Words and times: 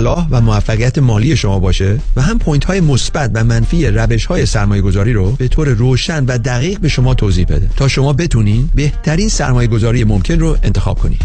صلاح 0.00 0.28
و 0.30 0.40
موفقیت 0.40 0.98
مالی 0.98 1.36
شما 1.36 1.58
باشه 1.58 1.98
و 2.16 2.22
هم 2.22 2.38
پوینت 2.38 2.64
های 2.64 2.80
مثبت 2.80 3.30
و 3.34 3.44
منفی 3.44 3.86
روش 3.86 4.26
های 4.26 4.46
سرمایه 4.46 4.82
گذاری 4.82 5.12
رو 5.12 5.30
به 5.30 5.48
طور 5.48 5.68
روشن 5.68 6.24
و 6.24 6.38
دقیق 6.38 6.80
به 6.80 6.88
شما 6.88 7.14
توضیح 7.14 7.46
بده 7.46 7.70
تا 7.76 7.88
شما 7.88 8.12
بتونین 8.12 8.70
بهترین 8.74 9.28
سرمایه 9.28 9.68
گذاری 9.68 10.04
ممکن 10.04 10.38
رو 10.38 10.56
انتخاب 10.62 10.98
کنید 10.98 11.20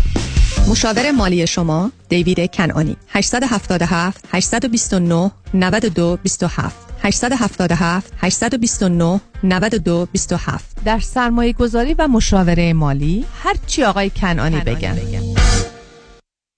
مشاور 0.68 1.12
مالی 1.12 1.47
شما 1.47 1.92
دیوید 2.10 2.52
کنانی 2.52 2.97
877 3.10 4.26
829 4.31 5.31
92 5.53 6.17
27 6.24 6.76
877 7.03 8.13
829 8.17 9.22
92 9.44 10.08
27 10.12 10.65
در 10.85 10.99
سرمایه 10.99 11.53
گذاری 11.53 11.94
و 11.94 12.08
مشاوره 12.08 12.74
مالی 12.74 13.26
هر 13.44 13.56
چی 13.67 13.83
آقای 13.83 14.10
کنانی, 14.10 14.60
بگن. 14.60 14.97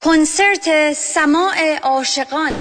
کنسرت 0.04 0.94
سماع 0.94 1.80
عاشقان. 1.84 2.52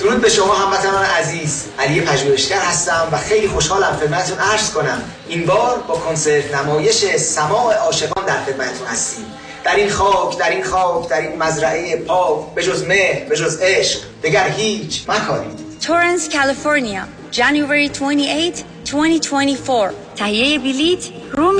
درود 0.00 0.20
به 0.20 0.28
شما 0.28 0.54
هموطنان 0.54 1.04
عزیز. 1.04 1.64
علی 1.78 2.00
پژوهشگر 2.00 2.58
هستم 2.58 3.08
و 3.12 3.16
خیلی 3.16 3.48
خوشحالم 3.48 3.96
خدمتتون 3.96 4.38
عرض 4.38 4.70
کنم. 4.70 5.02
این 5.28 5.46
بار 5.46 5.78
با 5.78 5.94
کنسرت 5.94 6.54
نمایش 6.54 7.16
سماع 7.16 7.74
عاشقان 7.74 8.26
در 8.26 8.44
خدمتتون 8.44 8.86
هستیم. 8.86 9.26
در 9.64 9.76
این 9.76 9.90
خاک 9.90 10.38
در 10.38 10.50
این 10.50 10.64
خاک 10.64 11.08
در 11.08 11.20
این 11.20 11.42
مزرعه 11.42 11.96
پاک 11.96 12.54
به 12.54 12.62
جز 12.62 12.84
مهر 12.84 13.24
به 13.28 13.36
جز 13.36 13.58
عشق. 13.60 14.00
دگر 14.22 14.48
هیچ 14.48 15.10
مکارید. 15.10 15.80
تورنس 15.80 16.28
کالیفرنیا. 16.28 17.02
January 17.36 17.88
28 17.88 18.64
2024 18.84 19.94
تهیه 20.16 20.58
بلیت 20.58 21.08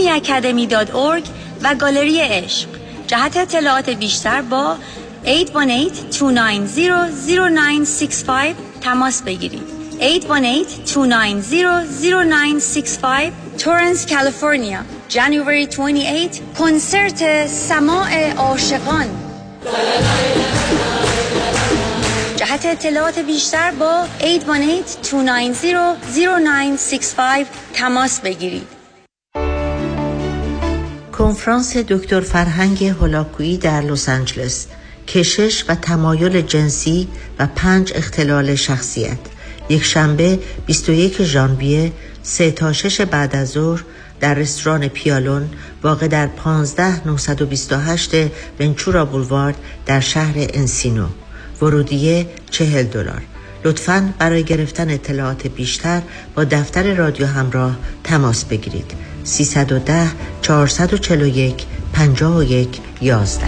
اکادمی 0.09 0.67
و 1.63 1.75
گالری 1.75 2.21
عشق. 2.21 2.69
جهت 3.07 3.37
اطلاعات 3.37 3.91
بیشتر 3.91 4.43
با 4.43 4.77
818-290-0965 5.25 5.29
تماس 8.81 9.23
بگیرید. 9.23 9.63
818-290-0965 10.01 10.05
تورنس 13.59 14.07
کالیفرنیا 14.07 14.81
January 15.11 15.77
28 15.77 16.43
کنسرت 16.59 17.47
سماع 17.47 18.33
عاشقان. 18.33 19.07
جهت 22.37 22.67
اطلاعات 22.67 23.19
بیشتر 23.19 23.71
با 23.71 24.07
818-290-0965 24.21 24.25
تماس 27.75 28.21
بگیرید. 28.21 28.67
کنفرانس 31.13 31.77
دکتر 31.77 32.21
فرهنگ 32.21 32.85
هولاکویی 32.85 33.57
در 33.57 33.81
لس 33.81 34.09
آنجلس. 34.09 34.67
کشش 35.09 35.65
و 35.69 35.75
تمایل 35.75 36.41
جنسی 36.41 37.09
و 37.39 37.49
پنج 37.57 37.93
اختلال 37.95 38.55
شخصیت. 38.55 39.19
یک 39.69 39.85
شنبه 39.85 40.39
21 40.67 41.23
ژانویه 41.23 41.93
سه 42.23 42.51
تا 42.51 42.73
شش 42.73 43.01
بعد 43.01 43.37
از 43.37 43.49
ظهر 43.49 43.85
در 44.21 44.35
رستوران 44.35 44.89
پیالون 44.89 45.51
واقع 45.83 46.09
در 46.09 46.27
15928 46.27 48.11
ونچورا 48.61 49.05
بولوارد 49.05 49.57
در 49.87 50.01
شهر 50.01 50.35
انسینو. 50.37 51.07
ورودیه 51.63 52.27
40 52.51 52.83
دلار. 52.83 53.23
لطفا 53.65 54.15
برای 54.19 54.45
گرفتن 54.45 54.91
اطلاعات 54.91 55.47
بیشتر 55.47 56.03
با 56.35 56.45
دفتر 56.45 56.95
رادیو 56.95 57.27
همراه 57.27 57.77
تماس 58.05 58.45
بگیرید. 58.45 58.93
310 59.25 60.11
441 60.43 61.67
51 61.93 62.69
11 63.01 63.47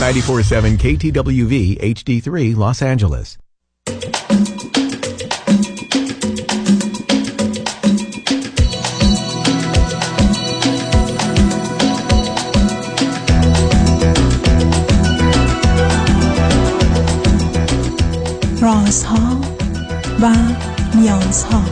947 0.00 0.78
KTWV 0.78 1.78
HD3 1.94 2.56
Los 2.56 2.82
Angeles. 2.82 3.41
رازها 18.92 19.40
و 20.22 20.34
نیازها 20.94 21.71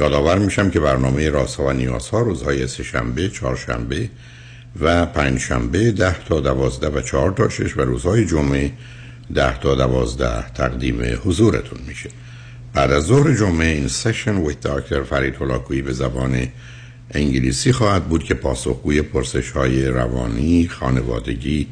یادآور 0.00 0.38
میشم 0.38 0.70
که 0.70 0.80
برنامه 0.80 1.30
راسا 1.30 1.62
و 1.64 1.72
نیازها 1.72 2.20
روزهای 2.20 2.66
سهشنبه، 2.66 3.28
چهارشنبه 3.28 4.10
و 4.80 5.06
پنجشنبه 5.06 5.92
ده 5.92 6.24
تا 6.24 6.40
دوازده 6.40 6.88
و 6.88 7.00
چهار 7.00 7.30
تا 7.30 7.48
شش 7.48 7.76
و 7.76 7.80
روزهای 7.80 8.26
جمعه 8.26 8.72
ده 9.34 9.58
تا 9.58 9.74
دوازده 9.74 10.50
تقدیم 10.50 11.18
حضورتون 11.24 11.78
میشه. 11.86 12.10
بعد 12.74 12.92
از 12.92 13.04
ظهر 13.04 13.34
جمعه 13.34 13.66
این 13.66 13.88
سشن 13.88 14.36
ویت 14.36 14.60
داکتر 14.60 15.02
فرید 15.02 15.34
هلاکویی 15.34 15.82
به 15.82 15.92
زبان 15.92 16.48
انگلیسی 17.10 17.72
خواهد 17.72 18.04
بود 18.04 18.24
که 18.24 18.34
پاسخگوی 18.34 19.02
پرسش 19.02 19.50
های 19.50 19.86
روانی، 19.86 20.68
خانوادگی، 20.68 21.66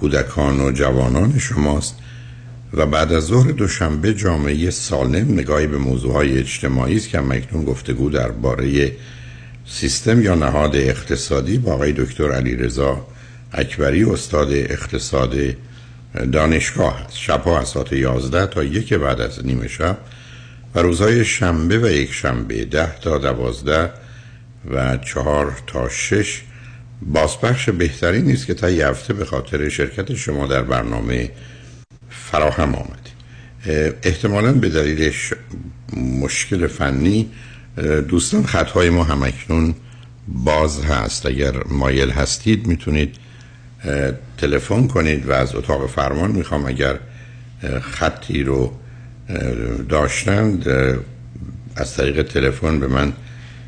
کودکان 0.00 0.60
و 0.60 0.72
جوانان 0.72 1.38
شماست. 1.38 1.98
و 2.74 2.86
بعد 2.86 3.12
از 3.12 3.24
ظهر 3.24 3.50
دوشنبه 3.50 4.14
جامعه 4.14 4.70
سالم 4.70 5.32
نگاهی 5.32 5.66
به 5.66 5.78
موضوعهای 5.78 6.38
اجتماعی 6.38 6.96
است 6.96 7.08
که 7.08 7.20
مکنون 7.20 7.64
گفتگو 7.64 8.10
درباره 8.10 8.92
سیستم 9.66 10.22
یا 10.22 10.34
نهاد 10.34 10.76
اقتصادی 10.76 11.58
با 11.58 11.72
آقای 11.72 11.92
دکتر 11.92 12.32
علی 12.32 12.56
رضا 12.56 13.06
اکبری 13.52 14.04
استاد 14.04 14.52
اقتصاد 14.52 15.34
دانشگاه 16.32 17.04
هست 17.04 17.16
شبها 17.16 17.60
از 17.60 17.68
ساعت 17.68 17.92
11 17.92 18.46
تا 18.46 18.64
یک 18.64 18.94
بعد 18.94 19.20
از 19.20 19.46
نیمه 19.46 19.68
شب 19.68 19.98
و 20.74 20.82
روزهای 20.82 21.24
شنبه 21.24 21.78
و 21.78 21.90
یک 21.90 22.12
شنبه 22.12 22.64
ده 22.64 22.98
تا 23.00 23.18
دوازده 23.18 23.90
و 24.70 24.96
چهار 24.96 25.56
تا 25.66 25.88
شش. 25.88 26.42
بازپخش 27.02 27.68
بهتری 27.68 28.22
نیست 28.22 28.46
که 28.46 28.54
تا 28.54 28.70
یه 28.70 28.88
هفته 28.88 29.12
به 29.12 29.24
خاطر 29.24 29.68
شرکت 29.68 30.14
شما 30.14 30.46
در 30.46 30.62
برنامه 30.62 31.30
فراهم 32.32 32.74
آمد 32.74 33.08
احتمالا 34.02 34.52
به 34.52 34.68
دلیل 34.68 35.12
مشکل 35.96 36.66
فنی 36.66 37.30
دوستان 38.08 38.46
خطهای 38.46 38.90
ما 38.90 39.04
همکنون 39.04 39.74
باز 40.28 40.84
هست. 40.84 41.26
اگر 41.26 41.52
مایل 41.66 42.10
هستید 42.10 42.66
می‌تونید 42.66 43.16
تلفن 44.38 44.86
کنید 44.86 45.28
و 45.28 45.32
از 45.32 45.54
اتاق 45.54 45.86
فرمان 45.90 46.30
می‌خوام 46.30 46.66
اگر 46.66 46.98
خطی 47.82 48.42
رو 48.42 48.72
داشتند 49.88 50.68
از 51.76 51.94
طریق 51.94 52.22
تلفن 52.22 52.80
به 52.80 52.86
من 52.86 53.12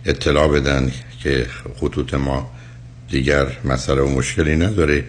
اطلاع 0.04 0.48
بدن 0.48 0.92
که 1.22 1.46
خطوط 1.80 2.14
ما 2.14 2.50
دیگر 3.10 3.46
مسئله 3.64 4.02
و 4.02 4.08
مشکلی 4.08 4.56
نداره 4.56 5.04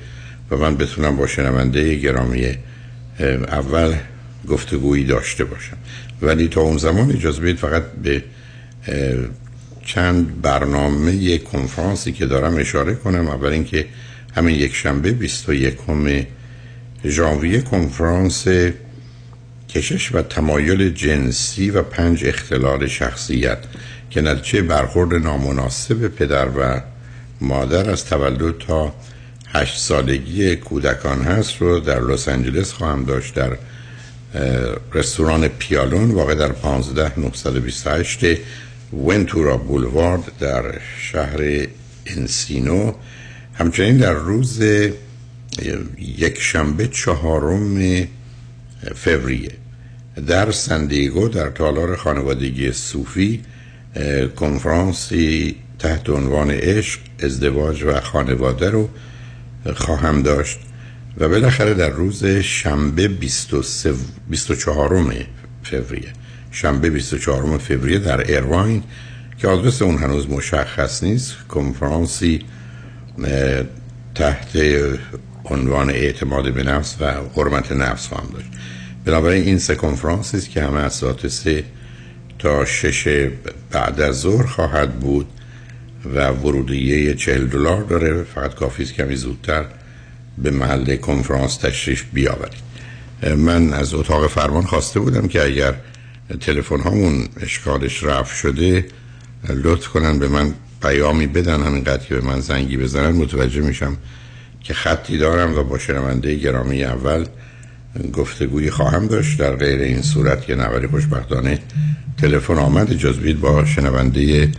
و 0.52 0.58
من 0.58 0.78
بتونم 0.78 1.18
با 1.18 1.28
شنونده 1.28 1.96
گرامی 1.96 2.58
اول 3.48 3.96
گفتگویی 4.48 5.04
داشته 5.04 5.44
باشم. 5.44 5.78
ولی 6.22 6.48
تا 6.48 6.62
اون 6.62 6.78
زمان 6.78 7.12
اجازه 7.12 7.42
بدید 7.42 7.58
فقط 7.58 7.84
به 8.04 8.24
چند 9.86 10.42
برنامه 10.42 11.38
کنفرانسی 11.38 12.12
که 12.12 12.26
دارم 12.26 12.58
اشاره 12.58 12.96
کنم. 12.96 13.28
اول 13.28 13.50
اینکه 13.50 13.86
همین 14.36 14.56
یک 14.56 14.76
شنبه 14.76 15.12
21 15.12 15.78
ژانویه 17.06 17.62
کنفرانس 17.62 18.48
کشش 19.70 20.16
و 20.16 20.22
تمایل 20.22 20.90
جنسی 20.90 21.70
و 21.70 21.82
پنج 21.82 22.26
اختلال 22.26 22.88
شخصیت 22.88 23.58
که 24.10 24.22
نتیجه 24.22 24.62
برخورد 24.62 25.14
نامناسب 25.14 26.08
پدر 26.08 26.48
و 26.48 26.82
مادر 27.42 27.90
از 27.90 28.06
تولد 28.06 28.58
تا 28.58 28.94
هشت 29.54 29.80
سالگی 29.80 30.56
کودکان 30.56 31.22
هست 31.22 31.62
رو 31.62 31.80
در 31.80 32.00
لس 32.00 32.30
آنجلس 32.30 32.72
خواهم 32.72 33.06
داشت 33.06 33.34
در 33.34 33.58
رستوران 34.94 35.48
پیالون 35.48 36.12
واقع 36.12 36.36
در 36.36 36.52
15 36.52 37.20
928 37.20 38.20
ونتورا 38.94 39.58
بولوارد 39.58 40.32
در 40.40 40.64
شهر 41.00 41.68
انسینو. 42.06 42.94
همچنین 43.54 43.98
در 43.98 44.14
روز 44.14 44.62
یک 46.00 46.40
شنبه 46.40 46.88
چهارم 46.88 48.08
فوریه 48.96 49.52
در 50.28 50.52
سندیگو 50.52 51.28
در 51.28 51.50
تالار 51.50 51.96
خانوادگی 51.96 52.72
صوفی 52.72 53.42
کنفرانسی 54.36 55.56
تحت 55.80 56.10
عنوان 56.10 56.52
عشق 56.52 57.00
ازدواج 57.20 57.84
و 57.84 58.00
خانواده 58.00 58.70
رو 58.70 58.90
خواهم 59.76 60.22
داشت 60.22 60.60
و 61.18 61.30
بالاخره 61.30 61.74
در 61.74 61.90
روز 61.90 62.26
شنبه 62.26 63.08
24 63.08 65.06
فوریه. 65.64 66.14
شنبه 66.52 66.90
24 66.90 67.58
فوریه 67.58 68.00
در 68.00 68.22
ایرواین 68.22 68.84
که 69.38 69.48
آدرس 69.48 69.82
اون 69.82 69.98
هنوز 69.98 70.30
مشخص 70.30 71.04
نیست 71.04 71.36
کنفرانسی 71.50 72.46
تحت 74.16 74.58
عنوان 75.46 75.90
اعتماد 75.90 76.54
به 76.54 76.64
نفس 76.64 76.96
و 77.00 77.12
حرمت 77.36 77.72
نفس 77.72 78.08
خواهم 78.08 78.28
داشت. 78.34 78.48
بنابراین 79.06 79.44
این 79.44 79.60
سه 79.60 79.76
کنفرانسی 79.76 80.38
است 80.38 80.50
که 80.50 80.64
همه 80.64 80.80
از 80.80 80.94
ساعت 80.94 81.28
سه 81.28 81.64
تا 82.40 82.66
شش 82.66 83.28
بعد 83.72 84.02
از 84.02 84.20
ظهر 84.20 84.46
خواهد 84.46 85.00
بود. 85.00 85.28
و 86.06 86.30
ورودیه 86.30 87.14
چهل 87.14 87.48
دلار 87.48 87.84
داره. 87.84 88.24
فقط 88.24 88.56
کافی 88.56 88.84
است 88.84 88.94
کمی 88.94 89.16
زودتر 89.16 89.66
به 90.38 90.52
محل 90.52 90.96
کنفرانس 90.96 91.58
تشریف 91.58 92.06
بیاورید. 92.14 92.72
من 93.38 93.74
از 93.74 93.94
اتاق 93.94 94.28
فرمان 94.28 94.64
خواسته 94.64 95.00
بودم 95.00 95.28
که 95.28 95.44
اگر 95.44 95.76
تلفن 96.40 96.80
هامون 96.80 97.28
اشکالش 97.42 98.04
رفت 98.04 98.36
شده 98.36 98.86
لطف 99.50 99.88
کنن 99.88 100.20
به 100.20 100.28
من 100.28 100.54
پیامی 100.82 101.28
بدن. 101.28 101.64
همینقدر 101.64 102.06
که 102.06 102.16
به 102.16 102.22
من 102.22 102.40
زنگی 102.40 102.78
بزنن 102.78 103.12
متوجه 103.12 103.62
میشم 103.62 103.98
که 104.64 104.74
خطی 104.74 105.18
دارم 105.18 105.58
و 105.58 105.64
با 105.64 105.78
شنونده 105.78 106.36
گرامی 106.36 106.84
اول 106.84 107.26
گفتگوی 108.14 108.70
خواهم 108.70 109.08
داشت. 109.08 109.40
در 109.40 109.56
غیر 109.56 109.82
این 109.82 110.02
صورت 110.02 110.46
که 110.46 110.56
نوری 110.56 110.88
خوشبختانه 110.88 111.60
تلفن 112.22 112.58
آمد. 112.58 112.92
اجازه 112.92 113.34
با 113.34 113.66
شنونده 113.66 114.52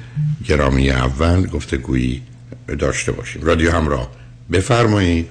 گرامی 0.49 0.90
اول 0.90 1.46
گفتگویی 1.46 2.23
داشته 2.79 3.12
باشیم. 3.12 3.43
رادیو 3.43 3.70
همراه 3.70 4.08
بفرمایید. 4.52 5.29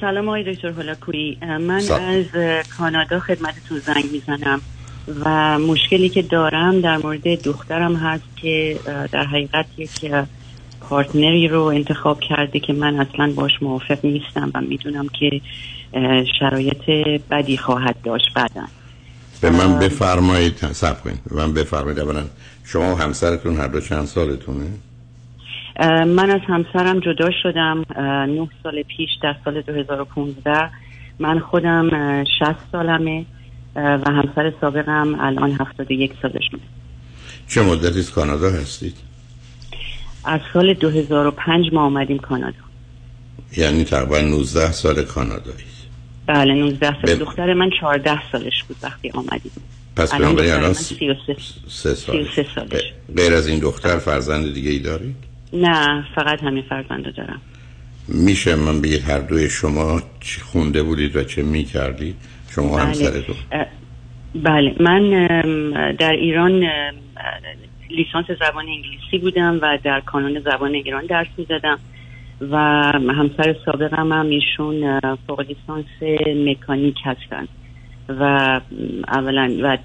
سلام 0.00 0.28
آقای 0.28 0.54
دکتر 0.54 0.68
هولاکویی 0.68 1.38
من 1.42 1.82
از 1.90 2.24
کانادا 2.78 3.20
خدمتتون 3.20 3.78
زنگ 3.78 4.04
می‌زنم 4.12 4.60
و 5.24 5.58
مشکلی 5.58 6.08
که 6.08 6.22
دارم 6.22 6.80
در 6.80 6.96
مورد 6.96 7.42
دخترم 7.42 7.96
هست 7.96 8.24
که 8.36 8.76
در 9.12 9.24
حقیقت 9.24 9.66
یک 9.78 10.12
پارتنری 10.80 11.48
رو 11.48 11.62
انتخاب 11.62 12.20
کرده 12.20 12.60
که 12.60 12.72
من 12.72 13.00
اصلا 13.00 13.32
باش 13.36 13.52
موافق 13.62 14.04
نیستم 14.04 14.50
و 14.54 14.60
می‌دونم 14.60 15.06
که 15.20 15.40
شرایط 16.38 16.90
بدی 17.30 17.56
خواهد 17.56 17.96
داشت 18.04 18.34
بعدا. 18.34 18.62
به 19.40 19.50
من 19.50 19.78
بفرمایید 19.78 20.72
سب 20.72 21.02
کنید. 21.02 21.20
به 21.30 21.36
من 21.36 21.52
بفرمایید. 21.54 21.98
اولا 22.00 22.24
شما 22.64 22.94
و 22.94 22.98
همسرتون 22.98 23.56
هر 23.56 23.66
دو 23.66 23.80
چند 23.80 24.04
سالتونه؟ 24.04 24.66
من 26.06 26.30
از 26.30 26.40
همسرم 26.48 27.00
جدا 27.00 27.30
شدم 27.42 27.84
نه 28.26 28.48
سال 28.62 28.82
پیش 28.82 29.10
در 29.22 29.36
سال 29.44 29.62
2015 29.62 30.70
من 31.18 31.38
خودم 31.38 31.90
60 32.38 32.54
سالمه 32.72 33.24
و 33.76 34.04
همسر 34.06 34.52
سابقم 34.60 35.20
الان 35.20 35.56
71 35.60 36.12
سالشونه. 36.22 36.62
چه 37.48 37.62
مدتی 37.62 37.98
از 37.98 38.10
کانادا 38.10 38.50
هستید؟ 38.50 38.96
از 40.24 40.40
سال 40.52 40.74
2005 40.74 41.72
ما 41.72 41.80
آمدیم 41.80 42.18
کانادا. 42.18 42.56
یعنی 43.56 43.84
تقریبا 43.84 44.20
19 44.20 44.72
سال 44.72 45.02
کانادایی. 45.02 45.75
بله 46.26 46.54
19 46.54 47.06
سال. 47.06 47.14
دختر 47.14 47.54
من 47.54 47.70
14 47.80 48.30
سالش 48.32 48.64
بود 48.68 48.76
وقتی 48.82 49.10
آمدیم. 49.10 49.52
پس 49.96 50.14
بنابراین 50.14 50.52
الان 50.52 50.72
33 50.72 51.36
سالش. 51.94 52.40
سالش 52.54 52.92
غیر 53.16 53.34
از 53.34 53.48
این 53.48 53.58
دختر 53.58 53.98
فرزند 53.98 54.54
دیگه 54.54 54.70
ای 54.70 54.78
دارید؟ 54.78 55.16
نه 55.52 56.04
فقط 56.14 56.42
همین 56.42 56.62
فرزند 56.68 57.14
دارم. 57.14 57.40
میشه 58.08 58.56
من 58.56 58.80
بگید 58.80 59.02
هر 59.08 59.18
دوی 59.18 59.50
شما 59.50 60.02
چی 60.20 60.40
خونده 60.40 60.82
بودید 60.82 61.16
و 61.16 61.24
چه 61.24 61.42
می‌کردید؟ 61.42 62.16
شما 62.50 62.76
بله. 62.76 62.84
همسرتون 62.84 63.36
بله. 64.34 64.74
من 64.80 65.10
در 65.98 66.12
ایران 66.12 66.64
لیسانس 67.90 68.26
زبان 68.26 68.66
انگلیسی 68.68 69.18
بودم 69.18 69.58
و 69.62 69.78
در 69.84 70.00
کانون 70.00 70.40
زبان 70.40 70.74
ایران 70.74 71.06
درس 71.06 71.26
می‌زدم 71.36 71.78
و 72.40 72.56
همسر 72.96 73.56
سابقم 73.64 74.12
هم 74.12 74.26
ایشون 74.26 75.00
فوق 75.26 75.40
لیسانس 75.40 75.86
مکانیک 76.46 76.96
هستن. 77.04 77.48
و 78.08 78.60
اولا 79.08 79.56
و 79.62 79.78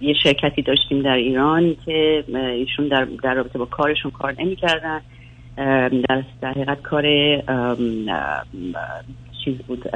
یه 0.00 0.14
شرکتی 0.22 0.62
داشتیم 0.62 1.02
در 1.02 1.14
ایران 1.14 1.76
که 1.86 2.24
ایشون 2.34 2.88
در, 2.88 3.06
در 3.22 3.34
رابطه 3.34 3.58
با 3.58 3.64
کارشون 3.64 4.10
کار 4.10 4.34
نمی 4.38 4.56
کردن 4.56 5.00
در 6.06 6.22
حقیقت 6.42 6.82
کار 6.82 7.02
چیز 9.44 9.58
بود 9.58 9.90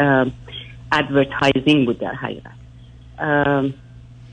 advertising 0.92 1.86
بود 1.86 1.98
در 1.98 2.14
حقیقت. 2.14 2.56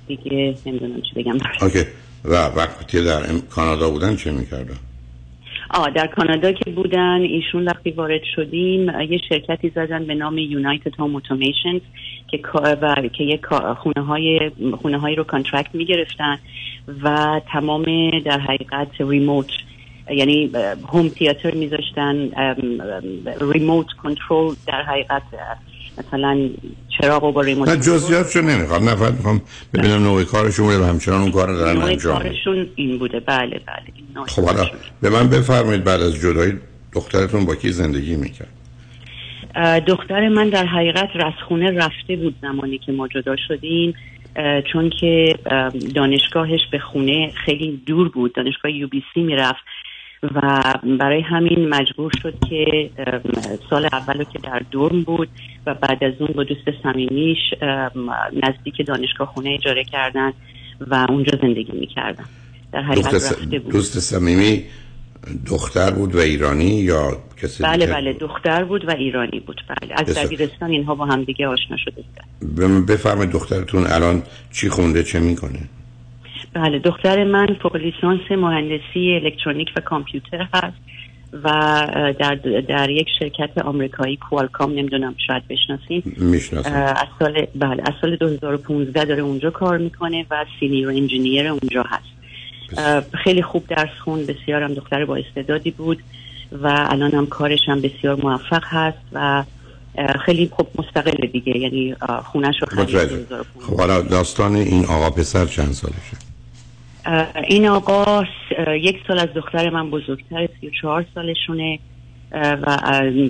دیگه 0.07 0.55
نمی‌دونم 0.65 1.01
چی 1.01 1.15
بگم. 1.15 1.37
okay. 1.61 1.83
و 2.25 2.33
وقتی 2.33 3.03
در 3.03 3.21
کانادا 3.49 3.89
بودن 3.89 4.15
چه 4.15 4.31
می‌کردن؟ 4.31 4.77
آه 5.73 5.89
در 5.89 6.07
کانادا 6.07 6.51
که 6.51 6.71
بودن 6.71 7.21
ایشون 7.21 7.65
وقتی 7.65 7.91
وارد 7.91 8.21
شدیم 8.35 9.01
یه 9.09 9.19
شرکتی 9.29 9.69
زدن 9.69 10.05
به 10.05 10.15
نام 10.15 10.37
United 10.37 10.99
Home 10.99 11.15
Automation 11.15 11.81
که 12.27 12.39
و 12.81 12.95
که 12.95 13.23
یه 13.23 13.39
خونه 13.77 14.05
های 14.05 14.51
خونه 14.81 14.99
هایی 14.99 15.15
رو 15.15 15.23
contract 15.23 15.75
می‌گرفتن 15.75 16.39
و 17.03 17.41
تمام 17.51 18.09
در 18.19 18.39
حقیقت 18.39 18.87
ریموت 18.99 19.49
یعنی 20.09 20.51
هوم 20.89 21.07
تیاتر 21.09 21.53
میذاشتن 21.53 22.29
ریموت 23.53 23.87
کنترل 24.03 24.55
در 24.67 24.81
حقیقت 24.83 25.23
مثلا 25.97 26.49
چراغ 26.99 27.33
با 27.33 27.41
ریموت 27.41 27.69
نه 27.69 27.77
جزئیاتشو 27.77 28.41
نمی‌خوام. 28.41 28.89
نه 28.89 28.95
فقط 28.95 29.13
می‌خوام 29.13 29.41
ببینم 29.73 30.03
نوع 30.03 30.23
کارشون 30.23 30.65
بوده 30.65 30.79
و 30.79 30.83
همچنان 30.83 31.21
اون 31.21 31.31
کار 31.31 31.53
دارن 31.53 31.81
انجام 31.81 32.23
کارشون 32.23 32.69
این 32.75 32.97
بوده. 32.97 33.19
بله 33.19 33.61
بله. 33.67 34.25
خب 34.25 34.43
حالا 34.43 34.69
به 35.01 35.09
من 35.09 35.29
بفرمایید 35.29 35.83
بعد 35.83 36.01
از 36.01 36.21
جدایی 36.21 36.53
دخترتون 36.93 37.45
با 37.45 37.55
کی 37.55 37.71
زندگی 37.71 38.15
می‌کرد؟ 38.15 38.47
دختر 39.87 40.29
من 40.29 40.49
در 40.49 40.65
حقیقت 40.65 41.09
رسخونه 41.15 41.71
رفته 41.71 42.15
بود 42.15 42.35
زمانی 42.41 42.77
که 42.77 42.91
ما 42.91 43.07
جدا 43.07 43.35
شدیم 43.47 43.93
چون 44.73 44.89
که 44.99 45.35
دانشگاهش 45.95 46.59
به 46.71 46.79
خونه 46.79 47.31
خیلی 47.45 47.81
دور 47.85 48.09
بود. 48.09 48.33
دانشگاه 48.33 48.71
یو 48.71 48.87
بی 48.87 49.03
سی 49.13 49.21
می‌رفت. 49.21 49.61
و 50.35 50.61
برای 50.99 51.21
همین 51.21 51.69
مجبور 51.69 52.11
شد 52.21 52.33
که 52.49 52.89
سال 53.69 53.85
اول 53.85 54.23
که 54.23 54.39
در 54.43 54.61
دورم 54.71 55.01
بود 55.01 55.29
و 55.65 55.73
بعد 55.73 56.03
از 56.03 56.13
اون 56.19 56.29
با 56.35 56.43
دوست 56.43 56.83
صمیمیش 56.83 57.37
نزدیک 58.43 58.87
دانشگاه 58.87 59.27
خونه 59.27 59.49
اجاره 59.49 59.83
کردن 59.83 60.33
و 60.87 61.05
اونجا 61.09 61.37
زندگی 61.41 61.71
می‌کردن. 61.79 62.25
در 62.71 62.81
حقیقت 62.81 63.13
رفته 63.13 63.59
بود. 63.59 63.71
دوست 63.71 63.99
صمیمی 63.99 64.63
دختر 65.47 65.91
بود 65.91 66.15
و 66.15 66.19
ایرانی 66.19 66.65
یا 66.65 67.17
کسی 67.41 67.63
بله 67.63 67.87
بله 67.87 68.13
دختر 68.13 68.63
بود 68.63 68.85
و 68.85 68.91
ایرانی 68.91 69.39
بود. 69.39 69.61
بله 69.67 69.93
از 69.97 70.17
دبیرستان 70.17 70.69
اینها 70.69 70.95
با 70.95 71.05
هم 71.05 71.23
دیگه 71.23 71.47
آشنا 71.47 71.77
شده 71.77 72.03
بودن. 72.51 72.85
بفرمایید 72.85 73.31
دخترتون 73.31 73.87
الان 73.87 74.23
چی 74.51 74.69
خونده 74.69 75.03
چه 75.03 75.19
می‌کنه؟ 75.19 75.59
بله 76.53 76.79
دختر 76.79 77.23
من 77.23 77.47
فوق 77.61 77.75
لیسانس 77.75 78.31
مهندسی 78.31 79.19
الکترونیک 79.23 79.67
و 79.77 79.81
کامپیوتر 79.81 80.47
هست 80.53 80.77
و 81.43 81.49
در, 82.19 82.35
در 82.67 82.89
یک 82.89 83.07
شرکت 83.19 83.57
آمریکایی 83.57 84.17
کوالکام 84.17 84.71
نمی‌دونم 84.71 85.15
شاید 85.27 85.43
بشناسین 85.47 86.03
از 86.75 87.07
سال 87.19 87.45
بله 87.55 87.83
از 87.85 87.93
سال 88.01 88.15
2015 88.15 89.05
داره 89.05 89.21
اونجا 89.23 89.49
کار 89.49 89.77
می‌کنه 89.77 90.25
و 90.31 90.45
سینیر 90.59 90.89
انجینیر 90.89 91.47
اونجا 91.47 91.85
هست. 91.87 92.13
خیلی 93.23 93.41
خوب 93.41 93.67
درس 93.67 93.99
خون 94.03 94.25
بسیار 94.25 94.63
هم 94.63 94.73
دختر 94.73 95.05
با 95.05 95.15
استعدادی 95.15 95.71
بود 95.71 95.99
و 96.51 96.87
الان 96.89 97.11
هم 97.11 97.25
کارش 97.25 97.59
هم 97.67 97.81
بسیار 97.81 98.15
موفق 98.15 98.63
هست 98.65 98.97
و 99.13 99.43
خیلی 100.25 100.49
خوب 100.51 100.67
مستقل 100.75 101.27
دیگه 101.27 101.57
یعنی 101.57 101.95
خونش 102.25 102.55
رو 102.61 102.85
خرید 102.85 103.09
خب 103.67 103.77
حالا 103.77 104.01
داستان 104.01 104.55
این 104.55 104.85
آقا 104.85 105.09
پسر 105.09 105.45
چند 105.45 105.71
سالشه؟ 105.71 106.32
این 107.47 107.67
آقا 107.67 108.23
یک 108.67 108.97
سال 109.07 109.19
از 109.19 109.33
دختر 109.35 109.69
من 109.69 109.89
بزرگتر 109.89 110.47
سی 110.59 110.67
و 110.67 110.69
چهار 110.81 111.05
سالشونه 111.15 111.79
و 112.31 112.77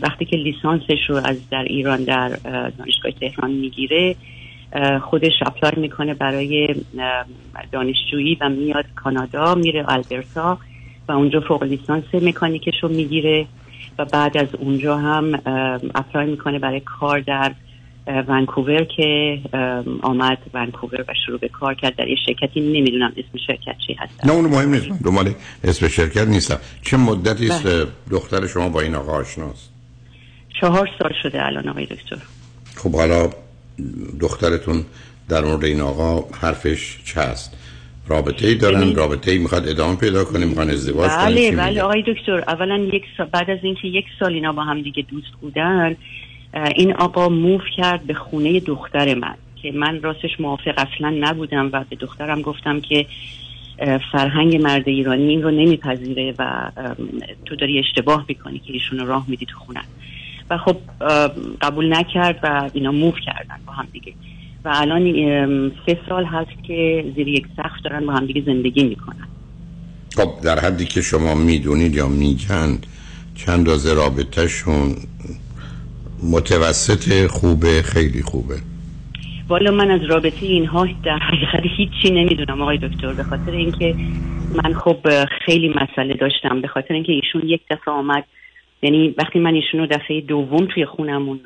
وقتی 0.02 0.26
که 0.26 0.38
لیسانسش 0.38 1.10
رو 1.10 1.16
از 1.16 1.50
در 1.50 1.64
ایران 1.64 2.04
در 2.04 2.30
دانشگاه 2.78 3.12
تهران 3.12 3.52
می‌گیره 3.52 4.16
خودش 5.02 5.34
اپلای 5.46 5.74
می‌کنه 5.78 6.14
برای 6.14 6.76
دانشجویی 7.72 8.38
و 8.42 8.50
میاد 8.50 8.86
کانادا 8.96 9.56
میره 9.56 9.84
آلبرتا 9.84 10.58
و 11.08 11.12
اونجا 11.12 11.40
فوق 11.40 11.64
لیسانس 11.64 12.04
مکانیکش 12.14 12.84
رو 12.84 12.90
می‌گیره 12.90 13.46
و 14.00 14.06
بعد 14.06 14.38
از 14.38 14.56
اونجا 14.56 14.98
هم 14.98 15.34
اپلای 15.96 16.26
می‌کنه 16.26 16.60
برای 16.60 16.80
کار 16.80 17.20
در 17.20 17.52
ونکوور 18.08 18.84
که 18.84 19.40
آمد 20.02 20.38
ونکوور 20.54 21.02
و 21.08 21.14
شروع 21.26 21.40
به 21.40 21.48
کار 21.48 21.74
کرد. 21.74 21.96
در 21.96 22.08
یه 22.08 22.16
شرکتی 22.26 22.62
نمی‌دونم 22.62 23.14
اسم 23.18 23.38
شرکت 23.48 23.76
چی 23.88 23.94
هست. 23.94 24.26
نه 24.26 24.32
اون 24.32 24.46
مهم 24.46 24.74
نیست. 24.74 25.04
دنبال 25.04 25.34
اسم 25.64 25.88
شرکت 25.88 26.28
نیستم. 26.28 26.60
چه 26.82 26.98
مدتی 26.98 27.48
است 27.48 27.68
بله. 27.68 27.88
دختر 28.12 28.48
شما 28.48 28.70
با 28.70 28.82
این 28.82 28.96
آقا 28.96 29.12
آشناست؟ 29.12 29.70
چهار 30.62 30.90
سال 31.00 31.12
شده 31.24 31.46
الان 31.46 31.70
آقای 31.70 31.86
دکتر. 31.86 32.18
خب 32.76 32.96
حالا 32.96 33.30
دخترتون 34.20 34.86
در 35.30 35.42
مورد 35.42 35.66
این 35.66 35.82
آقا 35.82 36.38
حرفش 36.42 36.98
چه 37.06 37.22
هست 37.22 37.58
رابطه 38.08 38.48
ای 38.48 38.56
دارن 38.56 38.96
رابطه 38.96 39.32
ای 39.32 39.38
می‌خواد 39.38 39.68
ادامه 39.68 39.96
پیدا 39.96 40.26
کنه 40.26 40.46
می‌خوان 40.46 40.70
ازدواج 40.70 41.10
بله 41.10 41.52
بله 41.52 41.82
آقای 41.82 42.04
دکتر 42.08 42.44
اولا 42.48 42.78
یک 42.78 43.04
سال 43.18 43.28
بعد 43.28 43.50
از 43.50 43.60
اینکه 43.64 43.88
یک 43.88 44.06
سال 44.20 44.34
اینا 44.34 44.54
با 44.54 44.64
هم 44.64 44.82
دیگه 44.82 45.06
دوست 45.10 45.32
بودن 45.42 45.96
این 46.54 46.94
آقا 46.94 47.30
موف 47.30 47.62
کرد 47.78 48.04
به 48.04 48.14
خونه 48.14 48.60
دختر 48.60 49.16
من 49.16 49.36
که 49.62 49.72
من 49.72 50.02
راستش 50.02 50.40
موافق 50.40 50.74
اصلا 50.78 51.10
نبودم 51.20 51.70
و 51.74 51.84
به 51.90 51.96
دخترم 51.96 52.42
گفتم 52.42 52.82
که 52.82 53.06
فرهنگ 54.12 54.62
مرد 54.62 54.90
ایرانی 54.90 55.24
این 55.24 55.44
رو 55.44 55.52
نمیپذیره 55.52 56.34
و 56.40 56.72
تو 57.46 57.56
داری 57.56 57.80
اشتباه 57.80 58.26
می‌کنی 58.28 58.60
که 58.60 58.74
ایشون 58.74 59.08
راه 59.08 59.26
میدی 59.28 59.46
تو 59.46 59.60
خونه. 59.60 59.82
و 60.50 60.58
خب 60.58 60.78
قبول 61.62 61.94
نکرد 61.94 62.40
و 62.44 62.70
اینا 62.74 62.92
موف 62.92 63.16
کردن 63.26 63.56
با 63.68 63.74
هم 63.74 63.88
دیگه. 63.92 64.14
و 64.66 64.72
الان 64.74 65.72
سه 65.86 66.00
سال 66.10 66.26
هست 66.26 66.64
که 66.68 67.06
زیر 67.16 67.28
یک 67.28 67.46
سقف 67.58 67.82
دارن 67.84 68.06
با 68.06 68.14
هم 68.14 68.26
دیگه 68.26 68.42
زندگی 68.46 68.84
می‌کنن. 68.84 69.28
خب 70.16 70.30
در 70.44 70.60
حدی 70.60 70.86
که 70.86 71.02
شما 71.02 71.36
می‌دونید 71.36 71.96
یا 71.96 72.08
میگند 72.08 72.86
چند 73.36 73.68
رابطه 73.68 73.94
رابطهشون 73.94 74.96
متوسط 76.32 77.28
خوبه 77.28 77.82
خیلی 77.82 78.22
خوبه. 78.22 78.56
والا 79.48 79.72
من 79.72 79.92
از 79.92 80.02
رابطه 80.04 80.46
اینها 80.46 80.88
در 81.04 81.18
حقیقت 81.18 81.64
هیچی 81.78 82.12
نمی‌دونم 82.12 82.62
آقای 82.62 82.78
دکتر. 82.78 83.14
به 83.14 83.24
خاطر 83.24 83.52
اینکه 83.52 83.96
من 84.64 84.74
خب 84.74 85.26
خیلی 85.46 85.70
مسئله 85.70 86.14
داشتم. 86.14 86.62
به 86.62 86.68
خاطر 86.68 86.94
اینکه 86.94 87.12
ایشون 87.12 87.42
یک 87.46 87.62
دفعه 87.70 87.94
آمد. 87.94 88.24
یعنی 88.82 89.16
وقتی 89.18 89.40
من 89.40 89.54
ایشون 89.54 89.80
رو 89.80 89.86
دفعه 89.86 90.22
دوم 90.22 90.66
توی 90.66 90.86
خونمون 90.86 91.40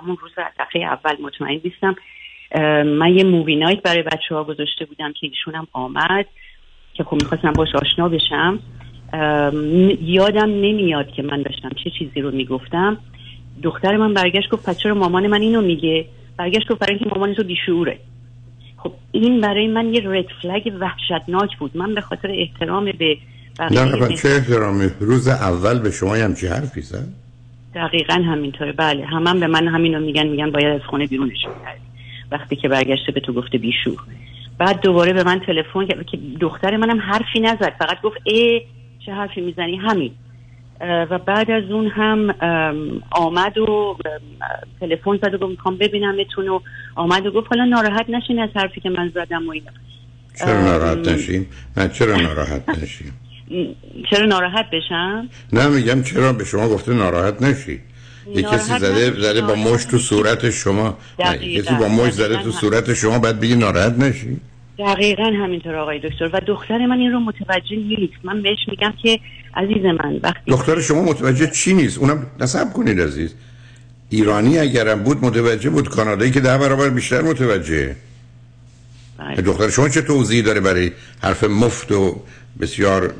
همون 0.00 0.16
روز 0.20 0.32
دفعه 0.60 0.82
اول 0.82 1.16
مطمئن 1.22 1.60
نیستم 1.64 1.96
من 2.84 3.14
یه 3.14 3.24
مووی 3.24 3.56
نایت 3.56 3.82
برای 3.82 4.02
بچه 4.02 4.34
ها 4.34 4.44
گذاشته 4.44 4.84
بودم 4.84 5.12
که 5.12 5.26
ایشون 5.26 5.54
هم 5.54 5.66
آمد 5.72 6.26
که 6.94 7.04
خب 7.04 7.16
می‌خواستم 7.22 7.52
باش 7.52 7.68
آشنا 7.74 8.08
بشم. 8.08 8.58
یادم 10.02 10.50
نمیاد 10.50 11.10
که 11.10 11.22
من 11.22 11.42
داشتم 11.42 11.70
چه 11.84 11.90
چیزی 11.98 12.20
رو 12.20 12.30
می‌گفتم. 12.30 12.98
دختر 13.62 13.96
من 13.96 14.14
برگشت 14.14 14.50
گفت 14.50 14.68
پس 14.68 14.78
چرا 14.78 14.94
مامان 14.94 15.26
من 15.26 15.40
اینو 15.40 15.60
میگه؟ 15.60 16.04
برگشت 16.36 16.68
گفت 16.68 16.80
برای 16.80 16.94
اینکه 16.94 17.10
مامان 17.14 17.34
تو 17.34 17.44
بیشوره. 17.44 17.98
خب 18.76 18.92
این 19.12 19.40
برای 19.40 19.68
من 19.68 19.94
یه 19.94 20.02
رد 20.04 20.26
فلگ 20.42 20.72
وحشتناک 20.80 21.58
بود. 21.58 21.76
من 21.76 21.94
به 21.94 22.00
خاطر 22.00 22.30
احترام 22.30 22.84
به 22.84 23.16
نه 23.70 24.16
چه 24.16 24.28
احترامی؟ 24.28 24.88
روز 25.00 25.28
اول 25.28 25.78
به 25.78 25.90
شما 25.90 26.14
هم 26.14 26.34
چی 26.34 26.46
حرفی 26.46 26.80
زد؟ 26.80 27.08
دقیقا 27.74 28.14
همینطوره. 28.14 28.72
بله 28.72 29.06
هم, 29.06 29.26
هم 29.26 29.40
به 29.40 29.46
من 29.46 29.68
همینو 29.68 30.00
میگن 30.00 30.26
میگن 30.26 30.50
باید 30.50 30.66
از 30.66 30.80
خونه 30.90 31.06
بیرونش 31.06 31.42
کردی 31.42 31.80
وقتی 32.30 32.56
که 32.56 32.68
برگشته 32.68 33.12
به 33.12 33.20
تو 33.20 33.32
گفته 33.32 33.58
بیشور. 33.58 33.98
بعد 34.58 34.80
دوباره 34.80 35.12
به 35.12 35.24
من 35.24 35.40
تلفن 35.40 35.86
کرد 35.86 36.06
که 36.06 36.18
دختر 36.40 36.76
منم 36.76 37.00
حرفی 37.00 37.40
نزد. 37.40 37.72
فقط 37.78 38.00
گفت 38.02 38.16
ای 38.24 38.62
چه 39.06 39.12
حرفی 39.12 39.40
می‌زنی؟ 39.40 39.76
همین. 39.76 40.12
و 40.80 41.18
بعد 41.18 41.50
از 41.50 41.70
اون 41.70 41.86
هم 41.86 42.34
آمد 43.10 43.58
و 43.58 43.96
تلفن 44.80 45.16
زد 45.16 45.34
و 45.34 45.38
گفت 45.38 45.50
می‌خوام 45.50 45.76
ببینمتون 45.76 46.48
و 46.48 46.60
آمد 46.94 47.26
و 47.26 47.30
گفت 47.30 47.46
حالا 47.50 47.64
ناراحت 47.64 48.10
نشین 48.10 48.38
از 48.38 48.50
حرفی 48.54 48.80
که 48.80 48.90
من 48.90 49.08
زدم 49.14 49.46
و 49.48 49.50
اینا. 49.50 49.70
چرا 50.38 50.62
ناراحت 50.62 51.08
نشین؟ 51.08 51.46
نه 51.76 51.88
چرا 51.88 52.16
ناراحت 52.16 52.68
نشین؟ 52.82 53.12
چرا 54.10 54.26
ناراحت 54.26 54.70
بشم؟ 54.70 55.28
نه 55.52 55.68
میگم 55.68 56.02
چرا 56.02 56.32
به 56.32 56.44
شما 56.44 56.68
گفته 56.68 56.92
ناراحت 56.92 57.42
نشی؟ 57.42 57.80
یه 58.34 58.42
کسی 58.42 58.78
زده 58.78 59.20
زده 59.20 59.40
با 59.40 59.54
مش 59.54 59.84
تو 59.84 59.98
صورت 59.98 60.50
شما. 60.50 60.98
نه 61.18 61.58
کسی 61.58 61.74
با 61.74 61.88
مش 61.88 62.12
زده 62.12 62.42
تو 62.42 62.50
صورت 62.50 62.94
شما 62.94 63.18
بعد 63.18 63.40
بگی 63.40 63.56
ناراحت 63.56 63.98
نشی؟ 63.98 64.36
دقیقا 64.78 65.24
همینطور 65.24 65.74
آقای 65.74 65.98
دکتر. 65.98 66.30
و 66.32 66.40
دختر 66.46 66.86
من 66.86 66.98
این 66.98 67.12
رو 67.12 67.20
متوجه 67.20 67.76
نیست. 67.76 68.14
من 68.24 68.42
بهش 68.42 68.58
میگم 68.68 68.94
که 69.02 69.20
عزیز 69.54 69.84
من 69.84 70.20
وقتی 70.22 70.50
دختر 70.50 70.80
شما 70.80 71.02
متوجه 71.02 71.46
چی 71.46 71.74
نیست؟ 71.74 71.98
اونم 71.98 72.26
نصب 72.40 72.72
کنید 72.72 73.00
عزیز. 73.00 73.34
ایرانی 74.10 74.58
اگرم 74.58 75.02
بود 75.02 75.24
متوجه 75.24 75.70
بود. 75.70 75.88
کانادایی 75.88 76.30
که 76.30 76.40
ده 76.40 76.58
برابر 76.58 76.88
بیشتر 76.88 77.22
متوجه. 77.22 77.96
بله. 79.18 79.42
دختر 79.42 79.68
شما 79.70 79.88
چه 79.88 80.02
توضیحی 80.02 80.42
داره 80.42 80.60
برای 80.60 80.92
حرف 81.22 81.44
مفت 81.44 81.92
و 81.92 82.22
بسیار 82.60 83.14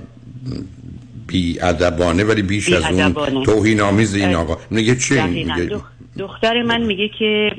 بی 1.27 1.61
ادبانه 1.61 2.25
ولی 2.25 2.43
بیش 2.43 2.67
بی 2.67 2.75
از 2.75 2.85
اون 2.85 3.45
توهین 3.45 3.81
آمیز 3.81 4.15
این 4.15 4.35
آقا؟ 4.35 4.59
میگه 4.71 4.97
چه 4.97 5.27
میگه؟ 5.27 5.71
دختر 6.19 6.63
من 6.63 6.83
میگه 6.83 7.09
که 7.19 7.51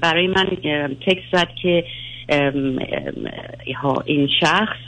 برای 0.00 0.26
من 0.26 0.46
تکس 1.06 1.22
زد 1.32 1.48
که 1.62 1.84
این 4.06 4.28
شخص 4.40 4.78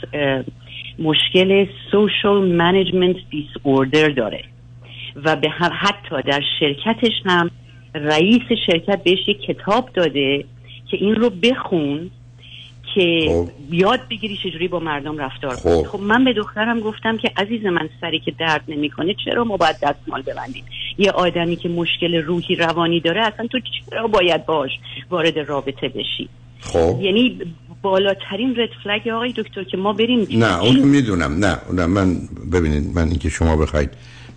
مشکل 0.99 1.65
social 1.91 2.47
management 2.47 3.15
disorder 3.29 4.09
داره. 4.09 4.43
و 5.23 5.35
به 5.35 5.49
حتی 5.49 6.21
در 6.27 6.41
شرکتش 6.59 7.11
هم 7.25 7.51
رئیس 7.95 8.41
شرکت 8.67 9.03
بهش 9.03 9.27
یک 9.27 9.41
کتاب 9.41 9.89
داده 9.93 10.45
که 10.91 10.97
این 10.97 11.15
رو 11.15 11.29
بخون 11.29 12.11
که 12.95 13.27
خب. 13.29 13.73
یاد 13.73 13.99
بگیری 14.09 14.37
چجوری 14.37 14.67
با 14.67 14.79
مردم 14.79 15.17
رفتار 15.17 15.55
خب. 15.55 15.83
خب 15.83 15.99
من 15.99 16.23
به 16.23 16.33
دخترم 16.33 16.79
گفتم 16.79 17.17
که 17.17 17.31
عزیز 17.37 17.65
من 17.65 17.89
سری 18.01 18.19
که 18.19 18.31
درد 18.31 18.63
نمی‌کنه 18.67 19.15
چرا 19.25 19.43
ما 19.43 19.57
باید 19.57 19.75
دستمال 19.81 20.21
ببندیم؟ 20.21 20.63
یه 20.97 21.11
آدمی 21.11 21.55
که 21.55 21.69
مشکل 21.69 22.15
روحی 22.15 22.55
روانی 22.55 22.99
داره 22.99 23.21
اصلا 23.25 23.47
تو 23.47 23.59
چرا 23.89 24.07
باید 24.07 24.45
باش 24.45 24.71
وارد 25.09 25.39
رابطه 25.39 25.89
بشی؟ 25.89 26.29
خب. 26.59 27.01
یعنی 27.01 27.39
بالاترین 27.81 28.55
رد 28.57 28.69
فلگ 28.83 29.07
آقای 29.07 29.33
دکتر 29.37 29.63
که 29.63 29.77
ما 29.77 29.93
بریم 29.93 30.27
نه 30.31 30.63
اون 30.63 30.79
می‌دونم. 30.79 31.45
نه 31.45 31.57
اون 31.67 31.85
من 31.85 32.15
ببینید 32.51 32.95
من 32.95 33.07
اینکه 33.07 33.29
شما 33.29 33.55
بخواید 33.55 33.89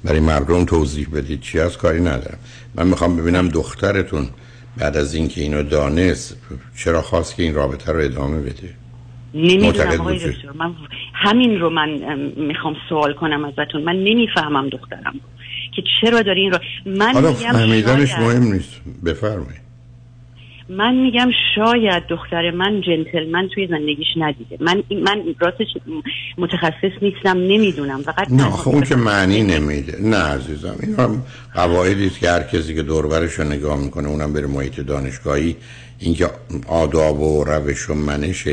برای 0.04 0.21
مردم 0.21 0.64
توضیح 0.64 1.09
بدید 1.14 1.40
چی 1.40 1.61
از 1.61 1.78
کاری 1.78 2.00
ندارم. 2.00 2.38
من 2.75 2.87
می‌خوام 2.87 3.16
ببینم 3.16 3.49
دخترتون 3.49 4.28
بعد 4.76 4.97
از 4.97 5.14
اینکه 5.14 5.40
اینو 5.40 5.62
دانست 5.62 6.37
چرا 6.76 7.02
خواست 7.02 7.37
که 7.37 7.42
این 7.42 7.54
رابطه 7.54 7.92
رو 7.92 8.00
ادامه 8.00 8.40
بده؟ 8.40 8.75
نمی‌دونم 9.35 10.00
آقای 10.00 10.18
دکتر. 10.18 10.52
من 10.59 10.75
همین 11.14 11.61
رو 11.61 11.71
من 11.71 11.88
می‌خوام 12.37 12.76
سوال 12.88 13.12
کنم 13.12 13.45
ازتون. 13.45 13.83
من 13.83 13.97
نمی‌فهمم 13.97 14.68
دخترم 14.68 15.14
که 15.76 15.83
چرا 16.00 16.23
داری 16.23 16.40
این 16.40 16.52
رو 16.52 16.59
من 16.87 17.12
حالا 17.12 17.33
فهمیدنش 17.33 18.12
مهم 18.12 18.52
نیست. 18.52 18.80
بفرمایید. 19.04 19.67
من 20.68 20.94
میگم 20.94 21.30
شاید 21.54 22.06
دختر 22.06 22.50
من 22.50 22.80
جنتلمن 22.80 23.48
توی 23.54 23.66
زندگیش 23.66 24.06
ندیده. 24.16 24.56
من 24.60 24.82
من 24.90 25.22
راستش 25.40 25.66
متخصص 26.38 27.02
نیستم 27.02 27.38
نمی‌دونم. 27.38 28.02
فقط 28.02 28.30
نه 28.30 28.50
خب 28.50 28.68
اون 28.68 28.82
که 28.82 28.96
معنی 28.96 29.42
نمیده. 29.42 29.98
نه 30.02 30.16
عزیزم 30.16 30.76
این 30.82 30.94
هم 30.94 31.22
قواعدی 31.54 32.06
است 32.06 32.18
که 32.18 32.30
هر 32.30 32.42
کسی 32.42 32.75
که 32.75 32.82
دوربرش 32.82 33.32
رو 33.32 33.44
نگاه 33.44 33.78
می‌کنه 33.78 34.08
اونم 34.08 34.32
بره 34.32 34.46
محیط 34.46 34.80
دانشگاهی. 34.80 35.56
اینکه 35.98 36.30
آداب 36.68 37.20
و 37.20 37.44
روش 37.44 37.90
و 37.90 37.94
منش 37.94 38.48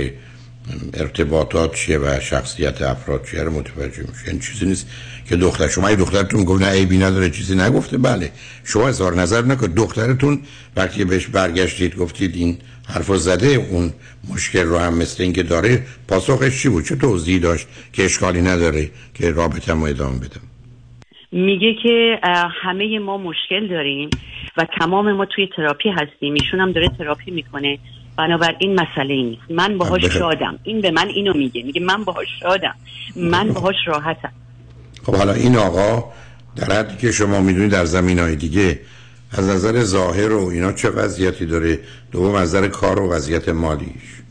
ارتباطات 0.93 1.75
چیه 1.75 1.97
و 1.97 2.19
شخصیت 2.19 2.81
افراد 2.81 3.25
چیه 3.31 3.43
رو 3.43 3.51
متوجه 3.51 4.03
میشه 4.11 4.31
این 4.31 4.39
چیزی 4.39 4.65
نیست. 4.65 4.87
که 5.29 5.35
دختر 5.35 5.67
شما 5.67 5.89
یه 5.89 5.95
دخترتون 5.95 6.43
گفت 6.43 6.61
نه 6.61 6.69
عیبی 6.69 6.97
نداره 6.97 7.29
چیزی 7.29 7.55
نگفته. 7.55 7.97
بله 7.97 8.31
شما 8.63 8.87
اظهار 8.87 9.15
نظر 9.15 9.41
نکن. 9.41 9.67
دخترتون 9.67 10.41
وقتی 10.75 11.05
بهش 11.05 11.27
برگشتید 11.27 11.95
گفتید 11.95 12.35
این 12.35 12.57
حرف 12.89 13.17
زده 13.17 13.47
اون 13.47 13.93
مشکل 14.33 14.63
رو 14.63 14.77
هم 14.77 14.97
مثل 14.97 15.23
اینکه 15.23 15.43
داره 15.43 15.83
پاسخش 16.07 16.61
چی 16.61 16.69
بود؟ 16.69 16.85
چه 16.85 16.95
توضیحی 16.95 17.39
داشت 17.39 17.67
که 17.93 18.05
اشکالی 18.05 18.41
نداره 18.41 18.89
که 19.13 19.31
رابطه 19.31 19.73
ما 19.73 19.87
ادامه 19.87 20.17
بدم 20.17 20.41
میگه 21.31 21.75
که 21.83 22.19
همه 22.63 22.99
ما 22.99 23.17
مشکل 23.17 23.67
داریم 23.67 24.09
و 24.57 24.65
تمام 24.79 25.11
ما 25.11 25.25
توی 25.25 25.49
تراپی 25.55 25.89
هستیم. 25.89 26.33
ایشون 26.33 26.59
هم 26.59 26.71
داره 26.71 26.89
تراپی 26.97 27.31
می‌کنه. 27.31 27.79
بنابراین 28.17 28.79
مسئله 28.79 29.13
ای 29.13 29.23
نیست. 29.23 29.41
من 29.49 29.77
باهاش 29.77 30.05
شادم. 30.05 30.59
این 30.63 30.81
به 30.81 30.91
من 30.91 31.07
اینو 31.07 31.33
میگه. 31.33 31.63
میگه 31.63 31.81
من 31.81 32.03
باهاش 32.03 32.27
شادم. 32.39 32.75
من 33.15 33.47
باهاش 33.53 33.75
راحتم. 33.87 34.31
خب 35.05 35.15
حالا 35.15 35.33
این 35.33 35.55
آقا 35.55 36.03
در 36.55 36.73
حدی 36.73 36.97
که 36.97 37.11
شما 37.11 37.41
می‌دونید 37.41 37.71
در 37.71 37.85
زمین 37.85 38.19
های 38.19 38.35
دیگه 38.35 38.79
از 39.31 39.49
نظر 39.49 39.83
ظاهر 39.83 40.33
و 40.33 40.47
اینا 40.47 40.71
چه 40.71 40.89
وضعیتی 40.89 41.45
داره؟ 41.45 41.79
دوم 42.11 42.35
از 42.35 42.55
نظر 42.55 42.67
کار 42.67 42.99
و 42.99 43.11
وضعیت 43.11 43.49
مالیش. 43.49 44.21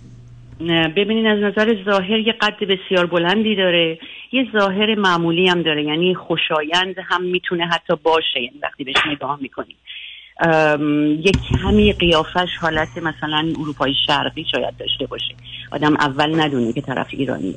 ببینین 0.97 1.26
از 1.26 1.38
نظر 1.38 1.75
ظاهر 1.85 2.19
یه 2.19 2.33
قد 2.40 2.64
بسیار 2.64 3.07
بلندی 3.07 3.57
داره. 3.57 3.99
یه 4.33 4.47
ظاهر 4.52 4.95
معمولی 4.95 5.49
هم 5.49 5.62
داره 5.62 5.85
یعنی 5.85 6.14
خوشایند 6.14 6.95
هم 7.04 7.23
می‌تونه 7.23 7.66
حتی 7.66 7.95
باشه 8.02 8.40
یعنی 8.43 8.59
وقتی 8.62 8.85
بهش 8.85 8.97
نگاه 9.12 9.38
می‌کنیم. 9.43 9.76
یک 11.21 11.37
کمی 11.62 11.93
قیافش 11.93 12.57
حالت 12.61 12.99
مثلا 12.99 13.52
اروپای 13.61 13.95
شرقی 14.07 14.45
شاید 14.50 14.76
داشته 14.78 15.07
باشه. 15.07 15.35
آدم 15.73 15.95
اول 15.95 16.40
ندونه 16.40 16.73
که 16.73 16.81
طرف 16.81 17.07
ایرانیه. 17.11 17.54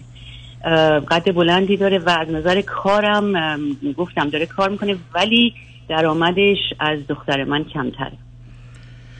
قد 1.11 1.35
بلندی 1.35 1.77
داره 1.77 1.99
و 1.99 2.09
از 2.09 2.29
نظر 2.29 2.61
کارم 2.61 3.57
گفتم 3.97 4.29
داره 4.29 4.45
کار 4.45 4.69
می‌کنه 4.69 4.95
ولی 5.13 5.53
درآمدش 5.89 6.57
از 6.79 6.99
دختر 7.09 7.43
من 7.43 7.63
کمتره. 7.63 8.17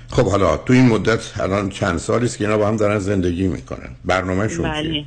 خب 0.10 0.26
حالا 0.26 0.58
تو 0.58 0.74
این 0.74 0.88
مدت 0.88 1.42
الان 1.42 1.70
چند 1.70 1.98
سالی 1.98 2.26
است 2.26 2.38
که 2.38 2.44
اینا 2.44 2.58
با 2.58 2.68
هم 2.68 2.78
دارن 2.78 3.00
زندگی 3.00 3.48
می‌کنن؟ 3.48 3.90
برنامهشون 4.06 4.72
بله. 4.72 5.06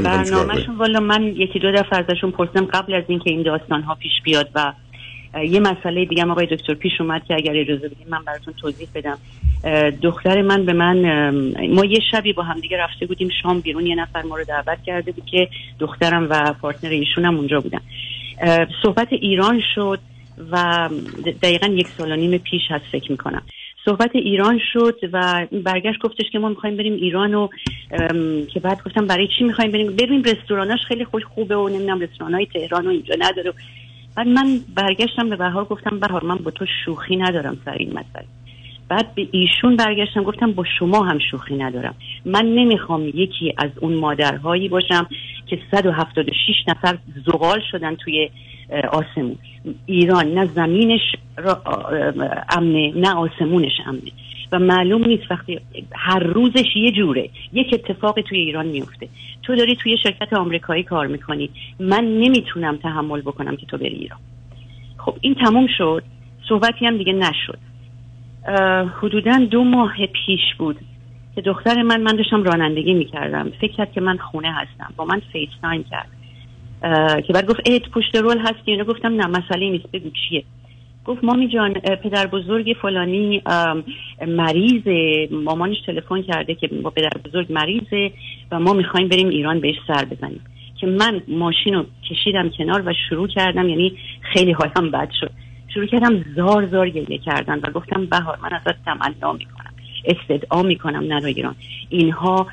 برنامهشون 0.00 0.76
والا 0.76 1.00
من 1.00 1.22
یکی 1.22 1.58
دو 1.58 1.72
دفعه 1.72 1.98
ازشون 1.98 2.30
پرسیدم 2.30 2.64
قبل 2.64 2.94
از 2.94 3.04
اینکه 3.08 3.30
این 3.30 3.42
داستان 3.42 3.82
ها 3.82 3.94
پیش 3.94 4.12
بیاد 4.24 4.48
و 4.54 4.72
یه 5.34 5.60
مسئله 5.60 6.04
دیگه 6.04 6.24
آقای 6.24 6.46
دکتر 6.46 6.74
پیش 6.74 6.92
اومد 7.00 7.24
که 7.28 7.34
اگر 7.34 7.52
اجازه 7.56 7.88
بدید 7.88 8.08
من 8.08 8.24
براتون 8.24 8.54
توضیح 8.60 8.88
بدم. 8.94 9.18
دختر 10.02 10.42
من 10.42 10.66
به 10.66 10.72
من 10.72 11.30
ما 11.68 11.84
یه 11.84 11.98
شبی 12.10 12.32
با 12.32 12.42
همدیگه 12.42 12.78
رفته 12.78 13.06
بودیم 13.06 13.28
شام 13.42 13.60
بیرون 13.60 13.86
یه 13.86 13.94
نفر 13.94 14.22
ما 14.22 14.36
رو 14.36 14.44
دعوت 14.44 14.82
کرده 14.86 15.12
بود 15.12 15.26
که 15.26 15.48
دخترم 15.78 16.26
و 16.30 16.54
پارتنر 16.62 16.90
ایشون 16.90 17.24
هم 17.24 17.36
اونجا 17.36 17.60
بودن. 17.60 17.80
صحبت 18.82 19.08
ایران 19.12 19.62
شد 19.74 19.98
و 20.52 20.88
دقیقا 21.42 21.66
یک 21.66 21.88
سال 21.88 22.12
و 22.12 22.16
نیم 22.16 22.38
پیش 22.38 22.62
هست 22.70 22.84
فکر 22.92 23.10
می‌کنم. 23.10 23.42
صحبت 23.84 24.10
ایران 24.16 24.60
شد 24.72 24.98
و 25.12 25.46
برگشت 25.64 25.98
گفتش 25.98 26.30
که 26.32 26.38
ما 26.38 26.48
می‌خوایم 26.48 26.76
بریم 26.76 26.94
ایران 26.94 27.34
و 27.34 27.48
که 28.54 28.60
بعد 28.60 28.82
گفتم 28.86 29.06
برای 29.06 29.28
چی 29.38 29.44
می‌خوایم 29.44 29.72
بریم؟ 29.72 29.96
بریم 29.96 30.22
رستوراناش 30.22 30.80
خیلی 30.88 31.04
خوش 31.04 31.22
خوبه 31.24 31.56
و 31.56 31.68
نمی‌دونم 31.68 32.00
رستورانای 32.00 32.46
تهران 32.46 32.86
و 32.86 32.90
اینجا 32.90 33.14
نداره 33.18 33.52
بعد 34.16 34.28
من 34.28 34.60
برگشتم 34.74 35.28
به 35.28 35.36
بهار 35.36 35.64
گفتم 35.64 35.98
بهار 35.98 36.24
من 36.24 36.36
با 36.36 36.50
تو 36.50 36.66
شوخی 36.84 37.16
ندارم 37.16 37.56
سر 37.64 37.72
این 37.72 37.90
مسئله 37.90 38.26
بعد 38.88 39.14
به 39.14 39.28
ایشون 39.32 39.76
برگشتم 39.76 40.22
گفتم 40.22 40.52
با 40.52 40.64
شما 40.78 41.04
هم 41.04 41.18
شوخی 41.30 41.56
ندارم. 41.56 41.94
من 42.24 42.44
نمی‌خوام 42.44 43.08
یکی 43.08 43.54
از 43.58 43.70
اون 43.80 43.94
مادرهایی 43.94 44.68
باشم 44.68 45.06
که 45.46 45.58
176 45.70 46.34
نفر 46.68 46.98
زغال 47.26 47.60
شدن 47.70 47.94
توی 47.94 48.30
آسمون. 48.92 49.36
ایران 49.86 50.26
نه 50.26 50.46
زمینش 50.46 51.16
امنه 52.56 52.92
نه 52.96 53.14
آسمونش 53.14 53.80
امنه. 53.86 54.12
و 54.52 54.58
معلوم 54.58 55.04
نیست 55.04 55.30
وقتی 55.30 55.60
هر 55.94 56.18
روزش 56.18 56.76
یه 56.76 56.90
جوره 56.90 57.30
یک 57.52 57.66
اتفاقی 57.72 58.22
توی 58.22 58.38
ایران 58.38 58.66
میفته. 58.66 59.08
تو 59.42 59.56
داری 59.56 59.76
توی 59.76 59.98
شرکت 60.02 60.32
آمریکایی 60.32 60.82
کار 60.82 61.06
می‌کنی. 61.06 61.50
من 61.80 62.04
نمی‌تونم 62.04 62.76
تحمل 62.76 63.20
بکنم 63.20 63.56
که 63.56 63.66
تو 63.66 63.78
بری 63.78 63.94
ایران. 63.94 64.18
خب 64.98 65.14
این 65.20 65.34
تموم 65.34 65.66
شد. 65.78 66.02
صحبتی 66.48 66.86
هم 66.86 66.98
دیگه 66.98 67.12
نشد. 67.12 67.58
حدودا 69.02 69.38
دو 69.50 69.64
ماه 69.64 70.06
پیش 70.06 70.54
بود 70.58 70.78
که 71.34 71.40
دختر 71.40 71.82
من 71.82 72.00
من 72.00 72.16
داشتم 72.16 72.42
رانندگی 72.42 72.94
می‌کردم. 72.94 73.50
فکر 73.60 73.72
کرد 73.72 73.92
که 73.92 74.00
من 74.00 74.16
خونه 74.16 74.52
هستم. 74.52 74.92
با 74.96 75.04
من 75.04 75.22
FaceTime 75.32 75.84
کرد 75.90 76.08
که 77.26 77.32
بعد 77.32 77.46
گفت 77.46 77.60
اِ 77.64 77.88
پشت 77.88 78.16
رل 78.16 78.38
هستی؟ 78.38 78.70
اینو 78.70 78.84
گفتم 78.84 79.14
نه 79.14 79.26
مسئله 79.26 79.70
نیست. 79.70 79.90
بگو 79.92 80.10
چیه؟ 80.10 80.44
گفت 81.04 81.24
مامی 81.24 81.48
جان 81.48 81.72
پدر 81.72 82.26
بزرگ 82.26 82.76
فلانی 82.82 83.42
مریض 84.28 84.82
مامانش 85.30 85.76
تلفن 85.86 86.22
کرده 86.22 86.54
که 86.54 86.66
با 86.68 86.90
پدر 86.90 87.10
بزرگ 87.24 87.52
مریضه 87.52 88.10
و 88.50 88.60
ما 88.60 88.72
می‌خوایم 88.72 89.08
بریم 89.08 89.28
ایران 89.28 89.60
بهش 89.60 89.76
سر 89.86 90.04
بزنیم. 90.04 90.40
که 90.80 90.86
من 90.86 91.22
ماشین 91.28 91.74
رو 91.74 91.84
کشیدم 92.10 92.50
کنار 92.58 92.82
و 92.86 92.92
شروع 93.08 93.28
کردم 93.28 93.68
یعنی 93.68 93.92
خیلی 94.20 94.52
حالم 94.52 94.90
بد 94.90 95.08
شد. 95.20 95.30
شروع 95.74 95.86
کردم 95.86 96.24
زار 96.36 96.66
زار 96.66 96.88
گریه 96.88 97.18
کردن 97.18 97.58
و 97.58 97.70
گفتم 97.70 98.06
بهار 98.06 98.38
من 98.42 98.52
ازت 98.52 98.84
تمنا 98.84 99.32
می‌کنم 99.32 99.72
استدعا 100.04 100.62
می‌کنم 100.62 101.04
نرو 101.04 101.26
ایران. 101.26 101.54
اینها 101.88 102.46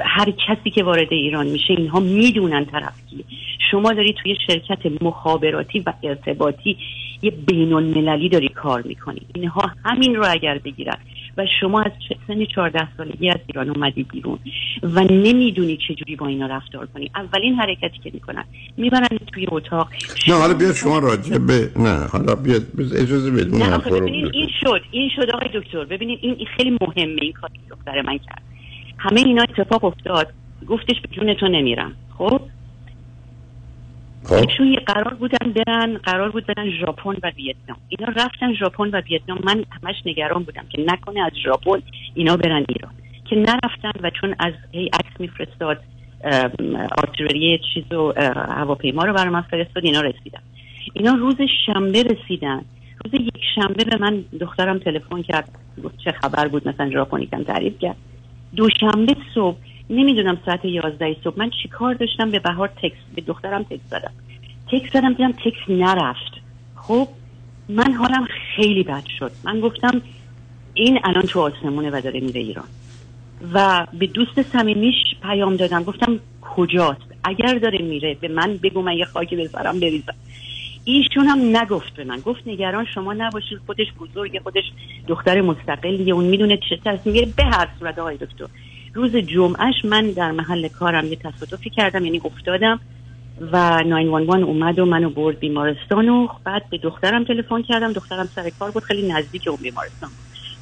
هر 0.00 0.30
کسی 0.30 0.70
که 0.70 0.82
وارد 0.82 1.08
ایران 1.10 1.46
میشه 1.46 1.74
اینها 1.76 2.00
می‌دونن 2.00 2.64
طرف 2.64 3.06
کیه 3.10 3.24
شما 3.70 3.92
داری 3.92 4.14
توی 4.22 4.36
شرکت 4.46 5.02
مخابراتی 5.02 5.80
و 5.80 5.92
ارتباطی 6.02 6.76
یه 7.22 7.30
بین 7.30 7.72
المللی 7.72 8.28
داری 8.28 8.48
کار 8.48 8.82
می‌کنی. 8.82 9.20
اینها 9.34 9.70
همین 9.84 10.14
رو 10.14 10.24
اگر 10.30 10.58
بگیرن 10.58 10.96
و 11.36 11.46
شما 11.60 11.82
از 11.82 11.92
سن 12.26 12.44
14 12.44 12.88
سالگی 12.96 13.30
از 13.30 13.38
ایران 13.46 13.70
اومدی 13.70 14.02
بیرون 14.02 14.38
و 14.82 15.04
نمی‌دونی 15.04 15.76
چجوری 15.76 16.16
با 16.16 16.26
اینا 16.26 16.46
رفتار 16.46 16.86
کنی. 16.86 17.10
اولین 17.14 17.54
حرکتی 17.54 17.98
که 18.04 18.10
می‌کنن 18.14 18.44
می‌برن 18.76 19.18
توی 19.32 19.46
اتاق. 19.48 19.88
نه 20.28 20.34
حالا 20.34 20.54
بیاد 20.54 20.74
شما 20.74 20.98
راجع 20.98 21.38
به 21.38 21.70
نه 21.76 22.06
حالا 22.06 22.34
بیاد 22.34 22.62
اجازه 22.96 23.30
بدون 23.30 23.62
نه 23.62 23.78
ببینین 23.78 24.30
این 24.32 24.48
شد. 24.60 24.80
این 24.90 25.10
شد 25.16 25.30
آقای 25.30 25.48
دکتر. 25.54 25.84
ببینین 25.84 26.18
این 26.22 26.46
خیلی 26.56 26.70
مهمه 26.70 27.22
این 27.22 27.32
کاری 27.32 27.54
دختر 27.70 28.02
من 28.02 28.18
کرد. 28.18 28.42
همه 29.04 29.20
اینا 29.20 29.42
اتفاق 29.42 29.84
افتاد. 29.84 30.32
گفتش 30.68 31.00
به 31.00 31.08
جون 31.08 31.34
تو 31.34 31.48
نمیرم. 31.48 31.92
خب؟ 32.18 32.40
خب. 34.24 34.44
چون 34.44 34.76
قرار 34.86 35.14
بودن 35.14 35.52
برن 35.52 35.96
قرار 35.96 36.30
بود 36.30 36.46
برن 36.46 36.70
ژاپن 36.70 37.16
و 37.22 37.30
ویتنام. 37.36 37.78
اینا 37.88 38.12
رفتن 38.16 38.54
ژاپن 38.54 38.90
و 38.92 39.00
ویتنام. 39.00 39.38
من 39.44 39.64
همش 39.82 39.94
نگران 40.06 40.42
بودم 40.42 40.64
که 40.70 40.84
نکنه 40.86 41.20
از 41.20 41.32
ژاپن 41.44 41.82
اینا 42.14 42.36
برن 42.36 42.64
ایران. 42.68 42.92
که 43.24 43.36
نرفتن 43.36 43.92
و 44.02 44.10
چون 44.10 44.34
از 44.38 44.52
هی 44.72 44.86
عکس 44.86 45.20
میفرستاد 45.20 45.80
آرتیلری 46.98 47.60
چیز 47.74 47.92
و 47.92 48.12
هواپیما 48.36 49.04
رو 49.04 49.12
برای 49.12 49.30
من 49.30 49.42
فرستاد 49.42 49.84
اینا 49.84 50.00
رسیدن. 50.00 50.40
اینا 50.92 51.12
روز 51.14 51.36
شنبه 51.66 52.02
رسیدن. 52.02 52.64
روز 53.04 53.14
یک 53.14 53.42
شنبه 53.54 53.84
به 53.84 53.96
من 54.00 54.24
دخترم 54.40 54.78
تلفن 54.78 55.22
کرد. 55.22 55.48
گفت 55.84 55.98
چه 56.04 56.12
خبر 56.12 56.48
بود؟ 56.48 56.68
مثلا 56.68 56.90
ژاپنی 56.90 57.26
کم 57.26 57.42
تعریف 57.42 57.78
کرد. 57.78 57.96
دوشنبه 58.56 59.16
صبح 59.34 59.56
نمی‌دونم 59.90 60.38
ساعت 60.46 60.64
11 60.64 61.16
صبح. 61.24 61.38
من 61.38 61.50
چیکار 61.62 61.94
داشتم؟ 61.94 62.30
به 62.30 62.38
بهار 62.38 62.68
تکس 62.82 62.96
به 63.14 63.22
دخترم 63.22 63.62
تکس 63.62 63.80
زدم. 63.90 64.12
تکس 64.72 64.92
زدم 64.92 65.12
دیدم 65.12 65.32
تکس 65.32 65.68
نرفت. 65.68 66.32
خب 66.76 67.08
من 67.68 67.92
حالم 67.92 68.26
خیلی 68.56 68.82
بد 68.82 69.04
شد. 69.18 69.32
من 69.44 69.60
گفتم 69.60 70.02
این 70.74 70.98
الان 71.04 71.22
تو 71.22 71.40
آسمونه 71.40 71.90
و 71.90 72.00
داره 72.00 72.20
میره 72.20 72.40
ایران. 72.40 72.66
و 73.52 73.86
به 73.92 74.06
دوست 74.06 74.42
صمیمیش 74.42 74.94
پیام 75.22 75.56
دادم. 75.56 75.82
گفتم 75.82 76.20
کجاست؟ 76.40 77.14
اگر 77.24 77.54
داره 77.54 77.78
میره 77.78 78.16
به 78.20 78.28
من 78.28 78.58
بگو 78.62 78.82
من 78.82 78.96
یه 78.96 79.04
خاکی 79.04 79.36
به 79.36 79.48
سرم 79.48 79.80
بریزم. 79.80 80.14
ایشون 80.84 81.26
هم 81.26 81.56
نگفت 81.56 81.94
به 81.96 82.04
من. 82.04 82.20
گفت 82.20 82.40
نگران 82.46 82.86
شما 82.94 83.12
نباشید 83.12 83.58
خودش 83.66 83.86
بزرگ 84.00 84.40
خودش 84.42 84.64
دختر 85.08 85.40
مستقلیه 85.40 86.14
اون 86.14 86.24
می‌دونه 86.24 86.56
چه 86.56 86.78
تصمیم 86.84 87.34
به 87.36 87.44
هر 87.44 87.68
صورت 87.78 87.98
آقای 87.98 88.16
دکتر 88.16 88.46
روز 88.94 89.16
جمعهش 89.16 89.84
من 89.84 90.10
در 90.10 90.30
محل 90.30 90.68
کارم 90.68 91.06
یه 91.06 91.16
تصادفی 91.16 91.70
کردم 91.70 92.04
یعنی 92.04 92.20
افتادم 92.24 92.80
و 93.52 93.82
911 93.86 94.44
اومد 94.44 94.78
و 94.78 94.84
منو 94.84 95.10
برد 95.10 95.38
بیمارستان 95.38 96.08
و 96.08 96.28
بعد 96.44 96.62
به 96.70 96.78
دخترم 96.78 97.24
تلفن 97.24 97.62
کردم. 97.62 97.92
دخترم 97.92 98.28
سر 98.34 98.50
کار 98.58 98.70
بود 98.70 98.82
خیلی 98.82 99.12
نزدیک 99.12 99.48
اون 99.48 99.58
بیمارستان 99.62 100.10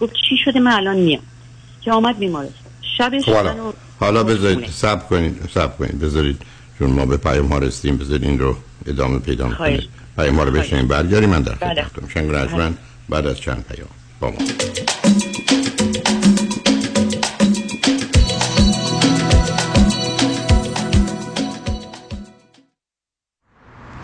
گفت 0.01 0.13
چی 0.13 0.37
شده؟ 0.45 0.61
من 0.61 0.73
الان 0.73 0.97
میام. 0.97 1.23
که 1.81 1.93
آمد 1.93 2.19
بیمارستان. 2.19 2.73
شبش 2.99 3.29
حالا, 3.29 3.55
منو 3.55 3.73
حالا 4.01 4.25
بذارید 4.25 4.67
سب 4.67 5.09
کنید 5.09 5.37
سب 5.55 5.79
کنید. 5.79 6.01
بذارید 6.01 6.43
چون 6.79 6.91
ما 6.91 7.07
به 7.07 7.17
پیام 7.17 7.47
ها 7.47 7.59
رسیدیم 7.59 7.97
بذارید 7.97 8.25
این 8.25 8.39
رو 8.39 8.57
ادامه 8.87 9.19
پیدا 9.19 9.49
کنید 9.49 10.02
پیام 10.17 10.41
رو 10.41 10.51
بشنیم 10.51 10.89
برگاری 10.89 11.27
من 11.27 11.43
در 11.43 11.55
بله. 11.55 11.83
خدمتتون 11.83 12.09
شنگ 12.09 12.31
رجمن 12.31 12.69
بله. 12.69 12.79
بعد 13.09 13.27
از 13.27 13.41
چند 13.41 13.65
پیام. 13.69 13.89
با 14.21 14.31
ما. 14.31 14.39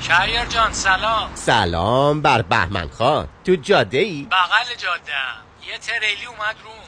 شهریار 0.00 0.46
جان 0.46 0.72
سلام. 0.72 1.30
سلام 1.34 2.22
بر 2.22 2.42
بهمن 2.42 2.88
خان. 2.88 3.28
تو 3.44 3.54
جاده 3.56 3.98
ای؟ 3.98 4.26
بغل 4.30 4.74
جاده 4.78 5.12
یه 5.72 5.78
تریلی 5.78 6.26
اومد 6.26 6.56
رو 6.64 6.87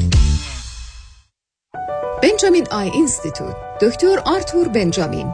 Benjamin 2.41 2.67
Eye 2.71 2.89
Institute 2.89 3.55
دکتر 3.81 4.19
آرتور 4.25 4.67
بنجامین 4.67 5.33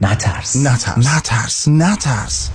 نترس. 0.00 0.56
نترس. 0.56 0.98
نترس. 0.98 1.68
نترس. 1.68 2.50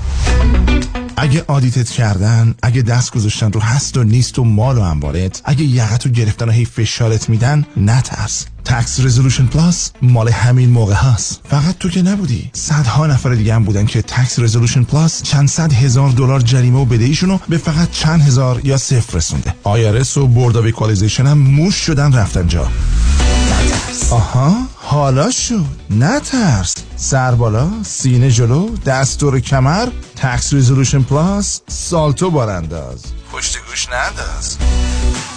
اگه 1.18 1.44
audit 1.48 1.83
ت 1.83 1.90
کردن 1.90 2.56
اگه 2.64 2.82
دست 2.82 3.12
گذاشتن 3.14 3.52
رو 3.52 3.62
هست 3.62 3.98
و 3.98 4.04
نیست 4.04 4.40
و 4.40 4.44
مال 4.44 4.78
و 4.78 4.82
انبارت 4.82 5.42
اگه 5.46 5.64
یقتو 5.64 6.10
گرفتن 6.10 6.50
و 6.50 6.52
هی 6.52 6.66
فشارت 6.66 7.30
میدن 7.30 7.66
نترس. 7.78 8.46
Tax 8.66 9.00
Resolution 9.00 9.46
Plus 9.46 9.92
مال 10.02 10.30
همین 10.30 10.70
موقع 10.70 10.94
هست 10.94 11.42
فقط 11.50 11.78
تو 11.78 11.90
که 11.90 12.02
نبودی. 12.02 12.50
صدها 12.54 13.08
نفر 13.08 13.34
دیگه 13.34 13.54
هم 13.54 13.64
بودن 13.64 13.86
که 13.86 14.02
Tax 14.02 14.40
Resolution 14.40 14.84
Plus 14.84 15.24
چند 15.24 15.48
صد 15.48 15.74
هزار 15.74 16.10
دلار 16.10 16.40
جریمه 16.40 16.80
و 16.80 16.86
بدهیشونو 16.86 17.38
به 17.50 17.58
فقط 17.58 17.92
چند 17.92 18.22
هزار 18.22 18.62
یا 18.64 18.78
صفر 18.78 19.18
رسونده. 19.18 19.54
IRS 19.64 20.18
و 20.18 20.28
Board 20.28 20.58
Equalization 20.58 21.26
هم 21.26 21.38
موش 21.38 21.76
شدن 21.76 22.14
رفتن 22.14 22.48
جا. 22.48 22.68
آها 24.12 24.58
حالا 24.76 25.32
شد 25.32 25.66
نترس. 25.90 26.76
سر 26.96 27.36
بالا 27.36 27.70
سینه 27.84 28.32
جلو 28.32 28.76
دست 28.86 29.18
رو 29.18 29.40
کمر 29.40 29.88
Tax 30.16 30.54
Resolution 30.54 31.02
Plus 31.02 31.62
سالتو 31.68 32.32
بارانداز. 32.32 33.04
پشت 33.34 33.58
گوش 33.70 33.88
ننداز. 33.90 34.58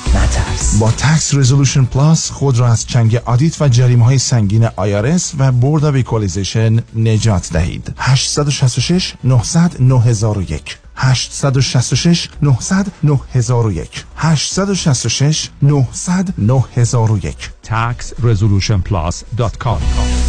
نترس. 0.08 0.78
با 0.78 0.90
Tax 0.90 1.34
Resolution 1.34 1.84
Plus 1.84 2.30
خود 2.30 2.58
را 2.58 2.68
از 2.68 2.86
چنگ 2.86 3.16
audit 3.24 3.62
و 3.62 3.68
جریمه 3.68 4.04
های 4.04 4.18
سنگین 4.18 4.68
IRS 4.76 5.32
و 5.38 5.52
Board 5.52 5.84
of 5.84 6.56
نجات 6.96 7.52
دهید. 7.52 7.94
866 7.98 9.14
900 9.24 9.76
9001 9.80 10.83
866 10.96 12.28
900 12.42 12.86
9001 13.02 14.04
866 14.16 15.50
900 15.62 16.34
9001 16.38 17.50
taxresolutionplus.com 17.66 19.80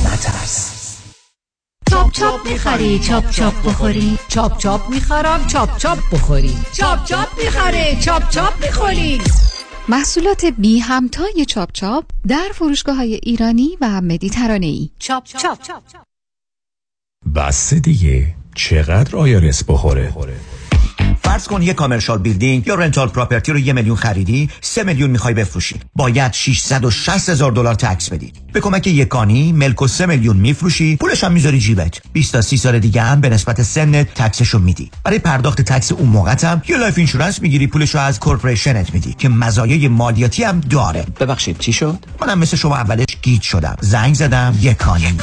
نترس. 0.06 0.72
چاپ 1.90 2.12
چاپ 2.12 2.48
می‌خری 2.48 3.00
چاپ 3.00 3.30
چاپ 3.30 3.68
بخوری. 3.68 4.18
چاپ 4.28 4.58
چاپ 4.58 4.90
می‌خرم 4.90 5.48
چاپ 5.48 5.78
چاپ 5.78 6.00
بخوری. 6.12 6.58
چاپ 6.72 7.06
چاپ 7.06 7.28
می‌خره 7.44 7.98
چاپ 8.02 8.30
چاپ 8.30 8.66
می‌خوری. 8.66 9.22
محصولات 9.90 10.46
بی 10.46 10.80
همتای 10.80 11.46
چاپ 11.48 11.70
چاپ 11.74 12.06
در 12.28 12.48
فروشگاه 12.54 12.96
های 12.96 13.20
ایرانی 13.24 13.78
و 13.82 14.02
مدیترانه 14.02 14.66
ای 14.66 14.90
چاپ 15.00 15.24
چاپ. 15.26 15.60
بس 17.36 17.74
دیگه 17.74 18.36
چقدر 18.56 19.16
آیارس 19.16 19.64
بخوره؟ 19.64 20.14
فرض 21.24 21.48
کن 21.48 21.62
یه 21.62 21.74
commercial 21.74 22.18
building 22.18 22.68
یا 22.68 22.76
rental 22.76 23.08
property 23.08 23.52
رو 23.52 23.60
یه 23.60 23.74
میلیون 23.74 23.96
خریدی 23.96 24.50
سه 24.62 24.84
میلیون 24.84 25.10
می‌خوای 25.10 25.34
بفروشی. 25.34 25.76
باید 25.96 26.34
660 26.34 27.30
هزار 27.30 27.52
دلار 27.52 27.76
tax 27.76 28.10
بدی. 28.10 28.34
به 28.54 28.60
کمک 28.60 28.88
یکانی 28.88 29.52
ملکو 29.52 29.88
سه 29.88 30.06
میلیون 30.06 30.38
میفروشی 30.38 30.96
پولش 30.96 31.24
هم 31.24 31.32
می‌ذاری 31.32 31.60
جیبت. 31.60 32.02
20 32.14 32.32
تا 32.32 32.42
30 32.42 32.58
سال 32.58 32.80
دیگه 32.80 33.02
هم 33.02 33.22
به 33.22 33.30
نسبت 33.30 33.62
سنت 33.62 34.14
tax 34.14 34.37
شو 34.37 34.60
میدی. 34.60 34.92
برای 35.04 35.20
پرداخت 35.20 35.62
tax 35.62 35.92
اون 35.92 36.10
موقع 36.10 36.36
هم 36.44 36.62
یه 36.68 36.78
life 36.78 36.98
insurance 36.98 37.42
می‌گیری 37.42 37.68
پولشو 37.68 38.00
از 38.00 38.20
corporation 38.20 38.88
ت 38.88 38.94
میدی 38.94 39.14
که 39.14 39.30
مزایای 39.30 39.88
مالیاتی 39.88 40.44
هم 40.44 40.60
داره. 40.60 41.06
ببخشید 41.20 41.58
چی 41.60 41.74
شد؟ 41.74 42.00
منم 42.22 42.40
مثل 42.40 42.58
شما 42.58 42.76
اولش 42.76 43.06
گیج 43.22 43.42
شدم. 43.42 43.76
زنگ 43.82 44.16
زدم 44.16 44.58
یکانی 44.62 45.18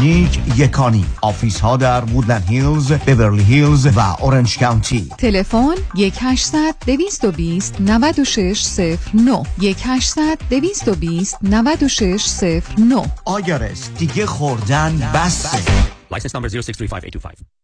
نیک 0.00 0.38
یکانی 0.56 1.04
office 1.20 1.60
ها 1.60 1.76
در 1.76 2.04
وودلند 2.04 2.44
هیلز 2.48 2.92
بیورلی 2.92 3.42
هیلز 3.44 3.86
و 3.86 4.00
اورنج 4.00 4.43
کانتی 4.60 5.08
تلفن 5.18 5.74
1800 5.96 6.74
220 6.86 7.80
9609 7.80 9.42
1800 9.62 10.38
220 10.50 11.36
9609 11.42 13.02
IRS 13.24 13.90
دیگه 13.98 14.26
خوردن 14.26 15.10
بسه؟ 15.14 15.58
License 16.14 16.32
number 16.34 16.48
0635825 16.48 17.63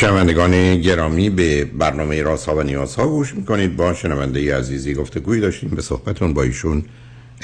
شنوندگان 0.00 0.80
گرامی 0.80 1.30
به 1.30 1.64
برنامه 1.64 2.22
راست 2.22 2.48
ها 2.48 2.56
و 2.56 2.62
نیاز 2.62 2.96
ها 2.96 3.06
گوش 3.06 3.34
می‌کنید. 3.34 3.76
با 3.76 3.94
شنونده 3.94 4.56
عزیزی 4.56 4.94
گفته 4.94 5.20
گویی 5.20 5.40
داشتیم. 5.40 5.70
به 5.70 5.82
صحبتون 5.82 6.34
با 6.34 6.42
ایشون 6.42 6.82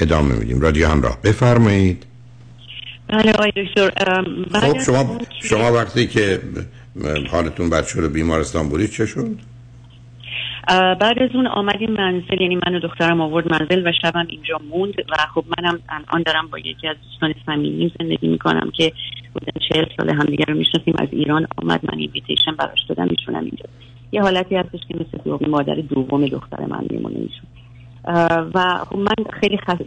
ادامه 0.01 0.35
میدیم. 0.35 0.61
رادیو 0.61 0.87
همراه 0.87 1.21
بفرمایید. 1.23 2.05
بله 3.07 3.31
آقای 3.31 3.51
دکتر 3.51 4.23
خب 4.53 4.79
شما 4.79 5.19
شما 5.41 5.73
وقتی 5.73 6.07
که 6.07 6.39
حالتون 7.31 7.69
بد 7.69 7.85
شد 7.85 8.03
و 8.03 8.09
بیمارستان 8.09 8.69
بودید 8.69 8.91
چه 8.91 9.05
شد؟ 9.05 9.35
بعد 10.67 11.19
از 11.19 11.29
اون 11.33 11.47
آمدیم 11.47 11.91
منزل 11.91 12.41
یعنی 12.41 12.55
من 12.55 12.75
و 12.75 12.79
دخترم 12.79 13.21
آورد 13.21 13.51
منزل 13.51 13.87
و 13.87 13.91
شبم 14.01 14.27
اینجا 14.29 14.59
موند 14.69 14.93
و 14.99 15.15
خب 15.33 15.45
منم 15.57 15.79
الان 15.89 16.23
دارم 16.25 16.47
با 16.47 16.59
یکی 16.59 16.87
از 16.87 16.95
دوستان 17.03 17.33
صمیمی 17.45 17.91
زندگی 17.99 18.27
می‌کنم 18.27 18.71
که 18.77 18.93
بودن 19.39 19.67
چهل 19.69 19.85
سال 19.97 20.09
همدیگه 20.09 20.45
رو 20.47 20.57
می‌شناسیم 20.57 20.93
از 20.99 21.07
ایران 21.11 21.47
آمد 21.57 21.79
من 21.83 21.99
اینویتیشن 21.99 22.55
براش 22.59 22.79
دادم 22.89 23.07
ایشونم 23.09 23.43
اینجا. 23.43 23.65
یه 24.11 24.21
حالتی 24.21 24.55
هستش 24.55 24.79
که 24.87 24.95
مثل 24.95 25.23
دومی 25.25 25.49
مادر 25.49 25.75
دوم 25.75 26.27
دختر 26.27 26.65
من 26.65 26.85
میمونه 26.89 27.15
ایشون 27.15 27.47
و 28.53 28.85
خب 28.89 28.97
من 28.97 29.39
خیلی 29.41 29.57
خز... 29.57 29.77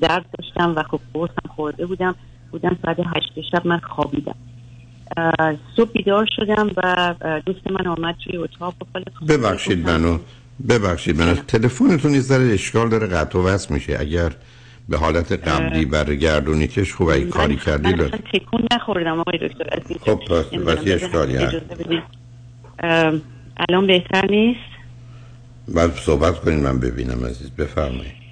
درد 0.00 0.26
داشتم 0.38 0.74
و 0.76 0.82
خب 0.82 1.00
قرصم 1.14 1.48
خورده 1.56 1.86
بودم. 1.86 2.14
بودم 2.52 2.78
ساعت 2.82 2.96
هشت 3.00 3.32
شب 3.52 3.66
من 3.66 3.78
خوابیدم. 3.78 4.34
صبح 5.76 5.92
بیدار 5.92 6.28
شدم 6.36 6.70
و 6.76 7.14
دوست 7.46 7.70
من 7.70 7.86
آمد 7.86 8.14
توی 8.24 8.36
اتاق 8.36 8.74
ببخشید 9.28 9.90
منو 9.90 10.18
ببخشید 10.68 11.16
منو. 11.16 11.34
تلفنتون 11.34 12.14
یه 12.14 12.20
ذره 12.20 12.54
اشکال 12.54 12.88
داره 12.88 13.06
قطع 13.06 13.38
و 13.38 13.42
وصل 13.42 13.74
میشه. 13.74 13.96
اگر 14.00 14.32
به 14.88 14.98
حالت 14.98 15.32
قبلی 15.48 15.84
برگردونیتش 15.84 16.92
خوب 16.92 17.08
ای 17.08 17.24
کاری 17.24 17.56
کردی 17.56 17.94
من 17.94 18.08
تکون 18.08 18.60
نخوردم 18.72 19.20
آقای 19.20 19.38
دکتر 19.38 19.68
عزیز. 19.68 19.96
خب 20.00 20.20
پس 20.30 20.52
وقتی 20.52 20.92
اشکالی 20.92 21.36
هست. 21.36 21.56
الان 23.68 23.86
بهتر 23.86 24.26
نیست؟ 24.30 24.60
بعد 25.68 25.90
صحبت 25.90 26.40
کنید 26.40 26.64
من 26.64 26.80
ببینم 26.80 27.24
عزیز 27.24 27.50
بفرمایید. 27.50 28.24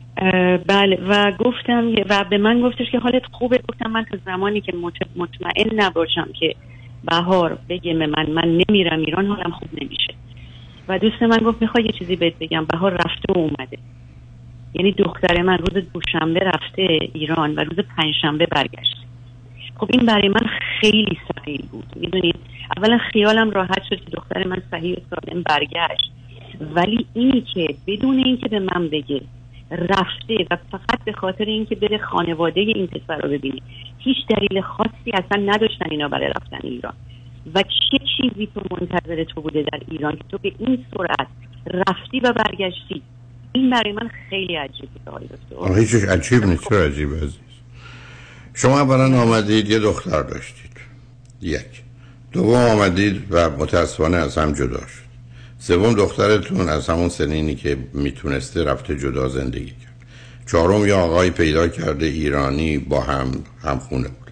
بله 0.67 0.99
و 1.09 1.33
گفتم 1.39 1.93
و 2.11 2.25
به 2.31 2.39
من 2.39 2.61
گفتش 2.61 2.91
که 2.93 2.99
حالت 2.99 3.23
خوبه. 3.33 3.61
گفتم 3.69 3.91
من 3.91 4.05
تا 4.11 4.19
زمانی 4.27 4.61
که 4.61 4.73
مطمئن 5.17 5.81
نباشم 5.81 6.29
که 6.41 6.55
بهار 7.05 7.59
بگه 7.69 7.95
من 7.95 8.31
من 8.31 8.63
نمیرم 8.69 8.99
ایران 8.99 9.27
حالم 9.27 9.51
خوب 9.51 9.69
نمیشه. 9.83 10.15
و 10.89 10.99
دوست 10.99 11.23
من 11.23 11.39
گفت 11.39 11.63
می‌خوای 11.63 11.85
یه 11.85 11.93
چیزی 11.99 12.17
بهت 12.17 12.35
بگم؟ 12.41 12.65
بهار 12.65 12.93
رفته 12.93 13.33
و 13.33 13.39
اومده. 13.39 13.79
یعنی 14.75 14.93
دختر 14.93 15.43
من 15.43 15.59
روز 15.59 15.85
دوشنبه 15.93 16.41
رفته 16.41 16.99
ایران 17.15 17.55
و 17.55 17.61
روز 17.61 17.79
پنجشنبه 17.97 18.47
برگشت. 18.47 18.97
خب 19.77 19.89
این 19.91 20.07
برای 20.07 20.29
من 20.29 20.47
خیلی 20.81 21.19
سخیل 21.29 21.63
بود. 21.73 21.87
می‌دونید؟ 21.97 22.37
اولا 22.77 22.99
خیالم 22.99 23.51
راحت 23.51 23.83
شد 23.83 23.97
که 23.97 24.11
دختر 24.11 24.47
من 24.47 24.63
صحیح 24.71 24.97
سالم 25.11 25.43
برگشت. 25.43 26.13
ولی 26.75 27.07
اینی 27.15 27.41
که 27.41 27.75
بدون 27.87 28.19
اینکه 28.19 28.49
به 28.49 28.59
من 28.59 28.89
بگه 28.89 29.21
رفته 29.71 30.47
و 30.51 30.57
فقط 30.71 31.05
به 31.05 31.13
خاطر 31.13 31.45
اینکه 31.45 31.75
بره 31.75 31.99
خانواده 31.99 32.61
این 32.61 32.87
پسر 32.87 33.17
رو 33.19 33.29
ببینی 33.29 33.63
هیچ 33.99 34.17
دلیل 34.29 34.61
خاصی 34.61 35.11
اصلا 35.15 35.43
نداشتن 35.47 35.87
اینا 35.91 36.09
برای 36.09 36.29
رفتن 36.29 36.59
ایران. 36.63 36.95
و 37.55 37.63
چه 37.63 37.99
چیزی 37.99 38.49
تو 38.55 38.61
منتظر 38.71 39.25
تو 39.25 39.41
بوده 39.41 39.63
در 39.63 39.81
ایران 39.91 40.13
که 40.13 40.25
تو 40.31 40.39
به 40.39 40.53
این 40.59 40.85
سرعت 40.97 41.27
رفتی 41.67 42.21
و 42.21 42.33
برگشتی؟ 42.33 43.03
این 43.53 43.71
برای 43.71 43.93
من 43.93 44.11
خیلی 44.31 44.57
عجیبه 44.57 45.77
هیچش 45.77 46.05
عجیب 46.05 46.45
نیست 46.45 46.69
چرا 46.69 46.85
عجیب 46.85 47.15
عزیز؟ 47.15 47.33
شما 48.55 48.81
اولا 48.81 49.23
آمدید 49.23 49.71
یه 49.71 49.79
دختر 49.79 50.23
داشتید. 50.23 50.73
یک. 51.41 51.83
دوم 52.33 52.55
آمدید 52.55 53.23
و 53.31 53.51
متاسفانه 53.51 54.17
از 54.17 54.39
هم 54.39 54.53
جدا 54.53 54.79
شد. 54.79 55.03
سوم 55.59 55.93
دخترتون 55.93 56.69
از 56.69 56.89
همون 56.89 57.09
سنینی 57.09 57.55
که 57.55 57.77
می‌تونسته 57.93 58.65
رفته 58.65 58.99
جدا 58.99 59.29
زندگی 59.29 59.67
کرد. 59.71 60.07
چهارم 60.47 60.87
یا 60.87 60.99
آقای 60.99 61.31
پیدا 61.31 61.69
کرده 61.69 62.07
ایرانی 62.07 62.79
با 62.79 63.01
هم 63.01 63.33
هم 63.63 63.79
خونه 63.79 64.09
بود. 64.09 64.31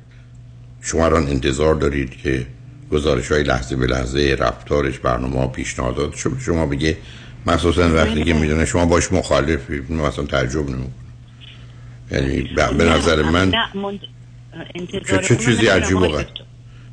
شما 0.81 1.09
را 1.09 1.19
انتظار 1.19 1.75
دارید 1.75 2.11
که 2.11 2.47
گزارش 2.93 3.33
های 3.33 3.43
لحظه 3.43 3.77
به 3.77 3.87
لحظه 3.87 4.37
رفتارش 4.39 4.99
برنامه 4.99 5.47
پیشنهادات 5.47 6.15
شما 6.41 6.67
بگه 6.67 6.97
مخصوصا 7.47 7.95
وقتی 7.95 8.25
که 8.25 8.35
می‌دونه 8.35 8.65
شما 8.65 8.87
باش 8.87 9.13
مخالفی 9.13 9.81
مثلا 9.81 10.25
تعجب 10.25 10.71
نمی‌کنه 10.71 10.91
یعنی 12.13 12.51
به 12.79 12.85
نظر 12.85 13.23
من 13.23 13.53
چه, 15.09 15.19
چه 15.19 15.37
چیزی 15.37 15.67
عجیب 15.67 15.97
و 15.97 16.23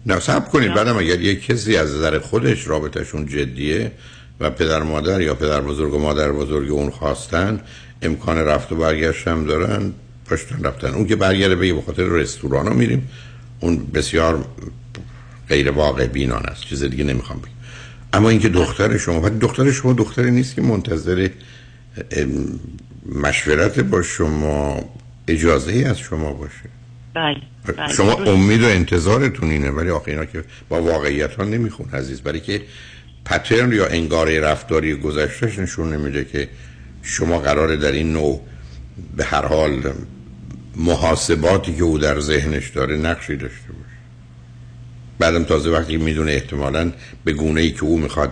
نه 0.05 0.19
سب 0.19 0.49
کنید 0.49 0.73
بعدم 0.73 0.97
اگر 0.97 1.21
یک 1.21 1.45
کسی 1.45 1.77
از 1.77 1.95
نظر 1.95 2.19
خودش 2.19 2.67
رابطهشون 2.67 3.25
جدیه 3.25 3.91
و 4.39 4.49
پدر 4.49 4.83
مادر 4.83 5.21
یا 5.21 5.35
پدر 5.35 5.61
بزرگ 5.61 5.93
و 5.93 5.99
مادر 5.99 6.31
بزرگ 6.31 6.71
اون 6.71 6.89
خواستن 6.89 7.61
امکان 8.01 8.37
رفت 8.37 8.71
و 8.71 8.75
برگشت 8.75 9.27
هم 9.27 9.45
دارن 9.45 9.93
پشتن 10.29 10.63
رفتن. 10.63 10.87
اون 10.87 11.07
که 11.07 11.15
برگرده 11.15 11.55
به 11.55 11.73
به 11.73 11.81
خاطر 11.81 12.03
رستوران 12.03 12.67
ها 12.67 12.73
میریم 12.73 13.09
اون 13.59 13.85
بسیار 13.93 14.45
غیر 15.49 15.71
واقع 15.71 16.07
بینان 16.07 16.45
است. 16.45 16.63
چیز 16.63 16.83
دیگه 16.83 17.03
نمی‌خوام 17.03 17.39
بگم. 17.39 17.56
اما 18.17 18.29
اینکه 18.29 18.49
دختر 18.49 18.97
شما 18.97 19.21
ولی 19.21 19.39
دختر 19.39 19.71
شما 19.71 19.93
دختری 19.93 20.31
نیست 20.31 20.55
که 20.55 20.61
منتظر 20.61 21.29
مشورت 23.05 23.79
با 23.79 24.01
شما 24.01 24.89
اجازه 25.27 25.71
ای 25.71 25.83
از 25.83 25.99
شما 25.99 26.33
باشه. 26.33 26.69
بله, 27.13 27.41
بله. 27.77 27.93
شما 27.93 28.13
امید 28.13 28.63
و 28.63 28.65
انتظارتون 28.65 29.49
اینه 29.49 29.69
ولی 29.69 29.89
آخه 29.89 30.11
اینا 30.11 30.25
که 30.25 30.43
با 30.69 30.81
واقعیت 30.81 31.33
ها 31.33 31.43
نمیخون 31.43 31.89
عزیز. 31.93 32.21
برای 32.21 32.39
که 32.39 32.61
پترن 33.25 33.71
یا 33.71 33.87
انگاره 33.87 34.39
رفتاری 34.39 34.95
گذشتهش 34.95 35.59
نشون 35.59 35.93
نمیده 35.93 36.25
که 36.25 36.49
شما 37.01 37.39
قراره 37.39 37.77
در 37.77 37.91
این 37.91 38.13
نوع 38.13 38.41
به 39.17 39.23
هر 39.23 39.45
حال 39.45 39.93
محاسباتی 40.75 41.75
که 41.75 41.83
او 41.83 41.97
در 41.97 42.19
ذهنش 42.19 42.69
داره 42.69 42.97
نقشی 42.97 43.35
داشته 43.35 43.67
باشه. 43.67 43.86
بعدم 45.19 45.43
تازه 45.43 45.71
وقتی 45.71 45.97
می‌دونه 45.97 46.31
احتمالا 46.31 46.91
به 47.23 47.33
گونه 47.33 47.61
ای 47.61 47.71
که 47.71 47.83
او 47.83 47.97
می‌خواد 47.99 48.31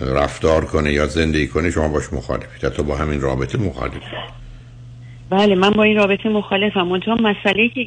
رفتار 0.00 0.64
کنه 0.64 0.92
یا 0.92 1.06
زندگی 1.06 1.46
کنه 1.46 1.70
شما 1.70 1.88
باش 1.88 2.12
مخالفید. 2.12 2.64
حتی 2.64 2.82
با 2.82 2.96
همین 2.96 3.20
رابطه 3.20 3.58
مخالفید. 3.58 4.36
بله 5.30 5.54
من 5.54 5.70
با 5.70 5.82
این 5.82 5.96
رابطه 5.96 6.28
مخالفم. 6.28 6.82
منتها 6.82 7.14
مسئله 7.14 7.68
که 7.68 7.84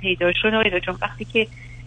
پیدا 0.00 0.32
شد 0.42 0.48
آقای 0.54 0.80
چون 0.86 0.96
وقتی 1.02 1.26
که 1.32 1.46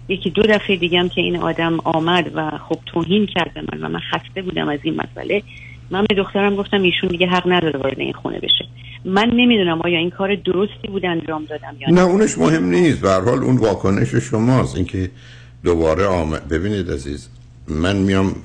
یکی 0.09 0.29
دو 0.29 0.41
دفعه 0.41 0.75
دیگم 0.75 1.09
که 1.09 1.21
این 1.21 1.37
آدم 1.37 1.79
آمد 1.83 2.31
و 2.35 2.51
خب 2.69 2.79
توهین 2.85 3.25
کرد 3.25 3.51
من 3.71 3.83
و 3.83 3.89
من 3.89 3.99
خسته 3.99 4.41
بودم 4.41 4.69
از 4.69 4.79
این 4.83 4.95
مسئله 4.95 5.43
من 5.89 6.05
به 6.09 6.15
دخترم 6.15 6.55
گفتم 6.55 6.81
ایشون 6.81 7.09
دیگه 7.09 7.27
حق 7.27 7.43
نداره 7.47 7.79
وارد 7.79 7.99
این 7.99 8.13
خونه 8.13 8.39
بشه. 8.39 8.65
من 9.05 9.31
نمی‌دونم 9.35 9.81
آیا 9.81 9.97
این 9.97 10.09
کار 10.09 10.35
درستی 10.35 10.87
بود 10.87 11.05
انجام 11.05 11.45
دادم 11.45 11.75
یا 11.79 11.89
نه 11.89 12.01
اونش 12.01 12.37
مهم 12.37 12.65
نیست. 12.65 13.01
به 13.01 13.09
حال 13.09 13.43
اون 13.43 13.57
واکنش 13.57 14.15
شماست. 14.15 14.75
اینکه 14.75 15.09
دوباره 15.63 16.05
آمد. 16.05 16.47
ببینید 16.47 16.91
عزیز 16.91 17.27
من 17.67 17.95
میام 17.95 18.35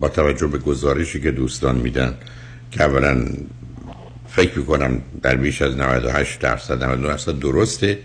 با 0.00 0.08
توجه 0.08 0.46
به 0.46 0.58
گزارشی 0.58 1.20
که 1.20 1.30
دوستان 1.30 1.76
میدن 1.76 2.14
که 2.70 2.82
اولا 2.82 3.26
فکر 4.28 4.58
می‌کنم 4.58 5.02
در 5.22 5.36
بیش 5.36 5.62
از 5.62 5.76
98 5.76 6.40
درصد 6.40 6.84
99 6.84 7.08
درصد 7.08 7.38
درسته. 7.38 7.98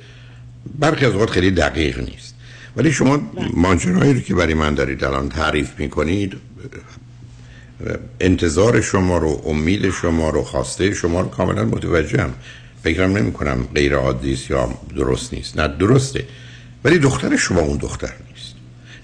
برخی 0.79 1.05
از 1.05 1.13
اوقات 1.13 1.29
خیلی 1.29 1.51
دقیق 1.51 1.99
نیست. 1.99 2.35
ولی 2.75 2.91
شما 2.91 3.31
ماجرایی 3.53 4.13
رو 4.13 4.19
که 4.19 4.35
برای 4.35 4.53
من 4.53 4.73
دارید 4.73 5.03
الان 5.03 5.29
تعریف 5.29 5.79
می‌کنید 5.79 6.33
انتظار 8.19 8.81
شما 8.81 9.17
رو 9.17 9.41
امید 9.45 9.89
شما 9.89 10.29
رو 10.29 10.43
خواسته 10.43 10.93
شما 10.93 11.21
رو 11.21 11.29
کاملا 11.29 11.65
متوجهم. 11.65 12.33
فکرم 12.83 13.17
نمی 13.17 13.31
کنم 13.31 13.67
غیر 13.75 13.95
عادی 13.95 14.39
یا 14.49 14.69
درست 14.95 15.33
نیست. 15.33 15.59
نه 15.59 15.67
درسته. 15.67 16.25
ولی 16.83 16.99
دختر 16.99 17.35
شما 17.35 17.61
اون 17.61 17.77
دختر 17.77 18.13
نیست. 18.29 18.55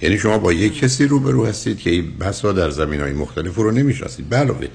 یعنی 0.02 0.18
شما 0.18 0.38
با 0.38 0.54
یک 0.54 0.80
کسی 0.80 1.06
روبرو 1.06 1.46
هستید 1.46 1.80
که 1.80 2.04
بسا 2.20 2.52
در 2.52 2.70
زمین 2.70 3.02
های 3.02 3.14
مختلف 3.14 3.56
رو 3.56 3.72
نمی‌شناسید. 3.72 4.34
علاوه 4.36 4.68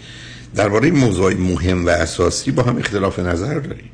درباره 0.55 0.91
موضوع 0.91 1.35
مهم 1.35 1.87
و 1.87 1.89
اساسی 1.89 2.51
با 2.51 2.63
هم 2.63 2.79
اختلاف 2.79 3.19
نظر 3.19 3.55
دارید. 3.55 3.91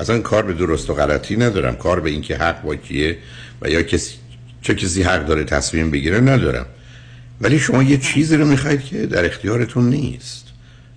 اصلا 0.00 0.18
کار 0.18 0.42
به 0.42 0.52
درست 0.52 0.90
و 0.90 0.94
غلطی 0.94 1.36
ندارم. 1.36 1.76
کار 1.76 2.00
به 2.00 2.10
اینکه 2.10 2.36
حق 2.36 2.62
با 2.62 2.76
کیه 2.76 3.18
و 3.62 3.70
یا 3.70 3.82
کسی 3.82 4.14
چه 4.62 4.74
کسی 4.74 5.02
حق 5.02 5.26
داره 5.26 5.44
تصمیم 5.44 5.90
بگیره 5.90 6.20
ندارم. 6.20 6.66
ولی 7.40 7.58
شما 7.58 7.82
یه 7.82 7.96
چیزی 7.96 8.36
رو 8.36 8.44
می‌خواید 8.46 8.84
که 8.84 9.06
در 9.06 9.24
اختیارتون 9.24 9.90
نیست. 9.90 10.46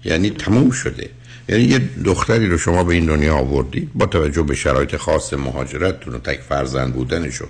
یعنی 0.06 0.30
تموم 0.30 0.72
شده. 0.72 1.10
یعنی 1.50 1.64
یه 1.64 1.82
دختری 2.06 2.48
رو 2.48 2.58
شما 2.58 2.84
به 2.84 2.94
این 2.94 3.06
دنیا 3.06 3.36
آوردید 3.36 3.90
با 3.96 4.06
توجه 4.06 4.44
به 4.44 4.56
شرایط 4.56 4.96
خاص 4.96 5.34
مهاجرتتون 5.34 6.16
و 6.16 6.20
تک 6.20 6.40
فرزند 6.50 6.94
بودنش 6.94 7.42
و 7.42 7.46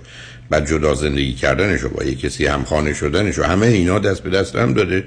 بعد 0.50 0.68
جدا 0.68 0.94
زندگی 0.94 1.34
کردنش 1.34 1.84
و 1.84 1.90
با 1.90 2.04
یه 2.04 2.16
کسی 2.16 2.46
همخانه 2.46 2.94
شدنش 2.94 3.40
و 3.40 3.44
همه 3.44 3.68
اینا 3.68 4.00
دست 4.00 4.24
به 4.24 4.30
دست 4.30 4.56
هم 4.56 4.74
داده 4.74 5.04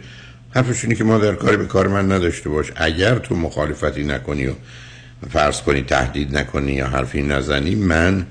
حرفش 0.51 0.85
اینه 0.85 0.97
که 0.97 1.05
ما 1.05 1.19
در 1.19 1.35
کاری 1.35 1.57
به 1.57 1.67
کار 1.67 1.89
من 1.89 2.13
نداشته 2.13 2.49
باش. 2.49 2.73
اگر 2.77 3.19
تو 3.19 3.37
مخالفتی 3.37 4.05
نکنی 4.05 4.47
و 4.47 4.53
فرض 5.31 5.61
کنی 5.61 5.83
تهدید 5.83 6.37
نکنی 6.37 6.73
یا 6.73 6.87
حرفی 6.87 7.23
نزنی 7.23 7.75
من 7.75 8.27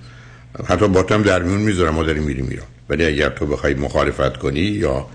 حتی 0.68 0.88
باتم 0.88 1.24
در 1.24 1.44
میون 1.44 1.62
می‌ذارم 1.62 1.94
ما 1.94 2.04
داریم 2.04 2.24
میریم 2.24 2.48
ایران. 2.50 2.68
ولی 2.90 3.06
اگر 3.06 3.30
تو 3.30 3.46
بخوای 3.46 3.74
مخالفت 3.74 4.38
کنی 4.38 4.60
یا 4.60 5.08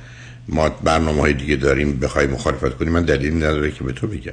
ما 0.49 0.69
برنامه 0.69 1.21
های 1.21 1.33
دیگه 1.33 1.57
داریم 1.57 1.99
بخوای 1.99 2.27
مخالفت 2.27 2.77
کنی 2.77 2.91
من 2.91 3.03
دلیل 3.03 3.37
نداره 3.37 3.71
که 3.71 3.85
به 3.85 3.93
تو 3.93 4.07
بگم. 4.07 4.33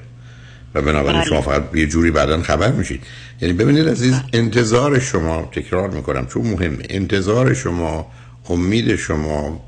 و 0.75 0.81
بنابراین 0.81 1.19
بله. 1.19 1.29
شما 1.29 1.41
فقط 1.41 1.63
یه 1.75 1.87
جوری 1.87 2.11
بعدا 2.11 2.41
خبر 2.41 2.71
میشید. 2.71 3.03
یعنی 3.41 3.53
ببینید 3.53 3.89
عزیز 3.89 4.15
انتظار 4.33 4.99
شما 4.99 5.49
تکرار 5.51 5.89
می‌کنم 5.89 6.25
چون 6.25 6.41
مهمه 6.41 6.85
انتظار 6.89 7.53
شما 7.53 8.11
امید 8.49 8.95
شما 8.95 9.65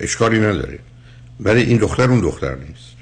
اشکالی 0.00 0.38
نداره. 0.38 0.78
ولی 1.40 1.62
این 1.62 1.78
دختر 1.78 2.10
اون 2.10 2.20
دختر 2.20 2.54
نیست. 2.54 2.94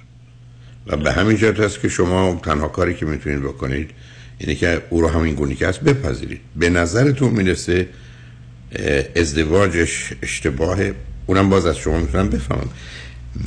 و 0.87 0.97
به 0.97 1.13
همین 1.13 1.37
جهت 1.37 1.61
هست 1.61 1.81
که 1.81 1.89
شما 1.89 2.41
تنها 2.45 2.69
کاری 2.69 2.95
که 2.95 3.07
می‌تونید 3.07 3.43
بکنید 3.43 3.91
اینه 4.39 4.55
که 4.55 4.83
او 4.91 5.01
رو 5.01 5.09
همین 5.09 5.35
گونی 5.35 5.55
که 5.55 5.69
هست 5.69 5.81
بپذیرید. 5.81 6.41
به 6.57 6.71
نظرتون 6.71 7.31
می‌رسه 7.31 7.89
ازدواجش 9.17 10.13
اشتباهه. 10.23 10.95
اونم 11.27 11.51
باز 11.51 11.67
از 11.67 11.77
شما 11.77 11.99
می‌تونم 11.99 12.29
بفهمم. 12.29 12.69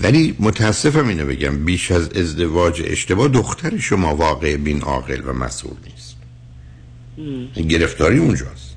ولی 0.01 0.35
متاسفم 0.39 1.07
اینو 1.07 1.25
بگم 1.25 1.65
بیش 1.65 1.91
از 1.91 2.09
ازدواج 2.09 2.83
اشتباه 2.85 3.27
دختر 3.27 3.77
شما 3.77 4.15
واقع 4.15 4.57
بین 4.57 4.81
عاقل 4.81 5.21
و 5.25 5.33
مسئول 5.33 5.77
نیست. 5.85 6.15
گرفتاری 7.69 8.17
اونجاست. 8.17 8.75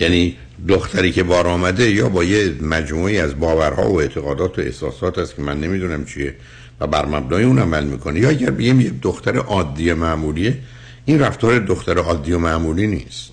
یعنی 0.00 0.36
دختری 0.68 1.12
که 1.12 1.22
بار 1.22 1.46
آمده 1.46 1.90
یا 1.90 2.08
با 2.08 2.24
یه 2.24 2.54
مجموعی 2.60 3.18
از 3.18 3.40
باورها 3.40 3.90
و 3.90 4.00
اعتقادات 4.00 4.58
و 4.58 4.62
احساسات 4.62 5.18
است 5.18 5.36
که 5.36 5.42
من 5.42 5.60
نمی‌دونم 5.60 6.04
چیه 6.04 6.34
و 6.80 6.86
بر 6.86 7.06
مبنای 7.06 7.44
اون 7.44 7.58
عمل 7.58 7.84
می‌کنه. 7.84 8.20
یا 8.20 8.28
اگر 8.28 8.50
بگیم 8.50 8.80
یه 8.80 8.92
دختر 9.02 9.36
عادی 9.36 9.92
معمولیه 9.92 10.58
این 11.04 11.20
رفتار 11.20 11.58
دختر 11.58 11.98
عادی 11.98 12.32
و 12.32 12.38
معمولی 12.38 12.86
نیست. 12.86 13.30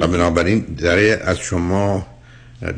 و 0.00 0.06
بنابراین 0.06 0.66
داره 0.78 1.20
از 1.24 1.38
شما 1.38 2.06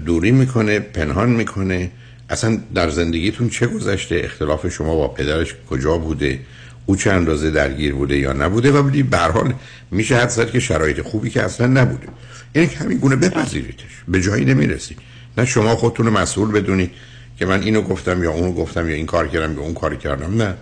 دوری 0.07 0.31
می‌کنه 0.31 0.79
پنهان 0.79 1.31
می‌کنه. 1.31 1.90
اصلا 2.30 2.58
در 2.74 2.90
زندگیتون 2.90 3.48
چه 3.48 3.66
گذشته؟ 3.66 4.20
اختلاف 4.24 4.68
شما 4.68 4.96
با 4.96 5.08
پدرش 5.08 5.54
کجا 5.70 5.98
بوده؟ 5.98 6.38
او 6.87 6.96
چه 6.96 7.10
اندازه 7.10 7.50
درگیر 7.50 7.94
بوده 7.94 8.18
یا 8.18 8.32
نبوده؟ 8.32 8.72
و 8.72 8.82
بلی 8.82 9.02
به 9.02 9.18
حال 9.18 9.54
میشه 9.90 10.16
حد 10.16 10.28
زد 10.28 10.50
که 10.50 10.60
شرایط 10.60 11.00
خوبی 11.00 11.30
که 11.30 11.42
اصلا 11.42 11.66
نبوده. 11.66 12.06
یعنی 12.54 12.68
همین 12.68 12.98
گونه 12.98 13.16
بپذیریدش. 13.16 14.02
به 14.08 14.20
جایی 14.20 14.44
نمی‌رسید 14.44 14.98
نه 15.38 15.44
شما 15.44 15.76
خودتون 15.76 16.08
مسئول 16.08 16.52
بدونید 16.52 16.90
که 17.38 17.46
من 17.46 17.62
اینو 17.62 17.82
گفتم 17.82 18.24
یا 18.24 18.30
اونو 18.30 18.52
گفتم 18.52 18.88
یا 18.88 18.94
این 18.94 19.06
کار 19.06 19.28
کردم 19.28 19.54
یا 19.54 19.60
اون 19.60 19.74
کار 19.74 19.94
کردم. 19.94 20.42
نه. 20.42 20.54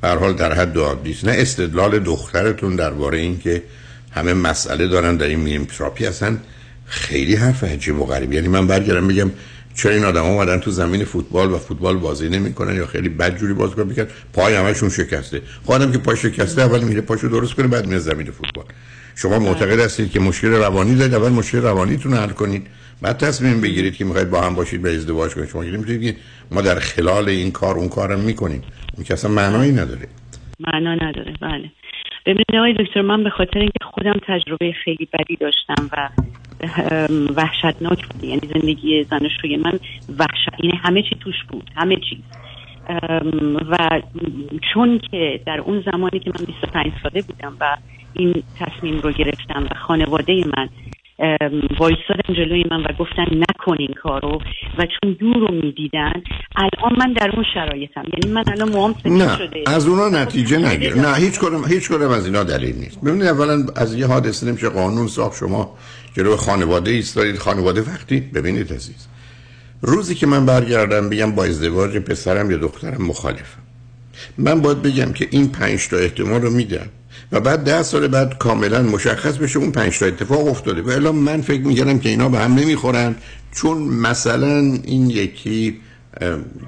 به 0.00 0.08
حال 0.08 0.32
در 0.32 0.52
حد 0.52 0.78
عادی 0.78 1.16
نه 1.22 1.32
استدلال 1.36 1.98
دخترتون 1.98 2.76
درباره 2.76 3.18
این 3.18 3.38
که 3.38 3.62
همه 4.10 4.34
مسئله 4.34 4.88
دارن 4.88 5.16
در 5.16 5.26
این 5.26 5.40
میم 5.40 5.64
تراپی 5.64 6.04
هستن 6.04 6.40
خیلی 6.86 7.34
حرف 7.34 7.64
عجیب 7.64 8.00
و 8.00 8.04
غریب. 8.04 8.32
یعنی 8.32 8.48
من 8.48 8.66
برگردم 8.66 9.08
بگم 9.08 9.30
چرا 9.74 9.92
این 9.92 10.04
آدم 10.04 10.24
اومدن 10.24 10.58
تو 10.58 10.70
زمین 10.70 11.04
فوتبال 11.04 11.50
و 11.50 11.58
فوتبال 11.58 11.96
بازی 11.96 12.28
نمی‌کنن 12.28 12.76
یا 12.76 12.86
خیلی 12.86 13.08
بد 13.08 13.36
جوری 13.38 13.52
بازی 13.54 13.84
می‌کنن 13.84 14.06
پای 14.32 14.54
همشون 14.54 14.88
شکسته. 14.88 15.42
خودم 15.64 15.92
که 15.92 15.98
پای 15.98 16.16
شکسته 16.16 16.62
اول 16.62 16.84
میره 16.84 17.00
پاشو 17.00 17.28
درست 17.28 17.54
کنه 17.54 17.66
بعد 17.66 17.86
میره 17.86 17.98
زمین 17.98 18.30
فوتبال. 18.30 18.64
شما 19.16 19.38
معتقد 19.38 19.80
هستید 19.80 20.10
که 20.10 20.20
مشکل 20.20 20.48
روانی 20.48 20.94
دارید 20.94 21.14
اول 21.14 21.28
مشکل 21.28 21.58
روانیتون 21.58 22.14
حل 22.14 22.28
کنید. 22.28 22.66
بعد 23.02 23.18
تصمیم 23.18 23.60
بگیرید 23.60 23.96
که 23.96 24.04
می‌خواید 24.04 24.30
با 24.30 24.40
هم 24.40 24.54
باشید 24.54 24.82
به 24.82 24.94
ازدواج 24.94 25.34
کنید. 25.34 25.48
شما 25.48 25.62
نمی‌تونید 25.62 26.16
ما 26.50 26.60
در 26.60 26.78
خلال 26.78 27.28
این 27.28 27.50
کار 27.50 27.78
اون 27.78 27.88
کارم 27.88 28.20
می‌کنیم. 28.20 28.62
اون 28.96 29.04
که 29.04 29.14
اصلا 29.14 29.30
معنایی 29.30 29.72
نداره. 29.72 30.08
معنا 30.60 30.94
نداره. 30.94 31.34
بله. 31.40 31.70
ببینید 32.26 32.54
آقای 32.54 32.74
دکتر 32.78 33.02
من 33.02 33.24
به 33.24 33.30
خاطر 33.30 33.58
اینکه 33.58 33.84
خودم 33.94 34.20
تجربه 34.26 34.72
خیلی 34.84 35.08
بدی 35.12 35.36
داشتم 35.36 35.90
و 35.92 36.08
وحشتناک 37.36 38.06
بوده 38.08 38.26
یعنی 38.26 38.40
زندگی 38.54 39.04
زناشوی 39.10 39.56
من 39.56 39.78
وحشت 40.18 40.64
یعنی 40.64 40.76
همه 40.76 41.02
چی 41.02 41.16
توش 41.20 41.44
بود 41.48 41.70
همه 41.76 41.96
چی 41.96 42.22
و 43.70 44.02
چون 44.74 45.00
که 45.10 45.40
در 45.46 45.60
اون 45.60 45.84
زمانی 45.92 46.18
که 46.18 46.30
من 46.38 46.44
25 46.46 46.92
ساله 47.02 47.22
بودم 47.22 47.56
و 47.60 47.76
این 48.12 48.42
تصمیم 48.60 48.98
رو 48.98 49.12
گرفتم 49.12 49.64
و 49.70 49.74
خانواده 49.74 50.44
من 50.56 50.68
وایستادن 51.78 52.34
جلوی 52.34 52.64
من 52.70 52.80
و 52.80 52.88
گفتن 52.98 53.26
نکن 53.50 53.76
این 53.78 53.94
کارو 54.02 54.40
و 54.78 54.86
چون 54.86 55.16
دور 55.20 55.36
رو 55.36 55.54
می‌دیدن 55.54 56.12
الان 56.56 56.98
من 56.98 57.12
در 57.12 57.30
اون 57.34 57.44
شرایطم. 57.54 58.04
یعنی 58.12 58.34
من 58.34 58.44
الان 58.46 58.68
موام 58.68 58.94
نه 59.04 59.36
شده. 59.38 59.64
از 59.66 59.86
اونا 59.86 60.08
نتیجه 60.08 60.58
نگیر 60.58 60.94
نه 60.94 61.14
هیچ 61.14 61.38
کدوم 61.40 61.64
هیچ 61.68 61.88
کدوم 61.88 62.10
از 62.10 62.26
اینا 62.26 62.44
دلیل 62.44 62.76
نیست. 62.76 63.00
ببینید 63.00 63.26
اولا 63.26 63.66
از 63.76 63.94
یه 63.94 64.06
حادثه 64.06 64.46
نمیشه 64.46 64.68
قانون 64.68 65.06
صاحب 65.06 65.32
شما 65.32 65.76
جلو 66.16 66.36
خانواده 66.36 66.90
ایستادید. 66.90 67.38
خانواده 67.38 67.80
وقتی 67.80 68.20
ببینید 68.20 68.72
عزیز. 68.72 69.08
روزی 69.82 70.14
که 70.14 70.26
من 70.26 70.46
برگردم 70.46 71.08
بگم 71.08 71.32
با 71.32 71.44
ازدواج 71.44 71.96
پسرم 71.96 72.50
یا 72.50 72.56
دخترم 72.56 73.02
مخالفم. 73.02 73.62
من 74.38 74.60
باید 74.60 74.82
بگم 74.82 75.12
که 75.12 75.28
این 75.30 75.52
پنج 75.52 75.88
تا 75.88 75.96
احتمال 75.96 76.42
رو 76.42 76.50
میدم. 76.50 76.86
و 77.32 77.40
بعد 77.40 77.64
ده 77.64 77.82
سال 77.82 78.08
بعد 78.08 78.38
کاملا 78.38 78.82
مشخص 78.82 79.36
بشه 79.36 79.58
اون 79.58 79.72
پنج 79.72 79.98
تا 79.98 80.06
اتفاق 80.06 80.48
افتاده. 80.48 80.82
و 80.82 80.90
الان 80.90 81.14
من 81.14 81.40
فکر 81.40 81.60
می‌کردم 81.60 81.98
که 81.98 82.08
اینا 82.08 82.28
به 82.28 82.38
هم 82.38 82.54
نمی‌خورن 82.54 83.14
چون 83.52 83.78
مثلا 83.78 84.58
این 84.84 85.10
یکی 85.10 85.80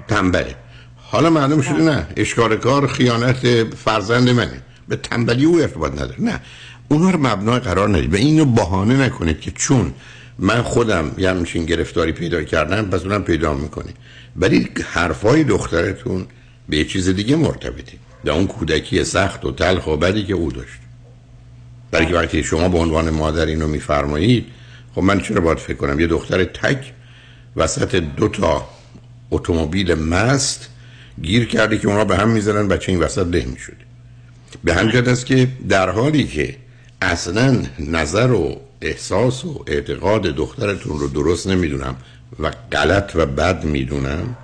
تنبله. 0.07 0.55
حالا 0.95 1.29
معلوم 1.29 1.61
شده 1.61 1.83
نه 1.83 2.07
اشکار 2.17 2.55
کار 2.55 2.87
خیانت 2.87 3.63
فرزند 3.63 4.29
منه. 4.29 4.61
به 4.87 4.95
تنبلی 4.95 5.45
او 5.45 5.61
ارتباط 5.61 5.93
نداره. 5.93 6.21
نه. 6.21 6.41
اونا 6.87 7.09
رو 7.09 7.27
مبنای 7.27 7.59
قرار 7.59 7.89
ندید. 7.89 8.13
و 8.13 8.17
اینو 8.17 8.45
بهانه 8.45 9.05
نکنید 9.05 9.39
که 9.39 9.51
چون 9.51 9.93
من 10.39 10.61
خودم 10.61 11.11
یه 11.17 11.29
همچین 11.29 11.65
گرفتاری 11.65 12.11
پیدا 12.11 12.43
کردم 12.43 12.85
پس 12.85 13.01
اونم 13.03 13.23
پیدا 13.23 13.53
می‌کنه. 13.53 13.93
ولی 14.35 14.69
حرفای 14.83 15.43
دخترتون 15.43 16.25
به 16.69 16.77
یه 16.77 16.85
چیز 16.85 17.09
دیگه 17.09 17.35
مرتبطه. 17.35 17.93
به 18.25 18.31
اون 18.31 18.47
کودکی 18.47 19.03
سخت 19.03 19.45
و 19.45 19.51
تلخ 19.51 19.87
و 19.87 19.97
بدی 19.97 20.23
که 20.23 20.33
او 20.33 20.51
داشت. 20.51 20.79
برای 21.91 22.13
وقتی 22.13 22.43
شما 22.43 22.69
به 22.69 22.77
عنوان 22.77 23.09
مادر 23.09 23.45
اینو 23.45 23.67
میفرمایید 23.67 24.45
خب 24.95 25.01
من 25.01 25.19
چرا 25.21 25.41
باید 25.41 25.57
فکر 25.57 25.77
کنم؟ 25.77 25.99
یه 25.99 26.07
دختر 26.07 26.43
تک 26.43 26.93
وسط 27.55 27.95
دو 27.95 28.27
تا 28.27 28.69
اتومبیل 29.31 29.93
مست 29.93 30.69
گیر 31.21 31.45
کرده 31.45 31.77
که 31.77 31.87
اونا 31.87 32.05
به 32.05 32.17
هم 32.17 32.29
می‌زنن 32.29 32.67
بچه 32.67 32.91
این 32.91 33.01
وسط 33.01 33.27
له 33.27 33.45
می‌شده 33.45 33.77
به 34.63 34.73
همجد 34.73 35.09
است 35.09 35.25
که 35.25 35.47
در 35.69 35.89
حالی 35.89 36.23
که 36.23 36.55
اصلا 37.01 37.63
نظر 37.79 38.31
و 38.31 38.61
احساس 38.81 39.45
و 39.45 39.63
اعتقاد 39.67 40.21
دخترتون 40.21 40.99
رو 40.99 41.07
درست 41.07 41.47
نمی‌دونم 41.47 41.95
و 42.39 42.51
غلط 42.71 43.11
و 43.15 43.25
بد 43.25 43.63
می‌دونم 43.63 44.37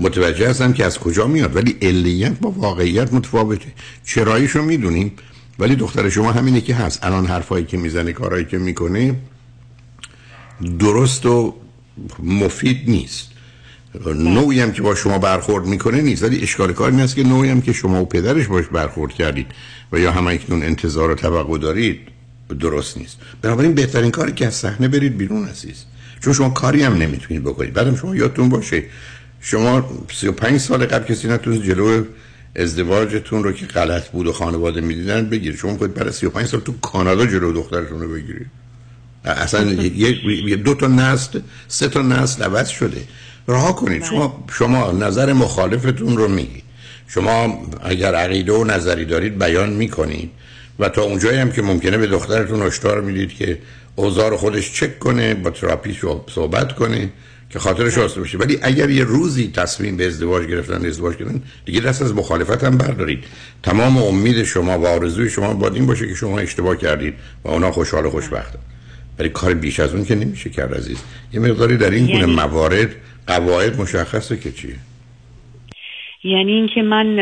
متوجه 0.00 0.50
هستم 0.50 0.72
که 0.72 0.84
از 0.84 0.98
کجا 0.98 1.26
میاد 1.26 1.56
ولی 1.56 1.76
علیت 1.82 2.38
با 2.40 2.50
واقعیت 2.50 3.12
متفاوته. 3.12 3.72
چراییشو 4.04 4.62
می‌دونیم 4.62 5.12
ولی 5.58 5.76
دختر 5.76 6.08
شما 6.08 6.32
همینه 6.32 6.60
که 6.60 6.74
هست. 6.74 7.04
الان 7.04 7.26
حرفایی 7.26 7.64
که 7.64 7.76
می‌زنه 7.76 8.12
کارهایی 8.12 8.44
که 8.44 8.58
می‌کنه 8.58 9.14
درست 10.78 11.26
و 11.26 11.54
مفید 12.22 12.90
نیست. 12.90 13.28
نوعی 14.14 14.60
هم 14.60 14.72
که 14.72 14.82
با 14.82 14.94
شما 14.94 15.18
برخورد 15.18 15.66
می‌کنه 15.66 16.00
نیست 16.00 16.22
ولی 16.22 16.42
اشکال 16.42 16.72
کار 16.72 16.90
این 16.90 17.06
که 17.06 17.22
نوعی 17.22 17.50
هم 17.50 17.60
که 17.60 17.72
شما 17.72 18.02
و 18.02 18.06
پدرش 18.06 18.46
باش 18.46 18.64
برخورد 18.66 19.12
کردید 19.12 19.46
و 19.92 19.98
یا 19.98 20.12
همه 20.12 20.30
اکنون 20.32 20.62
انتظار 20.62 21.10
و 21.10 21.14
توقع 21.14 21.58
دارید 21.58 22.00
درست 22.60 22.98
نیست. 22.98 23.18
بنابراین 23.42 23.74
بهترین 23.74 24.10
کاری 24.10 24.32
که 24.32 24.46
از 24.46 24.54
صحنه 24.54 24.88
برید 24.88 25.16
بیرون 25.16 25.48
عزیز. 25.48 25.84
چون 26.20 26.32
شما 26.32 26.50
کاری 26.50 26.82
هم 26.82 26.94
نمی‌تونید 26.94 27.42
بکنید. 27.42 27.72
بعدم 27.72 27.96
شما 27.96 28.16
یادتون 28.16 28.48
باشه 28.48 28.84
شما 29.42 29.90
35 30.12 30.60
سال 30.60 30.86
قبل 30.86 31.14
کسی 31.14 31.28
نتونست 31.28 31.62
جلو 31.62 32.04
ازدواجتون 32.56 33.44
رو 33.44 33.52
که 33.52 33.66
غلط 33.66 34.08
بود 34.08 34.26
و 34.26 34.32
خانواده 34.32 34.80
می‌دیدن 34.80 35.28
بگیرید 35.28 35.58
شما 35.58 35.76
خود 35.76 35.94
برای 35.94 36.12
35 36.12 36.46
سال 36.46 36.60
تو 36.60 36.72
کانادا 36.72 37.26
جلو 37.26 37.52
دخترتون 37.52 38.00
رو 38.00 38.08
بگیرید 38.08 38.46
اصلا 39.24 39.72
یک 39.72 40.62
دو 40.62 40.74
تا 40.74 40.86
نسل 40.86 41.40
سه 41.68 41.88
تا 41.88 42.02
نسل 42.02 42.42
عوض 42.42 42.68
شده. 42.68 43.02
رها 43.48 43.72
کنید. 43.72 44.04
شما 44.04 44.44
شما 44.52 44.92
نظر 44.92 45.32
مخالفتون 45.32 46.16
رو 46.16 46.28
میگید 46.28 46.62
شما 47.08 47.66
اگر 47.84 48.14
عقیده 48.14 48.52
و 48.52 48.64
نظری 48.64 49.04
دارید 49.04 49.38
بیان 49.38 49.70
می‌کنید 49.70 50.30
و 50.78 50.88
تا 50.88 51.02
اونجایی 51.02 51.38
هم 51.38 51.52
که 51.52 51.62
ممکنه 51.62 51.98
به 51.98 52.06
دخترتون 52.06 52.62
هشدار 52.62 53.00
می‌دید 53.00 53.34
که 53.34 53.58
اوزار 53.96 54.36
خودش 54.36 54.72
چک 54.72 54.98
کنه 54.98 55.34
با 55.34 55.50
تراپیش 55.50 55.96
صحبت 56.34 56.72
کنه. 56.74 57.12
که 57.52 57.58
خاطرش 57.58 57.98
آسوده 57.98 58.20
بشه 58.20 58.38
ولی 58.38 58.58
اگر 58.62 58.90
یه 58.90 59.04
روزی 59.04 59.52
تصمیم 59.54 59.96
به 59.96 60.06
ازدواج 60.06 60.46
گرفتن 60.46 60.86
ازدواج 60.86 61.16
کردن 61.16 61.42
دیگه 61.64 61.80
دست 61.80 62.02
از 62.02 62.14
مخالفت 62.14 62.64
هم 62.64 62.78
بردارید. 62.78 63.24
تمام 63.62 63.96
امید 63.96 64.42
شما 64.42 64.78
و 64.78 64.86
آرزوی 64.86 65.30
شما 65.30 65.54
باید 65.54 65.74
این 65.74 65.86
باشه 65.86 66.08
که 66.08 66.14
شما 66.14 66.38
اشتباه 66.38 66.76
کردید 66.76 67.14
و 67.44 67.48
اونا 67.48 67.72
خوشحال 67.72 68.06
و 68.06 68.10
خوشبختن 68.10 68.58
ولی 69.18 69.28
کار 69.28 69.54
بیش 69.54 69.80
از 69.80 69.94
اون 69.94 70.04
که 70.04 70.14
نمیشه 70.14 70.50
کرد 70.50 70.74
عزیز. 70.74 70.98
یه 71.32 71.40
مقداری 71.40 71.76
در 71.76 71.90
این 71.90 72.06
گونه 72.06 72.18
یعنی... 72.18 72.34
موارد 72.34 72.88
قواعد 73.26 73.80
مشخصه 73.80 74.36
که 74.36 74.52
چیه. 74.52 74.76
یعنی 76.24 76.52
اینکه 76.52 76.82
من 76.82 77.16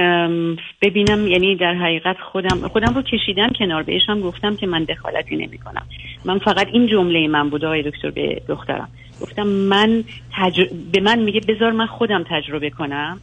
ببینم 0.82 1.26
یعنی 1.26 1.57
در 1.57 1.74
حقیقت 1.74 2.16
خودم 2.32 2.68
خودم 2.68 2.94
رو 2.94 3.03
کشیدم 3.03 3.48
کنار 3.59 3.82
بهشم 3.82 4.20
گفتم 4.20 4.57
که 4.57 4.66
من 4.66 4.84
دخالتی 4.84 5.36
نمی 5.36 5.59
کنم 5.59 5.82
من 6.24 6.38
فقط 6.38 6.66
این 6.72 6.86
جمله 6.86 7.28
من 7.28 7.51
بود 7.51 7.64
آقای 7.64 7.82
دکتر 7.82 8.11
به 8.11 8.42
دخترم. 8.48 8.88
گفتم 9.20 9.46
من 9.46 10.05
به 10.92 11.01
من 11.01 11.18
میگه 11.18 11.40
بذار 11.48 11.72
من 11.72 11.86
خودم 11.86 12.24
تجربه 12.30 12.70
کنم. 12.70 13.20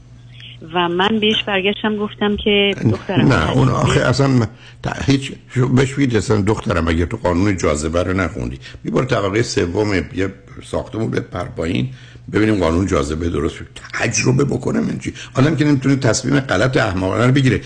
و 0.74 0.90
من 0.90 1.20
بهش 1.20 1.44
برگشتم 1.48 1.96
گفتم 1.96 2.36
که 2.38 2.76
دخترم 2.92 3.28
نه 3.28 3.52
اون 3.52 3.70
آخه 3.70 4.00
اصلا 4.00 4.28
م- 4.28 4.46
ت- 4.84 5.10
هیچ 5.10 5.32
بهش 5.76 6.16
اصلا 6.16 6.42
دخترم 6.42 6.88
اگه 6.88 7.06
تو 7.06 7.18
قانون 7.18 7.58
جاذبه 7.58 8.04
رو 8.04 8.14
نخوندی. 8.14 8.60
بیبار 8.84 9.06
طبقه 9.06 9.42
سوم 9.42 9.94
یه 10.16 10.30
ساختمون 10.64 11.12
بپر 11.12 11.44
پایین. 11.44 11.90
ببینیم 12.34 12.56
قانون 12.56 12.88
جاذبه 12.88 13.30
درست. 13.30 13.56
تجربه 13.94 14.44
بکنم 14.44 14.88
این 14.88 15.00
چی؟ 15.00 15.14
آدم 15.34 15.56
که 15.56 15.66
نمی‌تونه 15.66 15.96
تصمیم 15.96 16.40
غلط 16.40 16.78
احمقانه 16.78 17.26
رو 17.26 17.32
بگیره. 17.32 17.62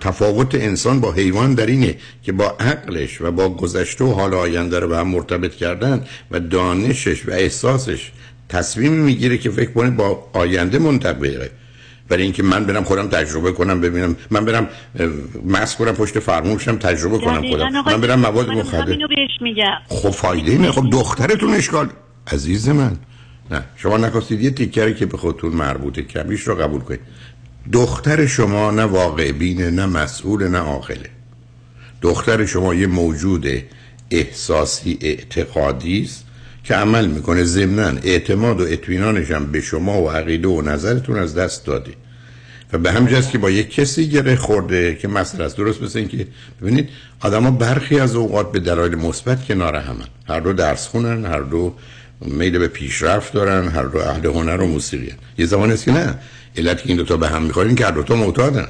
تفاوت 0.00 0.54
انسان 0.54 1.00
با 1.00 1.12
حیوان 1.12 1.54
در 1.54 1.66
اینه 1.66 1.96
که 2.22 2.32
با 2.32 2.56
عقلش 2.60 3.20
و 3.20 3.30
با 3.30 3.48
گذشته 3.48 4.04
و 4.04 4.12
حال 4.12 4.34
آینده 4.34 4.78
رو 4.78 4.88
به 4.88 4.96
هم 4.96 5.08
مرتبط 5.08 5.54
کردن 5.54 6.04
و 6.30 6.40
دانشش 6.40 7.28
و 7.28 7.30
احساسش 7.30 8.10
تصمیم 8.48 8.92
می‌گیره 8.92 9.38
که 9.38 9.50
فکر 9.50 9.70
کنه 9.70 9.90
با 9.90 10.30
آینده 10.32 10.78
منطبقه. 10.78 11.50
برای 12.08 12.22
اینکه 12.22 12.42
من 12.42 12.64
برم 12.64 12.84
خودم 12.84 13.08
تجربه 13.08 13.52
کنم 13.52 13.80
ببینم 13.80 14.16
من 14.30 14.44
برم 14.44 14.68
مست 15.46 15.76
کنم 15.76 15.92
پشت 15.92 16.18
فرمونشم 16.18 16.76
تجربه 16.76 17.18
کنم 17.18 17.50
خودم. 17.50 17.68
من 17.86 18.00
برم 18.00 18.20
مواد 18.20 18.48
مخدر. 18.48 18.98
خب 19.88 20.10
فایده 20.10 20.58
نه 20.58 20.72
خب 20.72 20.90
دخترتون 20.90 21.54
اشکال. 21.54 21.88
عزیز 22.32 22.68
من. 22.68 22.96
نه. 23.50 23.64
شما 23.76 23.96
نخواستید 23.96 24.40
یه 24.40 24.50
تیکری 24.50 24.94
که 24.94 25.06
به 25.06 25.16
خودتون 25.16 25.52
مربوطه 25.52 26.02
کمیش 26.02 26.40
رو 26.40 26.54
قبول 26.54 26.80
کنید. 26.80 27.00
دختر 27.72 28.26
شما 28.26 28.70
نه 28.70 28.82
واقع 28.82 29.32
بینه 29.32 29.70
نه 29.70 29.86
مسئول 29.86 30.48
نه 30.48 30.58
عاقله. 30.58 31.10
دختر 32.02 32.46
شما 32.46 32.74
یه 32.74 32.86
موجود 32.86 33.46
احساسی 34.10 34.98
اعتقادی 35.00 36.02
است 36.02 36.24
که 36.64 36.74
عمل 36.74 37.06
می‌کنه 37.06 37.44
ضمنا. 37.44 38.00
اعتماد 38.02 38.60
و 38.60 38.64
اطمینانش 38.64 39.30
هم 39.30 39.52
به 39.52 39.60
شما 39.60 40.02
و 40.02 40.10
عقیده 40.10 40.48
و 40.48 40.62
نظرتون 40.62 41.18
از 41.18 41.34
دست 41.34 41.66
داده. 41.66 41.92
و 42.72 42.78
به 42.78 42.92
همین 42.92 43.08
جاست 43.08 43.30
که 43.30 43.38
با 43.38 43.50
یک 43.50 43.74
کسی 43.74 44.08
گره 44.08 44.36
خورده 44.36 44.94
که 44.94 45.08
مسئله 45.08 45.44
است. 45.44 45.56
درست 45.56 45.82
مثل 45.82 45.98
اینکه 45.98 46.26
ببینید 46.62 46.88
آدما 47.20 47.50
برخی 47.50 48.00
از 48.00 48.14
اوقات 48.14 48.52
به 48.52 48.58
دلایل 48.58 48.94
مثبت 48.94 49.44
کنار 49.44 49.76
همن. 49.76 50.06
هر 50.28 50.40
دو 50.40 50.52
درس 50.52 50.86
خونن 50.86 51.24
هر 51.24 51.40
دو 51.40 51.74
میل 52.24 52.58
به 52.58 52.68
پیشرفت 52.68 53.32
دارن 53.32 53.68
هر 53.68 53.82
دو 53.82 53.98
اهل 53.98 54.26
هنر 54.26 54.60
و 54.60 54.66
موسیقی 54.66 55.10
هن. 55.10 55.16
یه 55.38 55.46
زمان 55.46 55.70
است 55.70 55.84
که 55.84 55.92
نه. 55.92 56.18
علت 56.56 56.82
که 56.82 56.88
این 56.88 56.96
دوتا 56.96 57.16
به 57.16 57.28
هم 57.28 57.42
می‌خورن 57.42 57.74
که 57.74 57.84
هر 57.84 57.90
دوتا 57.90 58.16
معتادن. 58.16 58.68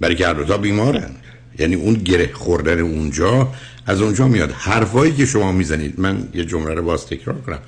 برای 0.00 0.14
که 0.14 0.26
هر 0.26 0.32
دوتا 0.32 0.58
بیمارن. 0.58 1.10
یعنی 1.58 1.74
اون 1.74 1.94
گره 1.94 2.30
خوردن 2.32 2.80
اونجا 2.80 3.52
از 3.86 4.00
اونجا 4.00 4.28
میاد. 4.28 4.50
حرفایی 4.50 5.12
که 5.12 5.26
شما 5.26 5.52
می‌زنید 5.52 6.00
من 6.00 6.28
یه 6.34 6.44
جمله 6.44 6.74
رو 6.74 6.82
باز 6.82 7.06
تکرار 7.06 7.36
کنم. 7.36 7.58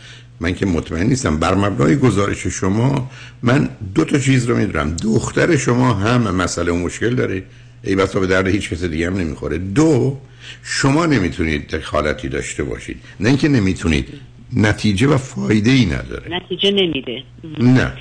من 0.41 0.55
که 0.55 0.67
مطمئن 0.67 1.07
نیستم 1.07 1.37
بر 1.37 1.55
مبنای 1.55 1.97
گزارش 1.97 2.47
شما 2.47 3.11
من 3.43 3.69
دو 3.95 4.05
تا 4.05 4.19
چیز 4.19 4.45
رو 4.45 4.57
می‌دونم. 4.57 4.97
دختر 5.03 5.57
شما 5.57 5.95
هم 5.95 6.35
مسئله 6.35 6.73
و 6.73 6.77
مشکل 6.77 7.15
داره. 7.15 7.43
ای 7.83 7.95
بسا 7.95 8.21
به 8.21 8.27
درد 8.27 8.47
هیچ 8.47 8.71
کس 8.71 8.85
دیگه 8.85 9.07
هم 9.07 9.17
نمی‌خوره. 9.17 9.59
دو 9.59 10.19
شما 10.63 11.07
نمی‌تونید 11.07 11.69
دخالتی 11.69 12.29
داشته 12.29 12.63
باشید. 12.63 12.97
نه 13.21 13.29
اینکه 13.29 13.49
نمی‌تونید 13.49 14.09
نتیجه 14.57 15.07
و 15.07 15.17
فایده 15.17 15.71
ای 15.71 15.87
نداره. 15.87 16.37
نتیجه 16.37 16.71
نمیده. 16.71 17.23
نه. 17.61 17.93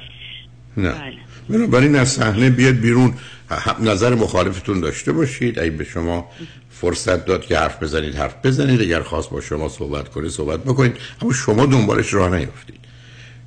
نه. 0.77 0.93
بنابراین 1.49 1.95
از 1.95 2.09
صحنه 2.09 2.49
بیاد 2.49 2.75
بیرون. 2.75 3.13
نظر 3.79 4.15
مخالفتون 4.15 4.79
داشته 4.79 5.11
باشید. 5.11 5.59
اگه 5.59 5.69
به 5.69 5.83
شما 5.83 6.29
فرصت 6.69 7.25
داد 7.25 7.45
که 7.45 7.57
حرف 7.57 7.83
بزنید 7.83 8.15
حرف 8.15 8.35
بزنید. 8.43 8.81
اگر 8.81 9.01
خواست 9.01 9.29
با 9.29 9.41
شما 9.41 9.69
صحبت 9.69 10.09
کنه 10.09 10.29
صحبت 10.29 10.63
بکنید. 10.63 10.97
اما 11.21 11.33
شما 11.33 11.65
دنبالش 11.65 12.13
راه 12.13 12.35
نیفتید 12.35 12.86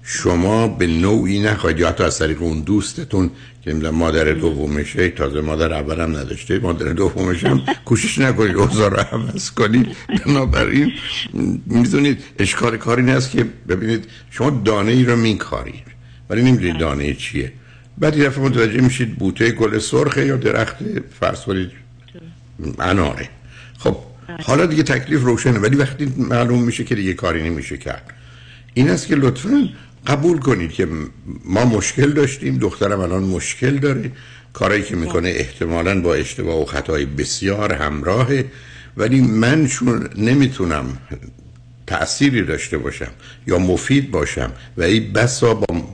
شما 0.03 0.69
به 0.69 0.87
نوعی 0.87 1.41
نخواهید 1.41 1.79
یا 1.79 1.89
حتی 1.89 2.05
از 2.05 2.19
طریق 2.19 2.43
اون 2.43 2.61
دوستتون 2.61 3.31
که 3.63 3.75
مادر 3.75 4.33
دومشه 4.33 5.09
تازه 5.09 5.41
مادر 5.41 5.73
اولم 5.73 6.17
نداشته 6.17 6.59
مادر 6.59 6.93
دومش 6.93 7.45
هم 7.45 7.63
کوشش 7.85 8.19
نکنید 8.19 8.57
اوضاع 8.57 8.91
رو 8.91 8.97
عوض 8.97 9.51
کنید. 9.51 9.87
بنابراین 10.27 10.93
می‌دونید 11.67 12.25
اشکال 12.39 12.77
کاری 12.77 13.03
این 13.03 13.11
است 13.11 13.31
که 13.31 13.47
ببینید 13.69 14.05
شما 14.31 14.51
دانه 14.65 14.93
ای 14.93 15.05
رو 15.05 15.17
میکارید 15.17 15.85
ولی 16.31 16.43
نمی‌دونید 16.43 16.79
دانه 16.79 17.15
چیه. 17.15 17.53
بعد 17.99 18.17
یه 18.17 18.29
دفعه 18.29 18.45
متوجه 18.45 18.81
میشید 18.81 19.17
بوته 19.17 19.51
گل 19.51 19.79
سرخه 19.79 20.27
یا 20.27 20.37
درخت 20.37 20.77
فرض 21.21 21.41
کنید 21.41 21.71
اناره. 22.79 23.29
خب 23.79 23.97
حالا 24.43 24.67
دیگه 24.67 24.83
تکلیف 24.83 25.23
روشنه 25.23 25.59
ولی 25.59 25.77
وقتی 25.77 26.13
معلوم 26.17 26.63
میشه 26.63 26.85
که 26.85 26.95
دیگه 26.95 27.15
کاری 27.15 27.51
نمیشه 27.51 27.77
کرد. 27.77 28.15
این 28.75 28.91
است 28.91 29.07
که 29.07 29.15
لطفا 29.17 29.69
قبول 30.07 30.39
کنید 30.39 30.73
که 30.73 30.89
ما 31.45 31.65
مشکل 31.65 32.13
داشتیم 32.13 32.59
دخترم 32.59 33.01
الان 33.01 33.23
مشکل 33.23 33.79
داره. 33.79 34.13
کارایی 34.53 34.83
که 34.83 34.97
می‌کنه 34.97 35.29
احتمالا 35.29 36.01
با 36.01 36.15
اشتباه 36.15 36.63
و 36.63 36.65
خطای 36.65 37.07
بسیار 37.07 37.73
همراهه. 37.73 38.45
ولی 38.97 39.21
من 39.21 39.67
چون 39.67 40.09
نمی‌تونم 40.17 40.99
تأثیری 41.87 42.43
داشته 42.43 42.79
باشم 42.79 43.11
یا 43.47 43.59
مفید 43.59 44.11
باشم 44.11 44.53
و 44.77 44.83
این 44.83 45.13
بسا 45.13 45.55
با 45.55 45.85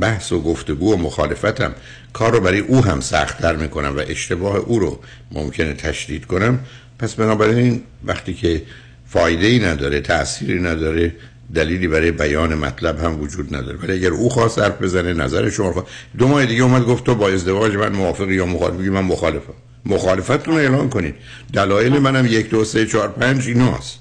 بحث 0.00 0.32
و 0.32 0.42
گفتگو 0.42 0.94
و 0.94 0.96
مخالفتم 0.96 1.74
کار 2.12 2.32
رو 2.32 2.40
برای 2.40 2.58
او 2.58 2.84
هم 2.84 3.00
سختتر 3.00 3.56
می‌کنم 3.56 3.96
و 3.96 4.00
اشتباه 4.08 4.56
او 4.56 4.78
رو 4.78 5.00
ممکنه 5.32 5.74
تشدید 5.74 6.24
کنم 6.26 6.58
پس 6.98 7.14
بنابراین 7.14 7.82
وقتی 8.04 8.34
که 8.34 8.62
فایده 9.06 9.46
ای 9.46 9.58
نداره 9.58 10.00
تأثیری 10.00 10.60
نداره 10.60 11.14
دلیلی 11.54 11.88
برای 11.88 12.10
بیان 12.10 12.54
مطلب 12.54 12.98
هم 12.98 13.20
وجود 13.20 13.54
نداره. 13.54 13.78
ولی 13.78 13.92
اگر 13.92 14.10
او 14.10 14.28
خواست 14.28 14.58
حرف 14.58 14.82
بزنه 14.82 15.12
نظر 15.14 15.50
شما 15.50 15.72
خواست. 15.72 15.88
دو 16.18 16.28
ماه 16.28 16.46
دیگه 16.46 16.62
اومد 16.62 16.84
گفت 16.84 17.04
تو 17.04 17.14
با 17.14 17.28
ازدواج 17.28 17.74
من 17.76 17.92
موافقی 17.92 18.34
یا 18.34 18.46
مخالف؟ 18.46 18.74
بگی 18.74 18.90
من 18.90 19.00
مخالفم. 19.00 19.54
مخالفتتون 19.86 20.54
رو 20.54 20.60
اعلان 20.60 20.88
کنید 20.88 21.14
دلایل 21.52 21.98
منم 21.98 22.26
یک 22.26 22.50
دو 22.50 22.64
سه 22.64 22.86
چهار 22.86 23.08
پنج 23.08 23.48
ایناست 23.48 24.00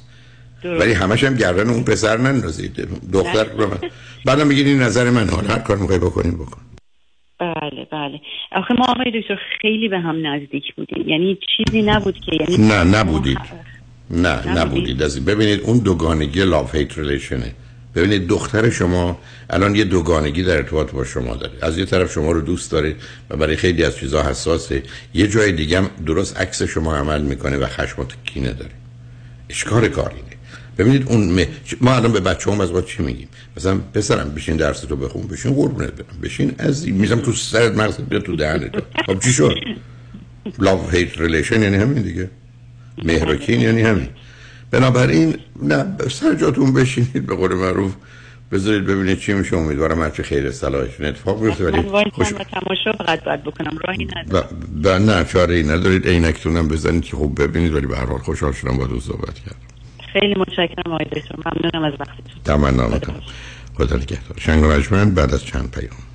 ولی 0.64 0.94
همش 0.94 1.24
هم 1.24 1.36
گردن 1.36 1.70
اون 1.70 1.84
پسر 1.84 2.18
نندازید. 2.18 2.88
دختر 3.14 3.44
رو 3.44 3.68
من 3.68 3.78
بعدم 4.26 4.50
بگید 4.50 4.68
این 4.68 4.82
نظر 4.82 5.10
من 5.10 5.30
حالا 5.30 5.48
هر 5.48 5.60
کار 5.60 5.78
می‌خوای 5.78 6.00
بکنیم 6.00 6.34
بکن. 6.34 6.62
بله 7.40 7.88
بله. 7.92 8.22
آخه 8.52 8.74
ما 8.74 8.86
آقای 8.86 9.22
دکتر 9.22 9.40
خیلی 9.62 9.90
به 9.90 10.00
هم 10.00 10.28
نزدیک 10.28 10.64
بودیم. 10.76 11.10
یعنی 11.10 11.38
چیزی 11.58 11.82
نبود 11.82 12.16
که 12.20 12.38
یعنی 12.40 12.68
نه 12.68 12.84
نبودید. 12.84 13.38
نه 14.12 14.58
نبودید 14.58 15.04
از. 15.04 15.26
ببینید 15.26 15.62
اون 15.62 15.78
دوگانگی 15.78 16.44
لاف 16.44 16.76
هیت 16.76 16.98
ریلیشنه 16.98 17.52
ببینید 17.96 18.28
دختر 18.28 18.70
شما 18.70 19.18
الان 19.50 19.76
یه 19.76 19.84
دوگانگی 19.84 20.44
در 20.44 20.56
ارتباط 20.56 20.92
با 20.92 21.04
شما 21.04 21.36
داره. 21.36 21.54
از 21.62 21.78
یه 21.78 21.86
طرف 21.86 22.14
شما 22.14 22.32
رو 22.32 22.42
دوست 22.42 22.72
داره 22.72 22.96
و 23.30 23.38
برای 23.38 23.56
خیلی 23.56 23.84
از 23.84 23.96
چیزها 23.96 24.30
حساسه. 24.30 24.84
یه 25.14 25.28
جای 25.28 25.52
دیگه 25.52 25.78
هم 25.78 25.90
درست 26.06 26.38
عکس 26.38 26.64
شما 26.64 26.96
عمل 26.96 27.22
می‌کنه 27.22 27.58
و 27.58 27.68
خشم 27.68 28.02
و 28.02 28.06
کینه 28.26 28.52
داره. 28.54 28.72
اشکار 29.50 29.88
کار 29.88 30.10
اینه. 30.10 30.36
ببینید 30.78 31.08
اون 31.08 31.42
م... 31.42 31.46
ما 31.82 31.96
الان 31.96 32.12
به 32.12 32.20
بچه 32.20 32.52
هم 32.52 32.62
از 32.62 32.72
ما 32.72 32.82
چی 32.82 33.04
میگیم؟ 33.04 33.28
مثلا 33.58 33.78
پسرم 33.94 34.30
بشین 34.36 34.58
درس 34.58 34.80
تو 34.80 34.96
بخون 34.96 35.28
بشین 35.28 35.54
قربونت 35.54 35.92
برم 35.92 36.20
بشین 36.24 36.56
از 36.58 36.88
میزم 36.88 37.20
تو 37.20 37.34
سرت 37.34 37.78
مغز 37.78 37.98
بیا 37.98 38.20
تو 38.20 38.36
دهنت. 38.36 38.72
خب 39.06 39.20
چی 39.20 39.34
شد؟ 39.34 39.56
love 40.60 40.94
hate 40.94 41.18
relation 41.18 41.62
یعنی 41.62 41.78
همین 41.78 42.04
دیگه. 42.04 42.30
مهر 43.04 43.26
و 43.26 43.33
کین 43.33 43.62
یعنی 43.62 43.82
همین. 43.82 44.08
بنابراین 44.72 45.36
نه 45.62 45.86
سر 46.12 46.34
جاتون 46.34 46.74
بشینید 46.74 47.26
به 47.26 47.36
قول 47.36 47.54
معروف. 47.54 47.94
بذارید 48.52 48.86
ببینید 48.86 49.20
چی 49.20 49.34
میشه. 49.34 49.58
امیدوارم 49.58 50.02
هرچی 50.02 50.24
خیر 50.24 50.52
صلاحشون 50.52 51.06
اتفاق 51.06 51.44
بیفته. 51.44 51.66
ولی 51.66 51.82
وایسم 51.82 52.10
خوش 52.12 52.28
تماشا 52.28 52.92
فقط 52.92 53.24
باید 53.24 53.44
بکنم. 53.44 53.78
راهی 53.88 54.08
ندارم. 54.16 55.10
نه 55.10 55.26
چاره 55.26 55.56
ای 55.56 55.64
ندارید. 55.64 56.08
عینکتون 56.08 56.58
هم 56.58 56.68
بزنید 56.68 57.04
که 57.04 57.16
خوب 57.16 57.42
ببینید. 57.42 57.74
ولی 57.74 57.88
به 57.88 57.98
هر 57.98 58.06
حال 58.06 58.20
خوشحال 58.20 58.52
شدم 58.52 58.78
با 58.78 58.88
دوست 58.88 59.08
صحبت 59.08 59.34
کرد 59.34 59.56
خیلی 60.14 60.36
متشکرم 60.38 60.92
آقای 60.92 61.06
دکتر. 61.06 61.36
ممنونم 61.46 61.94
از 61.94 62.00
وقتتون. 62.00 62.42
تمنا 62.46 62.88
می‌کنم 62.88 63.22
خدا 63.78 63.96
نگهدار. 63.96 64.38
شنگ 64.38 65.14
بعد 65.14 65.34
از 65.34 65.46
چند 65.46 65.72
پیام. 65.72 66.15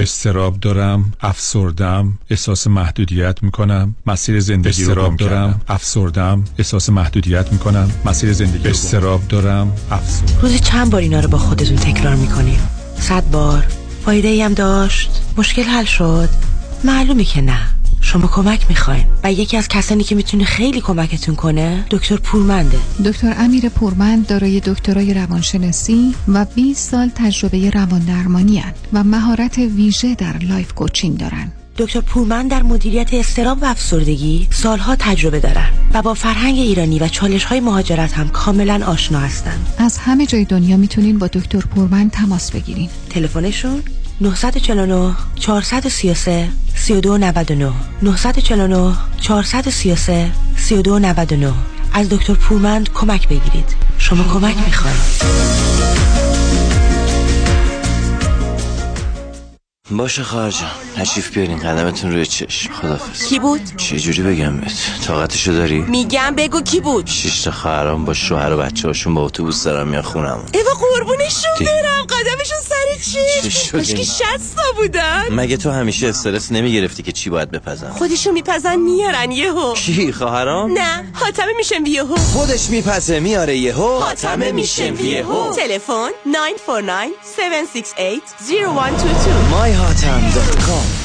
استراب 0.00 0.60
دارم 0.60 1.12
افسردم 1.20 2.18
احساس 2.30 2.66
محدودیت 2.66 3.42
می‌کنم. 3.42 3.94
مسیر 4.06 4.40
زندگی 4.40 4.84
رو 4.84 5.08
گم 5.08 5.16
دارم 5.16 5.60
افسردم 5.68 6.44
احساس 6.58 6.88
محدودیت 6.88 7.52
می‌کنم. 7.52 7.90
مسیر 8.04 8.32
زندگی 8.32 8.68
استراب 8.68 9.28
دارم 9.28 9.72
افسردم. 9.90 10.40
روزی 10.42 10.58
چند 10.58 10.90
بار 10.90 11.00
اینا 11.00 11.20
رو 11.20 11.28
با 11.28 11.38
خودتون 11.38 11.76
تکرار 11.76 12.14
می‌کنی؟ 12.14 12.58
صد 12.98 13.30
بار. 13.30 13.66
فایده 14.04 14.28
ای 14.28 14.42
هم 14.42 14.54
داشت؟ 14.54 15.22
مشکل 15.36 15.62
حل 15.62 15.84
شد؟ 15.84 16.28
معلومه 16.84 17.24
که 17.24 17.40
نه. 17.40 17.58
شما 18.00 18.26
کمک 18.26 18.66
می‌خواین 18.68 19.04
و 19.24 19.32
یکی 19.32 19.56
از 19.56 19.68
کسانی 19.68 20.04
که 20.04 20.14
می‌تونه 20.14 20.44
خیلی 20.44 20.80
کمکتون 20.80 21.34
کنه 21.34 21.84
دکتر 21.90 22.16
پورمنده. 22.16 22.78
دکتر 23.04 23.34
امیر 23.38 23.68
پورمند 23.68 24.26
دارای 24.26 24.60
دکترای 24.60 25.14
روانشناسی 25.14 26.14
و 26.28 26.44
20 26.44 26.90
سال 26.90 27.10
تجربه 27.14 27.70
روان 27.70 28.00
درمانی 28.00 28.62
و 28.92 29.04
مهارت 29.04 29.58
ویژه 29.58 30.14
در 30.14 30.36
life 30.38 30.72
coaching 30.72 31.18
دارن. 31.18 31.52
دکتر 31.78 32.00
پورمن 32.00 32.48
در 32.48 32.62
مدیریت 32.62 33.14
اضطراب 33.14 33.62
و 33.62 33.64
افسردگی 33.64 34.48
سالها 34.50 34.96
تجربه 34.96 35.40
دارن 35.40 35.68
و 35.94 36.02
با 36.02 36.14
فرهنگ 36.14 36.58
ایرانی 36.58 36.98
و 36.98 37.08
چالش 37.08 37.44
های 37.44 37.60
مهاجرت 37.60 38.12
هم 38.12 38.28
کاملا 38.28 38.86
آشنا 38.86 39.18
هستند. 39.18 39.66
از 39.78 39.98
همه 39.98 40.26
جای 40.26 40.44
دنیا 40.44 40.76
می‌تونین 40.76 41.18
با 41.18 41.26
دکتر 41.26 41.60
پورمن 41.60 42.10
تماس 42.10 42.50
بگیرین. 42.50 42.88
تلفنشون 43.10 43.82
949 44.20 45.14
433 45.36 46.48
3299 46.80 47.72
949 48.02 48.94
433 49.20 50.30
3299 50.56 51.52
از 51.92 52.08
دکتر 52.08 52.34
پورمند 52.34 52.92
کمک 52.92 53.28
بگیرید. 53.28 53.76
شما 53.98 54.24
کمک 54.24 54.56
می‌خواید. 54.66 54.96
باشه 59.90 60.22
خواهر 60.24 60.50
جان 60.50 60.70
تشریف 60.96 61.30
بیارین. 61.34 61.58
قدمتون 61.58 62.12
روی 62.12 62.26
چشم. 62.26 62.72
خدافز 62.72 63.26
کی 63.26 63.38
بود؟ 63.38 63.60
چه 63.76 63.98
جوری 64.00 64.22
بگم 64.22 64.56
بهت؟ 64.60 64.72
طاقتشو 65.06 65.52
داری؟ 65.52 65.78
میگم 65.80 66.34
بگو 66.36 66.60
کی 66.62 66.80
بود؟ 66.80 67.06
شش 67.06 67.40
تا 67.42 67.50
خواهرام 67.50 68.04
با 68.04 68.14
شوهر 68.14 68.52
و 68.52 68.56
بچه 68.58 68.88
هاشون 68.88 69.14
با 69.14 69.24
اتوبوس 69.24 69.64
دارن 69.64 69.88
میان 69.88 70.02
خونمون 70.02 70.44
ایوا 70.54 70.70
قربونشون 70.80 71.50
دی- 71.58 71.64
برم. 71.64 72.06
قدمشون 72.08 72.58
چی؟ 73.42 73.70
کاش 73.70 73.94
که 73.94 74.04
شستا 74.04 74.62
بودن. 74.76 75.24
مگه 75.30 75.56
تو 75.56 75.70
همیشه 75.70 76.08
استرس 76.08 76.52
نمی‌گرفتی 76.52 77.02
که 77.02 77.12
چی 77.12 77.30
باید 77.30 77.50
بپزم 77.50 77.90
خودشون 77.98 78.32
میپزن 78.32 78.76
میارن 78.76 79.30
یهو. 79.32 79.74
کی 79.74 80.12
خواهرام؟ 80.12 80.72
نه 80.72 81.04
حاتمه 81.12 81.52
میشم 81.56 81.86
یهو. 81.86 82.16
خودش 82.16 82.70
میپزه 82.70 83.20
میاره 83.20 83.56
یهو. 83.56 83.98
حاتمه 84.00 84.52
میشم 84.52 84.94
یهو. 85.04 85.52
تلفن 85.52 86.10
949 86.26 87.08
768 87.38 88.22
0122 88.48 89.30
myhatam.com 89.50 90.99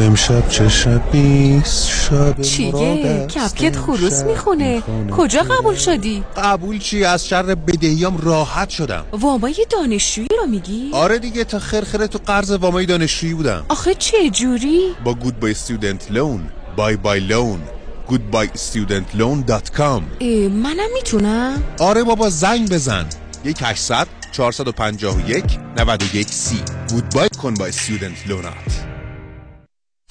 امشب 0.00 0.48
چه 0.48 0.68
شبیست 0.68 1.88
شب 1.88 2.40
چیگه 2.40 3.26
کپکت 3.26 3.76
خروس 3.76 4.22
می‌خونه. 4.22 4.82
کجا 5.16 5.42
قبول 5.42 5.74
شدی؟ 5.74 6.24
قبول 6.36 6.78
چی؟ 6.78 7.04
از 7.04 7.28
شر 7.28 7.54
بدهیام 7.54 8.16
راحت 8.16 8.70
شدم. 8.70 9.04
وامای 9.12 9.66
دانشجویی 9.70 10.28
رو 10.40 10.46
میگی؟ 10.46 10.90
آره 10.92 11.18
دیگه 11.18 11.44
تا 11.44 11.58
خرخره 11.58 12.06
تو 12.06 12.18
قرض 12.26 12.50
وامای 12.50 12.86
دانشجویی 12.86 13.34
بودم. 13.34 13.64
آخه 13.68 13.94
چه 13.94 14.30
جوری؟ 14.30 14.94
با 15.04 15.14
گود 15.14 15.40
بای 15.40 15.50
استودنت 15.50 16.06
لون 16.10 16.40
بای 16.76 16.96
بای 16.96 17.20
لون 17.20 17.60
goodbyestudentloan.com 18.08 20.02
منم 20.50 20.92
می‌تونم؟ 20.94 21.62
آره 21.78 22.04
بابا 22.04 22.30
زنگ 22.30 22.70
بزن. 22.70 23.06
یک 23.44 23.58
800 23.62 24.06
451 24.32 25.44
91 25.76 26.28
سی. 26.28 26.60
گودبای 26.90 27.28
کن 27.28 27.54
با 27.54 27.66
استودنت 27.66 28.26
لونات 28.26 28.87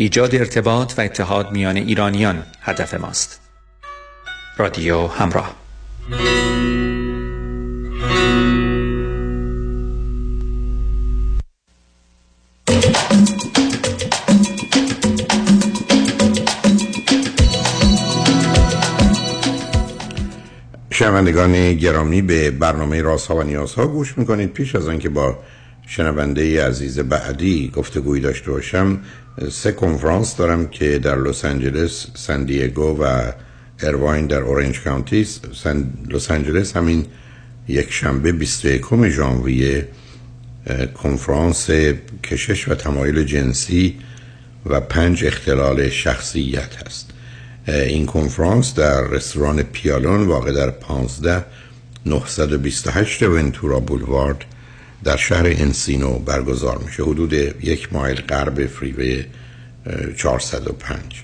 ایجاد 0.00 0.34
ارتباط 0.34 0.94
و 0.98 1.00
اتحاد 1.00 1.52
میان 1.52 1.76
ایرانیان 1.76 2.42
هدف 2.60 2.94
ماست. 2.94 3.40
رادیو 4.56 5.06
همراه 5.06 5.56
شنوندگان 20.90 21.74
گرامی 21.74 22.22
به 22.22 22.50
برنامه 22.50 23.02
رازها 23.02 23.36
و 23.36 23.42
نیازها 23.42 23.86
گوش 23.86 24.18
می‌کنید 24.18 24.52
پیش 24.52 24.76
از 24.76 24.88
آنکه 24.88 25.08
با 25.08 25.38
شنونده 25.86 26.66
عزیز 26.66 26.98
بعدی 26.98 27.72
گفتگوی 27.76 28.20
داشته 28.20 28.50
باشم 28.50 29.00
سه 29.48 29.72
کنفرانس 29.72 30.36
دارم 30.36 30.68
که 30.68 30.98
در 30.98 31.16
لس 31.16 31.44
آنجلس 31.44 32.06
سان 32.14 32.44
دیگو 32.44 33.02
و 33.02 33.32
ارواین 33.82 34.26
در 34.26 34.40
اورنج 34.40 34.80
کانتی 34.80 35.24
سن 35.62 35.92
لس 36.08 36.30
آنجلس 36.30 36.76
همین 36.76 37.06
یک 37.68 37.92
شنبه 37.92 38.32
21 38.32 39.08
ژانویه 39.08 39.88
کنفرانس 41.02 41.70
کشش 42.24 42.68
و 42.68 42.74
تمایل 42.74 43.24
جنسی 43.24 43.98
و 44.66 44.80
پنج 44.80 45.24
اختلال 45.24 45.88
شخصیت 45.88 46.86
هست. 46.86 47.10
این 47.68 48.06
کنفرانس 48.06 48.74
در 48.74 49.02
رستوران 49.02 49.62
پیالون 49.62 50.26
واقع 50.26 50.52
در 50.52 50.70
15 50.70 51.44
928 52.06 53.22
ونتورا 53.22 53.80
بولوارد 53.80 54.44
در 55.04 55.16
شهر 55.16 55.46
انسینو 55.46 56.18
برگزار 56.18 56.78
میشه. 56.78 57.02
حدود 57.02 57.32
یک 57.32 57.92
مایل 57.92 58.20
غرب 58.20 58.66
فریوی 58.66 59.24
اه، 59.86 60.12
405 60.12 61.22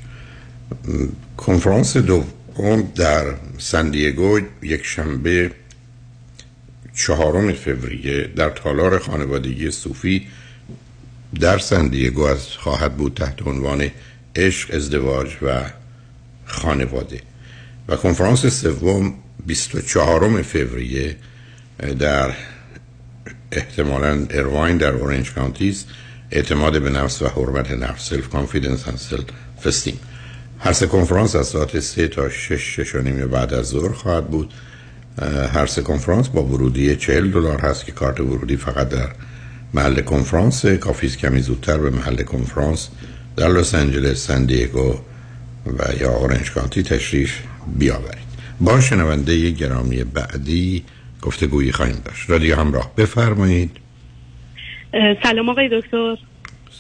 م، 0.89 1.07
کنفرانس 1.37 1.97
دوم 1.97 2.93
در 2.95 3.35
سان 3.59 3.91
دیگو 3.91 4.41
یک 4.63 4.85
شنبه 4.85 5.51
چهارم 6.95 7.53
فوریه 7.53 8.31
در 8.37 8.51
تالار 8.51 8.99
خانوادگی 8.99 9.71
صوفی 9.71 10.27
در 11.41 11.59
سن 11.59 11.89
دیگو 11.89 12.23
از 12.23 12.49
خواهد 12.49 12.97
بود 12.97 13.15
تحت 13.15 13.47
عنوان 13.47 13.91
عشق 14.37 14.75
ازدواج 14.75 15.29
و 15.43 15.65
خانواده. 16.45 17.21
و 17.89 17.97
کنفرانس 17.97 18.47
سوم 18.47 19.15
24 19.47 20.43
فوریه 20.43 21.17
در 21.99 22.35
احتمالا 23.53 24.27
ایرواین 24.31 24.77
در 24.77 24.93
اورنج 24.93 25.33
کانتی 25.33 25.69
است. 25.69 25.87
اعتماد 26.31 26.83
به 26.83 26.91
نفس 26.91 27.23
و 27.23 27.29
حرمت 27.29 27.71
نفس 27.71 28.09
self-confidence 28.09 28.89
و 28.89 28.97
self-esteem 28.97 30.01
هر 30.59 30.73
سه 30.73 30.87
کنفرانس 30.87 31.37
از 31.37 31.47
ساعت 31.47 31.81
3 31.81 32.09
تا 32.09 32.29
6 32.29 32.53
شش 32.53 32.95
و 32.95 33.03
نیم 33.03 33.27
بعد 33.27 33.55
از 33.55 33.67
ظهر 33.67 33.93
خواهد 33.93 34.27
بود. 34.27 34.55
هر 35.53 35.67
سه 35.67 35.83
کنفرانس 35.83 36.29
با 36.29 36.45
ورودی 36.45 36.97
40 36.97 37.31
دلار 37.31 37.61
هست 37.61 37.87
که 37.87 37.93
کارت 37.93 38.21
ورودی 38.21 38.57
فقط 38.57 38.89
در 38.89 39.09
محل 39.75 40.01
کنفرانس. 40.01 40.67
کافی 40.67 41.09
کمی 41.09 41.41
زودتر 41.41 41.79
به 41.79 41.91
محل 41.91 42.23
کنفرانس 42.23 42.89
در 43.37 43.49
لس 43.49 43.75
آنجلس 43.75 44.27
سان 44.27 44.45
دیگو 44.45 44.95
و 45.67 45.85
یا 46.01 46.13
اورنج 46.13 46.53
کانتی 46.53 46.83
تشریف 46.83 47.39
بیاورید. 47.79 48.27
با 48.61 48.81
شنونده 48.81 49.51
گرامی 49.51 50.05
بعدی 50.05 50.85
گفتگویی 51.27 51.73
خواهیم 51.73 52.03
داشت. 52.05 52.31
رادیو 52.31 52.57
همراه. 52.57 52.91
بفرمایید. 52.97 53.71
سلام 55.23 55.49
آقای 55.49 55.69
دکتر. 55.69 56.17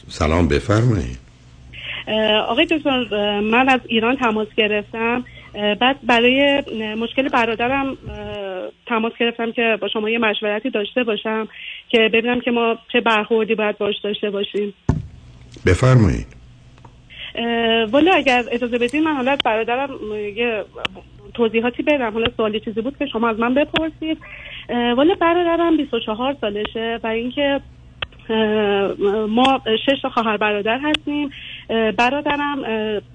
سلام 0.08 0.48
بفرمایید. 0.48 1.18
آقای 2.48 2.66
دکتر 2.66 3.40
من 3.40 3.68
از 3.68 3.80
ایران 3.86 4.16
تماس 4.16 4.48
گرفتم. 4.56 5.24
بعد 5.80 5.96
برای 6.02 6.62
مشکل 6.98 7.28
برادرم 7.28 7.96
تماس 8.86 9.12
گرفتم 9.20 9.52
که 9.52 9.78
با 9.80 9.88
شما 9.88 10.10
یه 10.10 10.18
مشورتی 10.18 10.70
داشته 10.70 11.04
باشم 11.04 11.48
که 11.88 11.98
ببینم 12.12 12.40
که 12.40 12.50
ما 12.50 12.78
چه 12.92 13.00
برخوردی 13.00 13.54
باید 13.54 13.78
باش 13.78 13.94
داشته 14.04 14.30
باشیم. 14.30 14.74
بفرمایید. 15.66 16.26
والا 17.90 18.14
اگر 18.14 18.44
اجازه 18.50 18.78
بدین 18.78 19.04
من 19.04 19.16
حالا 19.16 19.36
برادرم 19.44 19.90
یه 20.36 20.64
توضیحاتی 21.36 21.82
بدم. 21.82 22.12
حالا 22.12 22.26
سوالی 22.36 22.60
چیزی 22.60 22.80
بود 22.80 22.98
که 22.98 23.06
شما 23.06 23.28
از 23.28 23.38
من 23.38 23.54
بپرسید. 23.54 24.18
والا 24.68 25.14
برادرم 25.14 25.76
24 25.76 26.36
سالشه 26.40 27.00
و 27.04 27.06
اینکه 27.06 27.60
ما 29.28 29.60
شش 29.86 30.00
تا 30.02 30.08
خواهر 30.08 30.36
برادر 30.36 30.80
هستیم. 30.82 31.30
برادرم 31.96 32.58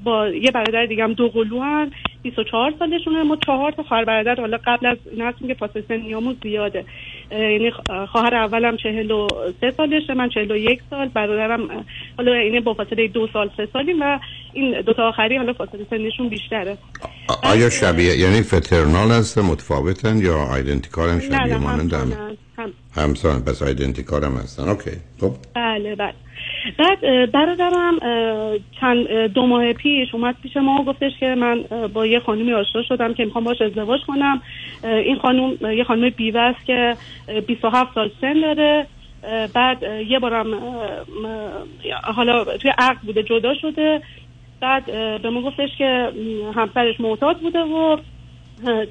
با 0.04 0.28
یه 0.28 0.52
برادر 0.52 0.86
دیگه 0.86 1.04
هم 1.04 1.14
دو 1.14 1.30
قلو 1.30 1.60
هم 1.62 1.92
24 2.22 2.74
سالشونه. 2.80 3.24
ما 3.24 3.38
چهار 3.46 3.72
تا 3.72 3.84
خواهر 3.84 4.06
برادر 4.06 4.36
حالا 4.36 4.60
قبل 4.66 4.86
از 4.86 4.98
این 5.12 5.22
هستیم 5.22 5.48
که 5.48 5.54
فاصله 5.54 5.84
سنیامون 5.88 6.36
زیاده. 6.44 6.86
یعنی 7.32 7.72
خواهر 8.12 8.36
اولم 8.36 8.78
43 8.78 9.72
سالشه 9.78 10.14
من 10.14 10.30
41 10.30 10.80
سال. 10.90 11.08
برادرم 11.08 11.86
حالا 12.18 12.34
اینه 12.34 12.62
با 12.62 12.74
فاصله 12.74 13.08
دو 13.08 13.28
سال 13.34 13.50
سه 13.58 13.68
سالیم 13.74 14.02
و 14.02 14.20
این 14.54 14.82
دو 14.82 14.94
تا 14.94 15.08
آخری 15.08 15.38
حالا 15.38 15.54
فاصله 15.54 15.86
سنشون 15.90 16.30
بیشتره. 16.30 16.78
آیا 17.44 17.70
شبیه 17.70 18.18
یعنی 18.18 18.42
فترنال 18.42 19.12
هست 19.12 19.38
متفاوتن 19.38 20.18
یا 20.18 20.36
آیدنتیکارن 20.38 21.20
شبیه 21.20 21.58
مانند 21.58 21.94
هم. 21.94 22.12
همسان 22.96 23.44
پس 23.44 23.62
هم 23.62 24.34
هستن. 24.34 24.70
اوکی. 24.70 24.92
خب. 25.22 25.32
بله 25.56 25.96
بله. 25.96 26.14
بعد 26.78 27.32
برادرم 27.32 27.98
چند 28.82 29.08
دو 29.34 29.46
ماه 29.46 29.74
پیش 29.74 30.16
اومد 30.16 30.36
پیش 30.44 30.58
ما 30.58 30.82
و 30.82 30.86
گفتش 30.86 31.12
که 31.20 31.36
من 31.36 31.64
با 31.94 32.06
یه 32.06 32.20
خانومی 32.20 32.54
آشنا 32.54 32.84
شدم 32.84 33.14
که 33.14 33.26
می‌خوام 33.26 33.44
باش 33.44 33.62
ازدواج 33.62 34.02
کنم. 34.08 34.42
این 34.84 35.20
خانوم 35.20 35.72
یه 35.72 35.84
خانم 35.84 36.10
بیوه 36.10 36.40
است 36.40 36.66
که 36.66 36.96
27 37.48 37.94
سال 37.96 38.12
سن 38.22 38.42
داره. 38.42 38.88
بعد 39.54 39.84
یه 40.08 40.20
بارم 40.20 40.48
حالا 42.04 42.44
توی 42.58 42.72
عقد 42.78 43.00
بوده 43.02 43.24
جدا 43.24 43.54
شده. 43.54 44.02
بعد 44.62 44.86
به 45.22 45.30
ما 45.30 45.42
گفتش 45.42 45.70
که 45.78 46.12
همسرش 46.56 47.00
معتاد 47.00 47.40
بوده 47.40 47.60
و 47.60 47.98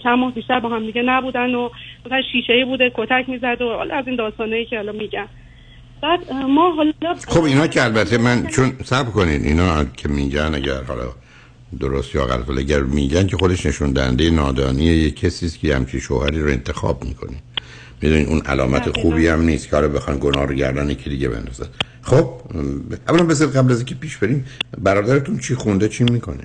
چند 0.02 0.18
ماه 0.18 0.34
بیشتر 0.34 0.60
با 0.60 0.68
هم 0.68 0.86
دیگه 0.86 1.02
نبودن 1.02 1.54
و 1.54 1.68
مثلا 2.06 2.22
شیشه 2.32 2.64
بوده 2.64 2.92
کتک 2.94 3.28
می‌زد 3.28 3.62
و 3.62 3.64
از 3.64 4.06
این 4.06 4.16
داستانه 4.16 4.64
که 4.64 4.76
حالا 4.76 4.92
میگن 4.92 5.26
بعد 6.02 6.32
ما 6.32 6.70
حالا 6.70 6.92
خب 7.28 7.44
اینا 7.44 7.66
که 7.66 7.84
البته 7.84 8.18
من 8.18 8.46
چون 8.46 8.72
سب 8.84 9.04
کنین 9.04 9.44
اینا 9.44 9.84
که 9.84 10.08
میگن 10.08 10.54
اگر 10.54 10.82
حالا 10.82 11.12
درست 11.80 12.14
یا 12.14 12.26
غلط 12.26 12.50
اگر 12.50 12.80
میگن 12.80 13.26
که 13.26 13.36
خودش 13.36 13.66
نشون 13.66 13.92
دهنده 13.92 14.30
نادانی 14.30 14.84
یک 14.84 15.16
کسی 15.16 15.46
است 15.46 15.60
که 15.60 15.76
همچی 15.76 16.00
شوهری 16.00 16.40
رو 16.40 16.48
انتخاب 16.48 17.04
می‌کنه. 17.04 17.36
می‌دونین 18.02 18.26
اون 18.26 18.40
علامت 18.40 18.98
خوبی 18.98 19.28
هم 19.28 19.42
نیست 19.42 19.70
که 19.70 19.76
بخوان 19.76 20.18
گناه 20.20 20.44
رو 20.46 20.54
گردن 20.54 20.90
یکی 20.90 21.10
دیگه 21.10 21.28
بندازن. 21.28 21.66
خب 22.02 22.40
اولا 23.08 23.24
بذارید 23.24 23.56
قبل 23.56 23.72
از 23.72 23.78
اینکه 23.78 23.94
پیش 23.94 24.16
بریم 24.16 24.44
برادرتون 24.78 25.38
چی 25.38 25.54
خونده 25.54 25.88
چی 25.88 26.04
می‌کنه؟ 26.04 26.44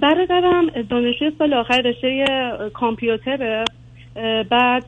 برادرم 0.00 0.66
دانشجوی 0.90 1.32
سال 1.38 1.54
آخر 1.54 1.80
رشته 1.80 2.26
کامپیوتره. 2.74 3.64
بعد 4.50 4.84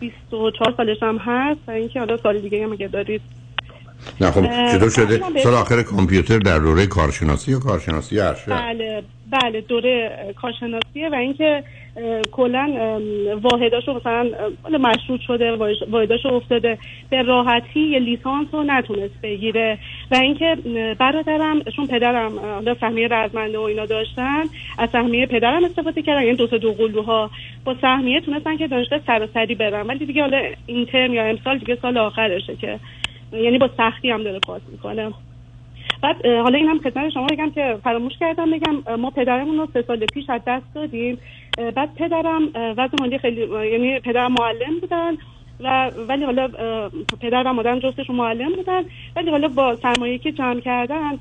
24 0.00 0.74
سالش 0.76 1.02
هم 1.02 1.16
هست 1.16 1.60
و 1.68 1.70
اینکه 1.70 1.98
حالا 1.98 2.16
سال 2.16 2.38
دیگه 2.38 2.64
هم 2.64 2.72
اگه 2.72 2.88
دارید. 2.88 3.20
نه 4.20 4.30
خب 4.30 4.72
چطور 4.72 4.90
شده؟ 4.90 5.20
سال 5.42 5.54
آخر 5.54 5.82
کامپیوتر 5.82 6.38
در 6.38 6.58
دوره 6.58 6.86
کارشناسی 6.86 7.52
یا 7.52 7.58
کارشناسی 7.58 8.20
ارشد 8.20 8.50
بله 8.50 9.02
بله 9.30 9.60
دوره 9.60 10.10
کارشناسیه 10.42 11.08
و 11.12 11.14
اینکه 11.14 11.64
کلا 12.32 13.00
واحداشو 13.42 13.94
مثلا 13.94 14.28
مشروط 14.78 15.20
شده 15.20 15.52
واحداشو 15.90 16.28
افتاده. 16.28 16.78
به 17.10 17.22
راحتی 17.22 17.80
یه 17.80 17.98
لیسانس 17.98 18.48
رو 18.52 18.62
نتونست 18.62 19.20
بگیره. 19.22 19.78
و 20.10 20.14
اینکه 20.14 20.56
برادرم 20.98 21.62
چون 21.62 21.86
پدرم 21.86 22.38
حالا 22.38 22.74
سهمیه 22.74 23.08
رزمنده 23.08 23.58
و 23.58 23.62
اینا 23.62 23.86
داشتن 23.86 24.42
از 24.78 24.90
سهمیه 24.90 25.26
پدرم 25.26 25.64
استفاده 25.64 26.02
کردن. 26.02 26.22
یعنی 26.22 26.36
دو 26.36 26.46
تا 26.46 26.56
دو 26.56 26.72
قلوها 26.72 27.30
با 27.64 27.74
سهمیه 27.80 28.20
تونستن 28.20 28.56
که 28.56 28.66
دانشگاه 28.66 29.00
سراسری 29.06 29.54
برن 29.54 29.86
ولی 29.86 30.06
دیگه 30.06 30.22
حالا 30.22 30.42
این 30.66 30.86
ترم 30.86 31.14
یا 31.14 31.24
امسال 31.24 31.58
دیگه 31.58 31.78
سال 31.82 31.98
آخرشه 31.98 32.56
که 32.56 32.78
یعنی 33.32 33.58
با 33.58 33.70
سختی 33.76 34.10
هم 34.10 34.22
داره 34.22 34.38
پاس 34.38 34.62
می‌کنه. 34.72 35.12
بعد 36.02 36.26
حالا 36.26 36.58
اینم 36.58 36.78
خدمت 36.78 37.10
شما 37.10 37.26
بگم 37.26 37.50
که 37.50 37.78
فراموش 37.84 38.12
کردم 38.20 38.50
بگم 38.50 38.96
ما 38.96 39.10
پدرمون 39.10 39.58
رو 39.58 39.68
سه 39.72 39.82
سال 39.82 40.06
پیش 40.14 40.30
از 40.30 40.40
دست 40.46 40.74
دادیم. 40.74 41.18
بعد 41.74 41.94
پدرم 41.94 42.42
وضع 42.54 42.96
مالی 43.00 43.18
خیلی 43.18 43.40
یعنی 43.72 44.00
پدرم 44.00 44.32
معلم 44.32 44.80
بودن 44.80 45.16
و 45.60 45.90
ولی 46.08 46.24
حالا 46.24 46.48
پدر 47.20 47.42
و 47.46 47.52
مادرم 47.52 47.78
جفتشون 47.78 48.16
معلم 48.16 48.52
بودن. 48.52 48.82
ولی 49.16 49.30
حالا 49.30 49.48
با 49.48 49.76
سرمایه 49.76 50.18
که 50.18 50.32
جمع 50.32 50.60
کردن 50.60 51.18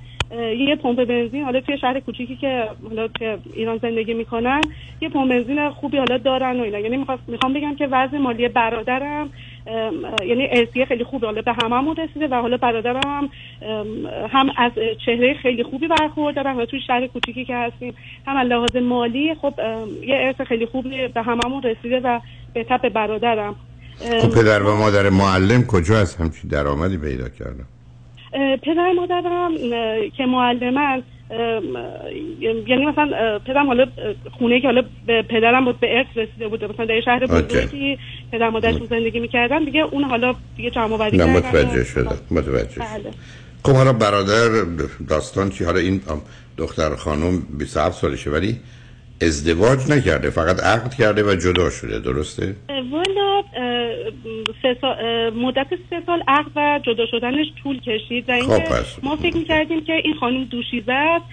یه 0.58 0.76
پمپ 0.76 1.04
بنزین 1.06 1.44
حالا 1.44 1.60
توی 1.60 1.78
شهر 1.78 2.00
کوچیکی 2.00 2.36
که 2.36 2.68
حالا 2.90 3.08
که 3.08 3.38
ایران 3.54 3.78
زندگی 3.78 4.14
می‌کنن 4.14 4.62
یه 5.02 5.10
پمپ 5.10 5.30
بنزین 5.30 5.70
خوبی 5.70 5.98
حالا 5.98 6.18
دارن 6.18 6.60
و 6.60 6.64
اینا. 6.64 6.80
یعنی 6.80 6.98
می‌خوام 7.28 7.54
بگم 7.54 7.76
که 7.76 7.88
وضع 7.88 8.18
مالی 8.18 8.48
برادرم 8.48 9.30
یعنی 10.28 10.48
ارسیه 10.52 10.86
خیلی 10.86 11.04
خوبه 11.04 11.28
حالا 11.28 11.42
به 11.42 11.54
هممون 11.64 11.96
رسیده 11.96 12.28
و 12.28 12.34
حالا 12.34 12.58
برادرم 12.58 13.02
هم, 13.06 13.30
هم 14.32 14.50
از 14.58 14.72
چهره 15.06 15.34
خیلی 15.34 15.64
خوبی 15.64 15.88
برخورد 15.88 16.36
دارن 16.36 16.58
و 16.58 16.66
توی 16.66 16.80
شهر 16.88 17.08
کوچیکی 17.08 17.46
که 17.46 17.56
هستیم. 17.56 17.94
هم 18.28 18.38
از 18.38 18.48
لحاظ 18.48 18.76
مالی 18.76 19.36
خب 19.36 19.54
یه 20.08 20.16
ارث 20.16 20.42
خیلی 20.48 20.66
خوبی 20.66 21.08
به 21.08 21.22
هممون 21.22 21.64
رسیده 21.64 22.00
و 22.00 22.20
به 22.54 22.64
تپ 22.64 22.90
برادرم. 22.90 23.56
خب 24.22 24.42
پدر 24.42 24.64
و 24.64 24.78
مادر 24.78 25.10
معلم 25.10 25.64
کجا 25.68 25.98
از 25.98 26.16
همچین 26.16 26.50
درآمدی 26.50 26.98
پیدا 26.98 27.30
کردن؟ 27.30 27.66
پدر 28.58 28.92
مادرم 28.92 29.52
که 30.18 30.26
معلمن 30.26 31.04
یعنی 32.40 32.86
مثلا 32.86 33.40
پدرم 33.40 33.68
حالا 33.68 33.86
خونه 34.40 34.62
که 34.62 34.68
حالا 34.68 34.84
به 35.08 35.22
پدرم 35.22 35.66
بود 35.66 35.80
به 35.80 35.98
ارث 35.98 36.08
رسیده 36.16 36.48
بوده. 36.48 36.68
مثلا 36.68 36.86
در 36.86 37.02
شهر 37.02 37.26
بزرگی 37.26 37.98
پدر 38.32 38.50
مادرش 38.50 38.76
زندگی 38.90 39.20
می‌کردن. 39.20 39.64
دیگه 39.64 39.80
اون 39.80 40.04
حالا 40.04 40.36
دیگه 40.58 40.70
جمع 40.70 40.94
آوری 40.94 41.18
کردن. 41.18 41.34
متوجه 41.34 41.84
شده 41.84 42.16
متوجه 42.32 42.80
بله. 42.80 43.12
خب 43.64 43.74
حالا 43.74 43.94
برادر 43.94 44.66
داستان 45.10 45.50
چی؟ 45.50 45.64
حالا 45.64 45.80
این 45.80 46.02
دختر 46.58 46.96
خانم 46.96 47.42
27 47.58 48.02
سالشه 48.02 48.30
ولی 48.30 48.60
ازدواج 49.22 49.80
نکرده 49.92 50.30
فقط 50.30 50.64
عقد 50.64 50.94
کرده 50.94 51.24
و 51.24 51.36
جدا 51.36 51.70
شده 51.70 52.00
درسته؟ 52.00 52.56
والا 52.92 53.44
مدت 55.32 55.68
سه 55.90 56.02
سال 56.06 56.24
عقد 56.28 56.52
و 56.56 56.80
جدا 56.84 57.06
شدنش 57.06 57.48
طول 57.64 57.80
کشید 57.80 58.30
و 58.30 58.32
اینکه 58.32 58.54
خب 58.54 59.06
ما 59.06 59.16
فکر 59.16 59.38
می‌کردیم 59.38 59.84
که 59.84 59.94
این 59.94 60.14
خانم 60.14 60.44
دوشیزه 60.44 60.94
است 60.94 61.26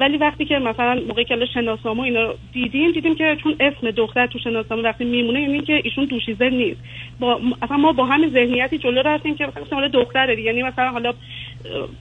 ولی 0.00 0.16
وقتی 0.16 0.44
که 0.44 0.58
مثلا 0.58 1.00
موقعی 1.08 1.24
که 1.24 1.46
شناسنامه 1.54 2.00
اینا 2.00 2.34
دیدیم 2.52 2.92
دیدیم 2.92 3.14
که 3.14 3.36
چون 3.42 3.56
اسم 3.60 3.90
دختر 3.90 4.26
تو 4.26 4.38
شناسنامه 4.38 4.82
وقتی 4.82 5.04
میمونه 5.04 5.40
یعنی 5.40 5.60
که 5.60 5.80
ایشون 5.84 6.04
دوشیزه 6.04 6.50
نیست. 6.50 6.80
با 7.20 7.40
اصلا 7.62 7.76
ما 7.76 7.92
با 7.92 8.04
همین 8.04 8.30
ذهنیتی 8.30 8.78
جلو 8.78 9.02
رفتیم 9.02 9.34
که 9.34 9.46
مثلا 9.66 9.88
دختره 9.88 10.40
یعنی 10.40 10.62
مثلا 10.62 10.90
حالا 10.90 11.12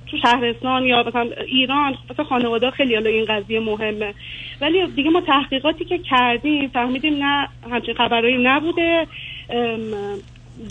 تو 0.08 0.18
شهرستان 0.22 0.84
یا 0.86 1.04
مثلا 1.04 1.30
ایران 1.48 1.96
مثلا 2.10 2.26
خانواده 2.26 2.72
خیلی 2.72 2.96
حالا 2.96 3.10
این 3.10 3.26
قضیه 3.26 3.60
مهمه. 3.60 4.14
ولی 4.64 4.88
دیگه 4.88 5.10
ما 5.10 5.22
تحقیقاتی 5.22 5.86
که 5.86 5.98
کردیم 5.98 6.68
فهمیدیم 6.68 7.26
نه 7.26 7.48
همچین 7.72 7.94
خبرایی 7.94 8.38
نبوده. 8.44 9.08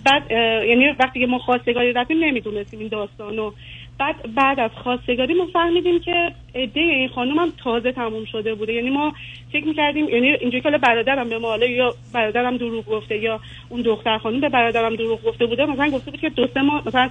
بعد 0.05 0.31
یعنی 0.69 0.89
وقتی 1.01 1.21
که 1.21 1.27
ما 1.27 1.39
خواستگاری 1.39 1.93
رفتیم 1.93 2.25
نمی‌دونستیم 2.25 2.81
این 2.81 2.89
داستانو. 2.89 3.51
بعد 3.99 4.35
بعد 4.35 4.61
از 4.61 4.71
خواستگاری 4.83 5.35
ما 5.35 5.47
فهمیدیم 5.53 6.01
که 6.01 6.33
عده 6.55 6.81
این 6.81 7.09
خانم 7.09 7.39
هم 7.39 7.53
تازه 7.65 7.93
تموم 7.93 8.25
شده 8.25 8.55
بوده. 8.55 8.73
یعنی 8.73 8.91
ما 8.91 9.13
فکر 9.53 9.67
می‌کردیم 9.67 10.09
یعنی 10.09 10.29
اینجوری 10.29 10.61
که 10.61 10.71
برادرم 10.71 11.29
به 11.29 11.39
ما 11.39 11.57
یا 11.57 11.95
برادرم 12.13 12.57
دروغ 12.57 12.87
گفته 12.87 13.19
یا 13.19 13.41
اون 13.69 13.83
دختر 13.83 14.19
خانم 14.19 14.41
به 14.41 14.49
برادرم 14.49 14.97
دروغ 14.97 15.23
گفته 15.23 15.47
بوده 15.47 15.67
مثلا 15.67 15.91
گفته 15.91 16.11
بود 16.11 16.21
که 16.21 16.29
دو 16.29 16.47
سه 16.55 16.63
ماه 16.63 16.83
مثلا 16.87 17.11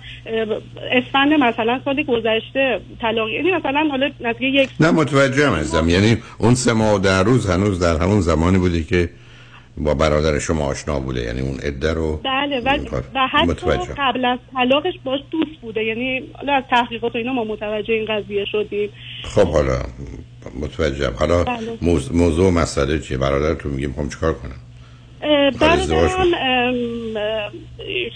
اسفند 0.92 1.34
مثلا 1.34 1.82
سال 1.86 2.04
گذشته 2.04 2.82
طلاق 3.02 3.30
یعنی 3.30 3.52
مثلا 3.52 3.88
حالا 3.92 4.12
نزدیک 4.22 4.54
یک 4.54 4.70
نه 4.80 4.92
متوجهم 4.92 5.54
ازم. 5.54 5.90
یعنی 5.90 6.18
اون 6.40 6.56
سه 6.56 6.74
ماه 6.74 7.00
در 7.00 7.24
روز 7.24 7.50
هنوز 7.50 7.80
در 7.80 7.98
همون 7.98 8.22
زمانی 8.22 8.58
بوده 8.58 8.84
که 8.84 9.10
با 9.84 9.94
برادر 9.94 10.40
شما 10.40 10.66
آشنا 10.66 11.00
بوده 11.00 11.22
یعنی 11.22 11.42
اون 11.42 11.60
عده 11.60 11.94
رو؟ 11.94 12.22
بله 12.26 12.62
و, 12.66 12.80
و 13.16 13.28
حتی. 13.28 13.94
قبل 13.98 14.26
از 14.26 14.40
طلاقش 14.54 14.94
باش 15.04 15.20
دوست 15.32 15.62
بوده 15.62 15.84
یعنی 15.84 16.24
حالا 16.34 16.54
از 16.54 16.64
تحقیقات 16.70 17.16
و 17.16 17.18
اینا 17.18 17.34
ما 17.34 17.44
متوجه 17.44 17.94
این 17.94 18.06
قضیه 18.06 18.46
شدیم. 18.52 18.90
خب 19.24 19.48
حالا 19.48 19.82
متوجهم. 20.62 21.14
حالا 21.20 21.44
بله. 21.44 21.78
موضوع 22.12 22.52
مسئله 22.52 23.00
چیه؟ 23.00 23.18
برادرتون 23.18 23.72
میگه 23.72 23.88
می‌خوام 23.88 24.10
چیکار 24.10 24.34
کنم؟ 24.34 24.60
برادرم 25.62 26.34
اه، 26.34 27.52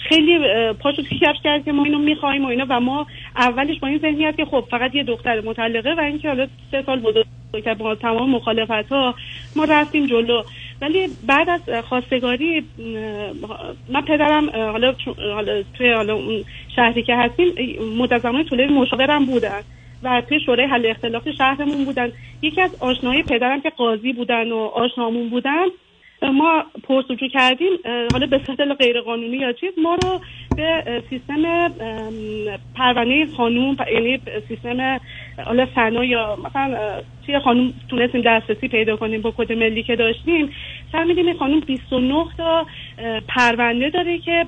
خیلی 0.08 0.38
پاشو 0.72 1.02
کفش 1.02 1.42
کرد 1.44 1.64
که 1.64 1.72
ما 1.72 1.84
اینو 1.84 1.98
می‌خوایم 1.98 2.44
و 2.44 2.48
اینا 2.48 2.66
و 2.68 2.80
ما 2.80 3.06
اولش 3.36 3.78
با 3.80 3.88
این 3.88 3.98
ذهنیت 3.98 4.36
که 4.36 4.44
خب 4.44 4.64
فقط 4.70 4.94
یه 4.94 5.02
دختر 5.02 5.40
مطلقه 5.40 5.94
و 5.94 6.00
اینکه 6.00 6.28
حالا 6.28 6.46
سه 6.70 6.82
سال 6.82 7.00
بزرگتر 7.00 7.74
با 7.74 7.94
تمام 7.94 8.30
مخالفت 8.30 8.92
ها 8.92 9.14
ما 9.56 9.64
رفتیم 9.64 10.06
جلو. 10.06 10.42
ولی 10.80 11.08
بعد 11.26 11.48
از 11.50 11.84
خواستگاری 11.84 12.64
من 13.88 14.00
پدرم 14.00 14.50
حالا 14.50 14.94
حالا 15.34 15.62
توی 15.78 15.92
حالا 15.92 16.14
اون 16.14 16.44
شهری 16.76 17.02
که 17.02 17.16
هستیم 17.16 17.46
مدت 17.98 18.22
زمان 18.22 18.44
مشاورم 18.70 19.26
بودن 19.26 19.60
و 20.02 20.22
توی 20.28 20.40
شورای 20.40 20.66
حل 20.66 20.86
اختلاف 20.86 21.28
شهرمون 21.38 21.84
بودن. 21.84 22.12
یکی 22.42 22.60
از 22.60 22.76
آشناهای 22.80 23.22
پدرم 23.22 23.60
که 23.60 23.70
قاضی 23.70 24.12
بودن 24.12 24.52
و 24.52 24.56
آشنامون 24.56 25.28
بودن 25.28 25.66
ما 26.22 26.64
پرسجو 26.82 27.28
کردیم 27.32 27.72
حالا 28.12 28.26
به 28.26 28.40
صورت 28.46 28.60
غیر 28.80 29.00
قانونی 29.00 29.36
یا 29.36 29.52
چیز 29.52 29.72
ما 29.82 29.94
رو 29.94 30.20
به 30.56 31.02
سیستم 31.10 31.68
پرونده 32.76 33.26
خانوم 33.36 33.76
یعنی 33.92 34.20
سیستم 34.48 35.00
حالا 35.44 35.66
فنا 35.66 36.04
یا 36.04 36.38
مثلا 36.44 36.76
توی 37.26 37.38
خانوم 37.38 37.74
تونستیم 37.88 38.22
دسترسی 38.26 38.68
پیدا 38.68 38.96
کنیم 38.96 39.20
با 39.22 39.34
کد 39.36 39.52
ملی 39.52 39.82
که 39.82 39.96
داشتیم. 39.96 40.50
فهمیدیم 40.92 41.26
این 41.26 41.38
خانوم 41.38 41.60
29 41.60 42.24
تا 42.36 42.66
پرونده 43.28 43.90
داره 43.90 44.18
که 44.18 44.46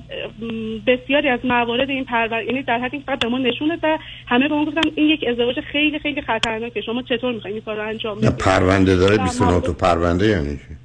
بسیاری 0.87 1.29
از 1.29 1.41
موارد 1.45 1.91
این 1.91 2.05
پرونده 2.05 2.47
یعنی 2.47 2.63
در 2.63 2.79
حد 2.79 2.99
فقط 3.07 3.19
به 3.19 3.29
ما 3.29 3.39
نشون 3.39 3.69
داد 3.69 3.79
و 3.83 3.99
همه 4.27 4.49
به 4.49 4.55
ما 4.55 4.65
گفتن 4.65 4.81
این 4.95 5.09
یک 5.09 5.25
ازدواج 5.29 5.61
خیلی 5.61 5.99
خیلی 5.99 6.23
خطرناکه. 6.23 6.81
شما 6.81 7.03
چطور 7.03 7.33
می‌خواین 7.33 7.55
این 7.55 7.65
کار 7.65 7.77
رو 7.77 7.89
انجام 7.89 8.19
بدید 8.19 8.37
پرونده 8.37 8.97
داره 8.97 9.17
و 9.17 9.23
29 9.23 9.61
تا 9.61 9.73
پرونده 9.73 10.27
یعنی 10.27 10.57
چی؟ 10.57 10.78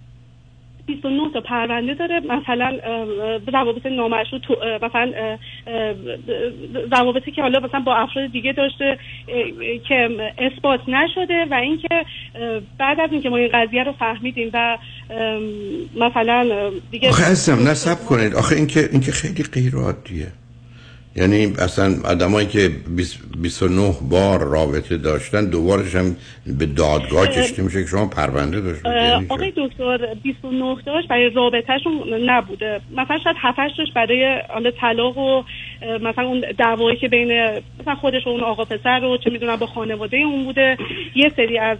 29 0.87 1.33
تا 1.33 1.41
پرونده 1.41 1.93
داره. 1.93 2.19
مثلا 2.19 2.79
روابط 3.53 3.85
نامشروع 3.85 4.41
مثلا 4.81 5.37
روابطی 6.91 7.31
که 7.31 7.41
حالا 7.41 7.59
مثلا 7.59 7.79
با 7.79 7.95
افراد 7.95 8.31
دیگه 8.31 8.53
داشته 8.53 8.97
که 9.87 10.09
اثبات 10.37 10.79
نشده 10.87 11.45
و 11.51 11.53
اینکه 11.53 12.05
بعد 12.79 12.99
از 12.99 13.09
اینکه 13.11 13.29
ما 13.29 13.37
این 13.37 13.49
قضیه 13.53 13.83
رو 13.83 13.91
فهمیدیم 13.91 14.49
و 14.53 14.77
مثلا 15.95 16.71
دیگه 16.91 17.09
آخه 17.09 17.23
عزیزم 17.23 17.67
نصب 17.69 18.05
کنید. 18.05 18.35
آخه 18.35 18.55
اینکه 18.55 18.89
اینکه 18.91 19.11
خیلی 19.11 19.43
غیر 19.43 19.75
عادیه 19.75 20.27
یعنی 21.15 21.53
اصلا 21.59 21.95
آدمایی 22.05 22.47
که 22.47 22.71
20 22.95 23.19
29 23.37 23.93
بار 24.09 24.43
رابطه 24.43 24.97
داشتن 24.97 25.45
دوبارش 25.45 25.95
هم 25.95 26.15
به 26.59 26.65
دادگاه 26.65 27.27
کشته 27.27 27.61
میشه 27.61 27.81
که 27.83 27.89
شما 27.89 28.05
پرونده 28.05 28.61
داشتید 28.61 28.85
یعنی؟ 28.85 29.25
آقای 29.29 29.53
دکتر 29.57 30.13
29 30.23 30.75
داشت 30.85 31.07
برای 31.07 31.29
رابطهشون 31.29 32.13
نبوده. 32.25 32.81
مثلا 32.97 33.19
شاید 33.23 33.35
7 33.39 33.57
داشت 33.77 33.93
برای 33.93 34.41
حالا 34.49 34.71
طلاق 34.71 35.17
و 35.17 35.43
مثلا 36.01 36.27
اون 36.27 36.43
دعوایی 36.57 36.97
که 36.97 37.07
بین 37.07 37.31
مثلا 37.79 37.95
خودش 37.95 38.27
و 38.27 38.29
اون 38.29 38.41
آقا 38.41 38.65
پسر 38.65 38.99
رو 38.99 39.17
چه 39.17 39.29
می‌دونم 39.29 39.55
با 39.55 39.65
خانواده 39.65 40.17
اون 40.17 40.43
بوده. 40.43 40.77
یه 41.15 41.31
سری 41.35 41.57
از 41.57 41.77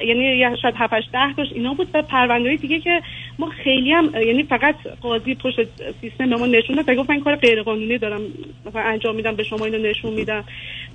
یعنی 0.00 0.38
یه 0.38 0.56
شاید 0.62 0.74
7 0.78 0.92
10 1.12 1.32
داشت. 1.36 1.52
اینا 1.52 1.74
بود 1.74 1.88
و 1.94 2.02
پرونده 2.02 2.56
دیگه 2.56 2.80
که 2.80 3.02
ما 3.38 3.50
خیلی 3.64 3.92
هم 3.92 4.10
یعنی 4.26 4.42
فقط 4.42 4.74
قاضی 5.00 5.34
پشت 5.34 5.56
سیستم 6.00 6.30
به 6.30 6.36
ما 6.36 6.46
نشون 6.46 6.76
داد. 6.76 6.96
گفت 6.96 7.10
من 7.10 7.20
کار 7.20 7.36
غیر 7.36 7.62
قانونی 7.62 7.98
دارم 7.98 8.20
مثلا 8.66 8.82
انجام 8.82 9.16
میدم 9.16 9.36
به 9.36 9.42
شما 9.42 9.64
اینو 9.64 9.78
نشون 9.78 10.12
میدم. 10.14 10.44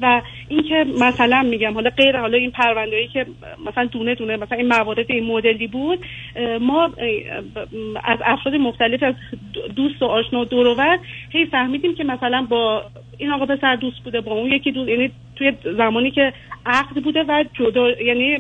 و 0.01 0.21
اینکه 0.49 0.85
مثلا 0.99 1.43
میگم 1.43 1.73
حالا 1.73 1.89
غیر 1.89 2.17
حالا 2.17 2.37
این 2.37 2.51
پروندهایی 2.51 3.07
که 3.07 3.25
مثلا 3.65 3.85
دونه 3.85 4.15
دونه 4.15 4.37
مثلا 4.37 4.57
این 4.57 4.67
موارد 4.67 5.05
این 5.11 5.23
مدلی 5.23 5.67
بود 5.67 5.99
ما 6.61 6.89
از 8.03 8.19
افراد 8.25 8.55
مختلف 8.55 9.03
از 9.03 9.15
دوست 9.75 10.01
و 10.01 10.05
آشنا 10.05 10.45
و 10.77 10.97
هی 11.29 11.45
فهمیدیم 11.45 11.95
که 11.95 12.03
مثلا 12.03 12.47
با 12.49 12.83
این 13.17 13.31
آقا 13.31 13.45
پسر 13.45 13.75
دوست 13.75 14.03
بوده 14.03 14.21
با 14.21 14.31
اون 14.31 14.51
یکی 14.51 14.71
دوست 14.71 14.89
یعنی 14.89 15.11
توی 15.35 15.51
زمانی 15.77 16.11
که 16.11 16.33
عقد 16.65 17.03
بوده 17.03 17.23
و 17.27 17.43
جدا 17.53 17.89
یعنی 17.89 18.37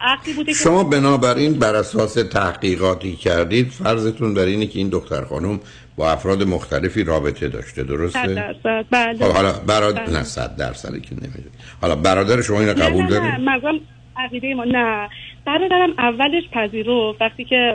عقدی 0.00 0.32
بوده 0.32 0.52
شما 0.52 0.84
بنابراین 0.84 1.58
بر 1.58 1.74
اساس 1.74 2.14
تحقیقاتی 2.14 3.16
کردید 3.16 3.68
فرضتون 3.68 4.34
بر 4.34 4.44
اینه 4.44 4.66
که 4.66 4.78
این 4.78 4.88
دختر 4.88 5.24
خانم 5.24 5.60
با 5.96 6.12
افراد 6.12 6.42
مختلفی 6.42 7.04
رابطه 7.04 7.48
داشته 7.48 7.82
صد 7.82 7.88
درسته؟ 7.88 8.34
درصد. 8.34 8.86
بله. 8.90 9.26
خب 9.26 9.32
حالا 9.32 9.52
برادر 9.66 10.04
بله. 10.04 10.18
نه 10.18 10.22
صد 10.22 10.56
درصدی 10.56 11.00
که 11.00 11.14
نمی‌دونی 11.14 11.56
حالا 11.80 11.96
برادر 11.96 12.42
شما 12.42 12.60
اینو 12.60 12.72
نه 12.72 12.84
قبول 12.84 13.02
نه 13.02 13.10
داره؟ 13.10 13.24
نه 13.24 13.38
منظورم 13.38 13.80
عقیده 14.16 14.54
ما 14.54 14.64
نه. 14.64 15.08
برادرم 15.46 15.90
اولش 15.98 16.42
پذیرفت 16.52 17.22
وقتی 17.22 17.44
که 17.44 17.74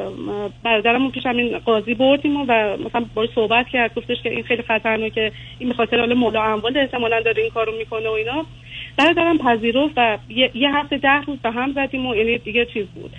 برادرمون 0.63 1.11
پیش 1.11 1.25
همین 1.25 1.57
قاضی 1.57 1.93
بردیم 1.93 2.41
و, 2.41 2.77
مثلا 2.85 3.05
باش 3.13 3.29
صحبت 3.35 3.65
کرد 3.67 3.95
گفتش 3.95 4.17
که 4.23 4.29
این 4.29 4.43
خیلی 4.43 4.63
خطرناکه 4.63 5.31
این 5.59 5.69
به 5.69 5.75
خاطر 5.75 5.99
حالا 5.99 6.15
مولا 6.15 6.43
اموال 6.43 6.77
احتمالا 6.77 7.21
داره 7.21 7.41
این 7.41 7.51
کارو 7.51 7.77
می‌کنه 7.77 8.09
و 8.09 8.11
اینا. 8.11 8.45
برادرم 8.97 9.37
پذیرفت 9.37 9.93
و 9.97 10.17
یه, 10.29 10.51
یه 10.53 10.75
هفته 10.75 10.97
ده 10.97 11.21
روز 11.27 11.39
به 11.39 11.51
هم 11.51 11.73
زدیم 11.73 12.05
و 12.05 12.15
یعنی 12.15 12.37
دیگه 12.37 12.65
چیز 12.65 12.85
بود. 12.85 13.11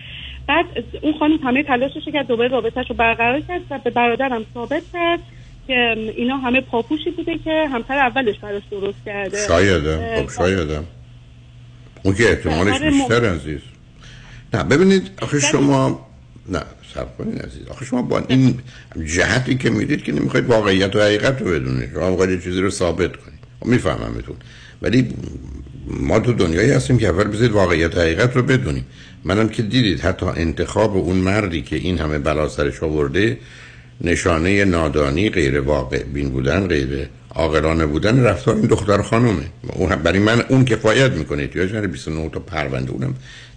بعد 0.49 0.65
اون 1.03 1.15
خانم 1.19 1.37
همه 1.45 1.63
تلاشش 1.63 2.05
کرد 2.13 2.27
دوباره 2.27 2.49
رابطهش 2.49 2.91
رو 2.91 2.97
برقرار 2.97 3.41
کرد 3.41 3.61
و 3.71 3.79
به 3.85 3.91
برادرم 3.91 4.45
ثابت 4.55 4.83
کرد 4.93 5.21
که 5.67 5.95
اینا 6.17 6.37
همه 6.37 6.61
پاپوشی 6.61 7.11
بوده 7.11 7.39
که 7.39 7.67
همسر 7.73 7.99
اولش 7.99 8.39
براش 8.39 8.63
درست 8.71 8.99
کرده. 9.07 9.47
شایدم 9.47 9.99
اه، 9.99 10.23
خب. 10.23 10.31
شایدم 10.33 10.85
اون 12.03 12.15
که 12.15 12.29
احتمالش 12.29 12.81
بیشتر 12.81 13.31
م- 13.31 13.35
عزیز. 13.35 13.61
نه 14.55 14.63
ببینید 14.65 15.11
آخه 15.23 15.41
شما 15.41 16.07
نه 16.49 16.63
سب 16.95 17.17
کنید 17.19 17.43
عزیز. 17.43 17.69
آخه 17.69 17.85
شما 17.85 18.03
با 18.03 18.23
این 18.29 18.59
جهتی 19.05 19.55
که 19.57 19.71
می‌دید 19.71 20.05
که 20.05 20.13
نمی‌خواید 20.13 20.47
واقعیت 20.47 20.97
و 20.97 21.01
حقیقت 21.01 21.43
رو 21.43 21.51
بدونید. 21.51 21.91
شما 21.95 22.11
می‌خواید 22.11 22.43
چیزی 22.43 22.61
رو 22.61 22.71
ثابت 22.71 23.17
کنید. 23.17 23.39
خب 23.61 23.67
میفهممتون. 23.67 24.37
ولی 24.83 25.09
ما 25.91 26.21
تو 26.21 26.33
دنیایی 26.33 26.71
هستیم 26.71 26.99
که 26.99 27.09
اول 27.09 27.25
بذارید 27.25 27.53
واقعیت 27.53 27.99
حقیقت 27.99 28.37
رو 28.37 28.43
بدونیم. 28.43 28.87
منم 29.25 29.49
که 29.49 29.63
دیدید 29.63 30.01
حتی 30.01 30.27
انتخاب 30.27 30.97
اون 30.97 31.17
مردی 31.17 31.63
که 31.63 31.77
این 31.77 31.99
همه 31.99 32.19
بلا 32.19 32.49
سرش 32.49 32.83
آورده 32.83 33.39
نشانه 34.01 34.65
نادانی 34.65 35.31
غیر 35.31 35.61
واقع 35.61 36.03
بین 36.03 36.31
بودن 36.31 36.67
غیر 36.67 37.09
عاقلانه 37.35 37.87
بودن 37.87 38.23
رفتار 38.23 38.57
این 38.57 38.67
دختر 38.67 39.03
خانومه. 39.03 39.45
برای 40.05 40.19
من 40.19 40.41
اون 40.49 40.65
کفایت 40.65 41.13
می‌کنه. 41.13 41.43
احتیاج 41.43 41.71
نداره 41.71 41.87
29 41.87 42.29
تا 42.29 42.41
پرونده 42.41 42.91
اونم. 42.91 43.15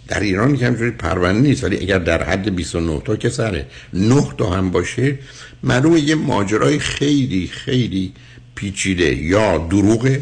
در 0.07 0.19
ایران 0.19 0.57
که 0.57 0.67
همجوری 0.67 0.91
پرونده 0.91 1.39
نیست 1.39 1.63
ولی 1.63 1.77
اگر 1.77 1.99
در 1.99 2.23
حد 2.23 2.55
29 2.55 3.01
تا 3.05 3.15
که 3.15 3.29
سره 3.29 3.65
9 3.93 4.23
تا 4.37 4.49
هم 4.49 4.71
باشه 4.71 5.17
معلومه 5.63 5.99
یه 5.99 6.15
ماجرای 6.15 6.79
خیلی 6.79 7.47
خیلی 7.47 8.13
پیچیده 8.55 9.15
یا 9.15 9.57
دروغه. 9.57 10.21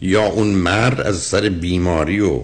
یا 0.00 0.26
اون 0.26 0.46
مرد 0.46 1.00
از 1.00 1.16
سر 1.16 1.48
بیماری 1.48 2.20
و 2.20 2.40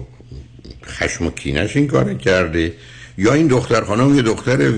خشم 0.85 1.27
و 1.27 1.31
کینش 1.31 1.77
این 1.77 1.87
کار 1.87 2.13
کرده 2.13 2.73
یا 3.17 3.33
این 3.33 3.47
دختر 3.47 3.81
خانم 3.81 4.15
یه 4.15 4.21
دختر 4.21 4.73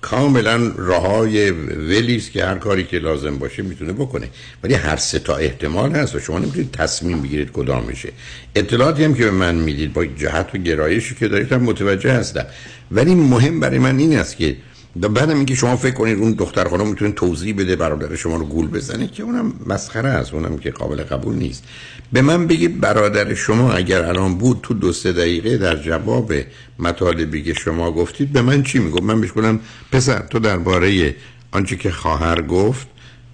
کاملا 0.00 0.72
راهای 0.76 1.50
ولیست 1.50 2.32
که 2.32 2.44
هر 2.44 2.54
کاری 2.54 2.84
که 2.84 2.98
لازم 2.98 3.38
باشه 3.38 3.62
می‌تونه 3.62 3.92
بکنه. 3.92 4.28
ولی 4.62 4.74
هر 4.74 4.96
سه 4.96 5.18
تا 5.18 5.36
احتمال 5.36 5.90
هست 5.90 6.14
و 6.14 6.20
شما 6.20 6.38
نمی‌تونید 6.38 6.70
تصمیم 6.70 7.22
بگیرید 7.22 7.52
کدام 7.52 7.84
میشه 7.84 8.08
اطلاعاتی 8.54 9.04
هم 9.04 9.14
که 9.14 9.24
به 9.24 9.30
من 9.30 9.54
می‌دید 9.54 9.92
با 9.92 10.06
جهت 10.06 10.54
و 10.54 10.58
گرایشی 10.58 11.14
که 11.14 11.28
دارید 11.28 11.52
هم 11.52 11.62
متوجه 11.62 12.12
هستم. 12.12 12.46
ولی 12.90 13.14
مهم 13.14 13.60
برای 13.60 13.78
من 13.78 13.98
این 13.98 14.18
است 14.18 14.36
که 14.36 14.56
بعدم 14.96 15.36
اینکه 15.36 15.54
شما 15.54 15.76
فکر 15.76 15.94
کنید 15.94 16.18
اون 16.18 16.32
دختر 16.32 16.68
خانم 16.68 16.88
می‌تونه 16.88 17.12
توضیح 17.12 17.54
بده 17.56 17.76
برادر 17.76 18.16
شما 18.16 18.36
رو 18.36 18.44
گول 18.44 18.66
بزنه 18.66 19.06
که 19.06 19.22
اونم 19.22 19.52
مسخره 19.66 20.08
است 20.08 20.34
اونم 20.34 20.58
که 20.58 20.70
قابل 20.70 21.02
قبول 21.02 21.34
نیست. 21.34 21.64
به 22.12 22.22
من 22.22 22.46
بگید 22.46 22.80
برادر 22.80 23.34
شما 23.34 23.72
اگر 23.72 24.04
الان 24.04 24.34
بود 24.34 24.60
تو 24.62 24.74
دو 24.74 24.92
سه 24.92 25.12
دقیقه 25.12 25.56
در 25.56 25.76
جواب 25.76 26.32
مطالبی 26.78 27.42
که 27.42 27.54
شما 27.54 27.92
گفتید 27.92 28.32
به 28.32 28.42
من 28.42 28.62
چی 28.62 28.78
می‌گفت؟ 28.78 29.02
من 29.02 29.20
بهش 29.20 29.30
گفتم 29.30 29.60
پسر 29.92 30.18
تو 30.18 30.38
درباره 30.38 31.16
آنچه 31.52 31.76
که 31.76 31.90
خواهر 31.90 32.42
گفت 32.42 32.86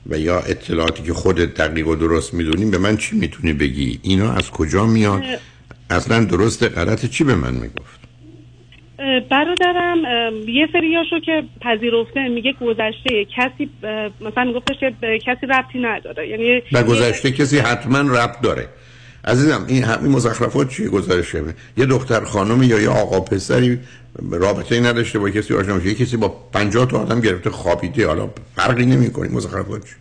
و 0.07 0.19
یا 0.19 0.41
اطلاعاتی 0.41 1.03
که 1.03 1.13
خودت 1.13 1.55
دقیق 1.55 1.89
و 1.89 1.95
درست 1.95 2.35
می‌دونی 2.35 2.65
به 2.65 2.79
من 2.79 2.97
چی 2.97 3.17
می‌تونی 3.17 3.53
بگی؟ 3.53 4.01
اینا 4.03 4.33
از 4.33 4.51
کجا 4.51 4.87
میاد؟ 4.87 5.23
اصلا 5.91 6.25
درست 6.25 6.63
غلط 6.63 7.07
چی 7.07 7.25
به 7.25 7.35
من 7.35 7.55
می‌گفت؟ 7.55 8.00
برادرم 9.31 9.99
یه 10.49 10.69
سریاشو 10.73 11.21
که 11.21 11.43
پذیرفته 11.61 12.29
میگه 12.29 12.53
گذشته 12.61 13.27
کسی 13.37 13.71
مثلا 14.21 14.45
میگفتش 14.45 14.77
که 14.81 14.93
به 15.01 15.19
کسی 15.19 15.47
ربطی 15.47 15.79
نداره. 15.79 16.29
یعنی 16.29 16.63
و 16.73 16.83
گذشته 16.83 17.31
کسی 17.31 17.59
حتما 17.59 17.99
ربط 17.99 18.41
داره. 18.41 18.69
عزیزم 19.25 19.65
این 19.69 19.85
همین 19.85 20.13
مزخرفات 20.13 20.69
چیه 20.69 20.89
گزارشه 20.89 21.43
یه 21.77 21.87
دختر 21.87 22.25
خانم 22.25 22.63
یا 22.63 22.81
یه 22.81 22.89
آقا 22.89 23.21
پسری 23.21 23.79
رابطه 24.31 24.75
ای 24.75 24.81
نداشته 24.81 25.19
با 25.19 25.31
کسی 25.31 25.55
آشنا 25.55 25.75
میشه. 25.75 25.95
کسی 25.95 26.17
با 26.17 26.29
50 26.29 26.87
تا 26.87 26.99
آدم 26.99 27.21
گرفته 27.21 27.51
خوابیده. 27.51 28.07
حالا 28.07 28.31
فرقی 28.57 28.87
نمی‌کنه. 28.87 29.29
مزخرفات 29.29 29.85
چیه؟ 29.85 29.97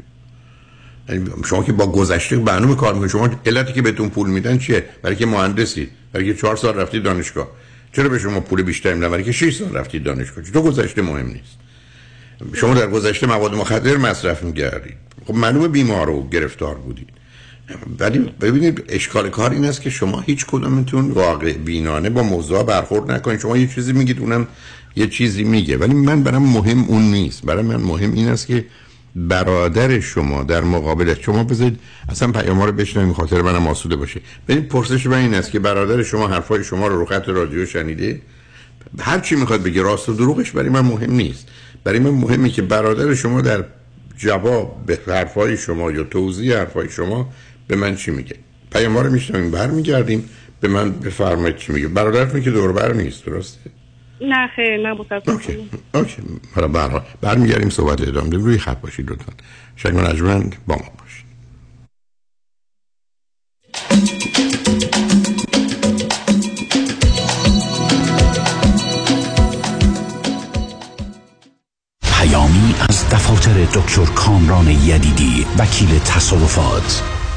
یعنی 1.10 1.30
شما 1.46 1.64
که 1.64 1.74
با 1.74 1.88
گذشته 1.88 2.38
برنامه 2.38 2.76
کار 2.76 2.94
می‌کنید 2.94 3.12
شما 3.12 3.30
علتی 3.46 3.74
که 3.74 3.82
بهتون 3.82 4.10
پول 4.10 4.30
میدن 4.30 4.58
چیه؟ 4.58 4.86
برای 5.04 5.16
که 5.16 5.26
مهندسی 5.26 5.88
برای 6.14 6.26
که 6.26 6.34
4 6.34 6.56
سال 6.56 6.76
رفتی 6.76 7.00
دانشگاه. 7.00 7.48
چرا 7.94 8.10
به 8.10 8.20
شما 8.20 8.40
پول 8.40 8.62
بیشتر 8.62 8.94
میدن؟ 8.94 9.10
برای 9.10 9.24
که 9.24 9.32
6 9.32 9.56
سال 9.56 9.74
رفتی 9.74 10.00
دانشگاه. 10.00 10.44
تو 10.44 10.62
گذشته 10.62 11.02
مهم 11.02 11.28
نیست. 11.28 11.58
شما 12.54 12.74
در 12.74 12.88
گذشته 12.88 13.28
مواد 13.28 13.56
مخدر 13.56 13.98
مصرف 13.98 14.44
می‌کردید 14.44 14.98
خب 15.26 15.36
معلومه 15.36 15.68
بیمار 15.68 16.10
و 16.10 16.30
گرفتار 16.30 16.76
بودید 16.76 17.10
ولی 18.00 18.20
ببینید 18.20 18.84
اشکال 18.90 19.30
کار 19.30 19.52
این 19.52 19.66
است 19.66 19.82
که 19.82 19.90
شما 19.90 20.22
هیچ 20.22 20.46
کدومتون 20.46 21.12
واقع 21.12 21.54
بینانه 21.54 22.10
با 22.10 22.24
موضوع 22.24 22.64
برخورد 22.64 23.12
نکنید. 23.12 23.40
شما 23.40 23.58
یه 23.58 23.68
چیزی 23.68 23.94
میگید 23.94 24.20
اونم 24.20 24.48
یه 24.96 25.08
چیزی 25.08 25.44
میگه. 25.44 25.78
ولی 25.78 25.94
من 25.94 26.24
برام 26.24 26.50
مهم 26.50 26.84
اون 26.84 27.02
نیست. 27.02 27.46
برای 27.46 27.64
من 27.64 27.76
مهم 27.76 28.14
این 28.14 28.28
است 28.28 28.48
که 28.48 28.66
برادر 29.16 30.00
شما 30.00 30.44
در 30.44 30.62
مقابل 30.62 31.16
شما 31.22 31.44
بذارید. 31.44 31.80
اصلا 32.10 32.32
پیام 32.32 32.62
رو 32.62 32.72
بشنویم 32.72 33.14
خاطر 33.14 33.42
منم 33.42 33.68
آسوده 33.68 33.96
باشه. 33.96 34.22
ببین 34.48 34.64
پرسش 34.64 35.06
من 35.06 35.18
این 35.18 35.34
است 35.34 35.52
که 35.52 35.60
برادر 35.60 36.04
شما 36.04 36.28
حرفای 36.28 36.64
شما 36.64 36.88
رو 36.88 37.00
رو 37.00 37.06
خط 37.06 37.30
رادیو 37.30 37.66
شنیده؟ 37.66 38.22
هر 39.00 39.20
چی 39.20 39.36
می‌خواد 39.36 39.64
بگه 39.64 39.82
راست 39.82 40.10
و 40.10 40.14
دروغش 40.14 40.52
برای 40.52 40.70
من 40.70 40.82
مهم 40.82 41.12
نیست. 41.12 41.48
برای 41.84 42.00
من 42.00 42.10
مهمه 42.10 42.50
که 42.50 42.62
برادر 42.62 43.16
شما 43.16 43.42
در 43.42 43.64
جواب 44.18 44.84
به 44.86 45.00
حرفای 45.08 45.58
شما 45.58 45.92
یا 45.92 46.04
توضیح 46.04 46.58
حرفای 46.58 46.90
شما 46.90 47.30
به 47.68 47.76
من 47.76 47.96
چی 47.96 48.12
میگه. 48.12 48.36
پیام 48.72 48.98
رو 48.98 49.12
میشنویم 49.12 49.52
برمیگردیم. 49.52 50.30
به 50.62 50.68
من 50.68 50.92
بفرمایید 50.92 51.58
چی 51.58 51.72
میگه. 51.72 51.88
برادرتون 51.88 52.42
که 52.42 52.52
دور 52.52 52.72
بر 52.72 52.94
نیست 52.94 53.26
درسته؟ 53.26 53.60
نه 54.22 54.48
خیر 54.56 54.78
نه 54.88 54.94
متاسفم. 54.94 55.32
اوکی 55.32 55.70
اوکی. 55.94 56.22
حالا 56.56 56.68
برها 56.68 57.04
برمیگردیم 57.22 57.70
صحبت 57.70 58.02
ادامه 58.02 58.38
روی 58.38 58.58
خط 58.58 58.82
باشید 58.82 59.12
لطفا. 59.12 59.34
شنگان 59.76 60.06
اجمند 60.06 60.56
با 60.68 60.76
ما 60.76 60.82
باشید. 61.00 61.26
پیامی 72.02 72.76
از 72.90 73.10
دفاتر 73.10 73.80
دکتر 73.80 74.06
کامران 74.06 74.68
یدیدی 74.68 75.46
وکیل 75.60 76.00
تصادفات. 76.00 77.19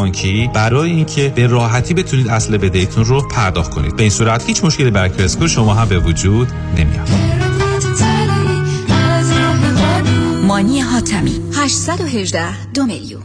بانکی 0.00 0.50
برای 0.54 0.90
اینکه 0.90 1.32
به 1.36 1.46
راحتی 1.46 1.94
بتونید 1.94 2.28
اصل 2.28 2.56
بدهیتون 2.56 3.04
رو 3.04 3.28
پرداخت 3.28 3.74
کنید. 3.74 3.96
به 3.96 4.02
این 4.02 4.10
صورت 4.10 4.46
هیچ 4.46 4.64
مشکلی 4.64 4.90
برای 4.90 5.10
کرسکو 5.10 5.48
شما 5.48 5.74
هم 5.74 5.88
به 5.88 5.98
وجود 5.98 6.48
نمیاد. 6.76 7.08
مانی 10.42 10.80
حاتمی 10.80 11.40
818 11.54 12.72
دو 12.72 12.86
میلیون. 12.86 13.22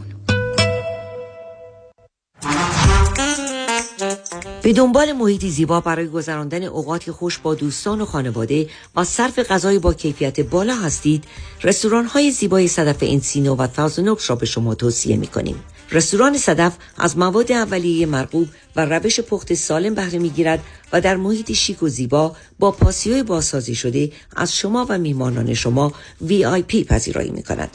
به 4.62 4.72
دنبال 4.72 5.12
محیطی 5.12 5.50
زیبا 5.50 5.80
برای 5.80 6.08
گذراندن 6.08 6.62
اوقاتی 6.62 7.10
خوش 7.10 7.38
با 7.38 7.54
دوستان 7.54 8.00
و 8.00 8.04
خانواده 8.04 8.68
و 8.96 9.04
صرف 9.04 9.38
غذای 9.38 9.78
با 9.78 9.94
کیفیت 9.94 10.40
بالا 10.40 10.74
هستید 10.74 11.24
رستوران 11.62 12.04
های 12.04 12.30
زیبای 12.30 12.68
صدف 12.68 12.96
انسینو 13.02 13.56
و 13.56 13.66
تازنوکس 13.66 14.30
را 14.30 14.36
به 14.36 14.46
شما 14.46 14.74
توصیه 14.74 15.16
می 15.16 15.26
کنیم 15.26 15.64
رستوران 15.92 16.38
صدف 16.38 16.72
از 16.98 17.18
مواد 17.18 17.52
اولیه 17.52 18.06
مرغوب 18.06 18.48
و 18.76 18.84
روش 18.84 19.20
پخت 19.20 19.54
سالم 19.54 19.94
بهره 19.94 20.18
می‌گیرد 20.18 20.62
و 20.92 21.00
در 21.00 21.16
محیط 21.16 21.52
شیک 21.52 21.82
و 21.82 21.88
زیبا 21.88 22.36
با 22.58 22.70
پاسیوی 22.70 23.22
بازسازی 23.22 23.74
شده 23.74 24.12
از 24.36 24.56
شما 24.56 24.86
و 24.88 24.98
میهمانان 24.98 25.54
شما 25.54 25.92
VIP 26.28 26.84
پذیرایی 26.84 27.30
می 27.30 27.42
کند. 27.42 27.70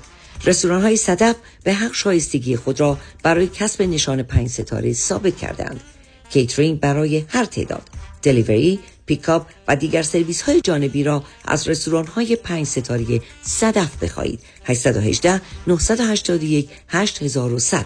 رستوران 0.46 0.82
های 0.82 0.98
صدف 0.98 1.36
به 1.64 1.74
حق 1.74 1.94
شایستگی 1.94 2.56
خود 2.56 2.80
را 2.80 2.98
برای 3.24 3.48
کسب 3.48 3.82
نشان 3.82 4.24
پنج 4.24 4.48
ستاره 4.48 4.94
ثابت 4.94 5.38
کردند. 5.38 5.82
کیترینگ 6.30 6.80
برای 6.80 7.26
هر 7.28 7.46
تعداد، 7.46 7.84
delivery، 8.22 8.80
pickup 9.06 9.48
و 9.68 9.76
دیگر 9.76 10.04
سرویس 10.04 10.42
های 10.42 10.62
جانبی 10.62 11.04
را 11.04 11.24
از 11.46 11.68
رستوران 11.68 12.08
های 12.08 12.36
پنج 12.36 12.68
ستاره 12.68 13.22
صدف 13.44 14.04
بخواهید. 14.04 14.40
818 14.66 15.42
981 15.68 16.70
8100 16.88 17.86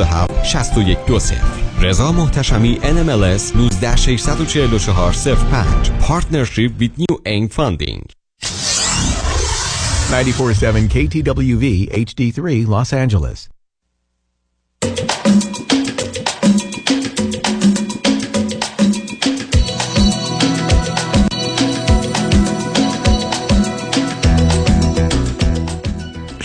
6120 0.00 1.36
رضا 1.82 2.12
محتشمی 2.12 2.80
NMLS 2.82 3.52
19644 3.80 5.12
05 5.12 5.90
Partnership 6.00 6.70
with 6.78 6.98
New 6.98 7.18
Aim 7.26 7.48
Funding 7.48 8.02
94.7 10.12 10.88
KTWV 10.94 11.64
HD3 12.06 12.66
Los 12.68 12.92
Angeles. 12.92 13.48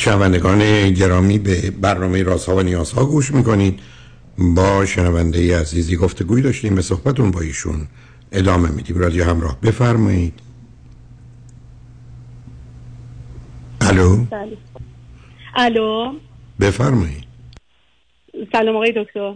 شنوندگان 0.08 0.90
گرامی 0.90 1.40
به 1.40 1.72
برنامه 1.72 2.24
رازها 2.24 2.56
و 2.56 2.62
نیازها 2.62 3.06
گوش 3.06 3.32
می‌کنید. 3.32 3.80
با 4.38 4.86
شنونده 4.86 5.60
عزیزی 5.60 5.96
گفتگوی 5.96 6.42
داشتیم 6.42 6.76
به 6.76 6.82
صحبتون 6.82 7.32
با 7.32 7.42
ایشون 7.42 7.88
ادامه 8.32 8.70
میدیم. 8.70 8.98
رادیو 8.98 9.24
همراه 9.24 9.62
بفرمایید. 9.62 10.34
الو. 13.82 14.26
الو؟ 15.56 16.14
بفرمایید. 16.60 17.24
سلام 18.52 18.76
آقای 18.76 18.94
دکتر. 18.98 19.34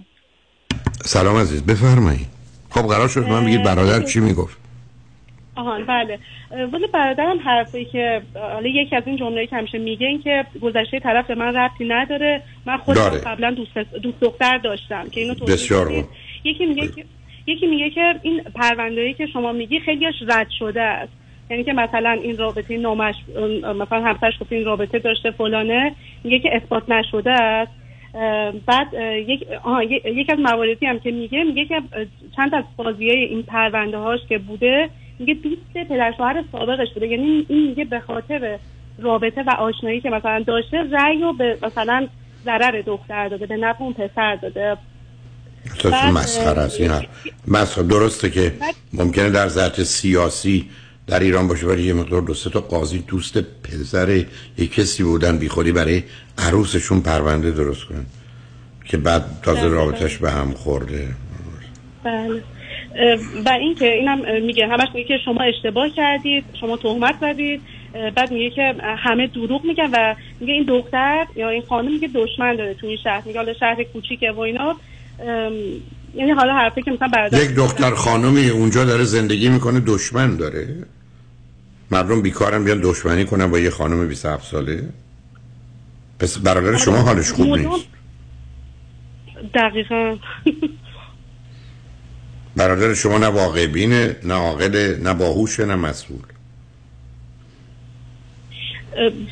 سلام 1.06 1.38
عزیز 1.38 1.62
بفرمایید. 1.62 2.28
خب 2.70 2.82
قرار 2.82 3.08
شد 3.08 3.28
من 3.28 3.46
بگید 3.46 3.64
برادر 3.64 4.04
چی 4.04 4.20
می‌گفت؟ 4.20 4.58
آهان 5.56 5.86
بله. 5.86 6.20
ولی 6.74 6.88
برادرم 6.88 7.40
حرفی 7.40 7.86
که 7.86 8.22
حالا 8.36 8.68
یکی 8.68 8.96
از 8.96 9.04
این 9.06 9.16
جمله‌ای 9.18 9.48
که 9.48 9.56
همیشه 9.56 9.78
میگه 9.78 10.08
این 10.08 10.22
که 10.22 10.46
گذشته 10.62 11.00
طرف 11.00 11.28
به 11.28 11.36
من 11.36 11.56
ربطی 11.56 11.86
نداره. 11.86 12.42
من 12.66 12.78
خودم. 12.78 13.10
قبلا 13.10 13.52
دوست 13.52 13.78
دوست 13.78 14.20
دختر 14.22 14.58
داشتم 14.58 15.10
که 15.10 15.22
اینو 15.22 15.34
توضیح 15.34 15.56
بسیار. 15.56 16.04
یکی 16.44 16.66
میگه 16.66 16.88
که 16.88 17.06
یکی 17.48 17.68
میگه 17.68 17.90
که 17.90 18.16
این 18.22 18.42
پرونده‌ای 18.56 19.14
که 19.14 19.28
شما 19.28 19.52
میگی 19.52 19.80
خیلیش 19.80 20.16
رد 20.28 20.48
شده 20.60 20.82
است. 20.82 21.12
یعنی 21.50 21.64
که 21.64 21.74
مثلا 21.74 22.12
این 22.12 22.38
رابطه 22.38 22.78
نامش 22.78 23.16
مثلا 23.64 24.02
همسرش 24.02 24.34
گفت 24.42 24.54
این 24.54 24.66
رابطه 24.66 25.00
داشته 25.00 25.32
فلانه. 25.32 25.96
میگه 26.24 26.40
که 26.40 26.56
اثبات 26.56 26.90
نشده 26.90 27.32
است. 27.32 27.72
بعد 28.66 28.88
یک 29.28 29.48
آها، 29.64 29.84
ی- 29.84 30.02
یکی 30.06 30.32
از 30.32 30.40
مواردی 30.40 30.86
هم 30.86 31.00
که 31.00 31.12
میگه 31.12 31.44
میگه 31.44 31.66
که 31.66 31.82
چند 32.36 32.56
از 32.56 32.64
بازی 32.78 33.10
های 33.10 33.20
این 33.24 33.44
پرونده 33.44 33.98
هاش 33.98 34.20
که 34.30 34.38
بوده 34.38 34.90
میگه 35.20 35.34
دوست 35.34 35.88
پدر 35.90 36.14
شوهر 36.18 36.44
سابقش 36.52 36.94
بوده. 36.94 37.08
یعنی 37.08 37.46
این 37.50 37.68
میگه 37.68 37.86
به 37.86 38.00
خاطر 38.00 38.60
رابطه 39.00 39.44
و 39.44 39.50
آشنایی 39.50 40.02
که 40.02 40.10
مثلا 40.10 40.44
داشته 40.48 40.78
رأی 40.92 41.22
رو 41.22 41.34
به 41.34 41.58
مثلا 41.62 42.08
ضرر 42.46 42.82
دختر 42.82 43.28
داده 43.28 43.46
به 43.46 43.58
نفع 43.58 43.84
اون 43.84 43.94
پسر 43.94 44.36
داده. 44.36 44.78
بعد، 45.84 46.14
مسخره 46.14 46.60
است؟ 46.60 46.82
این 46.82 46.92
مسخره 47.48 47.84
درسته 47.84 48.30
که 48.30 48.54
ممکنه 48.94 49.30
در 49.30 49.48
ذات 49.48 49.84
سیاسی 49.84 50.70
در 51.08 51.20
ایران 51.20 51.48
باشه 51.48 51.68
ولی 51.68 51.84
یه 51.84 51.94
مقدار 51.94 52.22
دو 52.22 52.34
سه 52.34 52.50
تا 52.50 52.62
قاضی 52.62 53.00
دوست 53.00 53.38
پسر 53.38 54.26
یک 54.58 54.74
کسی 54.74 55.04
بودن 55.04 55.38
بی 55.38 55.50
خودی 55.50 55.72
برای 55.72 56.04
عروسشون 56.38 57.02
پرونده 57.02 57.52
درست 57.52 57.84
کنن 57.84 58.06
که 58.86 58.98
بعد 58.98 59.26
تازه 59.44 59.62
بله. 59.62 59.70
رابطش 59.70 60.18
به 60.18 60.32
هم 60.32 60.52
خورده. 60.52 61.08
بله. 62.04 62.44
و 63.46 63.50
این 63.50 63.76
که 63.76 63.94
اینم 63.94 64.44
میگه 64.46 64.68
همش 64.68 64.88
میگه 64.94 65.08
که 65.08 65.18
شما 65.26 65.44
اشتباه 65.44 65.90
کردید 65.90 66.44
شما 66.62 66.78
تهمت 66.78 67.16
زدید. 67.22 67.62
بعد 68.16 68.32
میگه 68.32 68.50
که 68.50 68.76
همه 68.98 69.28
دروغ 69.28 69.66
میگن 69.66 69.90
و 69.94 70.16
میگه 70.40 70.54
این 70.54 70.64
دختر 70.64 71.26
یا 71.36 71.50
این 71.50 71.64
خانم 71.70 71.92
میگه 71.92 72.10
دشمن 72.16 72.56
داره 72.56 72.74
تو 72.74 72.88
این 72.88 72.98
شهر. 73.04 73.22
میگه 73.26 73.40
حالا 73.40 73.54
شهر 73.54 73.84
کوچیکه 73.84 74.32
و 74.32 74.40
اینا. 74.40 74.76
یعنی 76.16 76.32
حالا 76.32 76.54
حرفی 76.54 76.82
که 76.82 76.92
مثلا 76.92 77.08
برادر 77.08 77.44
یک 77.44 77.56
دختر 77.56 77.92
خانمی 77.92 78.50
اونجا 78.50 78.86
داره 78.86 79.04
زندگی 79.04 79.50
می‌کنه 79.50 79.80
دشمن 79.80 80.36
داره. 80.38 80.76
مردم 81.92 82.22
بیکارن 82.22 82.64
بیان 82.64 82.82
دشمنی 82.84 83.26
کنن 83.26 83.52
با 83.52 83.60
یه 83.60 83.70
خانم 83.70 84.08
27 84.08 84.52
ساله. 84.52 84.84
پس 86.20 86.38
برادر 86.38 86.78
شما 86.78 86.98
حالش 86.98 87.32
خوب 87.32 87.58
نیست. 87.58 87.88
دقیقا. 89.54 90.16
برادر 92.58 92.94
شما 92.94 93.18
نه 93.18 93.28
واقع 93.28 93.68
بینه 93.68 94.16
نه 94.24 94.34
عاقله 94.34 94.98
نه 95.04 95.14
باهوشه 95.14 95.66
نه 95.66 95.76
مسئول. 95.76 96.20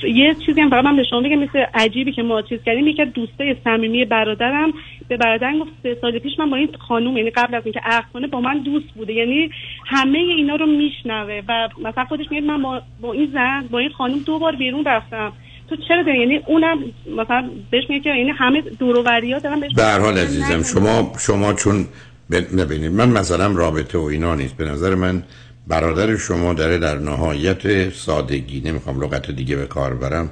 یه 0.03 0.35
چیزی 0.45 0.61
هم 0.61 0.69
فقط 0.69 0.83
من 0.83 0.95
به 0.95 1.03
شما 1.03 1.21
بگم 1.21 1.39
مثل 1.39 1.65
عجیبی 1.73 2.11
که 2.11 2.23
ما 2.23 2.41
چیز 2.41 2.59
کردیم 2.65 2.87
یکی 2.87 3.01
از 3.01 3.07
دوستای 3.13 3.55
صمیمی 3.63 4.05
برادرم 4.05 4.73
به 5.07 5.17
برادرم 5.17 5.59
گفت 5.59 5.71
سه 5.83 5.97
سال 6.01 6.19
پیش 6.19 6.39
من 6.39 6.49
با 6.49 6.55
این 6.55 6.69
خانوم 6.87 7.17
یعنی 7.17 7.29
قبل 7.29 7.55
از 7.55 7.63
اینکه 7.65 7.79
عقد 7.83 8.05
کنه 8.13 8.27
با 8.27 8.41
من 8.41 8.59
دوست 8.59 8.87
بوده. 8.95 9.13
یعنی 9.13 9.49
همه 9.85 10.17
اینا 10.17 10.55
رو 10.55 10.65
میشنوه 10.65 11.41
و 11.47 11.69
مثلا 11.83 12.05
خودش 12.05 12.25
میگه 12.31 12.47
من 12.47 12.61
با, 12.61 12.81
با 13.01 13.13
این 13.13 13.29
زن 13.33 13.67
با 13.71 13.79
این 13.79 13.89
خانوم 13.89 14.19
دو 14.19 14.39
بار 14.39 14.55
بیرون 14.55 14.85
رفتم. 14.85 15.33
تو 15.69 15.75
چرا 15.75 16.03
داری؟ 16.03 16.19
یعنی 16.19 16.39
اونم 16.45 16.77
مثلا 17.17 17.49
بهش 17.71 17.83
میگه 17.89 18.03
که 18.03 18.09
یعنی 18.09 18.29
همه 18.29 18.61
دور 18.61 18.97
و 18.97 19.03
بریا 19.03 19.39
دارن 19.39 19.59
بهش 19.59 19.73
به 19.75 19.83
هر 19.83 19.99
حال 19.99 20.17
عزیزم. 20.17 20.63
شما 20.63 21.13
شما 21.19 21.53
چون 21.53 21.85
ببینید 22.31 22.91
من 22.91 23.09
مثلا 23.09 23.47
رابطه 23.47 23.97
و 23.97 24.01
اینا 24.01 24.35
نیست. 24.35 24.53
به 24.53 24.65
نظر 24.65 24.95
من 24.95 25.23
برادر 25.67 26.17
شما 26.17 26.53
داره 26.53 26.77
در 26.77 26.97
نهایت 26.97 27.93
سادگی. 27.93 28.61
نمی‌خوام 28.61 29.03
لغت 29.03 29.31
دیگه 29.31 29.55
به 29.55 29.65
کار 29.65 29.93
برم. 29.93 30.29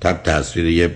تحت 0.00 0.22
تاثیر 0.22 0.66
یه 0.66 0.90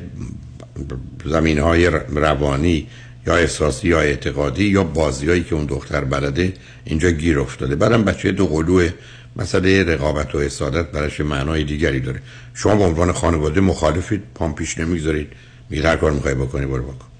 زمین 1.25 1.59
های 1.59 1.87
روانی 2.15 2.87
یا 3.27 3.37
احساسی 3.37 3.89
یا 3.89 4.01
اعتقادی 4.01 4.65
یا 4.65 4.85
بازی 4.85 5.29
هایی 5.29 5.45
که 5.45 5.55
اون 5.55 5.65
دختر 5.65 6.05
بلده 6.05 6.53
اینجا 6.85 7.11
گیر 7.11 7.41
افتاده. 7.41 7.77
بعدم 7.77 8.05
بچه 8.05 8.33
دو 8.33 8.47
قلوه. 8.47 8.91
مسئله 9.37 9.85
رقابت 9.85 10.35
و 10.35 10.41
حسادت 10.41 10.93
براش 10.93 11.21
معنای 11.21 11.65
دیگری 11.65 12.01
داره. 12.01 12.23
شما 12.55 12.77
به 12.77 12.85
عنوان 12.85 13.13
خانواده 13.13 13.61
مخالفید. 13.61 14.23
پام 14.35 14.55
پیش 14.55 14.79
نمی‌گذارید. 14.79 15.29
میگه 15.71 15.89
هر 15.89 15.97
کار 15.97 16.11
می‌خوای 16.11 16.35
بکنی 16.35 16.67
برو 16.67 16.83
بکن. 16.83 17.12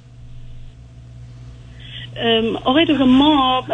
آقای 2.65 2.85
دکتر 2.85 3.05
ما 3.05 3.65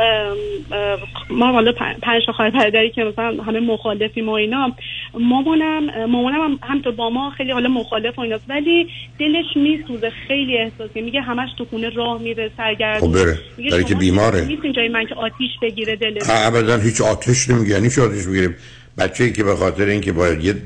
ما 1.31 1.53
حالا 1.53 1.73
پنج 2.03 2.23
خواهر 2.37 2.51
برادری 2.51 2.91
که 2.91 3.05
مثلا 3.05 3.43
همه 3.43 3.61
مخالفیم 3.61 4.29
و 4.29 4.33
اینا 4.33 4.73
مامانم 5.15 6.07
مامانم 6.07 6.41
هم 6.41 6.59
همینطور 6.63 6.93
با 6.93 7.11
ما 7.11 7.31
خیلی 7.31 7.53
حالا 7.53 7.69
مخالف 7.69 8.19
و 8.19 8.21
ایناست 8.21 8.45
ولی 8.49 8.87
دلش 9.19 9.57
میسوزه 9.57 10.11
خیلی 10.29 10.59
احساسی 10.59 11.01
میگه 11.01 11.21
همش 11.21 11.49
تو 11.59 11.65
خونه 11.65 11.91
راه 11.91 12.23
میره 12.23 12.51
سرگردون 12.57 13.13
خب 13.13 13.19
بره. 13.19 13.39
برای 13.71 13.85
که 13.85 13.95
بیماره. 13.95 14.45
نیستین 14.45 14.73
جای 14.73 14.89
من 14.89 15.07
که 15.07 15.15
آتیش 15.15 15.51
بگیره 15.63 15.97
دلش 15.97 16.23
ابدا 16.29 16.77
هیچ 16.77 17.01
آتش 17.01 17.51
نمیگه 17.51 17.71
یعنی 17.71 17.87
آتش 17.87 18.27
می‌گیره 18.27 18.55
بچه 18.99 19.31
که 19.31 19.45
به 19.45 19.57
خاطر 19.57 19.85
اینکه 19.85 20.13
با 20.13 20.29
یه 20.29 20.57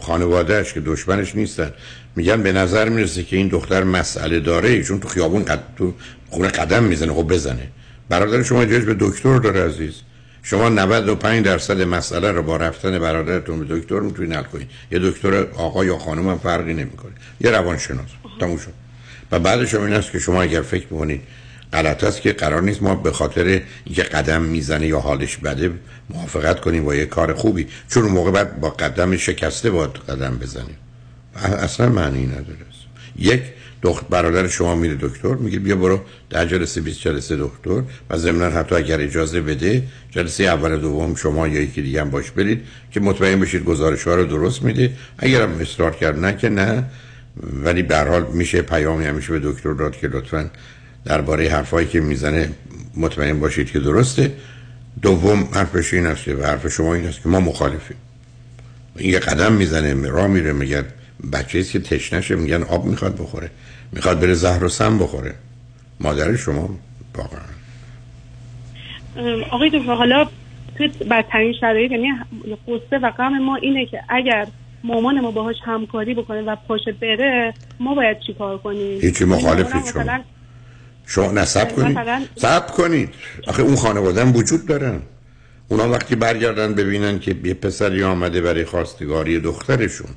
خانوادهش 0.00 0.72
که 0.72 0.80
دشمنش 0.80 1.34
نیستن 1.34 1.72
میگن 2.16 2.42
به 2.42 2.52
نظر 2.52 2.88
می‌رسه 2.88 3.22
که 3.22 3.36
این 3.36 3.48
دختر 3.48 3.84
مسئله 3.84 4.40
داره 4.40 4.68
ایشون 4.68 5.00
تو 5.00 5.08
خیابون 5.08 5.44
قد... 5.44 5.62
تو 5.76 5.94
خونه 6.30 6.48
قدم 6.48 6.84
می‌زنه 6.84 7.12
خب 7.12 7.22
بزنه. 7.22 7.68
برادر 8.08 8.42
شما 8.42 8.60
احتیاج 8.60 8.84
به 8.84 8.96
دکتر 9.00 9.38
داره 9.38 9.68
عزیز. 9.68 9.94
شما 10.42 10.68
95 10.68 11.44
درصد 11.44 11.82
مسئله 11.82 12.32
رو 12.32 12.42
با 12.42 12.56
رفتن 12.56 12.98
برادرتون 12.98 13.64
به 13.64 13.76
دکتر 13.76 14.00
می‌تونید 14.00 14.32
حل 14.32 14.42
کنید. 14.42 14.70
یه 14.90 14.98
دکتر 14.98 15.34
آقا 15.42 15.84
یا 15.84 15.98
خانم 15.98 16.28
هم 16.28 16.38
فرقی 16.38 16.74
نمی‌کنه. 16.74 17.12
یه 17.40 17.50
روانشناس. 17.50 18.08
تموم 18.40 18.56
شد. 18.56 18.72
و 19.32 19.38
بعدش 19.38 19.74
هم 19.74 19.82
این 19.82 19.94
است 19.94 20.12
که 20.12 20.18
شما 20.18 20.42
اگر 20.42 20.62
فکر 20.62 20.86
می‌کنید 20.90 21.20
غلط 21.72 22.04
است 22.04 22.20
که 22.20 22.32
قرار 22.32 22.62
نیست 22.62 22.82
ما 22.82 22.94
به 22.94 23.12
خاطر 23.12 23.62
اینکه 23.84 24.02
قدم 24.02 24.42
می‌زنه 24.42 24.86
یا 24.86 25.00
حالش 25.00 25.36
بده 25.36 25.70
موافقت 26.10 26.60
کنیم 26.60 26.84
با 26.84 26.94
یه 26.94 27.06
کار 27.06 27.34
خوبی. 27.34 27.66
چون 27.88 28.04
موقع 28.04 28.30
بعد 28.30 28.60
با 28.60 28.70
قدم 28.70 29.16
شکسته 29.16 29.70
باید 29.70 29.90
قدم 29.90 30.38
بزنیم. 30.38 30.76
اصلا 31.34 31.88
معنی 31.88 32.26
نداره. 32.26 32.68
یک 33.18 33.42
دختر 33.82 34.06
برادر 34.10 34.48
شما 34.48 34.74
میره 34.74 34.96
دکتر 35.00 35.34
میگه 35.34 35.58
بیا 35.58 35.76
برو 35.76 36.00
در 36.30 36.46
جلسه 36.46 36.80
20 36.80 37.00
جلسه 37.00 37.36
دکتر. 37.36 37.82
و 38.10 38.16
ضمن 38.18 38.52
حتی 38.52 38.74
اگر 38.74 39.00
اجازه 39.00 39.40
بده 39.40 39.82
جلسه 40.10 40.44
اول 40.44 40.76
دوم 40.76 41.14
شما 41.14 41.48
یا 41.48 41.60
یکی 41.60 41.82
دیگه 41.82 42.00
هم 42.00 42.10
باش 42.10 42.30
برید 42.30 42.60
که 42.90 43.00
مطمئن 43.00 43.40
بشید 43.40 43.64
گزارش 43.64 44.06
ها 44.06 44.14
رو 44.14 44.24
درست 44.24 44.62
میده. 44.62 44.92
اگر 45.18 45.42
هم 45.42 45.60
اصرار 45.60 45.94
کرد 45.94 46.18
نه 46.18 46.36
که 46.36 46.48
نه. 46.48 46.84
ولی 47.64 47.82
به 47.82 47.98
حال 47.98 48.26
میشه 48.32 48.62
پیامی 48.62 49.06
همیشه 49.06 49.32
به 49.32 49.40
دکتر 49.42 49.72
داد 49.72 49.96
که 49.96 50.08
لطفا 50.08 50.50
درباره 51.04 51.48
حرفایی 51.48 51.86
که 51.86 52.00
می‌زنه 52.00 52.50
مطمئن 52.96 53.40
باشید 53.40 53.70
که 53.70 53.80
درسته. 53.80 54.32
دوم 55.02 55.48
حرفش 55.54 55.94
این 55.94 56.06
است 56.06 56.28
و 56.28 56.42
حرف 56.42 56.68
شما 56.68 56.94
این 56.94 57.06
است 57.06 57.22
که 57.22 57.28
ما 57.28 57.40
مخالفیم. 57.40 57.96
این 58.96 59.10
یه 59.10 59.18
قدم 59.18 59.52
می‌زنه 59.52 60.08
راه 60.08 60.26
میره 60.26 60.52
میگه 60.52 60.84
بچه 61.32 61.62
که 61.62 61.78
تشنشه 61.78 62.34
میگن 62.34 62.62
آب 62.62 62.84
می‌خواد 62.84 63.16
بخوره. 63.18 63.50
می‌خواد 63.92 64.20
بره 64.20 64.34
زهر 64.34 64.64
و 64.64 64.68
سم 64.68 64.98
بخوره. 64.98 65.34
مادر 66.00 66.36
شما 66.36 66.70
واقعا. 67.14 67.40
آقای 69.50 69.70
دکتر 69.70 69.94
حالا 69.94 70.26
توی 70.76 70.88
بدترین 70.88 71.54
شرایط 71.60 71.90
یعنی 71.92 72.08
قصه 72.68 72.98
و 73.02 73.10
غم 73.10 73.38
ما 73.38 73.56
اینه 73.56 73.86
که 73.86 74.00
اگر 74.08 74.46
مامان 74.84 75.20
ما 75.20 75.30
باهاش 75.30 75.56
همکاری 75.64 76.14
بکنه 76.14 76.42
و 76.42 76.56
پاشه 76.68 76.92
بره 76.92 77.54
ما 77.80 77.94
باید 77.94 78.16
چیکار 78.26 78.58
کنیم؟ 78.58 79.00
هیچی 79.00 79.24
مخالفی 79.24 79.78
شما. 79.92 80.18
شما 81.08 81.32
نصب 81.32 81.72
کنید. 81.76 81.98
صبر 82.36 82.72
کنید. 82.72 83.08
آخه 83.46 83.62
اون 83.62 83.76
خانواده 83.76 84.20
هم 84.20 84.36
وجود 84.36 84.66
دارن. 84.66 85.00
اونا 85.68 85.90
وقتی 85.90 86.14
برگردن 86.14 86.74
ببینن 86.74 87.18
که 87.18 87.36
یه 87.44 87.54
پسری 87.54 88.02
آمده 88.02 88.40
برای 88.40 88.64
خواستگاری 88.64 89.40
دخترشون. 89.40 90.08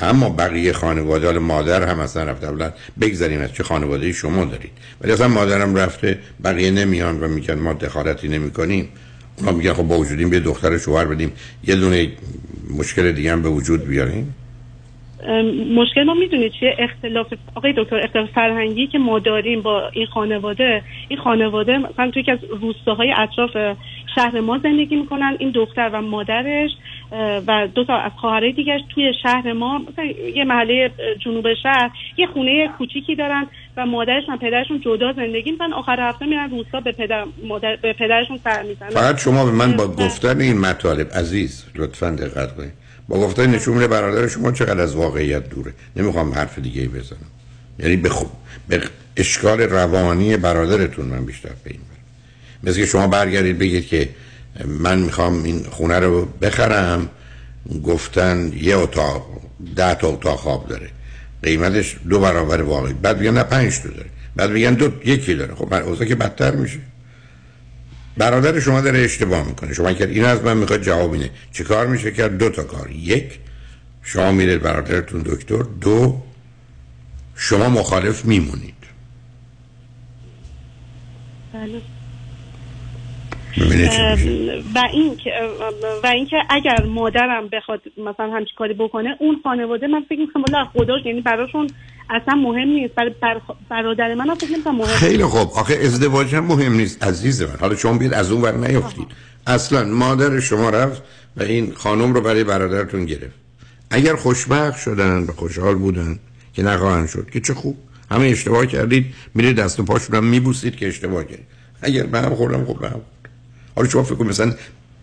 اما 0.00 0.28
بقیه 0.28 0.72
خانواده 0.72 1.26
حالا 1.26 1.40
مادر 1.40 1.82
هم 1.82 2.00
اصلا 2.00 2.24
رفته. 2.24 2.50
بودن 2.50 2.72
بگذاریم 3.00 3.40
از 3.40 3.52
چه 3.52 3.62
خانواده 3.62 4.12
شما 4.12 4.44
دارید. 4.44 4.70
ولی 5.00 5.12
اصلا 5.12 5.28
مادرم 5.28 5.74
رفته 5.74 6.18
بقیه 6.44 6.70
نمیان 6.70 7.20
و 7.20 7.28
میگن 7.28 7.54
ما 7.54 7.72
دخالتی 7.72 8.28
نمی 8.28 8.50
کنیم 8.50 8.88
اونا 9.38 9.52
میگن 9.52 9.72
خب 9.72 9.82
با 9.82 9.98
وجودیم 9.98 10.30
به 10.30 10.40
دختر 10.40 10.78
شوهر 10.78 11.04
بدیم. 11.04 11.32
یه 11.64 11.76
دونه 11.76 12.08
مشکل 12.78 13.12
دیگه 13.12 13.32
هم 13.32 13.42
به 13.42 13.48
وجود 13.48 13.86
بیاریم. 13.86 14.34
مشکل 15.74 16.02
ما 16.02 16.14
می‌دونید 16.14 16.52
چیه؟ 16.52 16.76
اختلاف 16.78 17.26
آقای 17.54 17.74
دکتر 17.76 17.96
اختلاف 17.96 18.30
فرهنگی 18.30 18.86
که 18.86 18.98
ما 18.98 19.18
داریم 19.18 19.62
با 19.62 19.88
این 19.92 20.06
خانواده 20.06 20.82
این 21.08 21.18
خانواده 21.18 21.78
مثلا 21.78 22.10
توی 22.10 22.22
که 22.22 22.32
از 22.32 22.38
روستاهای 22.60 23.14
اطراف 23.16 23.76
شهر 24.14 24.40
ما 24.40 24.58
زندگی 24.58 24.96
می‌کنن 24.96 25.36
این 25.38 25.50
دختر 25.50 25.90
و 25.92 26.02
مادرش 26.02 26.70
و 27.46 27.68
دو 27.74 27.84
تا 27.84 27.96
از 27.96 28.12
خواهرای 28.16 28.52
دیگرش 28.52 28.80
توی 28.94 29.12
شهر 29.22 29.52
ما 29.52 29.78
مثلا 29.78 30.04
یه 30.34 30.44
محله 30.44 30.90
جنوب 31.24 31.54
شهر 31.62 31.90
یه 32.16 32.26
خونه 32.26 32.68
کوچیکی 32.78 33.14
دارن 33.14 33.46
و 33.76 33.86
مادرش 33.86 34.22
و 34.28 34.36
پدرشون 34.36 34.80
جدا 34.80 35.12
زندگی 35.12 35.50
می‌کنن. 35.50 35.72
آخر 35.72 36.00
هفته 36.00 36.26
میرن 36.26 36.50
روستا 36.50 36.80
به 36.80 36.92
پدر 36.92 37.24
مادر 37.48 37.76
به 37.76 37.92
پدرشون 37.92 38.38
سر 38.44 38.62
می‌زنن. 38.62 38.90
فقط 38.90 39.18
شما 39.18 39.44
به 39.44 39.52
من 39.52 39.76
با 39.76 39.86
گفتن 39.86 40.40
این 40.40 40.60
مطالب 40.60 41.06
عزیز 41.14 41.66
لطفا 41.74 42.10
دقت 42.10 42.56
کنید. 42.56 42.81
با 43.12 43.18
گفتن 43.18 43.46
نشون 43.46 43.74
میده 43.74 43.86
برادر 43.86 44.28
شما 44.28 44.52
چقدر 44.52 44.80
از 44.80 44.94
واقعیت 44.94 45.48
دوره. 45.48 45.72
نمی‌خوام 45.96 46.32
حرف 46.32 46.58
دیگه 46.58 46.80
ای 46.80 46.88
بزنم. 46.88 47.18
یعنی 47.78 47.96
به 47.96 48.08
خوب 48.08 48.30
به 48.68 48.82
اشکال 49.16 49.60
روانی 49.60 50.36
برادرتون 50.36 51.06
من 51.06 51.24
بیشتر 51.24 51.50
پی 51.64 51.78
مثل 52.64 52.76
که 52.76 52.86
شما 52.86 53.06
برگردید 53.06 53.58
بگید 53.58 53.86
که 53.86 54.08
من 54.66 54.98
می‌خوام 54.98 55.42
این 55.42 55.64
خونه 55.64 55.98
رو 55.98 56.24
بخرم. 56.24 57.08
گفتن 57.84 58.52
یه 58.60 58.76
اتاق 58.76 59.26
ده 59.76 59.94
تا 59.94 60.08
اتاق 60.08 60.38
خواب 60.38 60.68
داره. 60.68 60.90
قیمتش 61.42 61.96
دو 62.08 62.20
برابر 62.20 62.62
واقعی. 62.62 62.92
بعد 62.92 63.18
میگن 63.18 63.34
نه 63.34 63.42
پنج 63.42 63.78
تا 63.78 63.88
داره. 63.88 64.10
بعد 64.36 64.50
میگن 64.50 64.74
دو 64.74 64.90
یکی 65.04 65.34
داره. 65.34 65.54
خب 65.54 65.74
من 65.74 66.06
که 66.06 66.14
بدتر 66.14 66.50
میشه. 66.50 66.78
برادر 68.16 68.60
شما 68.60 68.80
داره 68.80 68.98
اشتباه 68.98 69.48
می‌کنه. 69.48 69.74
شما 69.74 69.92
کرد 69.92 70.08
این 70.10 70.24
از 70.24 70.44
من 70.44 70.56
می‌خواد 70.56 70.82
جواب 70.82 71.12
اینه 71.12 71.30
چه 71.52 71.64
کار 71.64 71.86
میشه 71.86 72.10
کرد؟ 72.10 72.38
دو 72.38 72.50
تا 72.50 72.62
کار. 72.62 72.90
یک 72.90 73.38
شما 74.02 74.32
میرید 74.32 74.62
برادرتون 74.62 75.22
دکتر. 75.22 75.62
دو 75.80 76.20
شما 77.36 77.68
مخالف 77.68 78.24
میمونید. 78.24 78.74
بله. 81.52 81.80
و 84.74 84.78
این 84.92 85.16
که 85.16 85.30
و 86.02 86.06
اینکه 86.06 86.36
اگر 86.50 86.82
مادرم 86.82 87.48
بخواد 87.48 87.80
مثلا 87.98 88.30
همچین 88.32 88.54
کاری 88.58 88.74
بکنه 88.74 89.16
اون 89.20 89.40
خانواده 89.42 89.86
من 89.86 90.04
فکر 90.08 90.18
می‌کنم 90.18 90.42
والله 90.48 90.68
خداش 90.72 91.06
یعنی 91.06 91.20
براشون 91.20 91.66
اصلا 92.12 92.34
مهم 92.34 92.68
نیست. 92.68 92.94
برای 92.94 93.14
بر 93.22 93.40
برادر 93.70 94.14
من 94.14 94.34
فکر 94.34 94.70
مهم 94.70 94.86
خیلی 94.86 95.24
خوب. 95.24 95.50
آخه 95.52 95.74
ازدواج 95.74 96.34
هم 96.34 96.44
مهم 96.44 96.72
نیست 96.72 97.02
عزیز 97.02 97.42
من. 97.42 97.56
حالا 97.60 97.76
شما 97.76 97.98
بیاد 97.98 98.14
از 98.14 98.32
اون 98.32 98.42
ور 98.42 98.56
نیافتید 98.56 99.06
اصلا 99.46 99.84
مادر 99.84 100.40
شما 100.40 100.70
رفت 100.70 101.02
و 101.36 101.42
این 101.42 101.72
خانم 101.74 102.14
رو 102.14 102.20
برای 102.20 102.44
برادرتون 102.44 103.04
گرفت. 103.04 103.34
اگر 103.90 104.16
خوشبخت 104.16 104.80
شدن 104.80 105.22
و 105.22 105.32
خوشحال 105.32 105.74
بودن 105.74 106.18
که 106.54 106.62
نخواهند 106.62 107.08
شد 107.08 107.30
که 107.30 107.40
چه 107.40 107.54
خوب. 107.54 107.76
همه 108.10 108.26
اشتباه 108.26 108.66
کردید 108.66 109.14
میرید 109.34 109.56
دست 109.56 109.80
و 109.80 109.84
پاشون 109.84 110.16
هم 110.16 110.24
میبوسید 110.24 110.76
که 110.76 110.88
اشتباه 110.88 111.24
کردید. 111.24 111.46
اگر 111.82 112.02
به 112.02 112.20
هم 112.20 112.34
خوردم 112.34 112.64
خب 112.64 112.80
به 112.80 112.88
هم 112.88 113.00
حالا 113.76 113.88
شما 113.88 114.02
فکر 114.02 114.22
مثلا 114.22 114.54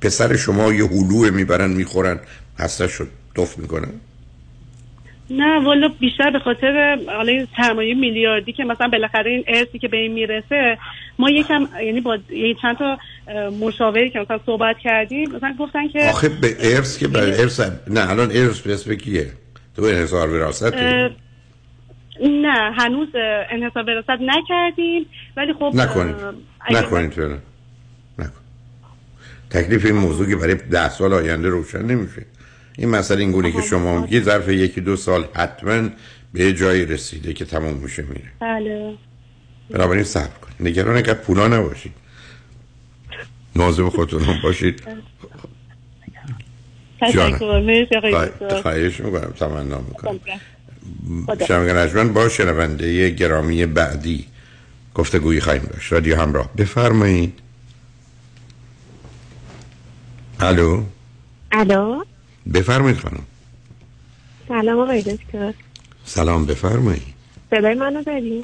پسر 0.01 0.35
شما 0.35 0.73
یه 0.73 0.85
هلوه 0.85 1.29
می‌برن 1.29 1.69
می‌خورن 1.69 2.19
هسته 2.59 2.87
شد 2.87 3.07
دف 3.35 3.57
می‌کنن؟ 3.57 3.91
نه 5.29 5.65
والا 5.65 5.87
بیشتر 5.99 6.29
به 6.29 6.39
خاطر 6.39 6.99
حالا 7.07 7.45
سرمایه 7.57 7.93
میلیاردی 7.93 8.53
که 8.53 8.63
مثلا 8.63 8.87
بالاخره 8.87 9.31
این 9.31 9.43
ارثی 9.47 9.79
که 9.79 9.87
به 9.87 9.97
این 9.97 10.13
می‌رسه 10.13 10.77
ما 11.19 11.29
یکم 11.29 11.67
یعنی 11.85 12.01
با 12.01 12.17
یه 12.29 12.55
چند 12.61 12.77
تا 12.77 12.97
مشاوری 13.59 14.09
که 14.09 14.19
مثلا 14.19 14.39
صحبت 14.45 14.75
کردیم 14.83 15.31
مثلا 15.31 15.55
گفتن 15.59 15.87
که 15.87 16.09
آخه 16.09 16.29
به 16.29 16.55
ارث 16.59 16.97
که 16.97 17.07
به 17.07 17.19
ارث 17.19 17.59
نه 17.87 18.09
الان 18.09 18.31
ارث 18.31 18.61
به 18.61 18.73
اسم 18.73 18.95
کیه؟ 18.95 19.27
تو 19.75 19.83
انحصار 19.83 20.29
وراثت؟ 20.29 20.73
نه 22.21 22.71
هنوز 22.77 23.07
انحصار 23.49 23.83
وراثت 23.83 24.21
نکردیم 24.21 25.05
ولی 25.37 25.53
خب 25.53 25.71
نکنید. 25.75 26.15
نکنید 26.71 27.11
فعلا 27.11 27.37
تکلیف 29.49 29.85
این 29.85 29.95
موضوع 29.95 30.29
که 30.29 30.35
برای 30.35 30.55
ده 30.55 30.89
سال 30.89 31.13
آینده 31.13 31.49
روشن 31.49 31.81
نمیشه. 31.81 32.25
این 32.79 32.89
مسئله 32.89 33.21
این 33.21 33.31
گونه 33.31 33.51
که 33.51 33.61
شما 33.61 34.01
میگید 34.01 34.23
ظرف 34.23 34.49
یکی 34.49 34.81
دو 34.81 34.95
سال 34.95 35.27
حتما 35.33 35.89
به 36.33 36.53
جایی 36.53 36.85
رسیده 36.85 37.33
که 37.33 37.45
تموم 37.45 37.73
میشه 37.73 38.01
میره. 38.01 38.31
بله. 38.39 38.93
بنابراین 39.69 40.03
صبر 40.03 40.39
کنید. 40.41 40.69
نگران 40.69 40.95
اینقدر 40.95 41.13
پولا 41.13 41.47
نباشید. 41.47 41.91
نازم 43.55 43.89
خودتون 43.89 44.23
هم 44.23 44.41
باشید 44.43 44.83
خواهش 48.61 48.99
می‌کنم. 48.99 49.33
تمنا 49.39 49.79
می‌کنم. 49.79 50.19
شنگنجمن 51.47 52.13
با 52.13 52.29
شنونده 52.29 53.09
گرامی 53.09 53.65
بعدی 53.65 54.25
گفتگویی 54.95 55.41
خواهیم 55.41 55.63
داشت. 55.63 55.93
رادیو 55.93 56.21
همراه. 56.21 56.49
بفرمایید. 56.57 57.39
الو؟ 60.39 60.83
الو؟ 61.51 62.03
بفرمایید 62.53 62.97
خانم. 62.97 63.23
سلام 64.47 64.79
آقای 64.79 65.01
دکتر. 65.01 65.53
سلام 66.05 66.45
بفرمایید. 66.45 67.13
صدای 67.49 67.73
منو 67.73 68.03
داری؟ 68.03 68.43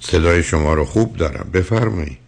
صدای 0.00 0.42
شما 0.42 0.74
رو 0.74 0.84
خوب 0.84 1.16
دارم 1.16 1.50
بفرمایید. 1.54 2.18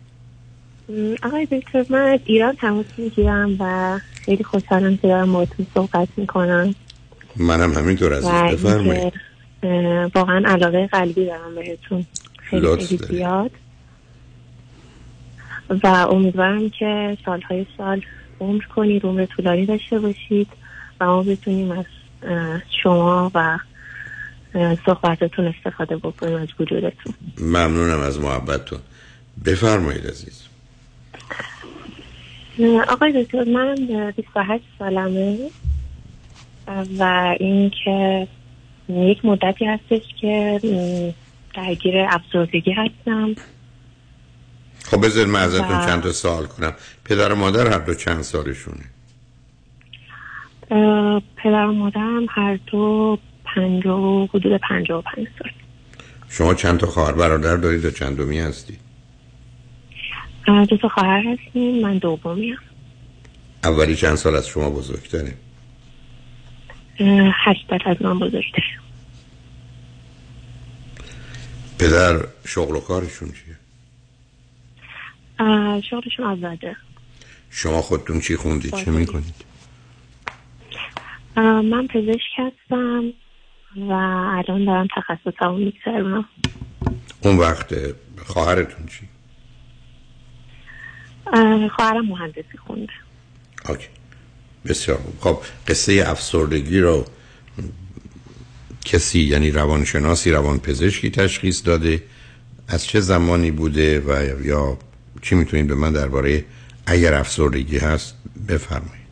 آقای 1.22 1.46
دکتر 1.46 1.84
من 1.88 2.00
از 2.00 2.20
ایران 2.24 2.56
تماس 2.56 2.86
می‌گیرم 2.96 3.56
و 3.60 3.98
خیلی 4.24 4.44
خوشحالم 4.44 4.96
که 4.96 5.08
دارم 5.08 5.32
باهاتون 5.32 5.66
صحبت 5.74 6.08
می‌کنم. 6.16 6.74
منم 7.36 7.72
همینطور 7.72 8.14
عزیز 8.14 8.64
بفرمایید. 8.64 9.12
واقعا 10.14 10.42
علاقه 10.46 10.86
قلبی 10.86 11.26
دارم 11.26 11.54
بهتون. 11.54 12.06
خیلی 12.38 12.76
خیلی 12.76 13.00
زیاد. 13.08 13.50
و 15.84 15.86
امیدوارم 15.86 16.70
که 16.70 17.18
سالهای 17.24 17.66
سال 17.76 18.02
عمر 18.40 18.62
کنید 18.74 19.06
عمر 19.06 19.26
طولانی 19.26 19.66
داشته 19.66 19.98
باشید. 19.98 20.48
ما 21.00 21.22
بتونیم 21.22 21.70
از 21.70 21.84
شما 22.82 23.30
و 23.34 23.58
صحبتتون 24.86 25.46
استفاده 25.46 25.96
بکنیم 25.96 26.34
از 26.36 26.48
وجودتون. 26.60 27.14
ممنونم 27.40 28.00
از 28.00 28.20
محبتتون. 28.20 28.78
بفرمایید 29.44 30.06
عزیز. 30.06 30.42
آقای 32.88 33.24
دکتر 33.24 33.44
من 33.44 33.74
28 34.16 34.64
سالمه 34.78 35.38
و 36.98 37.34
این 37.40 37.70
که 37.84 38.28
یک 38.88 39.24
مدتی 39.24 39.64
هستش 39.64 40.02
که 40.20 40.60
درگیر 41.54 41.94
افسردگی 42.08 42.72
هستم. 42.72 43.34
خب 44.84 45.04
بذارید 45.06 45.28
من 45.28 45.40
ازتون 45.40 45.78
و- 45.78 45.86
چند 45.86 46.02
تا 46.02 46.12
سوال 46.12 46.46
کنم. 46.46 46.72
پدر 47.04 47.32
و 47.32 47.36
مادر 47.36 47.66
هر 47.66 47.78
دو 47.78 47.94
چند 47.94 48.22
سالشونه؟ 48.22 48.84
پدر 51.36 51.66
و 51.66 51.72
مادرم 51.72 52.26
هر 52.28 52.58
دو 52.66 53.18
پنج 53.44 53.86
و 53.86 54.26
حدود 54.26 54.60
پنج 54.68 54.90
و 54.90 55.02
پنج 55.02 55.26
سال. 55.38 55.50
شما 56.28 56.54
چند 56.54 56.78
تا 56.78 56.86
خواهر 56.86 57.12
برادر 57.12 57.56
دارید 57.56 57.84
و 57.84 57.90
چندمی 57.90 58.38
هستی 58.38 58.78
اه، 60.48 60.66
دو 60.66 60.76
تا 60.76 60.88
خواهر 60.88 61.24
هستیم 61.26 61.82
من 61.82 61.98
دومیم 61.98 62.56
اولی 63.64 63.96
چند 63.96 64.14
سال 64.14 64.34
از 64.34 64.48
شما 64.48 64.70
بزرگتره؟ 64.70 65.34
سال 66.98 67.80
از 67.84 68.02
من 68.02 68.18
بزرگتر 68.18 68.62
پدر 71.78 72.26
شغل 72.46 72.76
و 72.76 72.80
کارشون 72.80 73.28
چیه؟ 73.28 73.56
شغلشون 75.90 76.26
آزاده. 76.26 76.76
شما 77.50 77.82
خودتون 77.82 78.20
چی 78.20 78.36
خوندید؟ 78.36 78.74
چه 78.74 78.90
می‌کنید؟ 78.90 79.34
من 81.42 81.86
پزشک 81.86 82.38
هستم 82.38 83.12
و 83.76 83.92
الان 83.92 84.64
دارم 84.64 84.88
تخصصمو 84.96 85.56
میگذرونم 85.56 86.24
اون 87.22 87.36
وقت 87.36 87.74
خواهرتون 88.26 88.86
چی؟ 88.86 89.08
اه، 91.32 91.68
خواهرم 91.68 92.06
مهندسی 92.06 92.58
خونده. 92.66 92.92
اوکی. 93.68 93.88
بسیار 94.66 94.98
خوب. 94.98 95.14
خب 95.20 95.42
قصه 95.68 96.04
افسردگی 96.06 96.80
رو 96.80 97.04
کسی 98.84 99.20
یعنی 99.20 99.50
روانشناسی 99.50 100.30
روانپزشکی 100.30 101.10
تشخیص 101.10 101.66
داده. 101.66 102.02
از 102.68 102.86
چه 102.86 103.00
زمانی 103.00 103.50
بوده 103.50 104.00
و 104.00 104.40
یا 104.44 104.78
چی 105.22 105.34
می‌تونید 105.34 105.66
به 105.66 105.74
من 105.74 105.92
درباره 105.92 106.44
اگر 106.86 107.14
افسردگی 107.14 107.78
هست 107.78 108.16
بفرمایید؟ 108.48 109.03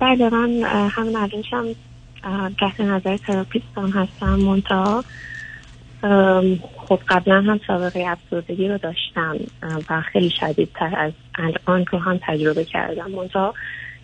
بله 0.00 0.28
من 0.30 0.62
همین 0.90 1.16
الانشم 1.16 1.64
تحت 2.60 2.80
نظر 2.80 3.16
تراپیستم 3.16 3.90
هستم 3.90 4.34
منتها 4.34 5.04
ام، 6.02 6.58
خب 6.76 7.00
قبلا 7.08 7.40
هم 7.40 7.60
سابقه 7.66 8.04
افسردگی 8.08 8.68
رو 8.68 8.78
داشتم 8.78 9.36
و 9.90 10.02
خیلی 10.12 10.30
شدیدتر 10.40 10.94
از 10.96 11.12
الان 11.34 11.86
رو 11.92 11.98
هم 11.98 12.20
تجربه 12.22 12.64
کردم. 12.64 13.10
منتها 13.10 13.54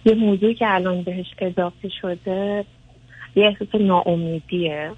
یه 0.05 0.15
موضوعی 0.15 0.55
که 0.55 0.75
الان 0.75 1.03
بهش 1.03 1.27
اضافه 1.39 1.89
شده 2.01 2.65
یه 3.37 3.47
احساس 3.47 3.81
ناامیدیه. 3.81 4.91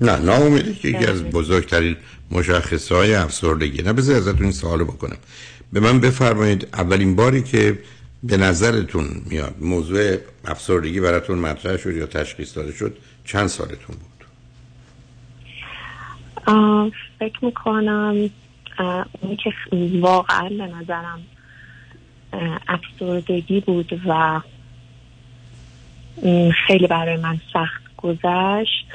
نه 0.00 0.18
ناامیدی 0.18 0.74
که 0.74 0.88
یکی 0.88 1.06
از 1.06 1.24
بزرگترین 1.24 1.96
مشخصه 2.30 2.94
های 2.94 3.14
افسردگی. 3.14 3.82
نه 3.82 3.92
بذار 3.92 4.16
ازتون 4.16 4.42
این 4.42 4.52
سوالو 4.52 4.84
بکنم. 4.84 5.16
به 5.72 5.80
من 5.80 6.00
بفرمایید 6.00 6.68
اولین 6.74 7.16
باری 7.16 7.42
که 7.42 7.78
به 8.22 8.36
نظرتون 8.36 9.06
میاد 9.30 9.54
موضوع 9.60 10.16
افسردگی 10.44 11.00
براتون 11.00 11.38
مطرح 11.38 11.76
شد 11.76 11.96
یا 11.96 12.06
تشخیص 12.06 12.56
داده 12.56 12.72
شد؟ 12.72 12.96
چند 13.24 13.46
سالتون 13.46 13.96
بود؟ 13.96 14.12
فکر 17.18 17.44
می‌کنم 17.44 18.30
اونی 19.20 19.36
که 19.36 19.52
واقعا 20.00 20.48
به 20.48 20.66
نظرم 20.66 21.22
افسردگی 22.68 23.60
بود 23.60 24.00
و 24.06 24.40
خیلی 26.66 26.86
برای 26.86 27.16
من 27.16 27.40
سخت 27.52 27.82
گذشت. 27.96 28.86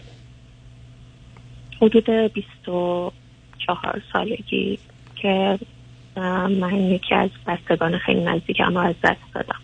حدود 1.82 2.10
24 2.10 4.02
سالگی 4.14 4.80
که 5.16 5.60
من 6.48 6.76
یکی 6.76 7.16
از 7.16 7.30
بستگان 7.48 7.98
خیلی 7.98 8.24
نزدیکم 8.24 8.78
رو 8.78 8.78
از 8.78 8.96
دست 9.04 9.34
دادم. 9.34 9.60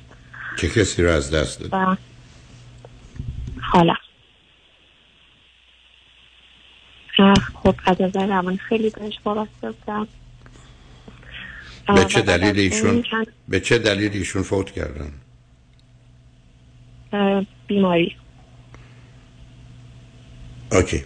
چه 0.57 0.69
کسی 0.69 1.03
رو 1.03 1.09
از 1.09 1.31
دست 1.31 1.59
داد 1.59 1.97
حالا. 3.61 3.93
خب 7.63 7.75
از 7.85 8.01
نظر 8.01 8.27
روانی 8.27 8.57
خیلی 8.57 8.89
بهش 8.89 9.19
وابسته 9.25 9.71
بودم 9.71 10.07
به 11.87 12.05
چه 12.05 12.21
دلیل 12.21 12.49
از 12.49 12.57
ایشون 12.57 13.03
به 13.47 13.59
چه 13.59 13.77
دلیل 13.77 14.11
ایشون 14.13 14.43
فوت 14.43 14.71
کردن؟ 14.71 15.13
بیماری. 17.67 18.15
اوکی. 20.71 21.03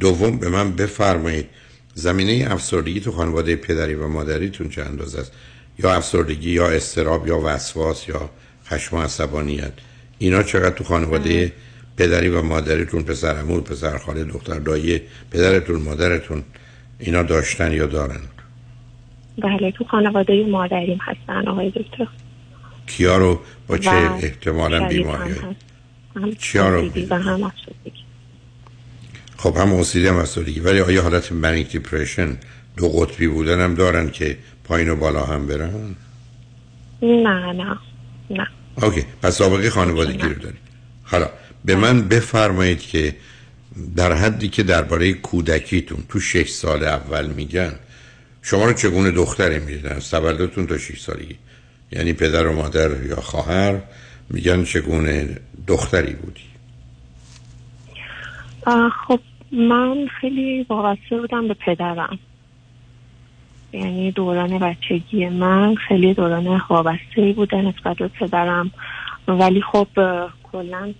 دوم 0.00 0.38
به 0.38 0.48
من 0.48 0.72
بفرمایید. 0.72 1.50
زمینه 1.98 2.46
افسردگی 2.50 3.00
تو 3.00 3.12
خانواده 3.12 3.56
پدری 3.56 3.94
و 3.94 4.08
مادریتون 4.08 4.68
چه 4.68 4.82
اندازه 4.82 5.18
است؟ 5.18 5.32
یا 5.78 5.94
افسردگی 5.94 6.50
یا 6.50 6.68
استراب 6.68 7.26
یا 7.26 7.40
وسواس 7.44 8.08
یا 8.08 8.30
خشم 8.66 8.96
و 8.96 9.00
عصبانیت. 9.00 9.72
اینا 10.18 10.42
چقدر 10.42 10.74
تو 10.74 10.84
خانواده 10.84 11.52
پدری 11.96 12.28
و 12.28 12.42
مادریتون 12.42 13.02
پسر 13.02 13.36
عمو 13.36 13.60
پسر 13.60 13.98
خاله 13.98 14.24
دختر 14.24 14.58
دایی 14.58 15.00
پدرتون 15.30 15.82
مادرتون 15.82 16.42
اینا 16.98 17.22
داشتن 17.22 17.72
یا 17.72 17.86
دارن؟ 17.86 18.20
بله 19.38 19.70
تو 19.70 19.84
خانواده 19.84 20.46
مادریم 20.46 20.98
هستن 21.02 21.48
آقای 21.48 21.70
دکتر. 21.70 22.06
کیا 22.86 23.16
رو 23.16 23.40
با 23.66 23.78
چه 23.78 23.90
احتمالا 23.90 24.88
بیماری 24.88 25.34
هم 26.16 26.34
چیا 26.38 26.68
رو 26.68 26.90
OCD 26.90 27.06
و 27.10 27.14
هم 27.14 27.42
افسردگی. 27.42 28.07
خب 29.38 29.56
هم 29.56 29.72
اوسیدی 29.72 30.08
هم 30.08 30.16
افسردگی 30.16 30.60
ولی 30.60 30.80
آیا 30.80 31.02
حالت 31.02 31.32
منیک 31.32 31.72
دیپرشن 31.72 32.36
دو 32.76 32.88
قطبی 32.88 33.26
بودن 33.26 33.60
هم 33.60 33.74
دارن 33.74 34.10
که 34.10 34.38
پایین 34.64 34.88
و 34.90 34.96
بالا 34.96 35.24
هم 35.24 35.46
برن؟ 35.46 35.96
نه 37.02 37.52
نه 37.52 37.78
نه. 38.30 38.46
اوکی 38.82 39.04
پس 39.22 39.36
سابقه 39.36 39.70
خانوادگی 39.70 40.22
رو 40.22 40.34
دارید 40.34 40.58
حالا 41.02 41.30
به 41.64 41.76
من 41.76 42.08
بفرمایید 42.08 42.80
که 42.80 43.14
در 43.96 44.12
حدی 44.12 44.48
که 44.48 44.62
درباره 44.62 45.12
کودکیتون 45.12 46.04
تو 46.08 46.20
شش 46.20 46.48
سال 46.48 46.84
اول 46.84 47.26
میگن 47.26 47.72
شما 48.42 48.64
رو 48.64 48.72
چگونه 48.72 49.10
دختری 49.10 49.58
می‌دیدن؟ 49.58 49.92
از 49.92 50.10
تولدتون 50.10 50.66
تا 50.66 50.78
6 50.78 51.00
سالگی 51.00 51.36
یعنی 51.92 52.12
پدر 52.12 52.46
و 52.46 52.52
مادر 52.52 53.04
یا 53.04 53.16
خواهر 53.16 53.80
میگن 54.30 54.64
چگونه 54.64 55.36
دختری 55.66 56.12
بودی؟ 56.12 56.40
خب 59.06 59.20
من 59.52 60.06
خیلی 60.20 60.66
وابسته 60.68 61.20
بودم 61.20 61.48
به 61.48 61.54
پدرم. 61.54 62.18
یعنی 63.72 64.12
دوران 64.12 64.58
بچگی 64.58 65.28
من 65.28 65.74
خیلی 65.74 66.14
دوران 66.14 66.60
وابسته 66.68 67.32
بوده 67.36 67.56
نسبت 67.56 67.96
به 67.96 68.08
پدرم. 68.08 68.70
ولی 69.28 69.62
خب 69.72 69.86
کلا 70.52 70.92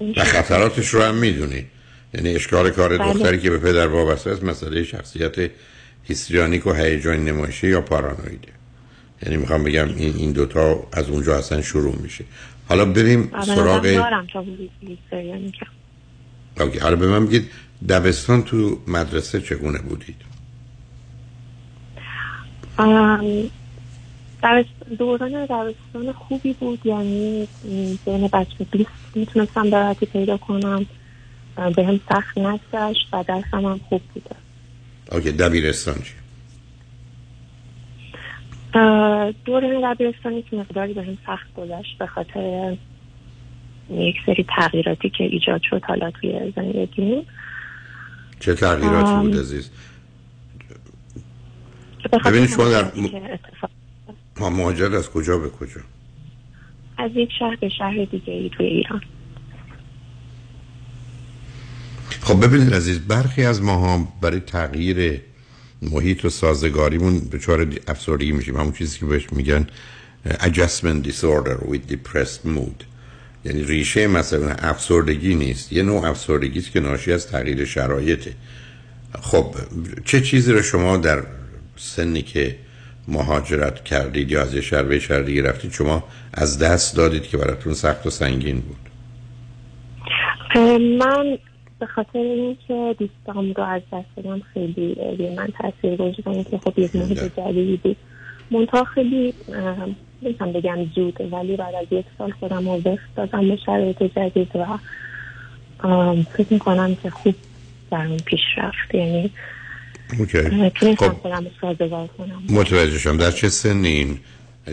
و 0.00 0.24
خطراتش 0.24 0.88
رو 0.88 1.02
هم 1.02 1.14
می‌دونی. 1.14 1.64
یعنی 2.14 2.34
اشکال 2.34 2.70
کار 2.70 2.98
بله. 2.98 3.12
دختری 3.12 3.38
که 3.38 3.50
به 3.50 3.58
پدر 3.58 3.86
وابسته 3.86 4.30
است 4.30 4.44
مسئله 4.44 4.84
شخصیت 4.84 5.50
هیستریانیک 6.04 6.66
و 6.66 6.72
هیجانی 6.72 7.30
نمایشی 7.30 7.68
یا 7.68 7.80
پارانویده. 7.80 8.48
یعنی 9.22 9.36
می‌خوام 9.36 9.64
بگم 9.64 9.88
این 9.96 10.14
این 10.16 10.32
دوتا 10.32 10.86
از 10.92 11.10
اونجا 11.10 11.36
اصلا 11.36 11.62
شروع 11.62 11.96
میشه. 12.02 12.24
حالا 12.68 12.84
بریم 12.84 13.30
سراغ 13.46 13.86
اوکی. 16.60 16.78
حالا 16.78 16.96
به 16.96 17.06
من 17.06 17.26
بگید 17.26 17.50
دبستان 17.88 18.42
تو 18.42 18.78
مدرسه 18.86 19.40
چگونه 19.40 19.78
بودید؟ 19.78 20.16
دوران 24.98 25.46
دبستان 25.46 26.12
خوبی 26.12 26.52
بود 26.52 26.86
یعنی 26.86 27.48
بین 28.06 28.28
بچگی 28.32 28.86
می‌تونستم 29.14 29.70
راحتی 29.70 30.06
پیدا 30.06 30.36
کنم. 30.36 30.86
به 31.76 31.84
هم 31.84 32.00
سخت 32.08 32.38
نگذشت 32.38 33.08
و 33.12 33.24
درسم 33.28 33.66
هم 33.66 33.80
خوب 33.88 34.02
بوده 34.14 34.36
اوکی 35.12 35.32
دبیرستان 35.32 35.94
چی؟ 35.94 36.14
دوران 39.44 39.94
دبیرستانی 39.94 40.42
که 40.42 40.56
مقداری 40.56 40.92
به 40.92 41.02
هم 41.02 41.18
سخت 41.26 41.54
گذشت 41.56 41.98
به 41.98 42.06
خاطر 42.06 42.76
یک 43.92 44.16
سری 44.26 44.46
تغییراتی 44.56 45.10
که 45.10 45.24
ایجاد 45.24 45.60
شد 45.70 45.82
حالا 45.84 46.10
توی 46.10 46.52
زندگی. 46.56 47.26
چه 48.40 48.54
تغییراتی. 48.54 49.28
بود 49.28 49.38
عزیز؟ 49.38 49.70
به 52.10 52.18
ببینید 52.18 52.50
شما 52.50 52.68
در 52.68 52.92
ما 54.40 54.50
مهاجرت 54.50 54.92
از 54.92 55.10
کجا 55.10 55.38
به 55.38 55.48
کجا؟ 55.48 55.80
از 56.98 57.10
یک 57.14 57.30
شهر 57.38 57.56
به 57.56 57.68
شهر 57.68 58.04
دیگه 58.04 58.32
ای 58.32 58.50
توی 58.56 58.66
ایران. 58.66 59.02
خب 62.20 62.44
ببینید 62.44 62.74
عزیز 62.74 63.00
برخی 63.00 63.44
از 63.44 63.62
ماها 63.62 64.08
برای 64.20 64.40
تغییر 64.40 65.20
محیط 65.82 66.24
و 66.24 66.28
سازگاریمون 66.28 67.18
دچار 67.18 67.66
افسردگی 67.88 68.32
میشیم. 68.32 68.56
همون 68.56 68.72
چیزی 68.72 68.98
که 68.98 69.06
بهش 69.06 69.32
میگن 69.32 69.66
adjustment 70.24 71.02
disorder 71.02 71.58
with 71.64 71.86
depressed 71.88 72.44
mood. 72.44 72.91
یعنی 73.44 73.62
ریشه 73.62 74.06
مثلا 74.06 74.50
افسردگی 74.50 75.34
نیست. 75.34 75.72
یه 75.72 75.82
نوع 75.82 76.04
افسردگی 76.04 76.58
است 76.58 76.72
که 76.72 76.80
ناشی 76.80 77.12
از 77.12 77.26
تغییر 77.28 77.64
شرایطه. 77.64 78.32
خب 79.20 79.54
چه 80.04 80.20
چیزی 80.20 80.52
رو 80.52 80.62
شما 80.62 80.96
در 80.96 81.22
سنی 81.76 82.22
که 82.22 82.56
مهاجرت 83.08 83.84
کردید 83.84 84.30
یا 84.30 84.42
از 84.42 84.54
یه 84.54 84.60
شهر 84.60 84.82
به 84.82 84.98
شهر 84.98 85.20
دیگه 85.20 85.42
رفتید 85.42 85.72
شما 85.72 86.04
از 86.34 86.58
دست 86.58 86.96
دادید 86.96 87.22
که 87.22 87.36
براتون 87.36 87.74
سخت 87.74 88.06
و 88.06 88.10
سنگین 88.10 88.60
بود؟ 88.60 88.76
من 90.98 91.38
به 91.78 91.86
خاطر 91.86 92.18
اینکه 92.18 92.96
دوستام 92.98 93.52
رو 93.52 93.62
از 93.62 93.82
دست 93.92 94.06
دادم 94.16 94.42
خیلی 94.54 94.96
من 95.36 95.48
تاثیر 95.58 95.96
گذاشتن 95.96 96.42
که 96.42 96.58
خب 96.58 96.78
یک 96.78 96.96
محیط 96.96 97.18
جدیدی 97.36 97.76
بود. 97.76 97.96
منتها 98.50 98.84
خیلی 98.84 99.34
نمی‌تونم 100.22 100.52
بگم 100.52 100.84
زود 100.94 101.32
ولی 101.32 101.56
بعد 101.56 101.74
از 101.74 101.86
یک 101.90 102.06
سال 102.18 102.30
خودم 102.30 102.68
رو 102.68 102.74
وقت 102.74 103.14
دادم 103.16 103.48
به 103.48 103.56
شرایط 103.66 104.02
جدید 104.02 104.56
و 104.56 104.78
فکر 106.36 106.46
می‌کنم 106.50 106.94
که 106.94 107.10
خوب 107.10 107.34
برام 107.90 108.16
پیش 108.16 108.40
رفت. 108.56 108.94
یعنی 108.94 109.30
اوکی. 110.18 110.70
تونستم 110.70 111.08
خودم 111.08 111.46
سازگار 111.60 112.06
کنم. 112.06 112.42
متوجه 112.50 112.98
شدم. 112.98 113.16
در 113.16 113.30
چه 113.30 113.48
سنی 113.48 113.88
این 113.88 114.18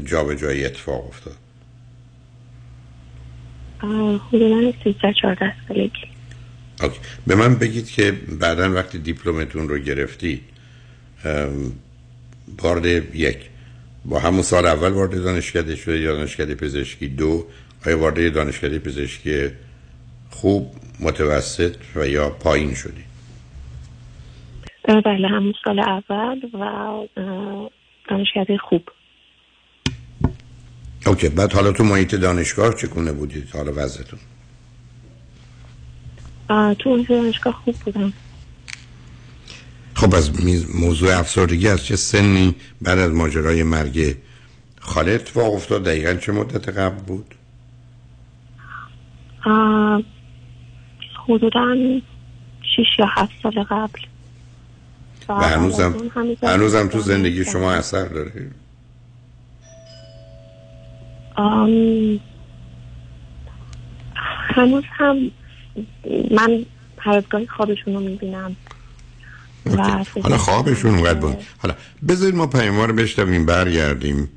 جا 0.06 0.24
به 0.24 0.36
جایی 0.36 0.66
اتفاق 0.66 1.08
افتاد؟ 1.08 1.36
حدودا 4.32 4.72
13 4.84 5.14
14 5.22 5.54
سالگی. 5.68 5.92
OK. 6.82 7.00
به 7.28 7.36
من 7.36 7.56
بگید 7.56 7.90
که 7.90 8.12
بعدا 8.40 8.74
وقتی 8.74 9.00
دیپلمتون 9.00 9.70
رو 9.70 9.78
گرفتی 9.78 10.42
وارد 12.62 13.16
یک 13.16 13.49
با 14.10 14.20
همون 14.20 14.42
سال 14.42 14.66
اول 14.66 14.90
وارد 14.92 15.24
دانشکده 15.24 15.76
شده 15.76 16.00
یا 16.00 16.16
دانشکده 16.16 16.56
پزشکی 16.56 17.08
دو؟ 17.08 17.46
آیا 17.86 18.00
وارد 18.00 18.34
دانشکده 18.34 18.80
پزشکی 18.80 19.50
خوب 20.30 20.72
متوسط 21.00 21.76
و 21.96 22.08
یا 22.08 22.30
پایین 22.30 22.74
شدی؟ 22.74 23.04
بله 25.06 25.28
همون 25.28 25.54
سال 25.66 25.80
اول 25.80 26.40
و 26.54 27.08
دانشکده 28.10 28.58
خوب. 28.58 28.90
OK 31.08 31.30
بعد 31.30 31.54
حالا 31.54 31.72
تو 31.72 31.84
محیط 31.84 32.16
دانشگاه 32.16 32.76
چگونه 32.76 33.12
بودید؟ 33.12 33.50
حالا 33.54 33.72
وضعتون؟ 33.72 34.20
تو 36.80 36.90
اون 36.90 37.06
دانشگاه 37.10 37.54
خوب 37.54 37.76
بودم. 37.76 38.14
خب 40.00 40.16
از 40.16 40.32
موضوع 40.76 41.20
افسردگی 41.20 41.68
از 41.68 41.86
چه 41.86 41.96
سنی 41.96 42.56
بعد 42.82 43.00
از 43.00 43.12
ماجرای 43.12 43.64
مرگ 43.64 44.16
خاله 44.80 45.12
اتفاق 45.12 45.54
افتاد؟ 45.54 45.84
دقیقا 45.84 46.14
چه 46.14 46.32
مدت 46.32 46.70
قبل 46.70 46.96
بود؟ 46.96 47.36
حدودا 51.28 51.76
6 52.62 53.00
یا 53.00 53.06
7 53.06 53.32
سال 53.44 53.64
قبل. 53.64 54.00
و 55.30 55.34
هنوزم 55.34 55.96
هنوزم 56.44 56.88
تو 56.88 57.00
زندگی. 57.00 57.46
شما 57.46 57.72
اثر 57.72 58.06
داره. 58.06 58.52
آم، 61.36 62.20
هنوز 64.56 64.84
هم 64.92 65.32
من 66.32 66.66
گاهی 67.30 67.48
خوابشون 67.48 67.94
رو 67.94 68.00
می‌بینم. 68.00 68.56
حالا 70.24 70.38
خوابشون 70.38 70.92
می‌کنم 70.92 71.06
اونقدر 71.06 71.20
بود. 71.20 71.38
حالا 71.58 71.76
بذارید 72.08 72.36
ما 72.36 72.48
پیام 72.48 72.82
رو 72.82 72.94
بشنویم 72.94 73.46
برگردیم. 73.46 74.30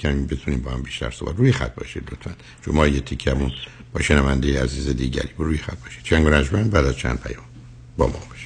کمی 0.00 0.26
بتونیم 0.26 0.60
با 0.60 0.70
هم 0.70 0.82
بیشتر 0.82 1.10
صحبت. 1.10 1.36
روی 1.36 1.52
خط 1.52 1.74
باشید 1.74 2.02
لطفا. 2.12 2.30
چون 2.64 2.74
ما 2.74 2.86
یه 2.86 3.00
تیکمون 3.00 3.52
با 3.92 4.00
شنونده 4.00 4.62
عزیز 4.62 4.88
دیگری. 4.96 5.28
رو 5.38 5.44
روی 5.44 5.58
خط 5.58 5.78
باشید. 5.84 6.02
چنگ 6.02 6.26
و 6.26 6.30
بعد 6.70 6.84
از 6.84 6.96
چند 6.96 7.20
پیام. 7.20 7.42
با 7.96 8.06
ما 8.06 8.12
باشید. 8.12 8.37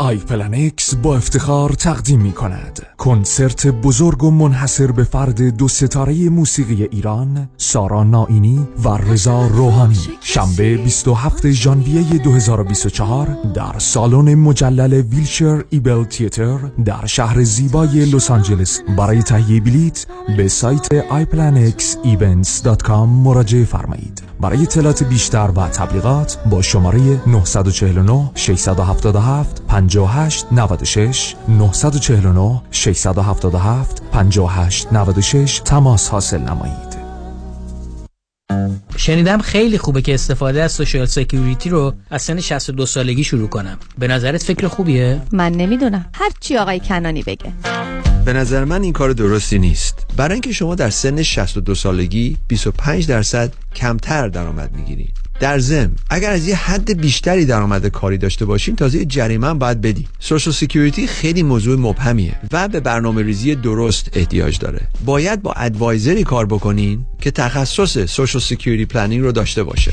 iPlanex 0.00 0.94
با 0.94 1.16
افتخار 1.16 1.70
تقدیم 1.70 2.20
می 2.20 2.32
کند 2.32 2.86
کنسرت 2.98 3.66
بزرگ 3.66 4.24
و 4.24 4.30
منحصر 4.30 4.92
به 4.92 5.04
فرد 5.04 5.56
دو 5.56 5.68
ستاره 5.68 6.28
موسیقی 6.28 6.84
ایران 6.84 7.48
سارا 7.56 8.04
نائینی 8.04 8.68
و 8.84 8.88
رضا 8.88 9.46
روحانی. 9.46 10.08
شنبه 10.20 10.76
27 10.76 11.50
ژانویه 11.50 12.18
2024 12.18 13.36
در 13.54 13.78
سالن 13.78 14.34
مجلل 14.34 14.92
Wilshire 14.92 15.64
Ebell 15.70 16.04
Theatre 16.04 16.58
در 16.84 17.06
شهر 17.06 17.42
زیبای 17.42 18.04
لس 18.04 18.30
آنجلس. 18.30 18.80
برای 18.98 19.22
تهیه 19.22 19.60
بلیت 19.60 20.06
به 20.36 20.48
سایت 20.48 20.88
iPlanexEvents.com 21.10 23.08
مراجعه 23.24 23.64
فرمایید. 23.64 24.22
برای 24.40 24.62
اطلاعات 24.62 25.02
بیشتر 25.02 25.50
و 25.56 25.68
تبلیغات 25.68 26.38
با 26.50 26.62
شماره 26.62 27.00
949 27.26 28.30
677 28.34 29.62
58 29.90 30.46
96 30.52 31.34
949 31.48 32.62
677 32.70 34.02
58 34.12 34.92
96 34.92 35.60
تماس 35.64 36.08
حاصل 36.08 36.38
نمایید. 36.38 37.00
شنیدم 38.96 39.38
خیلی 39.38 39.78
خوبه 39.78 40.02
که 40.02 40.14
استفاده 40.14 40.62
از 40.62 40.72
سوشال 40.72 41.04
سکیوریتی 41.04 41.70
رو 41.70 41.94
از 42.10 42.22
سن 42.22 42.40
62 42.40 42.86
سالگی 42.86 43.24
شروع 43.24 43.48
کنم. 43.48 43.78
به 43.98 44.08
نظرت 44.08 44.42
فکر 44.42 44.68
خوبیه؟ 44.68 45.20
من 45.32 45.52
نمی‌دونم. 45.52 46.06
هر 46.14 46.30
چی 46.40 46.56
آقای 46.56 46.80
کنانی 46.80 47.22
بگه. 47.22 47.52
به 48.30 48.36
نظر 48.36 48.64
من 48.64 48.82
این 48.82 48.92
کار 48.92 49.12
درستی 49.12 49.58
نیست. 49.58 50.06
برای 50.16 50.32
اینکه 50.32 50.52
شما 50.52 50.74
در 50.74 50.90
سن 50.90 51.22
62 51.22 51.74
سالگی 51.74 52.36
25 52.48 53.06
درصد 53.06 53.52
کمتر 53.74 54.28
درآمد 54.28 54.76
می‌گیرید. 54.76 55.10
در 55.40 55.58
ضمن 55.58 55.92
اگر 56.10 56.30
از 56.30 56.48
یه 56.48 56.56
حد 56.56 57.00
بیشتری 57.00 57.44
درآمد 57.44 57.86
کاری 57.86 58.18
داشته 58.18 58.44
باشین 58.44 58.76
تازه 58.76 58.98
یه 58.98 59.04
جریمه 59.04 59.46
هم 59.46 59.58
باید 59.58 59.80
بدی 59.80 60.08
Social 60.20 60.54
Security 60.54 61.06
خیلی 61.06 61.42
موضوع 61.42 61.78
مبهمیه 61.78 62.34
و 62.52 62.68
به 62.68 62.80
برنامه 62.80 63.22
ریزی 63.22 63.54
درست 63.54 64.10
احتیاج 64.12 64.58
داره. 64.58 64.80
باید 65.04 65.42
با 65.42 65.52
advisor 65.52 66.15
ی 66.15 66.24
کار 66.24 66.46
بکنین 66.46 67.04
که 67.20 67.30
تخصص 67.30 67.98
Social 67.98 68.42
Security 68.42 68.86
planning 68.86 69.22
رو 69.22 69.32
داشته 69.32 69.62
باشه. 69.62 69.92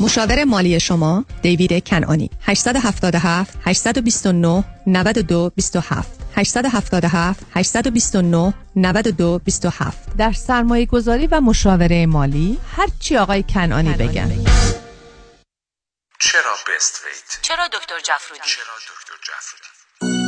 مشاور 0.00 0.44
مالی 0.44 0.80
شما 0.80 1.24
دیوید 1.42 1.84
کنعانی 1.84 2.30
877 2.40 3.58
829 3.64 4.64
92 4.86 5.52
27 5.56 6.08
877 6.38 7.46
829 7.54 8.54
92 8.76 9.38
27 9.38 10.16
در 10.18 10.32
سرمایه 10.32 10.86
گذاری 10.86 11.26
و 11.26 11.40
مشاوره 11.40 12.06
مالی 12.06 12.58
هر 12.76 12.88
چی 13.00 13.16
آقای 13.16 13.42
کنعانی 13.42 13.92
بگن 13.92 14.44
چرا 16.20 16.54
بست 16.68 17.00
ویت؟ 17.04 17.42
چرا 17.42 17.68
دکتر 17.72 18.00
جفرودی؟ 18.00 18.42
چرا 18.44 18.74
دکتر 18.88 19.14
جعفرودی؟ 19.26 20.27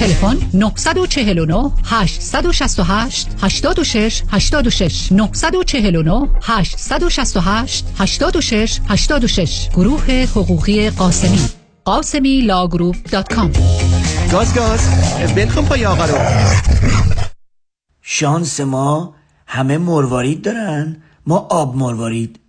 تلفن 0.00 0.36
949 0.54 1.70
868 1.84 3.28
86 3.42 4.22
86 4.32 5.12
949 5.12 6.28
868 6.42 7.84
86 7.98 8.80
86 8.88 9.68
گروه 9.68 10.26
حقوقی 10.30 10.90
قاسمی. 10.90 11.48
Ghasemi 11.84 12.40
Law 12.40 12.61
Group 12.61 12.96
dot 13.10 13.34
com. 13.34 13.52
گاز 14.32 14.54
گاز. 14.54 14.80
ول 15.34 15.46
کن 15.46 15.64
پای 15.64 15.86
آقا 15.86 16.04
رو. 16.04 16.18
شانس 18.02 18.60
ما 18.60 19.14
همه 19.46 19.78
مروارید 19.78 20.42
دارن. 20.42 21.02
ما 21.26 21.36
آب 21.36 21.76
مروارید. 21.76 22.40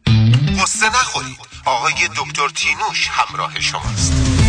غصه 0.61 0.85
نخورید. 0.85 1.37
آقای 1.65 1.93
دکتر 1.93 2.49
تینوش 2.55 3.09
همراه 3.11 3.59
شماست. 3.59 4.44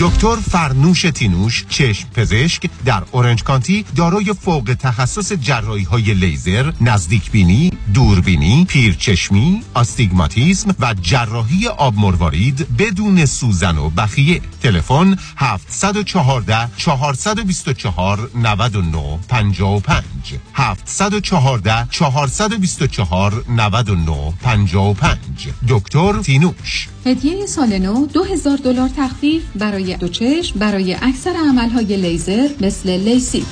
دکتر 0.00 0.36
فرنوش 0.36 1.02
تینوش 1.02 1.64
چشم 1.68 2.08
پزشک 2.14 2.70
در 2.84 3.02
اورنج 3.12 3.42
کانتی 3.42 3.84
دارای 3.96 4.34
فوق 4.40 4.76
تخصص 4.80 5.32
جراحی 5.32 5.84
های 5.84 6.14
لیزر، 6.14 6.72
نزدیک 6.80 7.30
بینی، 7.30 7.72
دوربینی، 7.94 8.64
پیرچشمی، 8.64 9.62
آستیگماتیسم 9.74 10.74
و 10.80 10.94
جراحی 11.02 11.68
آب 11.68 11.94
مروارید 11.96 12.76
بدون 12.76 13.26
سوزن 13.26 13.78
و 13.78 13.90
بخیه. 13.90 14.40
تلفن 14.62 15.16
714 15.36 16.68
424 16.76 18.30
99 18.34 19.18
55 19.28 20.34
714 20.54 21.88
424 21.90 23.44
99 23.48 24.32
55 24.42 25.48
دکتر 25.68 26.12
تینوش 26.22 26.88
هدیه 27.06 27.46
سال 27.46 27.78
نو 27.78 28.06
2000 28.06 28.56
دلار 28.56 28.88
تخفیف 28.96 29.42
برای 29.54 29.96
دو 29.96 30.08
چشم 30.08 30.58
برای 30.58 30.94
اکثر 31.02 31.34
عملهای 31.48 31.96
لیزر 31.96 32.48
مثل 32.60 32.90
لیسی. 32.90 33.46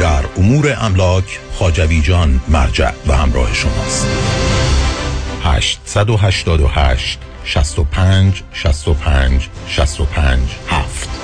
در 0.00 0.24
امور 0.36 0.76
املاک 0.80 1.40
خاجوی 1.52 2.00
جان 2.00 2.40
مرجع 2.48 2.92
و 3.06 3.12
همراه 3.12 3.54
شماست. 3.54 4.06
888 5.42 7.18
65 7.44 8.42
65 8.52 9.48
65 9.66 10.40
7 10.68 11.21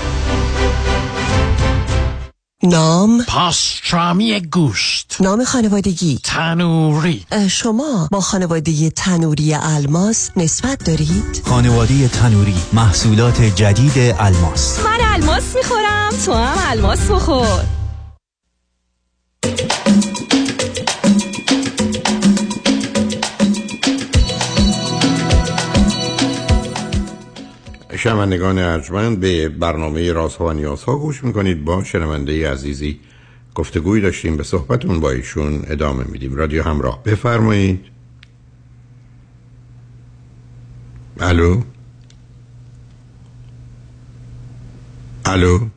نام؟ 2.62 3.24
پاسترامی 3.24 4.40
گوشت. 4.40 5.16
نام 5.20 5.44
خانوادگی. 5.44 6.20
تنوری. 6.24 7.26
شما 7.50 8.08
با 8.12 8.20
خانواده 8.20 8.90
تنوری 8.90 9.54
الماس 9.54 10.30
نسبت 10.36 10.84
دارید؟ 10.84 11.42
خانواده 11.44 12.08
تنوری 12.08 12.54
محصولات 12.72 13.42
جدید 13.42 14.14
الماس. 14.18 14.78
من 14.78 14.98
الماس 15.14 15.56
می‌خورم 15.56 16.10
تو 16.24 16.32
هم 16.32 16.70
الماس 16.70 17.00
بخور. 17.10 17.64
شنوندگان 27.98 28.58
ارجمند 28.58 29.20
به 29.20 29.48
برنامه 29.48 30.12
رازها 30.12 30.46
و 30.46 30.52
نیازها 30.52 30.96
گوش 30.96 31.24
می‌کنید. 31.24 31.64
با 31.64 31.84
شنونده 31.84 32.50
عزیزی 32.50 33.00
گفتگوی 33.54 34.00
داشتیم 34.00 34.36
به 34.36 34.42
صحبتون 34.42 35.00
با 35.00 35.10
ایشون 35.10 35.62
ادامه 35.66 36.04
میدیم. 36.04 36.34
رادیو 36.34 36.62
همراه 36.62 37.02
بفرمایید. 37.02 37.86
الو؟ 41.20 41.62
الو؟ 45.24 45.68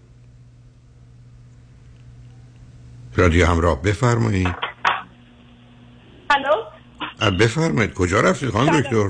رادیو 3.16 3.46
همراه 3.46 3.82
بفرمایید. 3.82 4.56
الو؟ 6.30 7.32
بفرمایید. 7.32 7.94
کجا 7.94 8.22
رفتید 8.22 8.50
خانم 8.50 8.82
دکتر؟ 8.82 9.10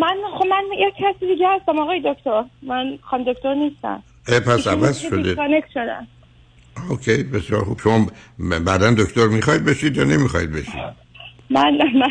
من 0.00 0.16
خب 0.38 0.46
من 0.46 0.64
یک 0.78 0.94
کسی 0.94 1.26
دیگه 1.26 1.48
هستم 1.48 1.78
آقای 1.78 2.00
دکتر. 2.04 2.44
من 2.62 2.98
خانم 3.02 3.32
دکتر 3.32 3.54
نیستم. 3.54 4.02
اه، 4.28 4.40
پس 4.40 4.66
عوض 4.66 4.98
شده 4.98 5.34
شدن. 5.74 6.06
اوکی 6.90 7.22
بسیار 7.22 7.64
خوب. 7.64 7.80
شما 7.80 8.06
بعدا 8.38 8.90
دکتر 8.90 9.26
می‌خواید 9.26 9.64
بشید 9.64 9.96
یا 9.96 10.04
نمی‌خواید 10.04 10.52
بشید؟ 10.52 11.04
من 11.50 11.78
من 11.94 12.10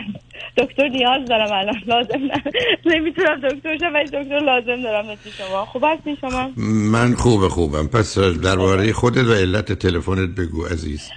دکتر 0.58 0.88
نیاز 0.88 1.30
دارم 1.30 1.52
الان. 1.52 1.82
لازم 1.86 2.20
نه. 2.20 2.44
نمی‌تونم 2.86 3.40
دکتر 3.40 3.78
شم 3.78 3.94
ولی 3.94 4.06
دکتر 4.06 4.40
لازم 4.40 4.84
دارم 4.84 5.06
مثل 5.06 5.30
شما. 5.30 5.66
خوب 5.66 5.84
هستی 5.84 6.18
شما؟ 6.22 6.50
من 6.92 7.14
خوب 7.14 7.48
خوبم. 7.48 7.88
پس 7.88 8.18
درباره 8.18 8.94
خودت 8.94 9.26
و 9.26 9.34
علت 9.34 9.72
تلفنت 9.74 10.30
بگو 10.40 10.66
عزیز. 10.66 11.10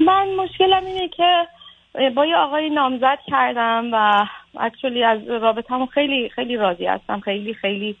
من 0.00 0.26
مشکلم 0.38 0.86
اینه 0.86 1.08
که 1.08 1.46
با 1.94 2.26
یه 2.26 2.36
آقای 2.36 2.70
نامزد 2.70 3.18
کردم 3.26 3.90
و 3.92 4.26
اکچولی 4.60 5.04
از 5.04 5.20
رابطه‌مون 5.28 5.86
خیلی 5.86 6.28
خیلی 6.28 6.56
راضی 6.56 6.86
هستم. 6.86 7.20
خیلی 7.20 7.54
خیلی 7.54 7.96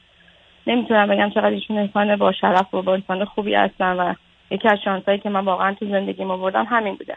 نمی‌تونم 0.66 1.08
بگم 1.08 1.30
چقدر 1.30 1.46
ایشون 1.50 1.78
انسان 1.78 2.16
با 2.16 2.32
شرف 2.32 2.74
و 2.74 2.82
با 2.82 2.94
انسان 2.94 3.24
خوبی 3.24 3.54
هستن 3.54 3.96
و 3.96 4.14
یکی 4.50 4.68
از 4.68 4.78
شانسایی 4.84 5.18
که 5.18 5.28
من 5.28 5.44
واقعا 5.44 5.74
تو 5.74 5.86
زندگیم 5.86 6.30
آوردم 6.30 6.64
همین 6.64 6.94
بوده. 6.94 7.16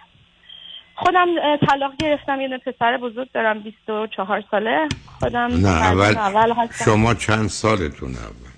خودم 0.95 1.27
طلاق 1.69 1.91
گرفتم. 1.99 2.41
یه 2.41 2.57
پسر 2.57 2.97
بزرگ 2.97 3.27
دارم 3.33 3.59
24 3.59 4.43
ساله. 4.51 4.87
خودم 5.19 5.49
نه 5.61 5.67
اول, 5.67 6.17
اول 6.17 6.51
هستم. 6.51 6.85
شما 6.85 7.13
چند 7.13 7.47
سالتون 7.47 8.09
اول؟ 8.09 8.51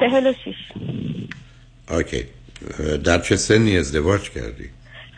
46 0.00 0.54
اوکی. 1.90 2.24
در 3.04 3.18
چه 3.18 3.36
سنی 3.36 3.78
ازدواج 3.78 4.30
کردی؟ 4.30 4.70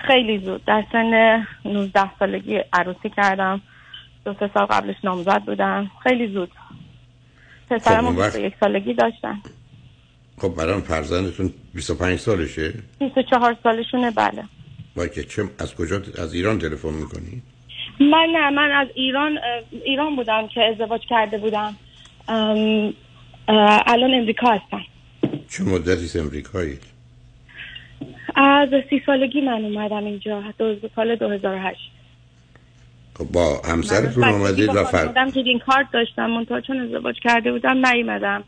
خیلی 0.07 0.39
زود. 0.39 0.65
در 0.65 0.85
سن 0.93 1.47
19 1.65 2.11
سالگی 2.19 2.61
عروسی 2.73 3.11
کردم. 3.17 3.61
دو 4.25 4.35
سه 4.41 4.51
سال 4.55 4.67
قبلش 4.67 4.97
نامزد 5.05 5.43
بودم. 5.47 5.91
خیلی 6.03 6.33
زود. 6.33 6.51
پسرم 7.71 8.13
خب، 8.13 8.19
وقت- 8.19 8.39
یک 8.39 8.55
سالگی 8.61 8.95
داشتم 8.95 9.43
خب 10.39 10.49
برام 10.49 10.81
فرزندتون 10.81 11.53
25 11.75 12.19
سالشه؟ 12.19 12.75
24 12.99 13.57
سالشونه 13.63 14.11
بله. 14.11 14.43
با 14.97 15.07
که 15.07 15.23
چه 15.23 15.45
از 15.59 15.75
کجا 15.77 16.03
از 16.19 16.35
ایران 16.35 16.59
تلفن 16.59 16.89
می‌کنی؟ 16.89 17.43
من 18.01 18.29
نه 18.33 18.51
من 18.51 18.71
از 18.71 18.89
ایران 18.95 19.39
ایران 19.85 20.17
بودم 20.17 20.49
که 20.55 20.61
ازدواج 20.65 21.01
کرده 21.09 21.39
بودم. 21.39 21.75
الان 23.87 24.15
امریکا 24.15 24.51
هستم. 24.51 24.81
چه 25.49 25.65
مدتی 25.65 26.19
امریکایید 26.19 26.83
از 28.37 28.69
سی 28.91 29.03
سالگی 29.07 29.41
من 29.41 29.65
اومدم 29.65 30.05
اینجا 30.05 30.43
دو 30.59 30.77
سال 30.97 31.17
2008 31.17 31.79
خب 33.19 33.33
با 33.33 33.61
همسرتون 33.65 34.25
اومدید 34.25 34.69
و 34.69 34.85
فر... 34.85 35.07
بودم 35.07 35.31
که 35.31 35.41
این 35.41 35.59
کارت 35.59 35.87
داشتم 35.93 36.27
منتها 36.27 36.61
چون 36.61 36.81
ازدواج 36.81 37.17
کرده 37.21 37.53
بودم 37.53 37.87
نیومدم. 37.87 38.45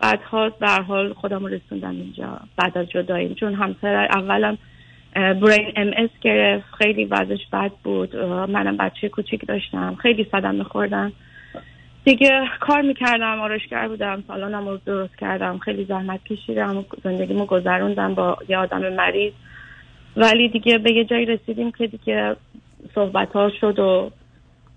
بعدها 0.00 0.48
در 0.48 0.82
حال 0.82 1.12
خودم 1.12 1.46
رسوندم 1.46 1.90
اینجا 1.90 2.40
بعد 2.56 2.78
از 2.78 2.86
جداییم 2.88 3.34
چون 3.34 3.54
همسر 3.54 4.08
اولم 4.14 4.58
برین 5.14 5.72
ام 5.76 5.90
اس 5.96 6.10
گرفت 6.20 6.64
خیلی 6.78 7.04
وضعش 7.04 7.46
بد 7.52 7.70
بود. 7.84 8.16
منم 8.26 8.76
بچه 8.76 9.08
کوچیک 9.08 9.46
داشتم 9.48 9.94
خیلی 9.94 10.26
صدمه 10.32 10.64
خوردم. 10.64 11.12
دیگه 12.04 12.42
کار 12.60 12.82
می‌کردم 12.82 13.40
آرایشگر 13.40 13.88
بودم 13.88 14.24
سالانم 14.28 14.68
رو 14.68 14.78
درست 14.86 15.16
کردم 15.18 15.58
خیلی 15.58 15.84
زحمت 15.84 16.24
کشیدم 16.24 16.84
زندگیمو 17.04 17.46
گذروندم 17.46 18.14
با 18.14 18.36
یه 18.48 18.58
آدم 18.58 18.92
مریض. 18.92 19.32
ولی 20.16 20.48
دیگه 20.48 20.78
به 20.78 20.92
یه 20.92 21.04
جایی 21.04 21.26
رسیدیم 21.26 21.72
که 21.72 21.86
دیگه 21.86 22.36
صحبت 22.94 23.32
ها 23.32 23.50
شد 23.60 23.78
و 23.78 24.10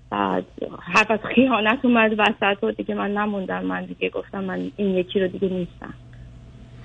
بعد 0.09 0.45
حرف 0.79 1.11
از 1.11 1.19
خیانت 1.35 1.85
اومد 1.85 2.15
وسط 2.17 2.63
و 2.63 2.71
دیگه 2.71 2.95
من 2.95 3.13
نموندم. 3.13 3.65
من 3.65 3.85
دیگه 3.85 4.09
گفتم 4.09 4.43
من 4.43 4.71
این 4.77 4.95
یکی 4.95 5.19
رو 5.19 5.27
دیگه 5.27 5.49
نیستم. 5.49 5.93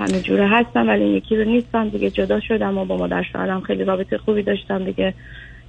همه 0.01 0.21
جوره 0.21 0.49
هستم 0.49 0.89
ولی 0.89 1.05
این 1.05 1.15
یکی 1.15 1.37
رو 1.37 1.45
نیستم. 1.45 1.89
دیگه 1.89 2.11
جدا 2.11 2.41
شدم 2.41 2.79
و 2.79 2.85
با 2.85 2.97
مادر 2.97 3.23
شوهرم 3.23 3.61
خیلی 3.61 3.85
رابطه 3.85 4.19
خوبی 4.19 4.43
داشتم 4.43 4.85
دیگه. 4.85 5.15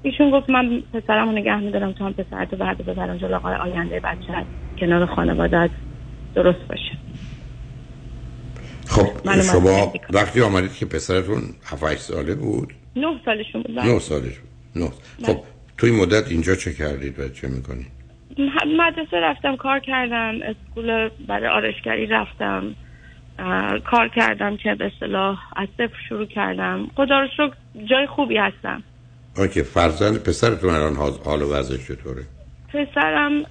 ایشون 0.04 0.32
گفت 0.32 0.50
من 0.50 0.84
پسرم 0.94 1.30
رو 1.30 1.32
نگه 1.32 1.60
میدارم 1.60 1.92
تو 1.92 2.06
هم 2.06 2.14
پسرتو 2.14 2.56
بعد 2.56 2.78
ببرم 2.78 3.18
جلو 3.18 3.36
آقای 3.36 3.56
آینده 3.56 4.00
بچه 4.00 4.46
کنار 4.80 5.06
خانوادت 5.06 5.70
درست 6.36 6.68
باشه. 6.70 6.98
خب 8.88 9.28
من 9.28 9.42
شما 9.42 9.94
وقتی 10.14 10.42
آمدید 10.42 10.74
که 10.74 10.86
پسرتون 10.86 11.42
7 11.66 11.96
ساله 11.96 12.36
بود؟ 12.36 12.74
نه 12.96 13.20
سالشون 13.26 13.62
بود 13.62 13.80
نه 13.80 14.00
سالش 14.00 14.40
بود. 14.40 14.50
نه. 14.84 14.90
خب 15.24 15.44
تو 15.78 15.88
این 15.88 15.96
مدت 15.96 16.32
اینجا 16.32 16.56
چه 16.56 16.74
کردید 16.74 17.20
و 17.20 17.30
چه 17.30 17.48
می‌کنید؟ 17.48 17.88
مدرسه 18.78 19.18
رفتم 19.18 19.56
کار 19.56 19.80
کردم 19.80 20.34
اسکول 20.44 21.10
برای 21.28 21.48
آرشگری 21.48 22.06
رفتم. 22.08 22.76
کار 23.86 24.08
کردم 24.08 24.58
که 24.58 24.76
به 24.76 24.86
اصطلاح 24.86 25.40
از 25.56 25.68
صفر 25.78 25.98
شروع 26.10 26.26
کردم. 26.26 26.88
خدا 26.96 27.20
رو 27.20 27.28
شکر 27.28 27.54
جای 27.90 28.08
خوبی 28.08 28.38
هستم. 28.38 28.84
آنکه 29.38 29.64
فرزند 29.64 30.24
پسرتون 30.24 30.70
الان 30.70 30.96
حال 30.96 31.12
حال 31.26 31.42
و 31.42 31.54
وضعش 31.54 31.88
چطوره؟ 31.88 32.24
پسرم 32.74 33.44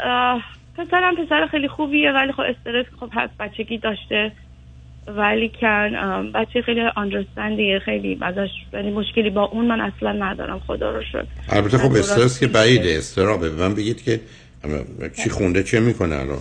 پسرم 0.77 1.17
پسر 1.17 1.47
خیلی 1.51 1.69
خوبیه 1.69 2.13
ولی 2.13 2.33
خب 2.33 2.41
استرس 2.41 2.87
خب 3.01 3.09
هست 3.13 3.33
بچگی 3.41 3.79
داشته. 3.79 4.33
ولی 5.07 5.53
کن 5.61 6.33
بچه 6.35 6.63
خیلی 6.63 6.81
آندرستندیه 6.97 7.79
خیلی 7.79 8.19
ازش 8.21 8.49
ولی 8.73 8.91
مشکلی 8.91 9.31
با 9.31 9.45
اون 9.45 9.67
من 9.67 9.81
اصلا 9.81 10.13
ندارم 10.13 10.59
خدا 10.67 10.91
رو 10.91 11.03
شکر. 11.03 11.25
البته 11.49 11.79
خب 11.79 11.93
استرس 11.93 12.41
که 12.41 12.47
بعیده 12.47 12.95
استرابه. 12.99 13.51
به 13.51 13.69
من 13.69 13.75
بگید 13.75 14.03
که 14.03 14.21
چی 15.23 15.31
خونده 15.31 15.63
چه 15.63 15.81
می‌کنه 15.81 16.15
الان؟ 16.15 16.39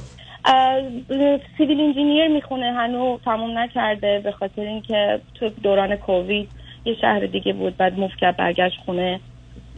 سیویل 1.58 1.82
انجینیر 1.82 2.28
می‌خونه 2.28 2.74
هنوز 2.74 3.20
تموم 3.26 3.58
نکرده 3.58 4.22
به 4.24 4.32
خاطر 4.32 4.62
اینکه 4.62 5.22
تو 5.34 5.50
دوران 5.64 5.96
کووید 5.96 6.50
یه 6.86 6.96
شهر 7.02 7.26
دیگه 7.26 7.54
بود 7.54 7.78
بعد 7.78 8.00
موف 8.00 8.12
کرد 8.20 8.38
برگشت 8.38 8.78
خونه. 8.86 9.20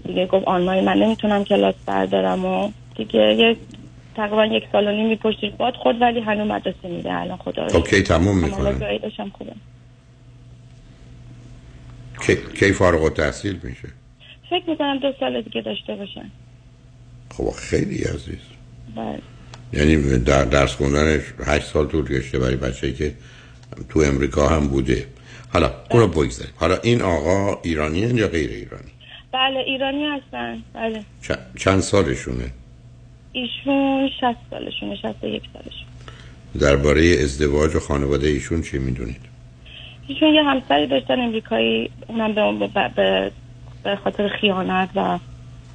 دیگه 0.08 0.26
گفت 0.26 0.48
آنلاین 0.48 0.86
من 0.86 0.98
نمی‌تونم 0.98 1.44
کلاس 1.44 1.76
بردارم 1.86 2.46
و 2.46 2.72
دیگه 2.96 3.20
یه 3.20 3.58
تقریبا 4.16 4.46
یک 4.46 4.64
سال 4.72 4.88
و 4.88 4.92
نیمی 4.92 5.16
پشتش 5.16 5.52
باد 5.58 5.74
خود 5.74 6.02
ولی 6.02 6.20
هنوز 6.20 6.48
مدرسه 6.48 6.88
میده 6.90 7.14
الان 7.14 7.38
خدا 7.38 7.66
رو 7.66 7.70
خب 7.70 7.88
کی 7.88 8.04
تموم 8.04 8.38
می‌کنه. 8.38 8.72
خوبه. 9.38 9.54
کی, 12.22 12.36
کی 12.60 12.72
فارغ 12.72 13.04
التحصیل 13.04 13.60
میشه؟ 13.64 13.88
فکر 14.50 14.70
می‌کنم 14.70 15.00
دو 15.00 15.14
سال 15.20 15.42
دیگه 15.42 15.62
داشته 15.62 15.96
باشن 15.96 16.32
خب 17.30 17.50
خیلی 17.50 18.04
عزیز. 18.04 18.40
بله. 18.96 19.20
یعنی 19.74 20.18
در 20.20 20.46
درس 20.46 20.76
خوندنش 20.76 21.22
هشت 21.46 21.66
سال 21.66 21.88
طول 21.88 22.08
کشته 22.08 22.40
برای 22.40 22.56
بچه 22.56 22.94
که 22.94 23.14
تو 23.90 24.00
امریکا 24.00 24.48
هم 24.48 24.68
بوده. 24.68 25.06
حالا 25.54 25.72
اونو 25.90 26.08
بگذاریم. 26.08 26.54
حالا 26.56 26.78
این 26.84 27.02
آقا 27.02 27.60
ایرانی 27.64 28.00
یا 28.00 28.28
غیر 28.28 28.50
ایرانی؟ 28.50 28.92
بله 29.32 29.60
ایرانی 29.60 30.06
هستن. 30.06 30.64
بله. 30.74 31.04
چند 31.58 31.80
سالشونه؟ 31.80 32.52
ایشون 33.32 34.10
60 34.20 34.36
سالشونه 34.50 34.96
61 34.96 35.44
سالشون 35.54 35.88
درباره 36.60 37.18
ازدواج 37.24 37.76
و 37.76 37.80
خانواده 37.80 38.28
ایشون 38.28 38.62
چی 38.62 38.78
می‌دونید؟ 38.78 39.22
ایشون 40.08 40.34
یه 40.34 40.44
همسری 40.44 40.88
داشتن 40.88 41.20
امریکایی 41.20 41.92
اونم 42.08 42.60
به, 42.60 42.68
به, 42.68 42.92
به, 42.96 43.32
به 43.84 43.96
خاطر 43.96 44.28
خیانت 44.28 44.90
و 44.96 45.20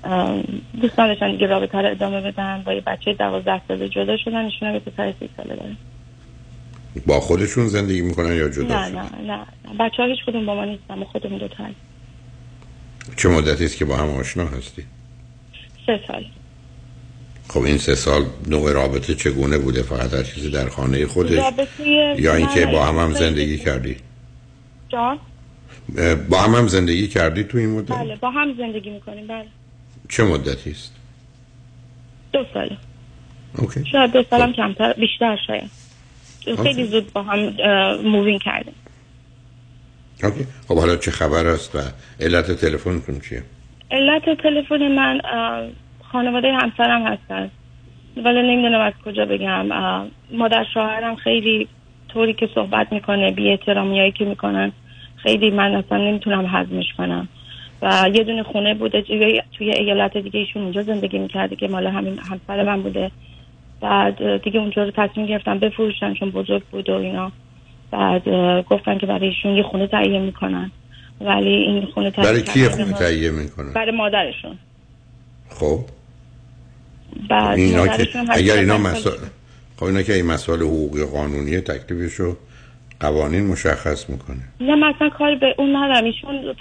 ام، 0.04 0.44
دوست 0.80 1.00
نداشتن 1.00 1.30
دیگه 1.30 1.46
رابطه 1.46 1.78
رو 1.78 1.90
ادامه 1.90 2.20
بدن. 2.20 2.62
با 2.66 2.72
یه 2.72 2.80
بچه 2.80 3.12
دوازده 3.12 3.60
ساله 3.68 3.88
جدا 3.88 4.16
شدن. 4.16 4.44
ایشون 4.44 4.68
هم 4.68 4.74
یه 4.74 4.80
پسر 4.80 5.12
سی 5.20 5.28
ساله 5.36 5.56
داره 5.56 5.76
با 7.06 7.20
خودشون 7.20 7.68
زندگی 7.68 8.00
می‌کنن 8.00 8.36
یا 8.36 8.48
جدا 8.48 8.80
نه 8.80 8.88
شدن؟ 8.88 9.02
نه 9.02 9.26
نه 9.26 9.46
بچه 9.80 10.02
ها 10.02 10.08
هیچ 10.08 10.18
کدوم 10.26 10.46
با 10.46 10.54
ما 10.54 10.64
نیستن 10.64 10.94
ما 10.94 11.04
خودمون 11.04 11.40
هست 11.40 11.74
چه 13.16 13.28
مدتی 13.28 13.64
است 13.64 13.76
که 13.76 13.84
با 13.84 13.96
هم 13.96 14.08
آشنا 14.08 14.46
هستی؟ 14.46 14.84
سه 15.86 16.00
سال. 16.08 16.24
خب 17.48 17.60
این 17.60 17.78
سه 17.78 17.94
سال 17.94 18.26
نوع 18.46 18.72
رابطه 18.72 19.14
چگونه 19.14 19.58
بوده؟ 19.58 19.82
فقط 19.82 20.14
هر 20.14 20.22
چیزی 20.22 20.50
در 20.50 20.68
خانه 20.68 21.06
خودش 21.06 21.52
یا 22.18 22.34
اینکه 22.34 22.66
با 22.66 22.86
هم 22.86 22.98
هم 22.98 23.12
زندگی 23.12 23.58
کردی؟ 23.58 23.96
جان؟ 24.88 25.18
با 26.30 26.38
هم 26.38 26.54
هم 26.54 26.68
زندگی 26.68 27.08
کردی 27.08 27.44
تو 27.44 27.58
این 27.58 27.70
مدت؟ 27.70 27.92
بله 27.92 28.16
با 28.16 28.30
هم 28.30 28.54
زندگی 28.58 28.90
می‌کنیم 28.90 29.26
بله. 29.26 29.46
چه 30.08 30.24
مدتی 30.24 30.70
است؟ 30.70 30.92
دو 32.32 32.44
ساله 32.54 32.76
OK. 33.58 33.84
شاید 33.92 34.12
دو 34.12 34.24
سالم 34.30 34.52
کمتر 34.52 34.92
بیشتر 34.92 35.38
شاید. 35.46 35.70
خیلی 36.62 36.84
زود 36.84 37.12
با 37.12 37.22
هم 37.22 37.38
move 38.04 38.27
in 38.27 38.38
کردیم. 38.38 38.74
OK. 40.22 40.46
خب 40.68 40.78
حالا 40.78 40.96
چه 40.96 41.10
خبر 41.10 41.46
است 41.46 41.74
و 41.74 41.78
علت 42.20 42.52
تلفنتون 42.52 43.20
چیه؟ 43.20 43.42
علت 43.90 44.42
تلفن 44.42 44.88
من 44.88 45.20
خانواده 46.12 46.52
همسرم 46.52 47.06
هستن. 47.06 47.50
ولی 48.16 48.42
نمی‌دونم 48.42 48.80
از 48.80 48.92
کجا 49.04 49.24
بگم. 49.24 49.66
مادر 50.32 50.66
شوهرم 50.74 51.16
خیلی 51.16 51.68
طوری 52.08 52.34
که 52.34 52.48
صحبت 52.54 52.92
می‌کنه 52.92 53.30
بی 53.30 53.50
احترامیایی 53.50 54.12
که 54.12 54.24
می‌کنن 54.24 54.72
خیلی 55.16 55.50
من 55.50 55.74
اصلا 55.74 55.98
نمی‌تونم 55.98 56.46
هضمش 56.46 56.92
کنم. 56.98 57.28
و 57.82 58.10
یه 58.14 58.24
دونه 58.24 58.42
خونه 58.42 58.74
بوده 58.74 59.02
توی, 59.02 59.42
توی 59.58 59.70
ایالت 59.70 60.16
دیگه 60.16 60.40
ایشون 60.40 60.62
اونجا 60.62 60.82
زندگی 60.82 61.18
می‌کرده 61.18 61.56
که 61.56 61.68
مال 61.68 61.86
همین 61.86 62.18
همسر 62.18 62.62
من 62.62 62.82
بوده. 62.82 63.10
بعد 63.80 64.42
دیگه 64.42 64.60
اونجا 64.60 64.84
رو 64.84 64.90
تصمیم 64.96 65.26
گرفتن 65.26 65.58
بفروشن 65.58 66.14
چون 66.14 66.30
بزرگ 66.30 66.62
بود 66.70 66.90
و 66.90 66.92
اینا. 66.92 67.32
بعد 67.90 68.28
گفتن 68.62 68.98
که 68.98 69.06
برای 69.06 69.28
ایشون 69.28 69.56
یه 69.56 69.62
خونه 69.62 69.86
تهیه 69.86 70.20
می‌کنن. 70.20 70.70
ولی 71.20 71.48
این 71.48 71.86
خونه 71.94 72.10
تهیه 72.10 72.28
برای 72.28 72.42
کی 72.42 72.68
خونه 72.68 72.92
تهیه 72.92 73.30
می‌کنن؟ 73.30 73.72
برای 73.72 73.96
مادرشون. 73.96 74.58
خب. 75.50 75.78
بعد 77.30 77.58
اینا 77.58 77.86
که 77.86 78.08
اگر 78.30 78.54
اینا 78.54 78.78
مسائل 78.78 79.18
خب 79.76 79.84
اینا 79.84 80.02
که 80.02 80.14
این 80.14 80.26
مسائل 80.26 80.60
حقوقی 80.60 81.04
قانونی 81.04 81.60
تکلیفشو 81.60 82.36
قوانین 83.00 83.46
مشخص 83.46 84.10
می‌کنه. 84.10 84.42
نه 84.60 84.74
مثلا 84.74 85.08
کاری 85.08 85.36
به 85.36 85.54
اون 85.58 85.76
ندارم. 85.76 86.04
ایشون 86.04 86.54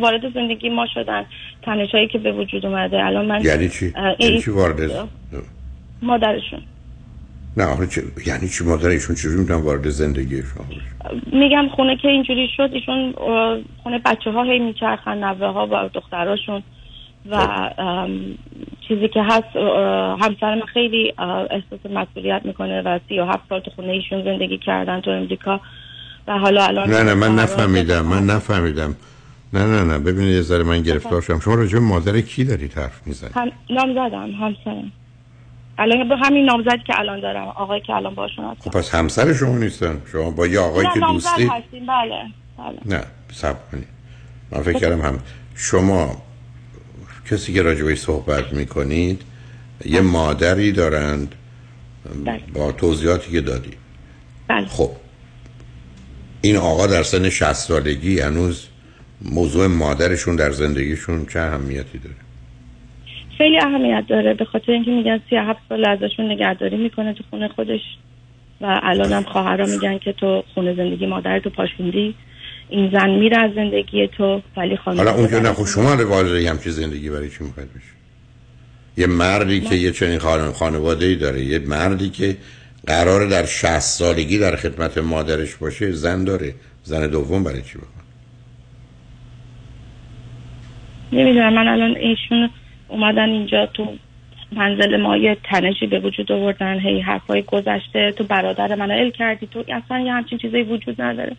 وارد 0.00 0.34
زندگی 0.34 0.68
ما 0.68 0.86
شدن. 0.94 1.24
تنشایی 1.62 2.08
که 2.08 2.18
به 2.18 2.32
وجود 2.32 2.66
اومده. 2.66 3.04
الان 3.04 3.26
من 3.26 3.44
یعنی 3.44 3.68
چی؟ 3.68 3.92
اه، 3.96 4.04
این- 4.04 4.16
یعنی 4.30 4.42
چی 4.42 4.50
وارد 4.50 5.08
مادرشون. 6.02 6.60
نه 7.56 7.64
آخه 7.64 7.86
چه... 7.86 8.02
یعنی 8.26 8.48
چی 8.48 8.64
مادر 8.64 8.88
ایشون 8.88 9.16
چجوری 9.16 9.36
می‌تونن 9.36 9.60
وارد 9.60 9.88
زندگی 9.88 10.42
شما؟ 10.42 10.64
میگم 11.32 11.68
خونه 11.68 11.96
که 11.96 12.08
اینجوری 12.08 12.48
شد 12.56 12.70
ایشون 12.72 13.14
خونه 13.82 13.98
بچه 14.04 14.30
ها 14.30 14.42
هی 14.42 14.58
میچرخن 14.58 15.24
نوه 15.24 15.46
ها 15.46 15.66
و 15.66 15.88
دختراشون 15.94 16.62
و 17.30 17.34
ام، 17.78 18.20
چیزی 18.88 19.08
که 19.08 19.22
هست 19.22 19.56
همسر 20.22 20.54
من 20.54 20.66
خیلی 20.72 21.14
احساس 21.50 21.92
مسئولیت 21.94 22.40
می‌کنه 22.44 22.82
و 22.82 22.98
سی 23.08 23.18
و 23.18 23.24
هفت 23.24 23.48
سال 23.48 23.60
تو 23.60 23.70
خونه 23.70 23.92
ایشون 23.92 24.24
زندگی 24.24 24.58
کردن 24.58 25.00
تو 25.00 25.10
امریکا 25.10 25.60
و 26.26 26.38
حالا 26.38 26.64
الان 26.64 26.90
نه 26.90 27.02
نه 27.02 27.14
من 27.14 27.34
نفهمیدم 27.34 28.06
من 28.06 28.26
نفهمیدم. 28.26 28.96
نه 29.52 29.66
نه 29.66 29.84
نه 29.84 29.98
ببینید 29.98 30.34
یه 30.34 30.40
ذره 30.40 30.62
من 30.62 30.82
گرفتار 30.82 31.20
شدم. 31.20 31.40
شما 31.40 31.54
راجع 31.54 31.78
به 31.78 31.84
مادر 31.84 32.20
کی 32.20 32.44
دارید 32.44 32.72
حرف 32.72 33.06
می‌زنید؟ 33.06 33.32
هم 33.36 33.52
نامزدم 33.70 34.30
همسرم. 34.30 34.92
الان 35.82 36.08
با 36.08 36.16
همین 36.16 36.44
نامزدی 36.44 36.82
که 36.86 36.98
الان 36.98 37.20
دارم 37.20 37.48
آقایی 37.48 37.82
که 37.82 37.92
الان 37.92 38.14
باشون 38.14 38.44
هستم. 38.44 38.70
خب 38.70 38.78
پس 38.78 38.94
همسر 38.94 39.34
شما 39.34 39.58
نیستن؟ 39.58 40.02
شما 40.12 40.30
با 40.30 40.46
یه 40.46 40.60
آقایی 40.60 40.88
که 40.94 41.00
نامزد 41.00 41.28
دوستی؟ 41.28 41.42
هستیم 41.46 41.86
بله 41.86 42.24
بله. 42.58 42.98
نه 42.98 43.04
صبر 43.32 43.58
کنید. 43.72 43.88
من 44.50 44.62
فکر 44.62 44.78
کردم 44.78 45.00
هم 45.00 45.18
شما 45.54 46.22
کسی 47.30 47.52
که 47.52 47.62
راجع 47.62 47.84
بهش 47.84 47.98
صحبت 47.98 48.52
می‌کنید 48.52 49.22
یه 49.84 50.00
مادری 50.00 50.72
دارند 50.72 51.34
با 52.54 52.72
توضیحاتی 52.72 53.32
که 53.32 53.40
دادی. 53.40 53.70
بله. 54.48 54.66
خب 54.66 54.90
این 56.40 56.56
آقا 56.56 56.86
در 56.86 57.02
سن 57.02 57.28
60 57.28 57.52
سالگی 57.52 58.20
هنوز 58.20 58.66
موضوع 59.22 59.66
مادرشون 59.66 60.36
در 60.36 60.50
زندگیشون 60.50 61.26
چه 61.26 61.40
اهمیتی 61.40 61.98
داره؟ 61.98 62.16
خیلی 63.42 63.58
اهمیت 63.58 64.04
داره 64.08 64.34
به 64.34 64.44
خاطر 64.44 64.72
اینکه 64.72 64.90
میگن 64.90 65.20
سی 65.30 65.36
هفت 65.36 65.60
سال 65.68 65.84
ازشون 65.84 66.32
نگهداری 66.32 66.76
می‌کنه 66.76 67.14
تو 67.14 67.24
خونه 67.30 67.48
خودش 67.48 67.80
و 68.60 68.80
الان 68.82 69.12
هم 69.12 69.22
خواهرها 69.22 69.66
میگن 69.66 69.98
که 69.98 70.12
تو 70.12 70.42
خونه 70.54 70.74
زندگی 70.74 71.06
مادر 71.06 71.38
تو 71.38 71.50
پاشوندی 71.50 72.14
این 72.68 72.90
زن 72.92 73.10
میره 73.10 73.38
از 73.38 73.50
زندگی 73.54 74.08
تو 74.08 74.42
ولی 74.56 74.76
خانواده 74.76 75.10
حالا 75.10 75.20
اونجا 75.22 75.38
نه 75.38 75.52
خب 75.52 75.66
شما 75.66 75.94
رو 75.94 76.08
واجه 76.08 76.50
همچی 76.50 76.70
زندگی 76.70 77.10
برای 77.10 77.30
چی 77.30 77.44
می‌خواید 77.44 77.68
بشه 77.68 77.92
یه 78.96 79.06
مردی 79.06 79.60
که 79.60 79.74
یه 79.74 79.90
چنین 79.90 80.18
خان- 80.18 80.52
خانواده 80.52 81.06
ای 81.06 81.16
داره 81.16 81.44
یه 81.44 81.58
مردی 81.58 82.10
که 82.10 82.36
قراره 82.86 83.26
در 83.26 83.44
60 83.44 83.78
سالگی 83.80 84.38
در 84.38 84.56
خدمت 84.56 84.98
مادرش 84.98 85.56
باشه 85.56 85.90
زن 85.92 86.24
داره. 86.24 86.54
زن 86.82 87.06
دوم 87.06 87.44
برای 87.44 87.62
چی 87.62 87.78
بخواد؟ 87.78 88.04
نمی‌دونم 91.12 91.52
من 91.54 91.68
الان 91.68 91.96
ایشون 91.96 92.50
اومدن 92.92 93.28
اینجا 93.28 93.66
تو 93.66 93.92
منزل 94.52 94.96
ما 94.96 95.16
یه 95.16 95.36
تنشی 95.44 95.86
به 95.86 95.98
وجود 95.98 96.32
آوردن 96.32 96.78
هی 96.78 97.00
حرفای 97.00 97.42
گذشته 97.42 98.12
تو 98.12 98.24
برادر 98.24 98.74
منو 98.74 98.94
ال 98.94 99.10
کردی 99.10 99.46
تو 99.46 99.64
اصلا 99.68 100.00
یه 100.00 100.12
همچین 100.12 100.38
چیزی 100.38 100.62
وجود 100.62 101.02
نداره. 101.02 101.36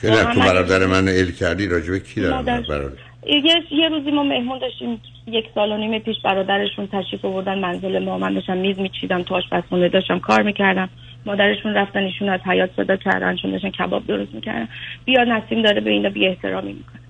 که 0.00 0.10
نه 0.10 0.24
تو 0.24 0.40
برادر 0.40 0.86
من 0.86 1.08
ال 1.08 1.30
کردی 1.30 1.68
راجبه 1.68 2.00
کی 2.00 2.20
دارم. 2.20 2.44
برادر؟ 2.44 2.92
یه, 3.26 3.62
یه 3.70 3.88
روزی 3.88 4.10
ما 4.10 4.22
مهمون 4.22 4.58
داشتیم 4.58 5.00
یک 5.26 5.44
سال 5.54 5.72
و 5.72 5.76
نیم 5.76 5.98
پیش 5.98 6.16
برادرشون 6.24 6.86
تشریف 6.86 7.24
آوردن 7.24 7.58
منزل 7.58 8.04
ما. 8.04 8.18
من 8.18 8.34
داشتم 8.34 8.56
میز 8.56 8.78
میچیدم 8.78 9.22
تو 9.22 9.34
آشپزخونه 9.34 9.88
داشتم 9.88 10.18
کار 10.18 10.42
می‌کردم. 10.42 10.88
مادرشون 11.26 11.74
رفتن 11.74 12.02
ایشون 12.02 12.28
از 12.28 12.40
حیات 12.40 12.70
صدا 12.76 12.96
کردن 12.96 13.36
چون 13.36 13.50
داشتن 13.50 13.70
کباب 13.70 14.06
درست 14.06 14.34
می‌کردن. 14.34 14.68
بیا 15.04 15.24
نسیم 15.24 15.62
داره 15.62 15.80
به 15.80 15.90
اینا 15.90 16.08
بی 16.08 16.26
احترامی 16.26 16.72
می‌کنه. 16.72 17.00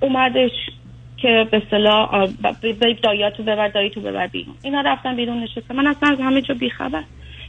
اومدش 0.00 0.50
که 1.16 1.48
به 1.50 1.56
اصطلاح 1.56 2.14
آ، 2.14 2.26
ب- 2.26 2.60
به 2.62 2.72
به 2.72 2.94
داییاتو 3.02 3.42
ببر 3.42 3.68
داییتو 3.68 4.00
ببر 4.00 4.26
بیرون. 4.26 4.54
اینا 4.62 4.80
رفتن 4.80 5.16
بیرون 5.16 5.42
نشستن 5.42 5.76
من 5.76 5.86
اصلا 5.86 6.08
از 6.12 6.20
همه 6.20 6.40
جا 6.42 6.54
بیخبر. 6.54 7.02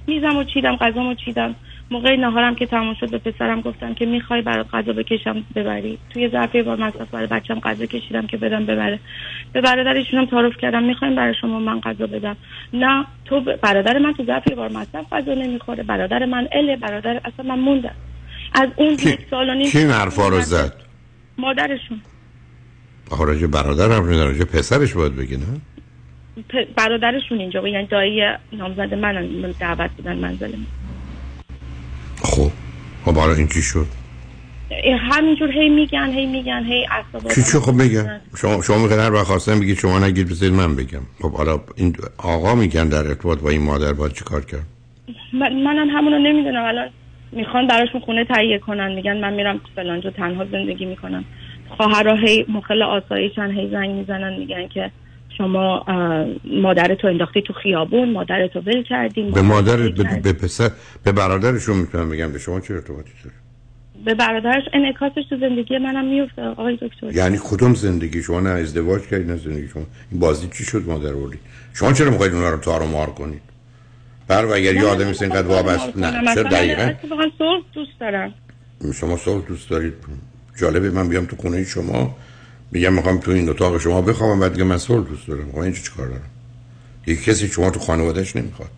میزم 0.07 0.37
و 0.37 0.43
چیدم 0.43 0.75
غذامو 0.75 1.13
چیدم. 1.13 1.55
موقع 1.91 2.15
نهارم 2.15 2.55
که 2.55 2.65
تموم 2.65 2.93
شد 2.93 3.09
به 3.11 3.17
پسرم 3.17 3.61
گفتم 3.61 3.93
که 3.93 4.05
می‌خوای 4.05 4.41
برات 4.41 4.67
غذا 4.73 4.93
بکشم 4.93 5.43
ببری. 5.55 5.97
توی 6.09 6.29
ظرف 6.29 6.55
یه 6.55 6.63
بار 6.63 6.77
مصرف 6.77 7.09
برای 7.09 7.27
بچم 7.27 7.59
غذا 7.59 7.85
کشیدم 7.85 8.27
که 8.27 8.37
بدم 8.37 8.65
ببره. 8.65 8.99
به 9.53 9.61
برادرشونم 9.61 10.25
تعارف 10.25 10.57
کردم 10.57 10.83
می‌خوایم 10.83 11.15
برای 11.15 11.33
شما 11.41 11.59
من 11.59 11.79
غذا 11.79 12.07
بدم. 12.07 12.37
نه 12.73 13.05
تو 13.25 13.39
ب- 13.41 13.55
برادر 13.55 13.97
من 13.97 14.13
تو 14.13 14.23
ظرف 14.23 14.47
یه 14.49 14.55
بار 14.55 14.69
مصرف 14.71 15.13
غذا 15.13 15.33
نمی‌خوره. 15.33 15.83
برادر 15.83 16.25
من 16.25 16.47
اله 16.51 16.75
برادر 16.75 17.21
اصلا 17.25 17.55
من 17.55 17.59
موندم. 17.59 17.95
از 18.53 18.69
اون 18.75 18.93
یک 18.93 19.19
سال 19.29 19.49
و 19.49 19.53
نیم 19.53 19.69
کی 19.71 19.79
حرفا 19.83 20.27
رو 20.27 20.39
زد؟ 20.41 20.73
مادرشون. 21.37 22.01
آخه 23.11 23.25
راجع 23.25 23.47
برادر 23.47 23.91
هم 23.91 24.05
راجع 24.05 24.23
راجع 24.23 24.43
پسرش 24.43 24.93
باید 24.93 25.15
بگی 25.15 25.37
نه؟ 25.37 25.45
برادرشون 26.75 27.39
اینجا 27.39 27.67
یعنی 27.67 27.87
دایی 27.87 28.21
نامزد 28.53 28.93
من 28.93 29.27
دعوت 29.59 29.91
بودن 29.97 30.15
منزل 30.17 30.51
من. 30.51 30.65
خب 32.23 32.51
خب 33.05 33.15
حالا 33.15 33.33
این 33.33 33.47
چی 33.47 33.61
شد؟ 33.61 33.87
همینجور 35.11 35.51
هی 35.51 35.69
میگن 35.69 36.11
هی 36.13 36.25
میگن 36.25 36.63
هی 36.63 36.87
اعصابات 36.91 37.35
چی 37.35 37.43
چی 37.43 37.59
خب 37.59 37.83
بگم. 37.83 38.05
شما 38.37 38.61
شما 38.61 38.77
می‌خواید 38.77 39.01
هر 39.01 39.13
وقت 39.13 39.23
خواستم 39.23 39.59
بگید 39.59 39.77
شما 39.77 39.99
نگید 39.99 40.29
بذارید 40.29 40.55
من 40.55 40.75
بگم. 40.75 41.01
خب 41.21 41.31
حالا 41.31 41.59
این 41.75 41.95
آقا 42.17 42.55
میگن 42.55 42.89
در 42.89 43.07
ارتباط 43.07 43.39
با 43.39 43.49
این 43.49 43.61
مادر 43.61 43.93
باید 43.93 44.13
چی 44.13 44.23
کار 44.23 44.45
کرد؟ 44.45 44.65
من 45.33 45.53
منم 45.53 45.89
همونو 45.89 46.19
نمی‌دونم. 46.19 46.65
الان 46.65 46.89
می‌خوان 47.31 47.67
براشون 47.67 48.01
خونه 48.01 48.25
تهیه 48.25 48.59
کنن. 48.59 48.91
میگن 48.91 49.17
من 49.17 49.33
میرم 49.33 49.61
فلانجا 49.75 50.11
تنها 50.11 50.45
زندگی 50.45 50.85
می‌کنم. 50.85 51.25
خواهرها 51.77 52.15
هی 52.15 52.45
مخل 52.49 52.83
آسایشن 52.83 53.51
هی 53.51 53.69
زنگ 53.71 53.89
می‌زنن 53.89 54.39
میگن 54.39 54.67
که 54.67 54.91
شما 55.37 55.79
اه، 55.87 56.25
مادرتو 56.61 57.07
انداختی 57.07 57.41
تو 57.41 57.53
خیابون 57.53 58.11
مادرتو 58.11 58.59
ول 58.59 58.83
کردی 58.83 59.21
به 59.21 59.41
مادر 59.41 59.77
به. 59.77 60.19
به 60.23 60.33
پسر 60.33 60.71
به 61.03 61.11
برادرشون 61.11 61.77
می‌تونم 61.77 62.09
بگم 62.09 62.31
به 62.31 62.39
شما 62.39 62.59
چه 62.59 62.73
ارتباطی 62.73 63.11
داره؟ 63.23 63.35
به 64.05 64.13
برادرش 64.13 64.63
انعکاسش 64.73 65.23
تو 65.29 65.37
زندگی 65.37 65.77
منم 65.77 66.05
میفته 66.05 66.41
آقای 66.41 66.75
دکتر. 66.81 67.11
یعنی 67.11 67.37
کدوم 67.43 67.73
زندگی؟ 67.73 68.23
شما 68.23 68.39
نه 68.39 68.49
ازدواج 68.49 69.01
کردید 69.01 69.31
نه 69.31 69.37
زندگی. 69.37 69.67
شما 69.67 69.83
این 70.11 70.19
بازی 70.19 70.47
چی 70.57 70.63
شد 70.63 70.83
مادر 70.87 71.13
وردی 71.13 71.37
شما 71.73 71.93
چرا 71.93 72.09
می‌خواید 72.09 72.33
اونا 72.33 72.49
رو 72.49 72.57
تار 72.57 72.81
و 72.81 72.85
مار 72.85 73.07
کنید؟ 73.07 73.41
بر 74.27 74.45
و 74.45 74.53
اگر 74.53 74.75
یه 74.75 74.85
آدمی 74.85 75.09
است 75.09 75.21
اینقدر 75.21 75.47
وابسته 75.47 75.99
نه 75.99 76.35
چرا 76.35 76.43
دقیقا؟ 76.43 76.91
صلح 77.37 77.61
دوست 77.73 77.99
دارم. 77.99 78.33
شما 78.93 79.17
صلح 79.17 79.47
دوست 79.47 79.69
دارید. 79.69 79.93
جالبه 80.57 80.91
من 80.91 81.09
بیام 81.09 81.25
تو 81.25 81.35
خونه 81.35 81.63
شما 81.63 82.17
میگم 82.71 82.93
می‌خوام 82.93 83.17
تو 83.17 83.31
این 83.31 83.49
اتاق 83.49 83.77
شما 83.77 84.01
بخوابم 84.01 84.39
بعد 84.39 84.51
دیگه 84.51 84.63
من 84.63 84.77
صلح 84.77 85.07
دوست 85.07 85.27
دارم. 85.27 85.51
خب 85.51 85.57
اینجا 85.57 85.79
چیکار 85.79 86.07
دارم؟ 86.07 86.29
یک 87.07 87.23
کسی 87.23 87.47
شما 87.47 87.69
تو 87.69 87.79
خانوادهش 87.79 88.35
نمی‌خواد. 88.35 88.71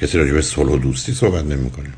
کسی 0.00 0.18
راجع 0.18 0.32
به 0.32 0.42
صلح 0.42 0.78
دوستی 0.78 1.12
صحبت 1.12 1.44
نمی‌کنه. 1.44 1.88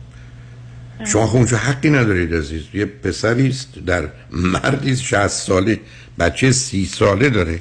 شما 1.06 1.26
خب 1.26 1.36
اونجا 1.36 1.56
حقی 1.56 1.90
ندارید 1.90 2.34
عزیز. 2.34 2.62
یه 2.74 2.84
پسری 2.84 3.48
است 3.48 3.78
در 3.86 4.08
مردی 4.30 4.92
است 4.92 5.02
60 5.02 5.28
ساله 5.28 5.80
بچه 6.18 6.52
سی 6.52 6.86
ساله 6.86 7.30
داره. 7.30 7.60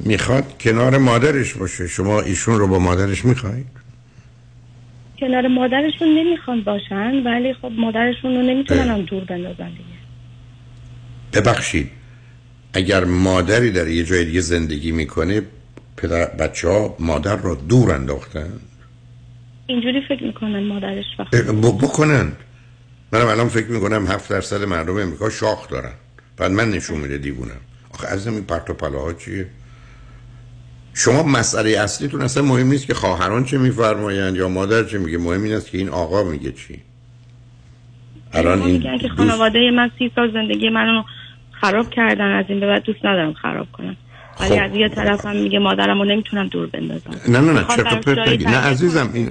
می‌خواد 0.00 0.58
کنار 0.60 0.98
مادرش 0.98 1.54
باشه. 1.54 1.86
شما 1.86 2.20
ایشون 2.20 2.58
رو 2.58 2.68
با 2.68 2.78
مادرش 2.78 3.24
می‌خواید؟ 3.24 3.66
کنار 5.20 5.48
مادرشون 5.48 6.08
نمی‌خوان 6.18 6.60
باشن 6.64 7.22
ولی 7.24 7.54
خب 7.54 7.72
مادرشون 7.76 8.34
رو 8.36 8.42
نمی‌تونن 8.42 8.88
هم 8.88 9.02
دور 9.02 9.24
بندازن 9.24 9.68
دیگه. 9.70 9.98
ببخشید 11.32 11.90
اگر 12.72 13.04
مادری 13.04 13.72
در 13.72 13.88
یه 13.88 14.04
جای 14.04 14.24
دیگه 14.24 14.40
زندگی 14.40 14.92
می‌کنه 14.92 15.42
پدر 15.96 16.26
بچه 16.26 16.68
ها 16.68 16.96
مادر 16.98 17.36
را 17.36 17.54
دور 17.54 17.92
انداختن؟ 17.92 18.52
اینجوری 19.66 20.00
فکر 20.08 20.24
می‌کنن 20.24 20.62
مادرش 20.62 21.04
وقت 21.18 21.34
اه، 21.34 21.42
ب- 21.42 21.78
بکنند 21.84 22.36
منم 23.12 23.26
الان 23.26 23.48
فکر 23.48 23.66
می‌کنم 23.66 24.06
هفت 24.06 24.30
درصد 24.30 24.62
مردم 24.64 24.96
امریکا 24.96 25.30
شاخ 25.30 25.68
دارن. 25.68 25.92
بعد 26.36 26.50
من 26.52 26.70
نشون 26.70 26.98
میده 26.98 27.18
دیوونم. 27.18 27.60
آخه 27.94 28.08
از 28.08 28.26
این 28.26 28.44
پرت 28.44 28.70
و 28.70 28.74
پلاها 28.74 29.12
چیه؟ 29.12 29.46
شما 30.98 31.22
مسئله 31.22 31.70
اصلیتون 31.70 32.22
اصلا 32.22 32.42
مهم 32.42 32.66
نیست 32.66 32.86
که 32.86 32.94
خواهران 32.94 33.44
چه 33.44 33.58
میفرمایند 33.58 34.36
یا 34.36 34.48
مادر 34.48 34.84
چه 34.84 34.98
میگه. 34.98 35.18
مهم 35.18 35.42
این 35.42 35.52
است 35.54 35.70
که 35.70 35.78
این 35.78 35.88
آقا 35.88 36.22
میگه 36.24 36.52
چی. 36.52 36.80
الان 38.32 38.62
این 38.62 38.96
دوست- 38.96 39.14
خانواده 39.14 39.70
من 39.70 39.90
سی 39.98 40.12
سال 40.14 40.32
زندگی 40.32 40.70
منو 40.70 41.02
خراب 41.60 41.90
کردن 41.90 42.32
از 42.38 42.44
این 42.48 42.60
به 42.60 42.66
بعد 42.66 42.82
دوست 42.82 43.04
ندارم 43.04 43.32
خراب 43.32 43.66
کنم. 43.72 43.96
ولی 44.40 44.58
خب. 44.58 44.64
از 44.64 44.74
یه 44.74 44.88
طرف 44.88 45.26
هم 45.26 45.36
میگه 45.36 45.58
مادرم 45.58 45.98
رو 45.98 46.04
نمی‌تونم 46.04 46.46
دور 46.48 46.66
بندازم. 46.66 47.10
نه 47.28 47.40
نه 47.40 47.52
نه 47.52 47.62
براش 47.62 47.78
پرت 48.04 48.28
نگی. 48.28 48.44
نه 48.44 48.56
عزیزم 48.56 49.10
این 49.14 49.30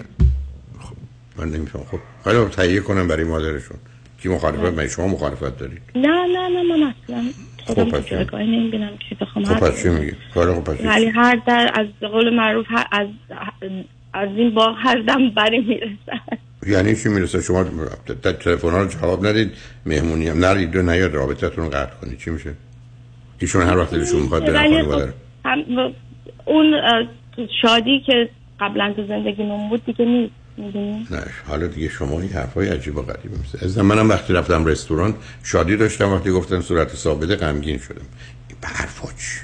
خب 0.79 0.95
من 1.37 1.49
نمیفهم. 1.49 1.83
خب 1.91 1.99
حالا 2.25 2.45
تهیه 2.45 2.79
کنم 2.79 3.07
برای 3.07 3.23
مادرشون. 3.23 3.77
کی 4.23 4.29
مخالفت؟ 4.29 4.77
من 4.77 4.87
شما 4.87 5.07
مخالفت 5.07 5.57
دارید. 5.57 5.81
نه 5.95 6.07
نه 6.07 6.47
نه 6.49 6.63
من 6.63 6.93
اصلا 7.05 7.23
خودم 7.67 7.85
خب، 7.85 7.91
تو 7.91 7.97
پس 7.97 8.05
چی؟ 8.05 8.15
نمی‌بینم 8.33 8.89
که 9.09 9.15
بخوام 9.15 9.45
خب 9.45 9.59
پس 9.59 9.83
چی. 9.83 9.89
میگی؟ 9.89 10.11
خب 10.33 10.39
هر 11.15 11.41
در 11.47 11.71
از 11.73 12.09
قول 12.11 12.35
معروف 12.35 12.65
از 12.91 13.07
از 14.13 14.29
این 14.35 14.53
باغ 14.53 14.75
هر 14.79 14.99
دم 15.07 15.29
بری 15.29 15.59
می‌رسن 15.59 16.37
یعنی 16.67 16.95
چی 16.95 17.09
می‌رسه 17.09 17.41
شما 17.41 17.65
تلفن 18.23 18.69
ها 18.69 18.81
رو 18.81 18.87
جواب 18.87 19.27
ندید. 19.27 19.51
مهمونی 19.85 20.27
هم 20.27 20.45
نرید 20.45 20.75
و 20.75 20.81
نیاد 20.81 21.13
رابطتون 21.13 21.65
رو 21.65 21.69
قطع 21.69 21.95
کنید. 22.01 22.17
چی 22.17 22.29
میشه؟ 22.29 22.53
ایشون 23.39 23.61
هر 23.61 23.77
وقت 23.77 23.91
دلشون 23.91 24.21
می‌خواد 24.21 24.45
برن 24.45 25.11
خب 25.43 25.91
اون 26.45 26.73
شادی 27.61 27.99
که 28.05 28.29
قبلا 28.59 28.93
تو 28.95 29.07
زندگیمون 29.07 29.69
بود 29.69 29.85
دیگه 29.85 30.05
نیست. 30.05 30.33
نه 30.57 31.23
حالا 31.47 31.67
دیگه 31.67 31.89
شما 31.89 32.21
این 32.21 32.29
حرفای 32.29 32.69
عجیب 32.69 32.97
و 32.97 33.01
غریب 33.01 33.31
میشه 33.37 33.65
از 33.65 33.77
منم 33.77 34.09
وقتی 34.09 34.33
رفتم 34.33 34.65
رستوران 34.65 35.15
شادی 35.43 35.77
داشتم 35.77 36.13
وقتی 36.13 36.31
گفتن 36.31 36.61
صورت 36.61 36.95
ثابت 36.95 37.29
غمگین 37.29 37.77
شدم. 37.77 38.05
حرفا 38.63 39.07
چی؟ 39.07 39.39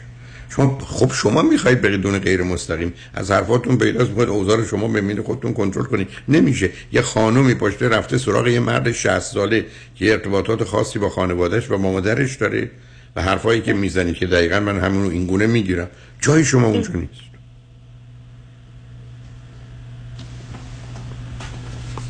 شما 0.50 0.78
خب 0.80 1.12
شما 1.14 1.42
می‌خواید 1.42 1.82
بدون 1.82 2.20
غیر 2.20 2.44
مستقیم. 2.44 2.94
از 3.14 3.32
حرفاتون 3.32 3.78
پیداست 3.78 4.10
می‌خواید 4.10 4.30
اوضاع 4.30 4.66
شما 4.66 4.88
به 4.88 5.24
خودتون 5.24 5.54
کنترل 5.54 5.84
کنید. 5.84 6.08
نمیشه. 6.30 6.70
یه 6.92 7.02
خانومی 7.02 7.54
پشت 7.54 7.84
رفته 7.84 8.18
سراغ 8.18 8.48
یه 8.48 8.60
مرد 8.60 8.92
60 8.92 9.20
ساله 9.20 9.66
که 9.96 10.12
ارتباطات 10.12 10.64
خاصی 10.64 11.00
با 11.00 11.10
خانوادهش 11.10 11.72
و 11.72 11.78
با 11.78 11.92
مادرش 11.92 12.36
داره 12.36 12.72
و 13.16 13.22
حرفایی 13.22 13.62
که 13.62 13.74
می‌زنی 13.74 14.14
که 14.14 14.28
دقیقا 14.28 14.60
من 14.60 14.80
همونو 14.80 15.10
این 15.10 15.26
گونه 15.26 15.48
می‌گیرم. 15.48 15.88
جای 16.22 16.46
شما 16.46 16.68
اونجا 16.68 16.90
نیست. 16.94 17.33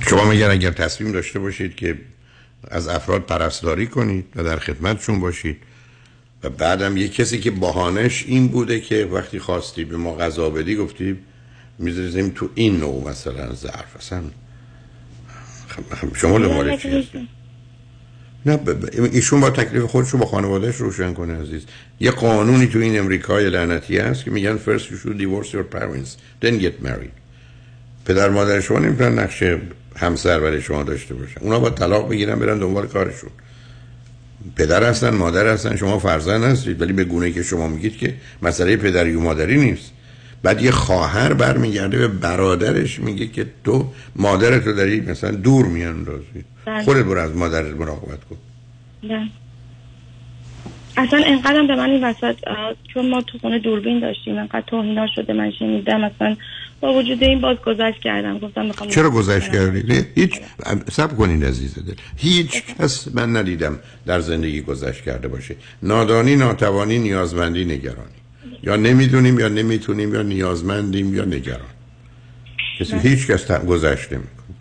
شما 0.09 0.25
میگن 0.25 0.51
اگر 0.51 0.71
تصمیم 0.71 1.11
داشته 1.11 1.39
باشید 1.39 1.75
که 1.75 1.97
از 2.67 2.88
افراد 2.88 3.21
پرستاری 3.21 3.88
کنید 3.88 4.25
و 4.35 4.43
در 4.43 4.59
خدمتشون 4.59 5.19
باشید 5.19 5.57
و 6.43 6.49
بعدم 6.49 6.97
یه 6.97 7.07
کسی 7.09 7.39
که 7.39 7.51
بهانش 7.51 8.25
این 8.27 8.47
بوده 8.47 8.80
که 8.80 9.05
وقتی 9.05 9.39
خواستی 9.39 9.84
به 9.84 9.97
ما 9.97 10.15
غذا 10.15 10.49
بدی 10.49 10.75
گفتی 10.75 11.17
می‌ذاریم 11.80 12.31
تو 12.35 12.49
این 12.55 12.77
نوع 12.77 13.09
مثلا 13.09 13.53
ظرف. 13.53 13.95
اصلا 13.99 14.21
خب- 15.67 15.95
خب 15.95 16.15
شما 16.15 16.39
دنبال 16.39 16.77
چی؟ 16.77 17.07
نه 18.45 18.57
ب- 18.57 18.89
ایشون 19.11 19.41
با 19.41 19.49
تکلیف 19.49 19.84
خودش 19.84 20.09
رو 20.09 20.19
با 20.19 20.25
خانوادهش 20.25 20.75
روشن 20.75 21.13
کنه 21.13 21.41
عزیز. 21.41 21.63
یه 21.99 22.11
قانونی 22.11 22.67
تو 22.67 22.80
این 22.80 22.99
امریکای 22.99 23.49
لعنتی 23.49 23.97
هست 23.97 24.23
که 24.23 24.31
میگن 24.31 24.57
first 24.65 24.81
you 24.81 24.95
should 25.05 25.19
divorce 25.21 25.49
your 25.53 25.75
parents 25.77 26.09
then 26.45 26.61
get 26.61 26.85
married. 26.88 27.11
پدر 28.05 28.30
مادر 28.30 28.61
شما 28.61 28.80
نمی‌تونن 28.80 29.19
نقش 29.19 29.43
همسر 29.95 30.40
برای 30.40 30.61
شما 30.61 30.84
داشته 30.84 31.14
باشن. 31.14 31.41
اونا 31.41 31.60
با 31.60 31.70
طلاق 31.70 32.10
بگیرن 32.10 32.40
برن 32.40 32.60
دنبال 32.60 32.88
کارشون. 32.88 33.30
پدر 34.56 34.84
هستن 34.84 35.10
مادر 35.10 35.48
هستن 35.48 35.76
شما 35.76 35.99
فرزند 35.99 36.44
هستید 36.44 36.82
ولی 36.82 36.94
به 36.94 37.03
گونه 37.03 37.32
که 37.32 37.44
شما 37.44 37.68
میگید 37.68 37.98
که 37.98 38.14
مسئله 38.41 38.78
پدری 38.78 39.15
و 39.15 39.20
مادری 39.20 39.57
نیست. 39.57 39.91
بعد 40.44 40.61
یه 40.61 40.72
خواهر 40.72 41.34
برمیگرده 41.34 41.98
به 41.98 42.07
برادرش 42.07 42.99
میگه 42.99 43.28
که 43.28 43.45
تو 43.64 43.88
مادرتو 44.15 44.74
داری 44.74 45.02
مثلا 45.02 45.32
دور 45.32 45.65
میاندازی. 45.65 46.44
بله. 46.65 46.84
خودت 46.84 47.06
برو 47.06 47.22
از 47.22 47.36
مادرت 47.36 47.76
مراقبت 47.76 48.24
کن. 48.30 48.38
نه 49.03 49.30
اصلا 50.98 51.24
انقدرم 51.26 51.68
به 51.68 51.76
من 51.76 51.90
این 51.90 52.03
وسط 52.03 52.36
چون 52.94 53.10
ما 53.10 53.22
تو 53.22 53.38
خونه 53.38 53.60
دوربین 53.60 53.99
داشتیم 53.99 54.38
انقدر 54.38 54.64
توهینا 54.68 55.07
شده 55.15 55.34
من 55.34 55.52
شنیدم 55.52 56.03
اصلا 56.03 56.36
با 56.84 56.93
وجود 56.93 57.23
این 57.23 57.41
باز 57.41 57.57
گذشت 57.65 58.01
کردم. 58.01 58.39
گفتم 58.39 58.65
می‌خوام 58.65 58.89
چرا 58.89 59.10
گذشت 59.10 59.51
کردی؟ 59.51 59.93
نه، 59.93 60.05
هیچ 60.15 60.41
سب 60.91 61.18
کنین 61.18 61.43
عزیز 61.43 61.76
دل. 61.76 61.93
هیچ 62.18 62.64
کس 62.65 63.07
من 63.14 63.38
ندیدم 63.38 63.80
در 64.05 64.19
زندگی 64.19 64.61
گذشت 64.61 65.01
کرده 65.03 65.27
باشه. 65.27 65.55
نادانی 65.84 66.35
ناتوانی 66.35 66.99
نیازمندی 66.99 67.65
نگرانی. 67.65 68.19
یا 68.64 68.76
نمی‌دونیم 68.76 69.39
یا 69.39 69.47
نمی‌تونیم 69.47 70.14
یا 70.14 70.22
نیازمندیم 70.22 71.15
یا 71.15 71.26
نگران. 71.26 71.73
کسی 72.80 72.97
هیچ 72.97 73.27
کس 73.27 73.51
گذشت 73.51 74.14
نمی‌کنه. 74.14 74.55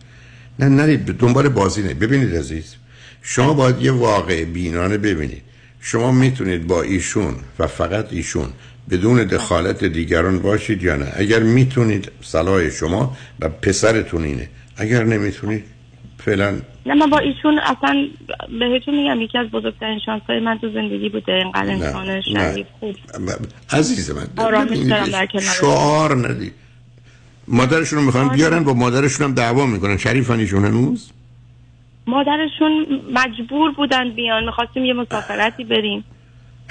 نه 0.58 0.68
نرید 0.68 1.04
دنبال 1.04 1.48
بازی 1.48 1.82
نه 1.82 1.94
ببینید 1.94 2.36
عزیز. 2.36 2.74
شما 3.22 3.54
باید 3.54 3.82
یه 3.82 3.92
واقع 3.92 4.44
بینانه 4.44 4.98
ببینید. 4.98 5.42
شما 5.80 6.12
می‌تونید 6.12 6.66
با 6.66 6.82
ایشون 6.82 7.34
و 7.58 7.66
فقط 7.66 8.12
ایشون 8.12 8.48
بدون 8.90 9.24
دخالت 9.24 9.84
دیگران 9.84 10.38
باشید 10.38 10.82
یا 10.82 10.96
نه. 10.96 11.12
اگر 11.16 11.38
می‌تونید 11.38 12.12
صلاح 12.20 12.70
شما 12.70 13.16
و 13.40 13.48
پسرتون 13.48 14.24
اینه. 14.24 14.48
اگر 14.76 15.04
نمی‌تونید 15.04 15.64
فعلا 16.18 16.58
نه 16.86 16.94
من 16.94 17.10
با 17.10 17.18
ایشون 17.18 17.58
اصلا 17.58 18.06
بهتون 18.60 18.94
میگم 18.94 19.20
یکی 19.20 19.38
از 19.38 19.46
بزرگترین 19.50 19.98
شانس 20.06 20.22
های 20.28 20.40
من 20.40 20.58
تو 20.58 20.72
زندگی 20.72 21.08
بوده. 21.08 21.32
اینقدر 21.32 21.70
انسان. 21.70 22.20
شریف 22.20 22.66
خوب. 22.80 22.96
عزیز 23.70 24.10
من 24.10 24.26
آرامش 24.36 24.70
ببینید، 24.70 24.88
دارم 24.88 25.06
در 25.06 25.26
کنار 25.26 25.44
شعار 25.44 26.28
ندید 26.28 26.52
مادرشون 27.48 27.98
رو 27.98 28.04
می‌خوان 28.04 28.28
بیارن 28.28 28.64
با 28.64 28.74
مادرشون 28.74 29.26
هم 29.26 29.34
دعوا 29.34 29.66
می‌کنن. 29.66 29.96
شریفان 29.96 30.38
ایشون 30.38 30.64
هنوز 30.64 31.10
مادرشون 32.06 32.86
مجبور 33.12 33.72
بودن 33.72 34.10
بیان. 34.10 34.44
می‌خواستیم 34.44 34.84
یه 34.84 34.92
مسافرتی 34.92 35.64
بریم. 35.64 36.04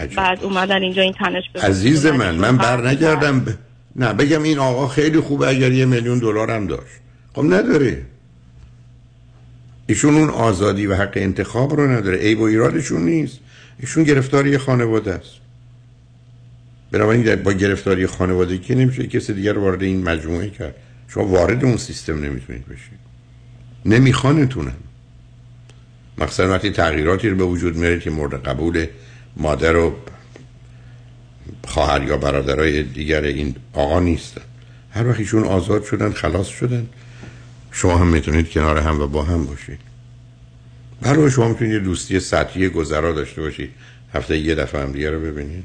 بعد 0.07 0.43
اومدن 0.43 0.81
اینجا 0.81 1.01
این 1.01 1.13
تنش 1.13 1.43
به 1.53 1.61
عزیز 1.61 2.05
من 2.05 2.35
من 2.35 2.57
بر 2.57 2.87
نگردم 2.87 3.39
ب... 3.39 3.49
نه 3.95 4.13
بگم 4.13 4.43
این 4.43 4.59
آقا 4.59 4.87
خیلی 4.87 5.19
خوبه 5.19 5.47
اگر 5.47 5.71
یه 5.71 5.85
میلیون 5.85 6.19
دلار 6.19 6.51
هم 6.51 6.67
داشت. 6.67 7.01
خب 7.33 7.43
نداره. 7.45 8.01
ایشون 9.87 10.15
اون 10.15 10.29
آزادی 10.29 10.87
و 10.87 10.95
حق 10.95 11.13
انتخاب 11.15 11.73
رو 11.73 11.91
نداره. 11.91 12.17
عیب 12.17 12.39
و 12.39 12.43
ایرادشون 12.43 13.01
نیست. 13.01 13.39
ایشون 13.79 14.03
گرفتاری 14.03 14.49
یه 14.49 14.57
خانواده 14.57 15.13
است. 15.13 15.33
بنابراین 16.91 17.35
با 17.35 17.53
گرفتاری 17.53 18.07
خانواده 18.07 18.57
که 18.57 18.75
نمیشه 18.75 19.07
کسی 19.07 19.33
دیگر 19.33 19.57
وارد 19.57 19.83
این 19.83 20.03
مجموعه 20.03 20.49
کرد. 20.49 20.75
شما 21.07 21.25
وارد 21.25 21.65
اون 21.65 21.77
سیستم 21.77 22.23
نمی‌تونید 22.23 22.65
بشید. 22.65 22.99
نمیخوانتونم. 23.85 24.73
مخصوصا 26.17 26.49
وقتی 26.49 26.71
تغییراتی 26.71 27.29
رو 27.29 27.35
به 27.35 27.43
وجود 27.43 27.75
میاره 27.75 27.99
که 27.99 28.09
مورد 28.09 28.43
قبول 28.43 28.85
مادر 29.37 29.75
و 29.75 29.95
خواهر 31.67 32.03
یا 32.03 32.17
برادرای 32.17 32.83
دیگر 32.83 33.21
این 33.21 33.55
آقا 33.73 33.99
نیستن 33.99 34.41
هر 34.91 35.07
وقت 35.07 35.19
ایشون 35.19 35.43
آزاد 35.43 35.83
شدن 35.83 36.11
خلاص 36.11 36.47
شدن. 36.47 36.87
شما 37.71 37.97
هم 37.97 38.07
می‌تونید 38.07 38.49
کنار 38.49 38.77
هم 38.77 39.01
و 39.01 39.07
با 39.07 39.23
هم 39.23 39.45
باشید. 39.45 39.79
برای 41.01 41.31
شما 41.31 41.47
می‌تونید 41.47 41.73
یه 41.73 41.79
دوستی 41.79 42.19
سطحی 42.19 42.69
گذرا 42.69 43.11
داشته 43.11 43.41
باشید. 43.41 43.69
هفته 44.13 44.37
یه 44.37 44.55
دفعه 44.55 44.81
هم 44.81 44.91
دیگه 44.91 45.11
رو 45.11 45.19
ببینید. 45.19 45.63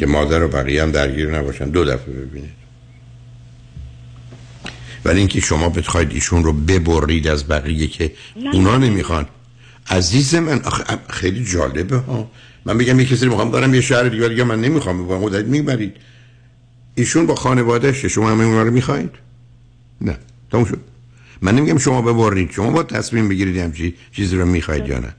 که 0.00 0.06
مادر 0.06 0.42
و 0.42 0.48
بقیه 0.48 0.82
هم 0.82 0.90
درگیر 0.90 1.38
نباشن. 1.38 1.64
دو 1.70 1.84
دفعه 1.84 2.14
ببینید. 2.14 2.56
ولی 5.04 5.18
اینکه 5.18 5.40
شما 5.40 5.68
بخواید 5.68 6.12
ایشون 6.12 6.44
رو 6.44 6.52
ببرید 6.52 7.28
از 7.28 7.48
بقیه 7.48 7.86
که. 7.86 8.12
اونا 8.52 8.78
نمی‌خوان. 8.78 9.26
عزیز 9.90 10.34
من 10.34 10.60
خیلی 11.08 11.44
جالبه 11.44 11.96
ها. 11.96 12.30
من 12.64 12.78
بگم 12.78 13.00
یه 13.00 13.06
کسی 13.06 13.26
می‌خوام 13.26 13.50
برم 13.50 13.74
یه 13.74 13.80
شهر 13.80 14.08
دیگه 14.08 14.28
دیگه 14.28 14.44
من 14.44 14.60
نمی‌خوام 14.60 15.06
بگم 15.06 15.18
خودت 15.18 15.44
می‌برید. 15.44 15.96
ایشون 16.94 17.26
با 17.26 17.34
خانوادهشه 17.34 18.08
شما 18.08 18.30
همه 18.30 18.44
اونا 18.44 18.62
رو 18.62 18.70
می‌خواید؟ 18.70 19.10
نه 20.00 20.18
تموم 20.52 20.64
شد. 20.64 20.80
من 21.42 21.54
نمیگم 21.54 21.78
شما 21.78 22.02
ببرید 22.02 22.50
شما 22.50 22.70
با 22.70 22.82
تصمیم 22.82 23.28
بگیرید 23.28 23.56
همچی 23.56 23.94
چیزی 24.12 24.36
رو 24.36 24.46
می‌خواید 24.46 24.88
یا 24.88 24.98
نه. 24.98 25.14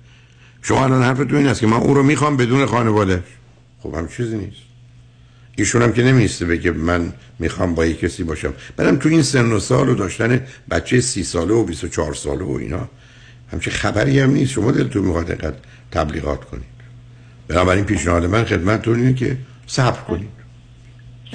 شما 0.61 0.83
الان 0.83 1.03
حرفتون 1.03 1.35
این 1.35 1.47
است 1.47 1.59
که 1.59 1.67
من 1.67 1.77
او 1.77 1.93
رو 1.93 2.03
می‌خوام 2.03 2.37
بدون 2.37 2.65
خانواده 2.65 3.23
خب 3.79 3.95
هم 3.95 4.07
چیزی 4.07 4.37
نیست. 4.37 4.57
ایشون 5.55 5.81
هم 5.81 5.93
که 5.93 6.03
نمیسته 6.03 6.45
بگه 6.45 6.71
من 6.71 7.13
می‌خوام 7.39 7.75
با 7.75 7.85
یک 7.85 7.99
کسی 7.99 8.23
باشم. 8.23 8.53
بعدم 8.75 8.95
تو 8.95 9.09
این 9.09 9.21
سن 9.21 9.51
و 9.51 9.59
سال 9.59 9.89
و 9.89 9.95
داشتن 9.95 10.41
بچه 10.71 11.01
سی 11.01 11.23
ساله 11.23 11.53
و 11.53 11.63
24 11.63 12.13
ساله 12.13 12.43
و 12.43 12.51
اینا 12.51 12.89
همچه 13.51 13.71
خبری 13.71 14.19
هم 14.19 14.31
نیست. 14.31 14.51
شما 14.51 14.71
دلتون 14.71 15.05
می‌خواد 15.05 15.31
اینقدر 15.31 15.57
تبلیغات 15.91 16.43
کنید. 16.43 16.77
بنابراین 17.47 17.85
پیشنهاد 17.85 18.25
من 18.25 18.43
خدمتتون 18.43 18.99
اینه 18.99 19.13
که 19.13 19.37
صبر 19.67 20.01
کنید. 20.01 20.29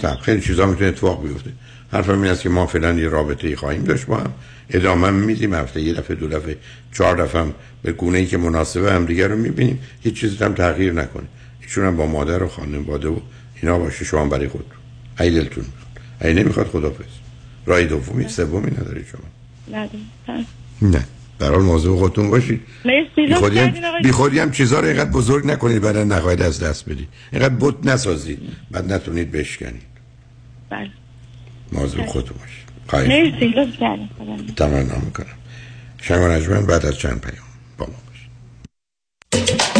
صبر. 0.02 0.20
خیلی 0.20 0.40
چیزا 0.40 0.66
می‌تونه 0.66 0.88
اتفاق 0.88 1.28
بیفته. 1.28 1.52
حرفم 1.92 2.22
این 2.22 2.30
است 2.30 2.42
که 2.42 2.48
ما 2.48 2.66
فعلا 2.66 2.92
یه 2.92 3.08
رابطه 3.08 3.48
ای 3.48 3.56
خواهیم 3.56 3.84
داشت. 3.84 4.06
با 4.06 4.16
هم 4.16 4.32
ادامه 4.70 5.10
میدیم. 5.10 5.54
هفته 5.54 5.80
یه 5.80 5.94
دفعه 5.94 6.16
دو 6.16 6.28
دفعه 6.28 6.56
چهار 6.92 7.24
دفعه 7.24 7.40
هم 7.40 7.54
به 7.82 7.92
گونه 7.92 8.18
ای 8.18 8.26
که 8.26 8.38
مناسبه 8.38 8.92
هم 8.92 9.06
دیگر 9.06 9.28
رو 9.28 9.36
می‌بینیم. 9.36 9.78
هیچ 10.02 10.14
چیزی 10.14 10.36
هم 10.36 10.54
تغییر 10.54 10.92
نکنه. 10.92 11.26
ایشون 11.60 11.86
هم 11.86 11.96
با 11.96 12.06
مادر 12.06 12.42
و 12.42 12.48
خانواده 12.48 13.08
و 13.08 13.16
اینا 13.62 13.78
باشه. 13.78 14.04
شما 14.04 14.24
برای 14.24 14.48
خود. 14.48 14.66
ای 15.20 15.30
دلتون 15.30 15.64
می‌خواد. 15.64 16.28
ای 16.30 16.34
نمی‌خواد 16.34 16.66
خدافظ 16.66 17.04
راه 17.66 17.84
دومی 17.84 18.28
سومی 18.28 18.70
نداری 18.70 19.04
شما. 19.04 19.78
ندارم. 19.78 20.46
نه. 20.82 21.04
در 21.42 21.50
حال 21.50 21.62
موضوع 21.62 21.98
خودتون 21.98 22.30
باشید. 22.30 22.60
بی 23.16 23.34
خودی 23.34 23.58
هم, 23.58 23.72
بی 24.02 24.12
خودی 24.12 24.38
هم 24.38 24.50
چیزا 24.50 24.80
رو 24.80 24.86
اینقدر 24.86 25.10
بزرگ 25.10 25.46
نکنید 25.46 25.82
بعد 25.82 25.96
نخواهید 25.96 26.42
از 26.42 26.62
دست 26.62 26.88
بدید. 26.88 27.08
اینقدر 27.32 27.54
بت 27.60 27.74
نسازید 27.86 28.38
بعد 28.70 28.92
نتونید 28.92 29.32
بشکنید. 29.32 29.82
بله. 30.70 30.90
موضوع 31.72 32.06
خودتون 32.06 32.36
باشید. 32.38 33.08
مرسی 33.08 33.46
لطف 33.46 33.78
کردین 33.80 34.08
خدا 34.18 34.36
تمنا 34.56 34.98
می‌کنم. 35.04 35.26
شنگ 36.02 36.50
و 36.50 36.66
بعد 36.66 36.86
از 36.86 36.98
چند 36.98 37.20
پیام 37.20 37.46
با 37.78 37.86
ما 37.86 37.94
باشید. 38.08 39.71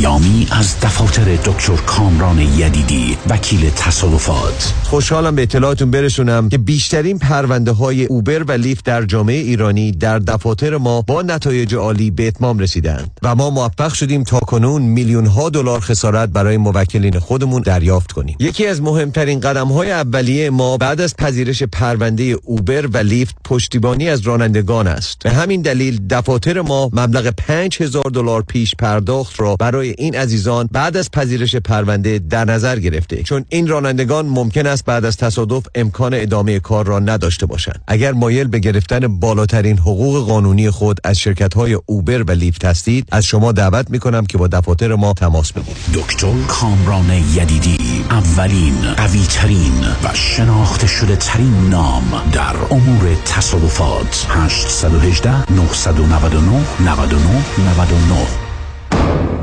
پیامی 0.00 0.46
از 0.50 0.80
دفاتر 0.80 1.24
دکتر 1.24 1.76
کامران 1.76 2.38
یدیدی 2.38 3.18
وکیل 3.30 3.70
تصادفات. 3.70 4.74
خوشحالم 4.84 5.34
به 5.34 5.42
اطلاعاتون 5.42 5.90
برسونم 5.90 6.48
که 6.48 6.58
بیشترین 6.58 7.18
پرونده 7.18 7.72
های 7.72 8.04
اوبر 8.04 8.42
و 8.42 8.52
لیفت 8.52 8.84
در 8.84 9.04
جامعه 9.04 9.36
ایرانی 9.36 9.92
در 9.92 10.18
دفاتر 10.18 10.76
ما 10.76 11.02
با 11.02 11.22
نتایج 11.22 11.74
عالی 11.74 12.10
به 12.10 12.26
اتمام 12.28 12.58
رسیدند 12.58 13.10
و 13.22 13.34
ما 13.34 13.50
موفق 13.50 13.92
شدیم 13.92 14.24
تا 14.24 14.38
کنون 14.38 14.82
میلیون 14.82 15.26
ها 15.26 15.48
دلار 15.48 15.80
خسارت 15.80 16.28
برای 16.28 16.56
موکلین 16.56 17.18
خودمون 17.18 17.62
دریافت 17.62 18.12
کنیم. 18.12 18.36
یکی 18.40 18.66
از 18.66 18.82
مهمترین 18.82 19.40
قدم 19.40 19.68
های 19.68 19.90
اولیه 19.90 20.50
ما 20.50 20.76
بعد 20.76 21.00
از 21.00 21.16
پذیرش 21.16 21.62
پرونده 21.62 22.22
اوبر 22.44 22.86
و 22.86 22.96
لیفت 22.96 23.36
پشتیبانی 23.44 24.08
از 24.08 24.20
رانندگان 24.20 24.86
است. 24.86 25.18
به 25.24 25.30
همین 25.30 25.62
دلیل 25.62 26.06
دفاتر 26.10 26.60
ما 26.60 26.90
مبلغ 26.92 27.30
5000 27.30 28.04
دلار 28.14 28.42
پیش 28.42 28.74
پرداخت 28.78 29.40
را 29.40 29.56
برای 29.56 29.87
این 29.98 30.16
عزیزان 30.16 30.68
بعد 30.72 30.96
از 30.96 31.10
پذیرش 31.10 31.56
پرونده 31.56 32.18
در 32.18 32.44
نظر 32.44 32.78
گرفته. 32.78 33.22
چون 33.22 33.44
این 33.48 33.68
رانندگان 33.68 34.26
ممکن 34.26 34.66
است 34.66 34.84
بعد 34.84 35.04
از 35.04 35.16
تصادف 35.16 35.66
امکان 35.74 36.14
ادامه 36.14 36.60
کار 36.60 36.86
را 36.86 36.98
نداشته 36.98 37.46
باشند. 37.46 37.80
اگر 37.86 38.12
مایل 38.12 38.48
به 38.48 38.58
گرفتن 38.58 39.18
بالاترین 39.20 39.78
حقوق 39.78 40.26
قانونی 40.26 40.70
خود 40.70 41.00
از 41.04 41.18
شرکت 41.18 41.54
های 41.54 41.78
اوبر 41.86 42.22
و 42.22 42.30
لیفت 42.30 42.64
هستید 42.64 43.08
از 43.12 43.24
شما 43.24 43.52
دعوت 43.52 43.90
می 43.90 43.98
کنم 43.98 44.26
که 44.26 44.38
با 44.38 44.46
دفاتر 44.46 44.94
ما 44.94 45.12
تماس 45.12 45.52
بگیرید. 45.52 45.76
دکتر 45.94 46.32
کامران 46.48 47.10
یدیدی 47.34 48.04
اولین 48.10 48.94
قوی 48.96 49.26
ترین 49.26 49.80
و 50.04 50.14
شناخته 50.14 50.86
شده 50.86 51.16
ترین 51.16 51.68
نام 51.70 52.22
در 52.32 52.56
امور 52.70 53.14
تصادفات. 53.24 54.26
818 54.28 55.52
999 55.52 56.60
99 56.80 57.44
99 57.58 59.37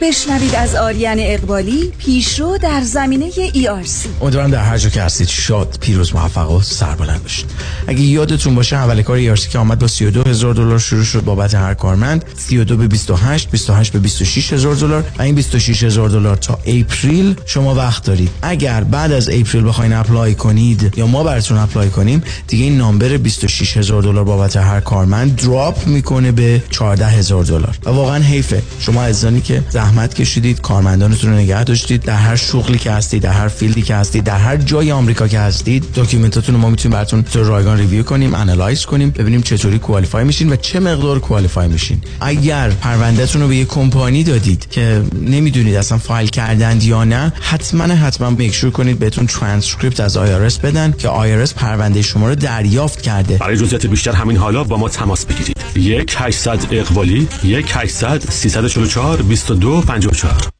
بشنوید 0.00 0.54
از 0.54 0.74
آریان 0.74 1.16
اقبالی 1.20 1.92
پیشرو 1.98 2.58
در 2.58 2.80
زمینه 2.80 3.30
ERC 3.30 4.08
امیدوارم 4.20 4.50
در 4.50 4.62
هر 4.62 4.78
جا 4.78 4.88
که 4.88 5.02
هستید 5.02 5.28
شاد 5.28 5.78
پیروز 5.80 6.14
موفق 6.14 6.50
و 6.50 6.62
سربلند 6.62 7.22
باشید. 7.22 7.46
اگه 7.86 8.00
یادتون 8.00 8.54
باشه 8.54 8.76
اول 8.76 9.02
کار 9.02 9.18
ERC 9.18 9.48
که 9.48 9.58
آمد 9.58 9.78
با 9.78 9.86
32 9.86 10.30
هزار 10.30 10.54
دلار 10.54 10.78
شروع 10.78 11.04
شد 11.04 11.24
بابت 11.24 11.54
هر 11.54 11.74
کارمند. 11.74 12.24
32 12.36 12.76
به 12.76 12.86
28 12.86 13.50
28 13.50 13.92
به 13.92 13.98
26 13.98 14.52
هزار 14.52 14.74
دلار 14.74 15.04
و 15.18 15.22
این 15.22 15.34
26 15.34 15.82
هزار 15.82 16.08
دلار 16.08 16.36
تا 16.36 16.58
April 16.66 17.34
شما 17.46 17.74
وقت 17.74 18.04
دارید. 18.04 18.30
اگر 18.42 18.84
بعد 18.84 19.12
از 19.12 19.28
April 19.28 19.64
بخواین 19.64 19.92
apply 19.92 20.34
کنید 20.34 20.94
یا 20.96 21.06
ما 21.06 21.24
براتون 21.24 21.58
apply 21.58 21.90
کنیم 21.90 22.22
دیگه 22.46 22.64
این 22.64 22.78
number 22.78 23.16
26 23.16 23.76
هزار 23.76 24.02
دلار 24.02 24.24
بابت 24.24 24.56
هر 24.56 24.80
کارمند 24.80 25.36
drop 25.36 25.86
می‌کنه 25.86 26.32
به 26.32 26.62
14 26.70 27.06
هزار 27.06 27.44
دلار. 27.44 27.78
و 27.84 27.90
واقعا 27.90 28.22
حیفه. 28.22 28.62
شما 28.80 29.02
عزیزانی 29.04 29.40
که 29.40 29.62
زحمت 29.88 30.14
کشیدید 30.14 30.60
کارمندانتون 30.60 31.30
رو 31.30 31.36
نگه 31.36 31.64
داشتید 31.64 32.02
در 32.02 32.16
هر 32.16 32.36
شغلی 32.36 32.78
که 32.78 32.92
هستید 32.92 33.22
در 33.22 33.32
هر 33.32 33.48
field 33.48 33.76
ی 33.76 33.82
که 33.82 33.94
هستید 33.94 34.24
در 34.24 34.38
هر 34.38 34.56
جای 34.56 34.92
آمریکا 34.92 35.28
که 35.28 35.38
هستید 35.38 35.92
document 35.94 36.38
اتون 36.38 36.54
رو 36.54 36.60
ما 36.60 36.70
می‌تونیم 36.70 36.96
براتون 36.96 37.22
تو 37.22 37.44
رایگان 37.44 37.78
review 37.78 38.02
کنیم 38.02 38.34
analyze 38.34 38.86
کنیم 38.86 39.10
ببینیم 39.10 39.42
چطوری 39.42 39.78
qualify 39.78 40.24
میشین 40.24 40.52
و 40.52 40.56
چه 40.56 40.80
مقدار 40.80 41.18
qualify 41.18 41.68
میشین. 41.68 42.00
اگر 42.20 42.70
پروندهتون 42.70 43.42
رو 43.42 43.48
به 43.48 43.56
یه 43.56 43.64
کمپانی 43.64 44.24
دادید 44.24 44.70
که 44.70 45.02
نمی‌دونید 45.22 45.74
اصلا 45.74 45.98
فایل 45.98 46.28
کردند 46.28 46.82
یا 46.82 47.04
نه 47.04 47.32
حتما 47.40 47.84
حتما 47.84 48.30
make 48.30 48.50
sure 48.50 48.70
کنید 48.70 48.98
بهتون 48.98 49.26
ترانسکریپت 49.26 50.00
از 50.00 50.16
IRS 50.16 50.58
بدن 50.60 50.94
که 50.98 51.08
IRS 51.08 51.52
پرونده 51.54 52.02
شما 52.02 52.28
رو 52.28 52.34
دریافت 52.34 53.02
کرده. 53.02 53.36
برای 53.36 53.56
جزئیات 53.56 53.86
بیشتر 53.86 54.12
همین 54.12 54.36
حالا 54.36 54.64
با 54.64 54.76
ما 54.76 54.88
تماس 54.88 55.26
بگیرید. 55.26 55.56
یک 55.76 56.14
800 56.18 56.58
اقوالی 56.70 57.28
یک 57.44 57.66
800 57.74 58.22
344 58.30 59.22
22 59.22 59.77
54 59.82 60.50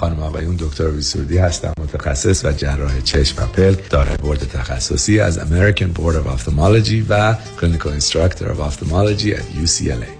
خانم 0.00 0.20
آقایون 0.20 0.56
دکتر 0.56 0.90
ویسوردی 0.90 1.38
هستم 1.38 1.72
متخصص 1.80 2.44
و 2.44 2.52
جراح 2.52 3.00
چشم 3.00 3.42
و 3.42 3.46
پلک 3.46 3.90
دارای 3.90 4.16
بورد 4.16 4.38
تخصصی 4.38 5.20
از 5.20 5.38
American 5.38 5.98
Board 5.98 6.14
of 6.14 6.38
Ophthalmology 6.38 7.04
و 7.08 7.34
Clinical 7.60 8.00
Instructor 8.00 8.44
of 8.44 8.60
Ophthalmology 8.60 9.34
at 9.34 9.64
UCLA 9.64 10.19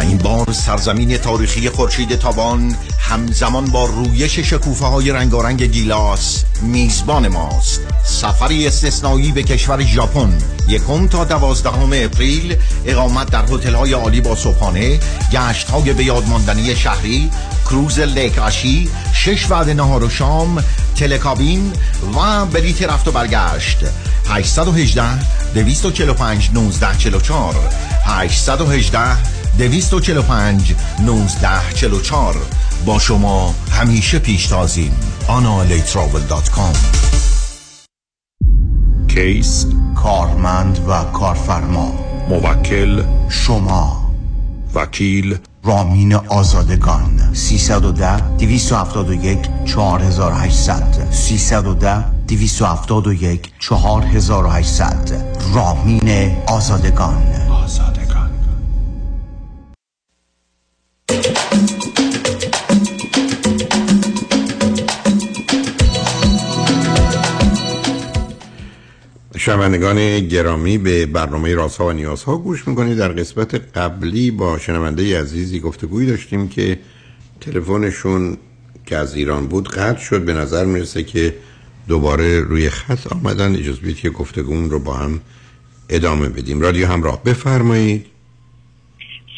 این 0.00 0.18
بار 0.18 0.52
سرزمین 0.52 1.16
تاریخی 1.16 1.68
خورشید 1.68 2.16
تابان 2.16 2.76
همزمان 2.98 3.64
با 3.64 3.84
رویش 3.84 4.38
شکوفه 4.38 4.84
های 4.86 5.10
رنگارنگ 5.10 5.62
گیلاس 5.62 6.44
میزبان 6.62 7.28
ماست. 7.28 7.80
سفری 8.04 8.66
استثنایی 8.66 9.32
به 9.32 9.42
کشور 9.42 9.82
ژاپن 9.82 10.38
یکم 10.68 11.06
تا 11.06 11.24
دوازدهم 11.24 11.90
اپریل 11.92 12.56
اقامت 12.86 13.30
در 13.30 13.44
هتل 13.44 13.74
های 13.74 13.92
عالی 13.92 14.20
با 14.20 14.36
صبحانه 14.36 15.00
گشت 15.32 15.70
های 15.70 15.92
به 15.92 16.04
یادماندنی 16.04 16.76
شهری 16.76 17.30
کروز 17.64 17.98
Lake 17.98 18.38
Ashi 18.38 18.88
شش 19.12 19.50
وعده 19.50 19.74
نهار 19.74 20.04
و 20.04 20.08
شام 20.10 20.64
تلکابین 20.96 21.72
و 22.16 22.46
بلیت 22.46 22.82
رفت 22.82 23.08
و 23.08 23.12
برگشت. 23.12 23.78
818 24.28 25.02
245 25.54 26.50
1944 26.50 27.54
818 28.04 29.39
245 29.68 30.74
1944 30.98 32.36
با 32.86 32.98
شما 32.98 33.54
همیشه 33.70 34.18
پیشتازیم 34.18 34.92
analitravel.com 35.28 36.76
کیس 39.08 39.66
کارمند 39.96 40.78
و 40.88 41.04
کارفرما. 41.04 41.92
موکل 42.28 43.02
شما. 43.28 44.10
وکیل 44.74 45.38
رامین 45.64 46.14
آزادگان. 46.14 47.30
310 47.32 48.36
271 48.38 49.48
4800 49.64 51.08
310 51.10 52.04
271 52.28 53.52
4800 53.58 55.24
رامین 55.54 56.36
آزادگان. 56.46 57.39
شنوندگان 69.40 70.20
گرامی 70.20 70.78
به 70.78 71.06
برنامه 71.06 71.54
رازها 71.54 71.86
و 71.86 71.92
نیازها 71.92 72.36
گوش 72.36 72.68
می‌کنید. 72.68 72.98
در 72.98 73.08
قسمت 73.08 73.54
قبلی 73.54 74.30
با 74.30 74.58
شنونده 74.58 75.20
عزیزی 75.20 75.60
گفتگوی 75.60 76.06
داشتیم 76.06 76.48
که 76.48 76.78
تلفنشون 77.40 78.36
که 78.86 78.96
از 78.96 79.14
ایران 79.14 79.46
بود 79.46 79.68
قطع 79.68 80.00
شد. 80.00 80.24
به 80.24 80.32
نظر 80.32 80.64
می‌رسه 80.64 81.02
که 81.02 81.34
دوباره 81.88 82.40
روی 82.40 82.70
خط 82.70 83.12
آمدن. 83.12 83.56
اجازه 83.56 83.80
بدید 83.80 83.96
که 83.96 84.10
گفتگومون 84.10 84.70
رو 84.70 84.78
با 84.78 84.94
هم 84.94 85.20
ادامه 85.88 86.28
بدیم. 86.28 86.60
رادیو 86.60 86.86
همراه 86.86 87.24
بفرمایید. 87.24 88.06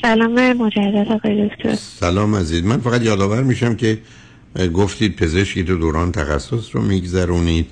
سلام 0.02 0.52
مجدد 0.52 1.06
آقای 1.10 1.48
دکتر. 1.48 1.74
سلام 1.74 2.36
عزیز. 2.36 2.64
من 2.64 2.80
فقط 2.80 3.02
یادآور 3.02 3.42
میشم 3.42 3.74
که 3.74 3.98
گفتید 4.74 5.16
پزشکی 5.16 5.64
تو 5.64 5.76
دوران 5.76 6.12
تخصص 6.12 6.64
رو 6.72 6.82
میگذرونید. 6.82 7.66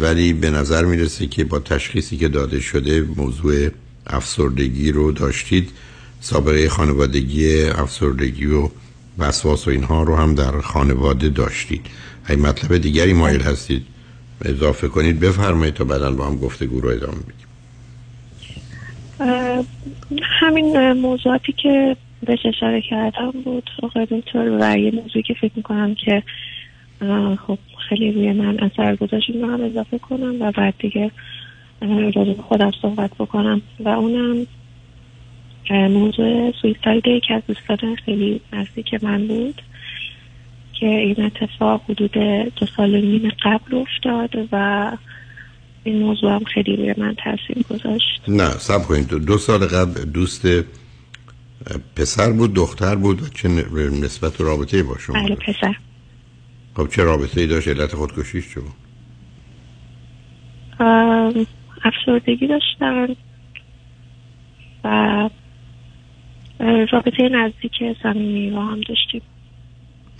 ولی 0.00 0.32
به 0.32 0.50
نظر 0.50 0.84
می‌رسه 0.84 1.26
که 1.26 1.44
با 1.44 1.58
تشخیصی 1.58 2.16
که 2.16 2.28
داده 2.28 2.60
شده 2.60 3.00
موضوع 3.16 3.68
افسردگی 4.06 4.92
رو 4.92 5.12
داشتید 5.12 5.70
سابقه 6.20 6.68
خانوادگی 6.68 7.62
افسردگی 7.64 8.46
و 8.46 8.68
وسواس 9.18 9.68
و 9.68 9.70
اینها 9.70 10.02
رو 10.02 10.16
هم 10.16 10.34
در 10.34 10.60
خانواده 10.60 11.28
داشتید. 11.28 11.86
اگه 12.24 12.40
مطلب 12.40 12.76
دیگری 12.76 13.12
مایل 13.12 13.40
هستید 13.40 13.86
اضافه 14.44 14.88
کنید. 14.88 15.20
بفرمایید 15.20 15.74
تا 15.74 15.84
بعدا 15.84 16.10
با 16.10 16.26
هم 16.26 16.36
گفتگو 16.36 16.80
رو 16.80 16.88
ادامه 16.88 17.18
بدیم. 17.18 17.46
همین 20.40 20.92
موضوعاتی 20.92 21.52
که 21.52 21.96
بهش 22.26 22.46
اشاره 22.46 22.82
کردم 22.90 23.30
بود 23.44 23.70
آقای 23.82 24.06
دکتر 24.06 24.58
و 24.60 24.78
یه 24.78 24.90
موضوعی 24.90 25.22
که 25.22 25.34
فکر 25.34 25.52
می‌کنم 25.56 25.94
که 25.94 26.22
خب 27.46 27.58
خیلی 27.92 28.12
روی 28.12 28.32
من 28.32 28.58
اثر 28.60 28.96
گذاشت 28.96 29.30
رو 29.30 29.50
هم 29.50 29.64
اضافه 29.64 29.98
کنم 29.98 30.36
و 30.40 30.52
بعد 30.52 30.74
دیگه 30.78 31.10
راجع 31.80 32.24
به 32.24 32.42
خودم 32.42 32.70
صحبت 32.82 33.10
بکنم. 33.18 33.62
و 33.80 33.88
اونم 33.88 34.46
موضوع 35.70 36.52
سویسایده 36.62 37.20
که 37.20 37.34
از 37.34 37.42
دوستان 37.48 37.96
خیلی 38.04 38.40
نزدیک 38.52 39.04
من 39.04 39.26
بود 39.26 39.62
که 40.80 40.86
این 40.86 41.24
اتفاق 41.24 41.82
حدود 41.88 42.12
دو 42.56 42.66
سال 42.76 42.94
و 42.94 43.00
نیم 43.00 43.32
قبل 43.42 43.76
افتاد 43.76 44.48
و 44.52 44.96
این 45.84 45.98
موضوع 46.02 46.32
هم 46.32 46.44
خیلی 46.44 46.76
روی 46.76 46.94
من 46.96 47.14
تاثیر 47.14 47.64
گذاشت. 47.70 48.22
نه 48.28 48.50
سب 48.50 48.82
کنید. 48.82 49.08
دو, 49.08 49.38
سال 49.38 49.66
قبل 49.66 50.04
دوست 50.04 50.46
پسر 51.96 52.32
بود 52.32 52.54
دختر 52.54 52.94
بود 52.94 53.22
و 53.22 53.28
چه 53.28 53.48
نسبت 54.02 54.40
و 54.40 54.44
رابطه 54.44 54.82
با 54.82 54.98
شما 54.98 55.22
بله 55.22 55.34
پسر. 55.34 55.76
خب 56.76 56.88
چه 56.88 57.04
رابطه 57.04 57.40
ای 57.40 57.46
داشت؟ 57.46 57.68
علت 57.68 57.94
خودکشیش 57.94 58.54
چه 58.54 58.60
بود؟ 58.60 58.72
افسردگی 61.84 62.46
داشتن 62.46 63.16
و 64.84 65.28
رابطه 66.92 67.28
نزدیک 67.28 67.72
صمیمی 68.02 68.50
با 68.50 68.62
هم 68.62 68.80
داشتیم. 68.80 69.22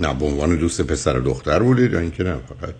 نه 0.00 0.14
به 0.14 0.24
عنوان 0.24 0.56
دوست 0.56 0.86
پسر 0.86 1.18
و 1.18 1.20
دختر 1.20 1.62
بودید 1.62 1.92
یا 1.92 1.98
اینکه 1.98 2.22
نه 2.22 2.34
فقط؟ 2.34 2.74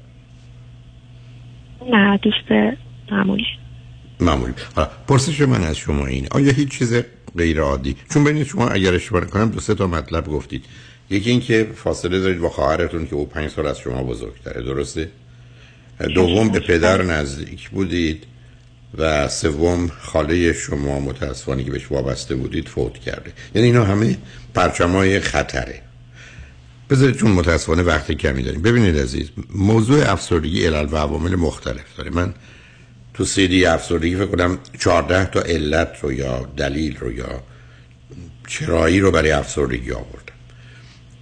نه 1.90 2.16
دوست 2.16 2.74
معمولی. 3.12 3.47
معمولی. 4.20 4.53
حالا 4.77 4.89
پرسش 5.09 5.40
من 5.40 5.65
از 5.65 5.77
شما 5.77 6.07
این 6.07 6.28
آیا 6.31 6.53
هیچ 6.53 6.69
چیز 6.69 7.03
غیر 7.36 7.61
عادی؟ 7.61 7.97
چون 8.11 8.24
ببینید 8.24 8.47
شما 8.47 8.69
اگر 8.69 8.94
اشتباه 8.94 9.24
کنم 9.24 9.51
دو 9.51 9.61
سه 9.61 9.74
تا 9.74 9.86
مطلب 9.86 10.28
گفتید. 10.28 10.65
یکی 11.11 11.31
اینکه 11.31 11.70
فاصله 11.74 12.20
دارید 12.20 12.41
با 12.41 12.49
خواهرتون 12.49 13.07
که 13.07 13.15
او 13.15 13.27
پنج 13.27 13.51
سال 13.51 13.66
از 13.66 13.79
شما 13.79 14.03
بزرگتره 14.03 14.62
درسته؟ 14.62 15.09
دوم 16.15 16.49
به 16.49 16.61
پدر 16.61 17.03
نزدیک 17.03 17.70
بودید 17.70 18.24
و 18.99 19.29
سوم 19.29 19.89
خاله 20.01 20.53
شما 20.53 21.01
متاسفانه 21.01 21.65
که 21.65 21.70
بهش 21.70 21.91
وابسته 21.91 22.35
بودید 22.35 22.69
فوت 22.69 22.99
کرده. 22.99 23.33
یعنی 23.55 23.66
اینا 23.66 23.85
همه 23.85 24.19
پرچمای 24.55 25.20
خطره. 25.20 25.83
بذارید 26.91 27.16
چون 27.16 27.31
متاسفانه 27.31 27.83
وقت 27.83 28.12
کمی 28.12 28.43
داریم. 28.43 28.62
ببینید 28.62 28.99
عزیز 28.99 29.31
موضوع 29.55 30.12
افسردگی 30.12 30.66
علل 30.66 30.89
و 30.93 30.97
عوامل 30.97 31.35
مختلف 31.35 31.97
داره. 31.97 32.11
من 32.11 32.35
تو 33.15 33.24
سیدی 33.24 33.66
افسردگی 33.66 34.16
فکر 34.16 34.27
کنم 34.27 34.59
14 34.79 35.24
تا 35.24 35.41
علت 35.41 35.93
رو 36.03 36.12
یا 36.12 36.53
دلیل 36.57 36.97
رو 36.97 37.12
یا 37.12 37.43
چرایی 38.49 39.01
رو 39.01 39.11
برای 39.11 39.31
افسردگی 39.31 39.93
آوردم. 39.93 40.22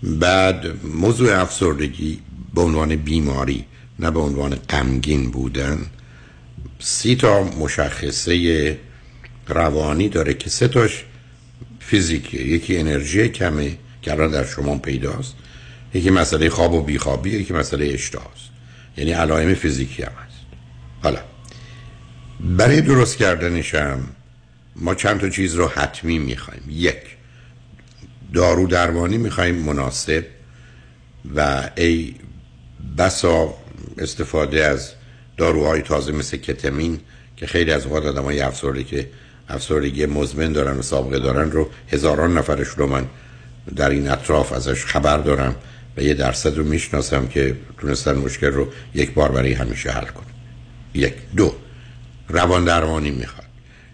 بعد 0.03 0.85
موضوع 0.85 1.41
افسردگی 1.41 2.21
به 2.55 2.61
عنوان 2.61 2.97
بیماری 2.97 3.65
نه 3.99 4.11
به 4.11 4.21
عنوان 4.21 4.55
غمگین 4.55 5.31
بودن. 5.31 5.87
سی 6.79 7.17
تا 7.17 7.43
مشخصه 7.43 8.79
روانی 9.49 10.09
داره 10.09 10.35
که 10.35 10.51
سه 10.51 10.69
تاش 10.69 11.05
فیزیکیه. 11.81 12.47
یکی 12.47 12.79
انرژی 12.79 13.29
کمه 13.29 13.79
که 14.03 14.13
الان 14.13 14.31
در 14.31 14.47
شما 14.47 14.79
پیداست. 14.79 15.35
یکی 15.95 16.11
مسئله 16.11 16.51
خواب 16.51 16.73
و 16.73 16.83
بیخوابی 16.83 17.31
یکی 17.31 17.53
مسئله 17.53 17.87
اشتهاست. 17.87 18.51
یعنی 18.97 19.13
علائم 19.13 19.55
فیزیکی 19.55 20.03
هم 20.03 20.13
هست. 20.13 20.37
حالا 21.03 21.19
برای 22.41 22.81
درست 22.81 23.17
کردنشم 23.17 24.01
ما 24.77 24.95
چند 24.95 25.21
تا 25.21 25.29
چیز 25.29 25.55
رو 25.55 25.69
حتمی 25.69 26.19
می‌خوایم. 26.19 26.63
یک 26.69 26.97
دارو 28.35 28.67
درمانی 28.67 29.19
می‌خوایم 29.19 29.55
مناسب. 29.55 30.25
و 31.37 31.71
ای 31.77 32.15
بسا 32.99 33.55
استفاده 33.99 34.65
از 34.65 34.93
داروهای 35.37 35.83
تازه 35.83 36.13
مثل 36.13 36.37
کتمین 36.37 37.01
که 37.37 37.47
خیلی 37.47 37.73
از 37.73 37.87
اوقات 37.87 38.07
آدم 38.07 38.23
های 38.23 38.41
افسرده 38.41 38.85
که 38.85 39.09
افسردگی 39.49 40.07
مزمن 40.07 40.53
دارن 40.53 40.79
و 40.79 40.83
سابقه 40.83 41.19
دارن 41.19 41.51
رو 41.51 41.71
هزاران 41.93 42.39
نفرش 42.39 42.69
رو 42.69 42.87
من 42.87 43.07
در 43.77 43.91
این 43.91 44.11
اطراف 44.11 44.53
ازش 44.53 44.85
خبر 44.85 45.19
دارم 45.19 45.57
و 45.97 46.03
یه 46.03 46.15
درصد 46.15 46.57
رو 46.57 46.65
می‌شناسم 46.65 47.27
که 47.27 47.57
تونستن 47.79 48.17
مشکل 48.17 48.47
رو 48.47 48.69
یک 48.95 49.15
بار 49.15 49.33
برای 49.33 49.53
همیشه 49.53 49.91
حل 49.91 50.05
کن 50.05 50.25
یک. 50.95 51.15
دو. 51.37 51.55
روان 52.29 52.65
درمانی 52.65 53.11
می‌خواد. 53.11 53.47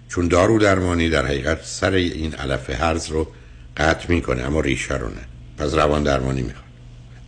چون 0.09 0.29
دارو 0.29 0.59
درمانی 0.59 1.09
در 1.09 1.27
حقیقت 1.27 1.65
سر 1.65 1.93
این 1.93 2.35
علف 2.35 2.71
هرز 2.71 3.09
رو 3.09 3.29
قطع 3.77 4.05
می‌کنه 4.09 4.43
اما 4.43 4.61
ریشه 4.61 4.94
رو 4.94 5.09
نه. 5.09 5.24
پس 5.59 5.74
روان 5.74 6.03
درمانی 6.03 6.43
می‌خواد. 6.43 6.65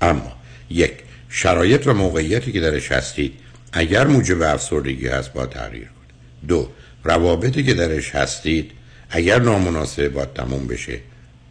اما 0.00 0.32
یک 0.70 0.92
شرایط 1.28 1.86
و 1.86 1.94
موقعیتی 1.94 2.52
که 2.52 2.60
درش 2.60 2.92
هستید 2.92 3.32
اگر 3.72 4.06
موجب 4.06 4.42
افسردگی 4.42 5.08
هست 5.08 5.32
با 5.32 5.46
تغییر 5.46 5.88
کنید 5.88 6.48
دو 6.48 6.68
روابطی 7.04 7.62
که 7.62 7.74
درش 7.74 8.14
هستید 8.14 8.70
اگر 9.10 9.40
نامناسب 9.40 10.08
با 10.08 10.24
تموم 10.24 10.66
بشه 10.66 11.00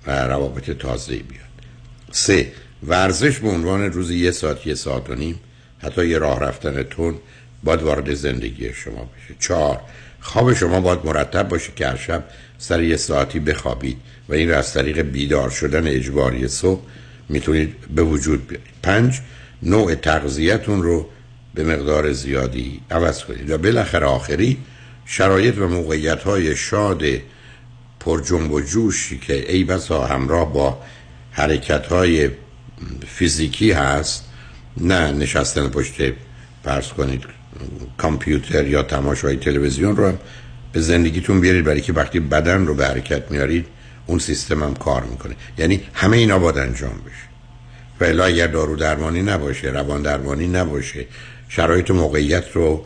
و 0.07 0.11
روابط 0.11 0.71
تازه 0.71 1.15
بیاد. 1.15 1.43
سه 2.11 2.51
ورزش 2.87 3.39
به 3.39 3.49
عنوان 3.49 3.91
روزی 3.91 4.17
یه 4.17 4.31
ساعت 4.31 4.67
یه 4.67 4.75
ساعت 4.75 5.09
و 5.09 5.15
نیم 5.15 5.39
حتی 5.79 6.07
یه 6.07 6.17
راه 6.17 6.39
رفتن 6.39 6.83
تون 6.83 7.15
باید 7.63 7.81
وارد 7.81 8.13
زندگی 8.13 8.73
شما 8.73 9.03
بشه. 9.03 9.35
چهار 9.39 9.81
خواب 10.19 10.53
شما 10.53 10.81
باید 10.81 10.99
مرتب 11.05 11.47
باشه 11.47 11.71
که 11.75 11.87
هر 11.87 11.95
شب 11.95 12.23
سر 12.57 12.83
یه 12.83 12.97
ساعتی 12.97 13.39
بخوابید. 13.39 13.97
و 14.29 14.33
این 14.33 14.49
را 14.49 14.57
از 14.57 14.73
طریق 14.73 15.01
بیدار 15.01 15.49
شدن 15.49 15.87
اجباری 15.87 16.47
صبح 16.47 16.81
می‌تونید 17.29 17.73
به 17.95 18.03
وجود 18.03 18.47
بیارید. 18.47 18.67
پنج 18.83 19.19
نوع 19.63 19.95
تغذیتون 19.95 20.83
رو 20.83 21.09
به 21.53 21.63
مقدار 21.63 22.13
زیادی 22.13 22.81
عوض 22.91 23.23
کنید. 23.23 23.49
و 23.49 23.57
بالاخره 23.57 24.05
آخری 24.05 24.57
شرایط 25.05 25.57
و 25.57 25.67
موقعیت 25.67 26.23
های 26.23 26.55
شاد 26.55 27.03
پر 27.99 28.21
جنب 28.21 28.51
و 28.51 28.61
جوشی 28.61 29.19
که 29.19 29.53
ای 29.53 29.63
بسا 29.63 30.05
همراه 30.05 30.53
با 30.53 30.81
حرکت 31.31 31.85
های 31.85 32.29
فیزیکی 33.07 33.71
هست 33.71 34.23
نه 34.77 35.11
نشستن 35.11 35.67
پشت 35.67 36.13
پرس 36.63 36.87
کنید. 36.87 37.23
کامپیوتر 37.97 38.67
یا 38.67 38.83
تماشای 38.83 39.35
تلویزیون 39.35 39.95
رو 39.95 40.13
به 40.73 40.81
زندگیتون 40.81 41.41
بیارید 41.41 41.65
برای 41.65 41.81
که 41.81 41.93
وقتی 41.93 42.19
بدن 42.19 42.65
رو 42.65 42.75
به 42.75 42.87
حرکت 42.87 43.31
میارید 43.31 43.65
اون 44.07 44.19
سیستم 44.19 44.63
هم 44.63 44.73
کار 44.73 45.03
می‌کنه. 45.03 45.35
یعنی 45.57 45.81
همه 45.93 46.17
اینا 46.17 46.39
باید 46.39 46.57
انجام 46.57 47.01
بشه. 47.05 47.27
و 47.99 48.03
الا 48.03 48.25
اگر 48.25 48.47
دارو 48.47 48.75
درمانی 48.75 49.21
نباشه 49.21 49.67
روان 49.67 50.01
درمانی 50.01 50.47
نباشه 50.47 51.05
شرایط 51.49 51.91
موقعیت 51.91 52.51
رو 52.53 52.85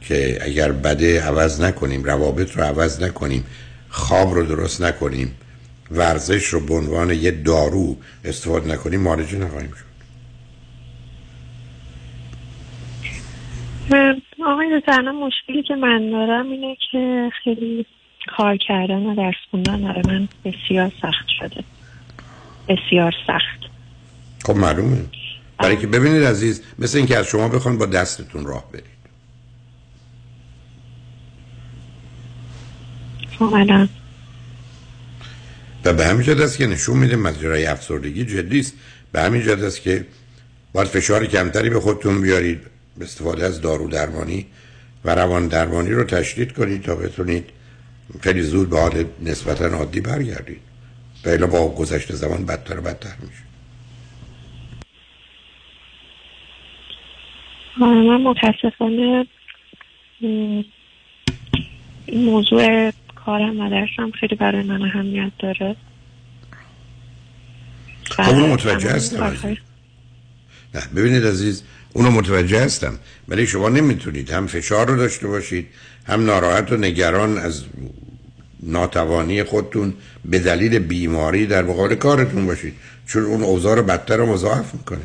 که 0.00 0.38
اگر 0.42 0.72
بده 0.72 1.22
عوض 1.22 1.60
نکنیم 1.60 2.04
روابط 2.04 2.56
رو 2.56 2.62
عوض 2.62 3.02
نکنیم 3.02 3.44
خواب 3.88 4.34
رو 4.34 4.42
درست 4.42 4.82
نکنیم 4.82 5.34
ورزش 5.90 6.44
رو 6.46 6.60
به 6.60 6.74
عنوان 6.74 7.10
یه 7.10 7.30
دارو 7.30 7.96
استفاده 8.24 8.72
نکنیم 8.72 9.00
مارجی 9.00 9.38
نخواهیم 9.38 9.70
شد. 9.70 9.88
آقای 14.46 14.80
دکتر 14.80 15.10
مشکلی 15.10 15.62
که 15.62 15.74
من 15.74 16.10
دارم 16.10 16.50
اینه 16.50 16.76
که 16.90 17.30
خیلی 17.44 17.86
کار 18.36 18.56
کردن 18.56 19.06
و 19.06 19.14
درس 19.14 19.34
خوندن 19.50 19.82
برای 19.82 20.02
من 20.06 20.28
بسیار 20.44 20.92
سخت 21.02 21.28
شده. 21.40 21.64
بسیار 22.68 23.14
سخت. 23.26 23.70
خب 24.44 24.56
معلومه. 24.56 25.04
برای 25.58 25.76
که 25.76 25.86
ببینید 25.86 26.24
عزیز 26.24 26.62
مثل 26.78 26.98
اینکه 26.98 27.16
از 27.16 27.26
شما 27.26 27.48
بخوان 27.48 27.78
با 27.78 27.86
دستتون 27.86 28.46
راه 28.46 28.72
برید. 28.72 28.98
خب 33.38 33.88
و 35.84 35.92
به 35.92 36.06
همین 36.06 36.22
جد 36.22 36.40
است 36.40 36.58
که 36.58 36.66
نشون 36.66 36.96
میده 36.96 37.16
مجرای 37.16 37.66
افسردگی 37.66 38.24
جدی 38.24 38.60
است. 38.60 38.74
به 39.12 39.20
همین 39.20 39.42
جد 39.42 39.62
است 39.62 39.82
که 39.82 40.06
باید 40.72 40.88
فشار 40.88 41.26
کمتری 41.26 41.70
به 41.70 41.80
خودتون 41.80 42.20
بیارید 42.22 42.60
به 42.98 43.04
استفاده 43.04 43.44
از 43.44 43.60
دارو 43.60 43.88
درمانی 43.88 44.46
و 45.04 45.14
روان 45.14 45.48
درمانی 45.48 45.90
رو 45.90 46.04
تشدید 46.04 46.52
کنید 46.52 46.82
تا 46.82 46.94
بتونید 46.94 47.44
خیلی 48.20 48.42
زود 48.42 48.70
به 48.70 48.80
حال 48.80 49.04
نسبتا 49.22 49.66
عادی 49.66 50.00
برگردید. 50.00 50.60
و 51.24 51.46
با 51.46 51.74
گذشت 51.74 52.12
زمان 52.12 52.46
بدتر 52.46 52.78
و 52.78 52.82
بدتر 52.82 53.14
میشه. 53.20 53.42
من 57.80 58.22
متاسفانه 58.22 59.26
این 60.20 60.64
موضوع 62.24 62.90
کارم 63.14 63.60
و 63.60 63.70
درسم 63.70 64.10
خیلی 64.10 64.34
برای 64.34 64.62
من 64.62 64.82
اهمیت 64.82 65.32
داره. 65.38 65.76
خب 68.10 68.30
اونو 68.30 68.46
متوجه 68.46 68.90
هستم 68.90 69.36
نه 70.74 70.80
ببینید 70.96 71.26
عزیز 71.26 71.62
اونو 71.92 72.10
متوجه 72.10 72.64
هستم 72.64 72.98
ولی 73.28 73.46
شما 73.46 73.68
نمی‌تونید 73.68 74.30
هم 74.30 74.46
فشار 74.46 74.86
رو 74.86 74.96
داشته 74.96 75.28
باشید 75.28 75.68
هم 76.08 76.24
ناراحت 76.24 76.72
و 76.72 76.76
نگران 76.76 77.38
از 77.38 77.62
ناتوانی 78.62 79.42
خودتون 79.42 79.94
به 80.24 80.38
دلیل 80.38 80.78
بیماری 80.78 81.46
در 81.46 81.62
مقابل 81.62 81.94
کارتون 81.94 82.46
باشید. 82.46 82.74
چون 83.06 83.24
اون 83.24 83.42
اوضاع 83.42 83.76
رو 83.76 83.82
بدتر 83.82 84.20
و 84.20 84.26
مضاعف 84.26 84.74
می‌کنه. 84.74 85.00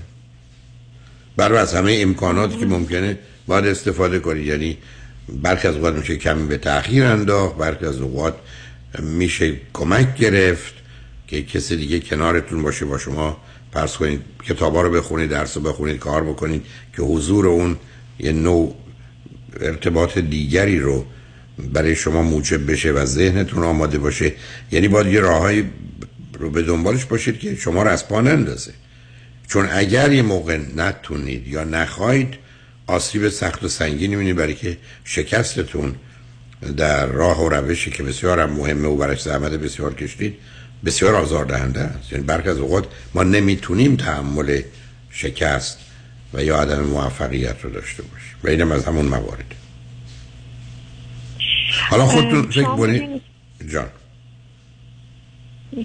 برای 1.35 1.57
از 1.57 1.73
همه 1.73 1.97
امکاناتی 2.01 2.57
که 2.57 2.65
ممکنه 2.65 3.17
باید 3.47 3.65
استفاده 3.65 4.19
کنید. 4.19 4.45
یعنی 4.45 4.77
برخی 5.41 5.67
از 5.67 5.75
اوقات 5.75 5.95
میشه 5.95 6.17
کمی 6.17 6.47
به 6.47 6.57
تاخیر 6.57 7.03
انداخت 7.03 7.57
برخی 7.57 7.85
از 7.85 8.01
اوقات 8.01 8.35
میشه 8.99 9.53
کمک 9.73 10.15
گرفت 10.15 10.73
که 11.27 11.43
کسی 11.43 11.77
دیگه 11.77 11.99
کنارتون 11.99 12.63
باشه. 12.63 12.85
با 12.85 12.97
شما 12.97 13.37
پرس 13.71 13.97
کنید 13.97 14.21
کتابا 14.43 14.81
رو 14.81 14.91
بخونید 14.91 15.29
درس 15.29 15.57
رو 15.57 15.63
بخونید 15.63 15.99
کار 15.99 16.23
بکنید 16.23 16.65
که 16.95 17.01
حضور 17.01 17.47
اون 17.47 17.77
یه 18.19 18.31
نوع 18.31 18.75
ارتباط 19.61 20.17
دیگری 20.17 20.79
رو 20.79 21.05
برای 21.73 21.95
شما 21.95 22.21
موجب 22.21 22.71
بشه 22.71 22.91
و 22.91 23.05
ذهنتون 23.05 23.63
آماده 23.63 23.97
باشه. 23.97 24.33
یعنی 24.71 24.87
باید 24.87 25.07
یه 25.07 25.19
راههایی 25.19 25.69
رو 26.39 26.49
به 26.49 26.61
دنبالش 26.61 27.05
باشید 27.05 27.39
که 27.39 27.55
شما 27.55 27.83
رو 27.83 27.89
از 27.89 28.07
پا 28.07 28.21
نندازه. 28.21 28.73
چون 29.47 29.69
اگر 29.71 30.11
یه 30.11 30.21
موقع 30.21 30.59
نتونید 30.75 31.47
یا 31.47 31.63
نخواهید 31.63 32.33
آسیب 32.87 33.29
سخت 33.29 33.63
و 33.63 33.67
سنگینی 33.67 34.15
می‌بینید 34.15 34.35
برای 34.35 34.55
که 34.55 34.77
شکستتون 35.03 35.95
در 36.77 37.05
راه 37.05 37.45
و 37.45 37.49
روشی 37.49 37.91
که 37.91 38.03
بسیار 38.03 38.39
هم 38.39 38.49
مهمه 38.49 38.87
و 38.87 38.95
برش 38.95 39.21
زحمت 39.21 39.51
بسیار 39.51 39.93
کشید 39.93 40.35
بسیار 40.85 41.15
آزاردهنده 41.15 41.79
است. 41.79 42.11
یعنی 42.11 42.23
برخی 42.23 42.49
از 42.49 42.57
اوقات 42.57 42.85
ما 43.13 43.23
نمی‌تونیم 43.23 43.95
تحمل 43.95 44.61
شکست 45.09 45.77
و 46.33 46.43
یا 46.43 46.57
عدم 46.61 46.79
موفقیت 46.83 47.61
رو 47.61 47.69
داشته 47.69 48.03
باشیم 48.03 48.35
و 48.43 48.47
اینم 48.49 48.71
از 48.71 48.85
همون 48.85 49.05
موارد. 49.05 49.55
حالا 51.89 52.05
خودتون 52.05 52.41
فکر 52.41 52.69
می‌دونید- 52.69 53.21
جان. 53.71 53.87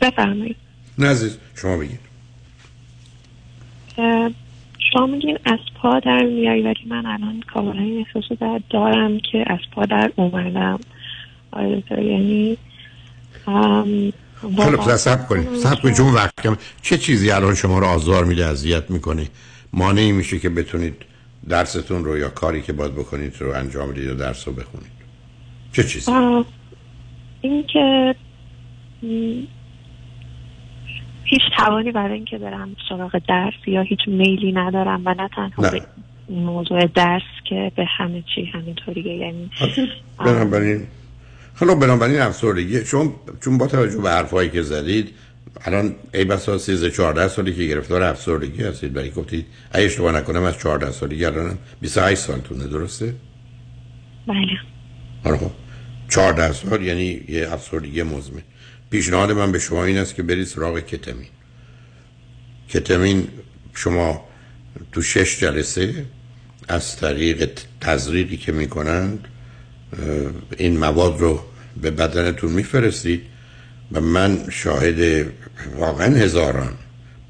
بفرمایید. 0.00 0.56
نه 0.98 1.06
عزیز 1.08 1.38
شما 1.54 1.76
بگید. 1.76 2.00
شما 4.92 5.06
میگین 5.06 5.38
از 5.44 5.58
پا 5.82 6.00
در 6.00 6.22
میاری 6.24 6.62
ولی 6.62 6.84
من 6.86 7.06
الان 7.06 7.42
کاملا 7.54 7.80
این 7.82 8.06
احساس 8.06 8.24
رو 8.30 8.36
در 8.40 8.60
دارم 8.70 9.18
که 9.32 9.44
از 9.46 9.58
پا 9.72 9.84
در 9.86 10.12
اومدم. 10.16 10.80
آره 11.52 11.82
یعنی 11.90 12.58
واقعا- 14.42 14.76
پس 14.76 15.04
سب 15.04 15.26
کنید 15.28 15.54
سب 15.54 15.80
کنید 15.82 15.96
چون 15.96 16.14
وقت 16.14 16.32
چه 16.82 16.98
چیزی 16.98 17.30
الان 17.30 17.54
شما 17.54 17.78
رو 17.78 17.86
آزار 17.86 18.24
میده 18.24 18.46
اذیت 18.46 18.90
می‌کنه؟ 18.90 19.26
مانعی 19.72 20.12
میشه 20.12 20.38
که 20.38 20.48
بتونید 20.48 20.94
درستون 21.48 22.04
رو 22.04 22.18
یا 22.18 22.28
کاری 22.28 22.62
که 22.62 22.72
باید 22.72 22.94
بکنید 22.94 23.36
رو 23.40 23.52
انجام 23.52 23.90
بدید 23.90 24.08
و 24.08 24.14
درس 24.14 24.48
رو 24.48 24.54
بخونید. 24.54 24.90
چه 25.72 25.84
چیزی؟ 25.84 26.12
این 27.40 27.66
که 27.72 28.14
هیچ 31.24 31.40
توانی 31.56 31.92
برای 31.92 32.14
اینکه 32.14 32.38
برم 32.38 32.76
سراغ 32.88 33.20
درس 33.28 33.54
یا 33.66 33.82
هیچ 33.82 34.00
میلی 34.06 34.52
ندارم 34.52 35.02
و 35.04 35.14
نه 35.14 35.28
تنها 35.36 35.62
نه. 35.62 35.70
به 35.70 35.82
موضوع 36.28 36.86
درس 36.86 37.22
که 37.48 37.72
به 37.76 37.84
همه 37.98 38.24
چی 38.34 38.44
همینطوریه. 38.44 39.16
یعنی 39.16 39.50
بنابراین 40.18 40.86
حالا 41.54 41.74
بنابراین 41.74 42.20
افسردگی 42.20 42.84
چون 42.84 43.12
چون 43.44 43.58
با 43.58 43.66
توجه 43.66 43.98
به 44.02 44.10
حرفایی 44.10 44.50
که 44.50 44.62
زدید 44.62 45.14
الان 45.64 45.94
ای 46.14 46.24
بسا 46.24 46.58
13 46.58 46.90
14 46.90 47.28
سالی 47.28 47.54
که 47.54 47.66
گرفتار 47.66 48.02
افسردگی 48.02 48.62
هستید. 48.62 48.92
برای 48.92 49.10
گفتید 49.10 49.46
اگه 49.72 49.86
اشتباه 49.86 50.12
نکنم 50.12 50.42
از 50.42 50.58
14 50.58 50.90
سالگی 50.90 51.24
الان 51.24 51.58
28 51.80 52.20
سالتونه 52.20 52.66
درسته؟ 52.66 53.14
بله. 54.26 54.58
حالا 55.24 55.36
خب. 55.36 55.50
14 56.08 56.52
سال 56.52 56.82
یعنی 56.82 57.20
یه 57.28 57.52
افسردگی 57.52 58.02
مزمن. 58.02 58.42
پیشنهاد 58.90 59.32
من 59.32 59.52
به 59.52 59.58
شما 59.58 59.84
این 59.84 59.98
است 59.98 60.14
که 60.14 60.22
برید 60.22 60.46
سراغ 60.46 60.78
کتامین. 60.80 61.28
کتامین 62.68 63.28
شما 63.74 64.28
تو 64.92 65.02
شش 65.02 65.40
جلسه 65.40 66.04
از 66.68 66.96
طریق 66.96 67.50
تزریقی 67.80 68.36
که 68.36 68.52
می‌کنند 68.52 69.28
این 70.58 70.76
مواد 70.76 71.20
رو 71.20 71.40
به 71.82 71.90
بدنتون 71.90 72.52
میفرستید. 72.52 73.22
و 73.92 74.00
من 74.00 74.38
شاهد 74.50 75.26
واقعا 75.78 76.16
هزاران 76.16 76.72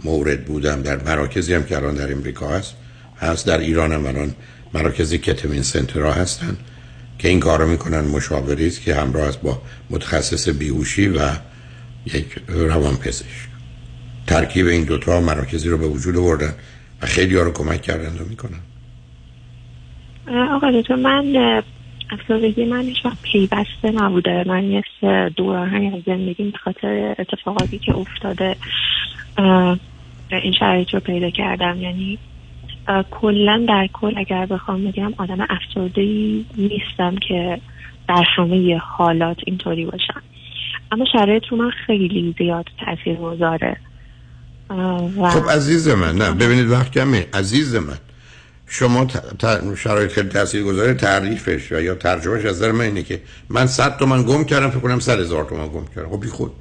مورد 0.05 0.45
بودم 0.45 0.83
در 0.83 1.03
مراکزی 1.03 1.55
هم 1.55 1.65
که 1.65 1.77
الان 1.77 1.95
در 1.95 2.13
امریکا 2.13 2.49
هست 2.49 2.77
هست 3.21 3.47
در 3.47 3.59
ایران 3.59 3.93
هم 3.93 4.07
الان 4.07 4.35
مراکزی 4.75 5.19
کتامین 5.19 5.63
سنترها 5.63 6.13
هستن 6.13 6.57
که 7.19 7.29
این 7.29 7.41
کار 7.41 7.59
رو 7.59 7.69
می‌کنن 7.69 8.01
مشاوری 8.01 8.67
است 8.67 8.83
که 8.83 8.95
همراه 8.95 9.29
است 9.29 9.41
با 9.41 9.63
متخصص 9.91 10.49
بیهوشی 10.49 11.09
و 11.09 11.31
یک 12.07 12.37
روانپزشک. 12.49 13.49
ترکیب 14.27 14.67
این 14.67 14.85
دوتا 14.85 15.21
مراکزی 15.21 15.69
رو 15.69 15.79
به 15.79 15.87
وجود 15.87 16.17
آوردن 16.17 16.55
و 17.03 17.07
خیلی 17.07 17.37
ها 17.37 17.43
رو 17.43 17.53
کمک 17.53 17.83
کردن 17.83 18.19
و 18.19 18.25
می‌کنن. 18.25 18.61
آقا 20.51 20.71
دکتر 20.71 20.95
من 20.95 21.63
افسردگی 22.11 22.65
من 22.65 22.83
هیچ 22.83 23.05
وقت 23.05 23.23
پیوسته 23.23 23.91
نبوده. 23.95 24.45
من 24.47 24.65
یه 24.65 24.83
دورانی 25.37 25.87
از 25.87 26.03
زندگیم 26.07 26.51
به 26.51 26.59
خاطر 26.59 27.15
اتفاقاتی 27.19 27.79
که 27.79 27.97
افتاده 27.97 28.57
این 30.31 30.53
شرایط 30.59 30.95
رو 30.95 31.01
پیدا 31.01 31.31
کردم. 31.31 31.83
یعنی 31.83 32.19
کلا 33.11 33.65
در 33.69 33.89
کل 33.93 34.15
اگر 34.17 34.47
بخوام 34.47 34.85
بگم 34.85 35.13
آدم 35.19 35.47
افسرده 35.51 36.03
نیستم 36.57 37.17
که 37.29 37.61
در 38.09 38.25
همه 38.37 38.79
حالات 38.79 39.37
اینطوری 39.47 39.85
باشم. 39.85 40.23
اما 40.93 41.05
شرایط 41.13 41.43
رو 41.47 41.57
من 41.57 41.71
خیلی 41.71 42.35
زیاد 42.39 42.67
تاثیر 42.85 43.15
گذاره 43.15 43.77
خب 45.31 45.51
عزیز 45.51 45.89
من 45.89 46.17
نه 46.17 46.31
ببینید 46.31 46.71
وقت 46.71 46.93
کمه. 46.93 47.27
عزیز 47.35 47.75
من 47.77 47.99
شما 48.69 49.07
شرایط 49.77 50.13
خیلی 50.13 50.29
تاثیر 50.29 50.63
گذاره 50.63 50.95
تعریفش 50.95 51.71
یا 51.71 51.95
ترجمهش 51.95 52.45
از 52.45 52.57
نظر 52.57 52.73
من 52.73 52.85
اینه 52.85 53.03
که 53.03 53.21
من 53.49 53.67
100 53.67 53.97
تومن 53.97 54.23
گم 54.23 54.45
کردم 54.45 54.71
فکر 54.71 54.79
کنم 54.79 55.01
100 55.01 55.21
هزار 55.21 55.45
تومن 55.45 55.69
گم 55.69 55.85
کردم. 55.95 56.09
خب 56.09 56.21
بی 56.21 56.29
خود. 56.29 56.53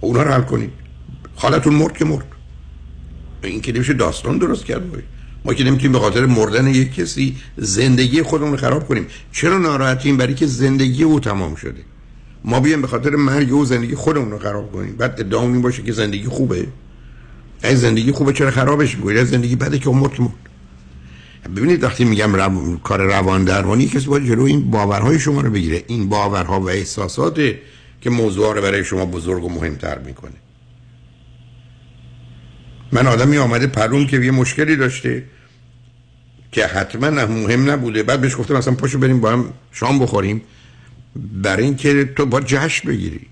اونا 0.00 0.22
رو 0.22 0.30
حل 0.30 0.40
کنید. 0.40 0.70
خالتون 1.36 1.74
مرد 1.74 1.98
که 1.98 2.04
مرد. 2.04 2.26
این 3.42 3.60
که 3.60 3.72
نمیشه 3.72 3.92
داستان 3.92 4.38
درست 4.38 4.64
کرد 4.64 4.90
باید. 4.90 5.04
ما 5.44 5.54
که 5.54 5.64
نمی‌تونیم 5.64 5.92
به 5.92 5.98
خاطر 5.98 6.26
مردن 6.26 6.66
یک 6.66 6.94
کسی 6.94 7.36
زندگی 7.56 8.22
خودمون 8.22 8.50
رو 8.50 8.56
خراب 8.56 8.88
کنیم. 8.88 9.06
چرا 9.32 9.58
ناراحتیم 9.58 10.16
برای 10.16 10.34
که 10.34 10.46
زندگی 10.46 11.02
او 11.02 11.20
تمام 11.20 11.54
شده؟ 11.54 11.80
ما 12.44 12.60
بیایم 12.60 12.82
به 12.82 12.88
خاطر 12.88 13.10
مرگ 13.10 13.52
او 13.52 13.64
زندگی 13.64 13.94
خودمون 13.94 14.30
رو 14.30 14.38
خراب 14.38 14.72
کنیم. 14.72 14.96
بعد 14.96 15.20
ادعا 15.20 15.46
باشه 15.46 15.82
که 15.82 15.92
زندگی 15.92 16.24
خوبه. 16.24 16.66
ای 17.64 17.76
زندگی 17.76 18.12
خوبه 18.12 18.32
چرا 18.32 18.50
خرابش 18.50 18.96
می‌کنید 18.96 19.24
زندگی 19.24 19.56
بده 19.56 19.78
که 19.78 19.90
مرد 19.90 20.20
مرد. 20.20 20.47
ببینید 21.56 21.84
وقتی 21.84 22.04
میگم 22.04 22.34
رو... 22.34 22.78
کار 22.78 23.00
روان 23.00 23.44
درمانی 23.44 23.88
کسی 23.88 24.06
باید 24.06 24.26
جلو 24.26 24.42
این 24.42 24.70
باورهای 24.70 25.18
شما 25.18 25.40
رو 25.40 25.50
بگیره. 25.50 25.84
این 25.86 26.08
باورها 26.08 26.60
و 26.60 26.70
احساسات 26.70 27.34
که 28.00 28.10
موضوع 28.10 28.54
رو 28.54 28.62
برای 28.62 28.84
شما 28.84 29.04
بزرگ 29.04 29.44
و 29.44 29.48
مهمتر 29.48 29.98
می‌کنه. 29.98 30.34
من 32.92 33.06
آدمی 33.06 33.38
آمده 33.38 33.66
پرون 33.66 34.06
که 34.06 34.20
یه 34.20 34.30
مشکلی 34.30 34.76
داشته 34.76 35.24
که 36.52 36.66
حتما 36.66 37.10
مهم 37.10 37.70
نبوده. 37.70 38.02
بعد 38.02 38.20
بهش 38.20 38.36
گفتم 38.36 38.54
مثلا 38.54 38.74
پاشو 38.74 38.98
بریم 38.98 39.20
با 39.20 39.30
هم 39.30 39.52
شام 39.72 39.98
بخوریم. 39.98 40.42
برای 41.16 41.64
اینکه 41.64 42.04
تو 42.04 42.26
با 42.26 42.40
جشن 42.40 42.88
بگیری. 42.88 43.26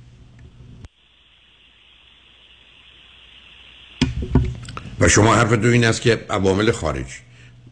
و 5.00 5.08
شما 5.08 5.34
حرف 5.34 5.52
دو 5.52 5.68
این 5.68 5.84
است 5.84 6.00
که 6.00 6.24
عوامل 6.30 6.70
خارج 6.70 7.06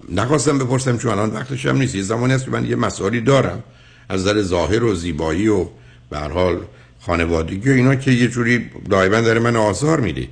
نخواستم 0.09 0.59
بپرسم 0.59 0.99
چون 0.99 1.13
الان 1.13 1.31
وقتش 1.31 1.67
هم 1.67 1.77
نیست. 1.77 1.95
یه 1.95 2.03
زمانی 2.03 2.33
هست 2.33 2.45
که 2.45 2.51
من 2.51 2.65
یه 2.65 2.77
مسائلی 2.77 3.21
دارم 3.21 3.63
از 4.09 4.21
نظر 4.21 4.43
ظاهر 4.43 4.85
و 4.85 4.95
زیبایی 4.95 5.49
و 5.49 5.67
به 6.11 6.19
حال 6.19 6.61
خانوادگی 7.01 7.71
و 7.71 7.73
اینا 7.73 7.95
که 7.95 8.11
یه 8.11 8.29
جوری 8.29 8.71
دائما 8.91 9.21
داره 9.21 9.41
من 9.41 9.57
آزار 9.57 10.01
میده. 10.01 10.29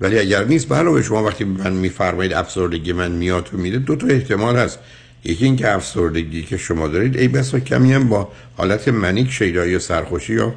ولی 0.00 0.18
اگر 0.18 0.44
نیست 0.44 0.68
به 0.68 0.74
علاوه 0.74 1.02
شما 1.02 1.24
وقتی 1.24 1.44
من 1.44 1.72
میفرمایید 1.72 2.32
افسردگی 2.32 2.92
من 2.92 3.12
میاد 3.12 3.48
و 3.54 3.56
میره 3.56 3.78
دو 3.78 3.96
تا 3.96 4.06
احتمال 4.06 4.56
هست. 4.56 4.78
یکی 5.24 5.44
اینکه 5.44 5.74
افسردگی 5.74 6.42
که 6.42 6.56
شما 6.56 6.88
دارید 6.88 7.16
ای 7.16 7.28
بسا 7.28 7.60
کمی 7.60 7.92
هم 7.92 8.08
با 8.08 8.28
حالت 8.56 8.88
manic 8.88 9.30
شیدایی 9.30 9.74
و 9.74 9.78
سرخوشی 9.78 10.34
یا 10.34 10.54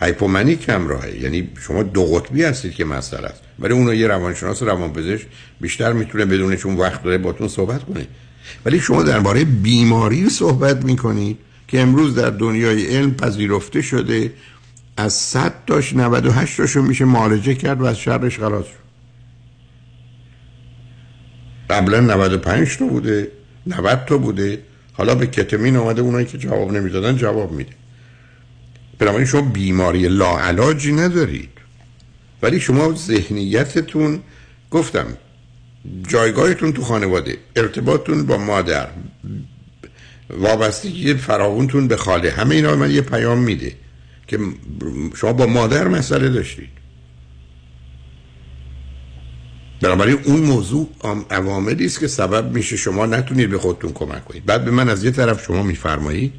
hypomanic 0.00 0.68
همراهه. 0.68 1.22
یعنی 1.22 1.48
شما 1.60 1.82
دو 1.82 2.04
قطبی 2.04 2.42
هستید 2.42 2.72
که 2.72 2.84
مسئله 2.84 3.26
است. 3.26 3.47
ولی 3.58 3.72
اونو 3.72 3.94
یه 3.94 4.06
روانشناس 4.06 4.62
و 4.62 4.64
روانپزشک 4.64 5.26
بیشتر 5.60 5.92
می‌تونه 5.92 6.24
بدونه 6.24 6.56
چون 6.56 6.76
وقت 6.76 7.02
داره 7.02 7.18
باتون 7.18 7.48
صحبت 7.48 7.84
کنه. 7.84 8.06
ولی 8.64 8.80
شما 8.80 9.02
درباره 9.02 9.44
بیماری 9.44 10.28
صحبت 10.28 10.84
می‌کنید 10.84 11.38
که 11.68 11.80
امروز 11.80 12.14
در 12.14 12.30
دنیای 12.30 12.96
علم 12.96 13.14
پذیرفته 13.14 13.82
شده 13.82 14.32
از 14.96 15.12
100 15.12 15.54
تاش 15.66 15.96
98 15.96 16.56
تاشو 16.56 16.82
میشه 16.82 17.04
معالجه 17.04 17.54
کرد 17.54 17.80
و 17.80 17.84
از 17.84 17.98
شرش 17.98 18.38
خلاص 18.38 18.64
شد. 18.64 18.88
قبلا 21.70 22.00
95 22.00 22.76
تا 22.78 22.86
بوده 22.86 23.32
90 23.66 24.04
تا 24.06 24.18
بوده. 24.18 24.62
حالا 24.92 25.14
به 25.14 25.26
کتمین 25.26 25.76
اومده 25.76 26.02
اونایی 26.02 26.26
که 26.26 26.38
جواب 26.38 26.72
نمی‌دادن 26.72 27.16
جواب 27.16 27.52
میده. 27.52 27.72
بنابراین 28.98 29.26
شما 29.26 29.40
بیماری 29.40 30.08
لاعلاجی 30.08 30.92
ندارید. 30.92 31.57
ولی 32.42 32.60
شما 32.60 32.92
ذهنیتتون 32.92 34.20
گفتم 34.70 35.06
جایگاهتون 36.08 36.72
تو 36.72 36.82
خانواده 36.82 37.36
ارتباطتون 37.56 38.26
با 38.26 38.36
مادر 38.38 38.88
وابستگی 40.30 41.14
فراوونتون 41.14 41.88
به 41.88 41.96
خاله 41.96 42.30
همه 42.30 42.54
اینا 42.54 42.76
من 42.76 42.90
یه 42.90 43.00
پیام 43.00 43.38
میده 43.38 43.72
که 44.26 44.38
شما 45.14 45.32
با 45.32 45.46
مادر 45.46 45.88
مسئله 45.88 46.28
داشتید. 46.28 46.68
بنابراین 49.80 50.18
اون 50.24 50.40
موضوع 50.40 50.88
عواملی 51.30 51.84
است 51.86 52.00
که 52.00 52.06
سبب 52.06 52.52
میشه 52.54 52.76
شما 52.76 53.06
نتونید 53.06 53.50
به 53.50 53.58
خودتون 53.58 53.92
کمک 53.92 54.24
کنید. 54.24 54.46
بعد 54.46 54.64
به 54.64 54.70
من 54.70 54.88
از 54.88 55.04
یه 55.04 55.10
طرف 55.10 55.44
شما 55.44 55.62
میفرمایید 55.62 56.32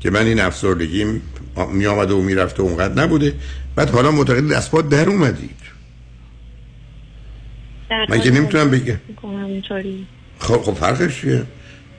که 0.00 0.10
من 0.10 0.26
این 0.26 0.40
افسردگی 0.40 1.20
می 1.72 1.86
آمده 1.86 2.14
و 2.14 2.22
می‌رفته 2.22 2.62
اونقدر 2.62 3.02
نبوده. 3.02 3.34
بعد 3.78 3.90
حالا 3.90 4.10
معتقد 4.10 4.52
از 4.52 4.70
پا 4.70 4.82
در 4.82 5.08
اومدید. 5.08 5.56
من 8.08 8.20
که 8.20 8.30
نمی‌تونم 8.30 8.70
بگم. 8.70 8.98
خب 10.38 10.62
خب 10.62 10.74
فرقش 10.74 11.20
چیه؟ 11.20 11.42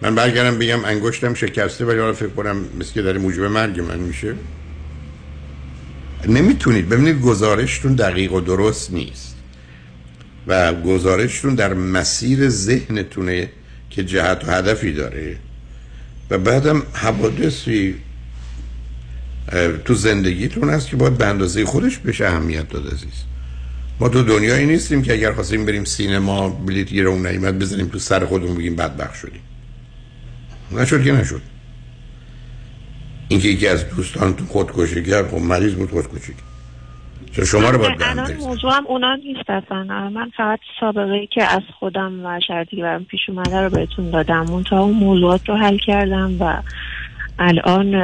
من 0.01 0.15
برگردم 0.15 0.57
بگم 0.59 0.85
انگشتم 0.85 1.33
شکسته 1.33 1.85
ولی 1.85 1.99
حالا 1.99 2.13
فکر 2.13 2.29
کنم 2.29 2.65
مثل 2.79 2.93
که 2.93 3.01
داره 3.01 3.19
موجب 3.19 3.43
مرگ 3.43 3.79
من 3.79 3.99
میشه. 3.99 4.33
نمی‌تونید 6.27 6.89
ببینید 6.89 7.21
گزارشتون 7.21 7.95
دقیق 7.95 8.33
و 8.33 8.39
درست 8.39 8.93
نیست. 8.93 9.35
و 10.47 10.73
گزارشتون 10.73 11.55
در 11.55 11.73
مسیر 11.73 12.49
ذهنتونه 12.49 13.49
که 13.89 14.03
جهت 14.03 14.43
و 14.47 14.51
هدفی 14.51 14.93
داره. 14.93 15.37
و 16.29 16.37
بعدم 16.37 16.83
حوادثی 16.93 17.95
تو 19.85 19.93
زندگیتون 19.93 20.69
هست 20.69 20.89
که 20.89 20.95
باید 20.95 21.17
به 21.17 21.25
اندازه 21.25 21.65
خودش 21.65 21.97
بهش 21.97 22.21
اهمیت 22.21 22.69
داد 22.69 22.87
عزیز. 22.87 23.23
ما 23.99 24.09
تو 24.09 24.23
دنیایی 24.23 24.65
نیستیم 24.65 25.01
که 25.01 25.13
اگر 25.13 25.33
خواستیم 25.33 25.65
بریم 25.65 25.83
سینما 25.83 26.49
بلیت 26.49 26.87
گیره 26.87 27.09
اون 27.09 27.27
نیمت 27.27 27.53
بزنیم 27.53 27.87
تو 27.87 27.99
سر 27.99 28.25
خودمون 28.25 28.57
بگیم 28.57 28.75
بدبخت 28.75 29.15
شدیم. 29.15 29.41
نشد 30.71 31.03
که 31.03 31.11
نشد. 31.11 31.41
اینکه 33.27 33.47
یکی 33.47 33.67
از 33.67 33.89
دوستان 33.89 34.35
تو 34.35 34.45
خودکشی 34.45 35.03
کرد 35.03 35.27
خب 35.27 35.37
مریض 35.37 35.73
بود 35.73 35.91
خودکشی 35.91 36.33
کرد. 36.33 37.45
شما 37.45 37.69
رو 37.69 37.77
باید 37.77 38.01
هم 38.01 38.19
الان؟ 38.19 38.33
موضوعم 38.33 38.87
اونا 38.87 39.15
نیست 39.15 39.49
اصلا. 39.49 40.09
من 40.09 40.31
فقط 40.37 40.59
سابقه 40.79 41.11
ای 41.11 41.27
که 41.27 41.43
از 41.43 41.61
خودم 41.79 42.25
و 42.25 42.39
شرطی 42.47 42.75
که 42.75 42.81
برام 42.81 43.03
پیش 43.03 43.21
اومده 43.27 43.61
رو 43.61 43.69
بهتون 43.69 44.09
دادم. 44.09 44.45
اون 44.49 44.63
تا 44.63 44.79
اون 44.79 44.93
موضوعات 44.93 45.49
رو 45.49 45.55
حل 45.55 45.77
کردم 45.77 46.35
و 46.39 46.61
الان 47.39 47.95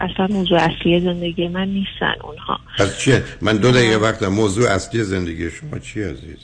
اصلا 0.00 0.26
موضوع 0.30 0.58
اصلی 0.58 1.00
زندگی 1.00 1.48
من 1.48 1.68
نیستن 1.68 2.14
اونها 2.22 2.58
پس 2.78 2.98
چیه؟ 2.98 3.22
من 3.40 3.56
دو 3.56 3.70
دقیقه 3.70 3.96
وقت 3.96 4.22
موضوع 4.22 4.70
اصلی 4.70 5.02
زندگی 5.02 5.50
شما 5.50 5.78
چی 5.78 6.02
عزیز؟ 6.02 6.38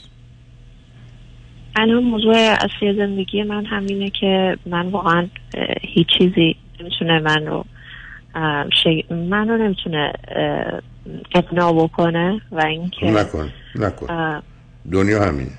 الان 1.75 2.03
موضوع 2.03 2.35
اصلی 2.35 2.97
زندگی 2.97 3.43
من 3.43 3.65
همینه 3.65 4.09
که 4.09 4.57
من 4.65 4.87
واقعا 4.87 5.27
هیچ 5.81 6.07
چیزی 6.17 6.55
نمی‌تونه 6.79 7.19
من 7.19 7.45
رو 7.45 7.65
شی... 8.83 9.05
من 9.09 9.49
رو 9.49 9.57
نمی‌تونه 9.57 10.13
اه، 10.27 10.81
اقناع 11.35 11.73
بکنه 11.73 12.41
و 12.51 12.61
اینکه 12.61 13.05
نکن 13.05 13.49
نکن 13.75 14.07
دنیا 14.91 15.23
همینه 15.25 15.51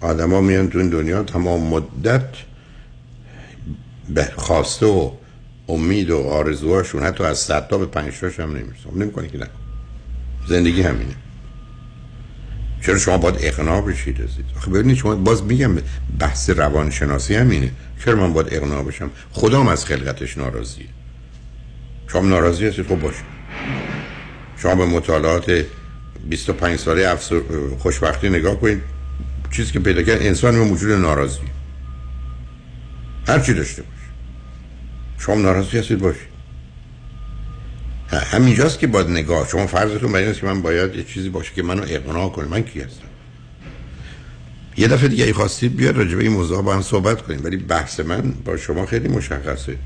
آدما 0.00 0.40
میان 0.40 0.70
تو 0.70 0.78
این 0.78 0.90
دنیا 0.90 1.22
تمام 1.22 1.66
مدت 1.66 2.28
به 4.08 4.24
خواسته 4.36 4.86
و 4.86 5.10
امید 5.70 6.10
و 6.10 6.18
آرزوهاشون 6.18 7.02
حتی 7.02 7.24
از 7.24 7.38
صد 7.38 7.68
تا 7.68 7.78
به 7.78 7.86
پنج 7.86 8.20
تاش 8.20 8.40
هم 8.40 8.50
نمی‌رسن 8.50 8.90
نمی‌کنه 8.94 9.28
که 9.28 9.38
نکن 9.38 9.50
زندگی 10.48 10.82
همینه. 10.82 11.14
چرا 12.82 12.98
شما 12.98 13.18
باید 13.18 13.36
اقناع 13.40 13.80
بشید 13.80 14.16
عزیز؟ 14.16 14.44
آخه 14.56 14.70
ببینید 14.70 14.96
شما 14.96 15.14
باز 15.14 15.42
میگم 15.42 15.78
بحث 16.18 16.50
روانشناسی 16.50 17.34
همینه. 17.34 17.70
چرا 18.04 18.16
من 18.16 18.32
باید 18.32 18.46
اقناع 18.50 18.82
بشم؟ 18.82 19.10
خدام 19.32 19.68
از 19.68 19.84
خلقتش 19.84 20.38
ناراضیه. 20.38 20.86
شما 22.12 22.28
ناراضی 22.28 22.66
هستید؟ 22.66 22.86
خب 22.86 23.00
باشید 23.00 23.24
شما 24.56 24.74
به 24.74 24.86
مطالعات 24.86 25.64
25 26.28 26.78
ساله 26.78 27.08
افسر... 27.08 27.40
خوشبختی 27.78 28.28
نگاه 28.28 28.60
کنید. 28.60 28.82
چیزی 29.50 29.72
که 29.72 29.80
پیدا 29.80 30.02
کرد 30.02 30.22
انسان 30.22 30.54
به 30.54 30.64
موجود 30.64 30.92
ناراضی 30.92 31.38
هر 33.28 33.38
چی 33.38 33.54
داشته 33.54 33.82
باشه. 33.82 33.99
شما 35.20 35.34
ناراضی 35.34 35.78
هستید 35.78 35.98
باشید 35.98 36.30
ه- 38.10 38.14
همینجاست 38.14 38.78
که 38.78 38.86
باید 38.86 39.08
نگاه. 39.08 39.48
شما 39.48 39.66
فرضتون 39.66 40.12
بر 40.12 40.32
که 40.32 40.46
من 40.46 40.62
باید 40.62 40.94
یه 40.94 41.02
چیزی 41.02 41.28
باشه 41.28 41.52
که 41.54 41.62
منو 41.62 41.82
اقناع 41.88 42.28
کنه. 42.28 42.48
من 42.48 42.62
کی 42.62 42.80
هستم؟ 42.80 43.06
یه 44.76 44.88
دفعه 44.88 45.08
دیگه 45.08 45.24
ای 45.24 45.32
خواستید 45.32 45.76
بیاد 45.76 45.96
راجع 45.96 46.16
به 46.16 46.22
این 46.22 46.32
موضوع 46.32 46.62
با 46.62 46.74
هم 46.74 46.82
صحبت 46.82 47.22
کنیم. 47.22 47.40
ولی 47.44 47.56
بحث 47.56 48.00
من 48.00 48.32
با 48.44 48.56
شما 48.56 48.86
خیلی 48.86 49.08
مشخصه. 49.08 49.76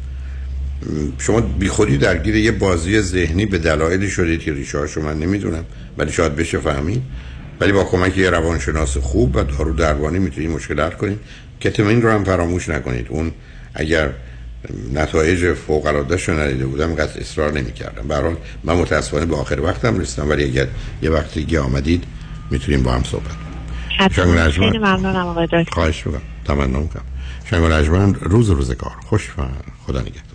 شما 1.19 1.41
بیخودی 1.41 1.99
درگیر 1.99 2.37
یه 2.37 2.53
بازی 2.53 3.01
ذهنی 3.01 3.47
به 3.47 3.59
دلایلی 3.59 4.11
شدید 4.11 4.41
که 4.41 4.53
ریشه 4.53 4.79
هاشو 4.79 5.03
من 5.03 5.19
نمی‌دونم. 5.19 5.65
ولی 5.99 6.13
شاید 6.13 6.37
بشه 6.37 6.59
فهمید. 6.59 7.03
ولی 7.61 7.73
با 7.73 7.85
کمک 7.85 8.19
یه 8.19 8.31
روانشناس 8.31 8.97
خوب 8.97 9.37
و 9.37 9.43
دارو 9.43 9.73
درمانی 9.73 10.19
می‌تونید 10.19 10.51
مشکل 10.51 10.81
حل 10.81 10.91
کنید. 10.91 11.19
کتامین 11.61 12.03
رو 12.03 12.11
هم 12.11 12.25
فراموش 12.25 12.69
نکنید. 12.69 13.07
اون 13.09 13.33
اگر 13.75 14.11
نتایج 14.93 15.53
فوق 15.53 15.87
العاده 15.87 16.17
شو 16.17 16.33
ندیده 16.33 16.67
بودم 16.67 16.95
قطع 16.95 17.21
اصرار 17.21 17.53
نمی‌کردم. 17.53 18.09
به 18.09 18.37
من 18.65 18.75
متاسفانه 18.75 19.27
به 19.27 19.37
آخر 19.37 19.61
وقتم 19.61 19.99
رسیدم 19.99 20.31
ولی 20.31 20.45
اگر 20.45 20.67
یه 21.03 21.11
وقتی 21.11 21.41
دیگه 21.41 21.61
آمدید 21.61 22.05
می‌تونیم 22.51 22.83
با 22.83 22.93
هم 22.93 23.03
صحبت 23.03 23.29
کنیم. 23.29 24.51
خیلی 24.51 24.79
ممنونم 24.79 25.27
آقای 25.27 25.47
دکتر. 25.47 25.71
خواهش 25.73 26.07
می‌کنم. 26.07 26.23
تمنا 26.45 26.81
می‌کنم. 26.81 27.05
شنگ 27.51 27.63
و 27.65 27.69
نجمن 27.69 28.15
روز 28.15 28.51
روزگار. 28.51 28.93
خوش 29.07 29.31
و 29.39 29.43
خدا 29.87 30.01
نگهدار. 30.01 30.35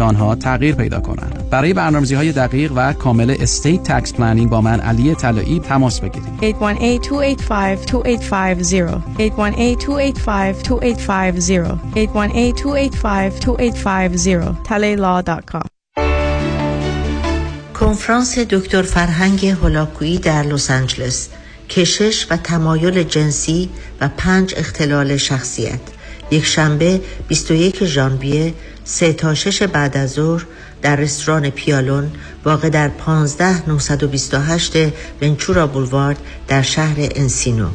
آنها 0.00 0.34
تغییر 0.34 0.74
پیدا 0.74 1.00
کنند. 1.00 1.50
برای 1.50 1.72
برنامه‌ریزی 1.72 2.14
های 2.14 2.32
دقیق 2.32 2.72
و 2.76 2.92
کامل 2.92 3.36
estate 3.40 3.82
tax 3.82 4.12
planning 4.12 4.50
با 4.50 4.60
من 4.60 4.80
علی 4.80 5.14
طلایی 5.14 5.60
تماس 5.60 6.00
بگیرید. 6.00 6.40
818-285-2850 6.40 6.44
818-285-2850 9.18 11.78
818-285-2850 11.96 12.00
talaylaw.com 14.68 15.66
کنفرانس 17.80 18.38
دکتر 18.38 18.82
فرهنگ 18.82 19.46
هولاکویی 19.46 20.18
در 20.18 20.42
لس 20.42 20.70
آنجلس. 20.70 21.28
کشش 21.68 22.26
و 22.30 22.36
تمایل 22.36 23.02
جنسی 23.02 23.68
و 24.00 24.08
پنج 24.16 24.54
اختلال 24.56 25.16
شخصیت. 25.16 25.80
یک 26.30 26.44
شنبه 26.44 27.00
21 27.28 27.84
ژانویه 27.84 28.54
3 28.84 29.12
تا 29.12 29.34
6 29.34 29.62
بعد 29.62 29.96
از 29.96 30.10
ظهر 30.10 30.46
در 30.82 30.96
رستوران 30.96 31.50
پیالون 31.50 32.10
واقع 32.44 32.68
در 32.68 32.88
15 32.88 33.68
928 33.68 34.72
ونچورا 35.22 35.66
بولوارد 35.66 36.18
در 36.48 36.62
شهر 36.62 36.96
انسینو. 36.98 37.68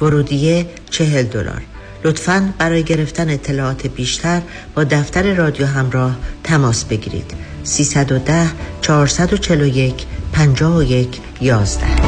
ورودیه 0.00 0.66
40 0.90 1.22
دلار. 1.22 1.62
لطفاً 2.04 2.54
برای 2.58 2.82
گرفتن 2.82 3.30
اطلاعات 3.30 3.86
بیشتر 3.86 4.42
با 4.74 4.84
دفتر 4.84 5.34
رادیو 5.34 5.66
همراه 5.66 6.16
تماس 6.44 6.84
بگیرید. 6.84 7.32
310 7.64 8.50
441 8.80 10.06
51 10.32 11.20
11 11.40 12.07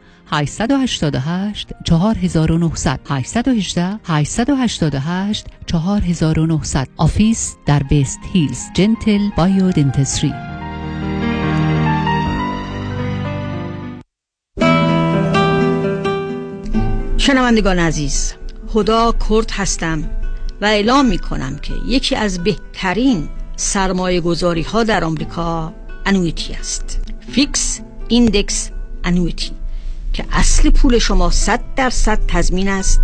888 0.31 1.69
4900 1.83 2.99
818 3.09 3.99
888 4.03 5.45
4900 5.65 6.87
office 6.97 7.55
در 7.65 7.83
وست 7.83 8.19
هیلز 8.33 8.59
Gentle 8.73 9.29
Biodentistry 9.37 10.33
شنوندگان 17.17 17.79
عزیز 17.79 18.33
خدا 18.67 19.15
کرد 19.29 19.51
هستم 19.51 20.03
و 20.61 20.65
اعلام 20.65 21.05
می 21.05 21.17
کنم 21.17 21.57
که 21.61 21.73
یکی 21.87 22.15
از 22.15 22.43
بهترین 22.43 23.29
سرمایه 23.55 24.21
گذاری 24.21 24.61
ها 24.61 24.83
در 24.83 25.03
آمریکا 25.03 25.73
annuity 26.05 26.53
است. 26.53 26.99
fixed 27.31 27.81
index 28.07 28.69
annuity 29.03 29.60
که 30.13 30.25
اصل 30.31 30.69
پول 30.69 30.99
شما 30.99 31.29
100 31.29 31.61
درصد 31.75 32.19
تضمین 32.27 32.67
است 32.67 33.01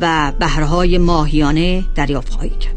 و 0.00 0.32
بهرهای 0.38 0.98
ماهیانه 0.98 1.84
دریافت 1.94 2.32
خواهید 2.32 2.58
کرد. 2.58 2.74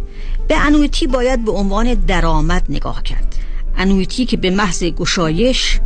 به 0.48 0.58
annuity 0.58 1.08
باید 1.08 1.46
به 1.46 1.52
عنوان 1.52 1.94
درآمد 1.94 2.66
نگاه 2.70 3.04
کرد. 3.04 3.36
annuity 3.78 4.26
که 4.26 4.38
به 4.38 4.50
محض 4.50 4.84
گشایش 4.84 5.80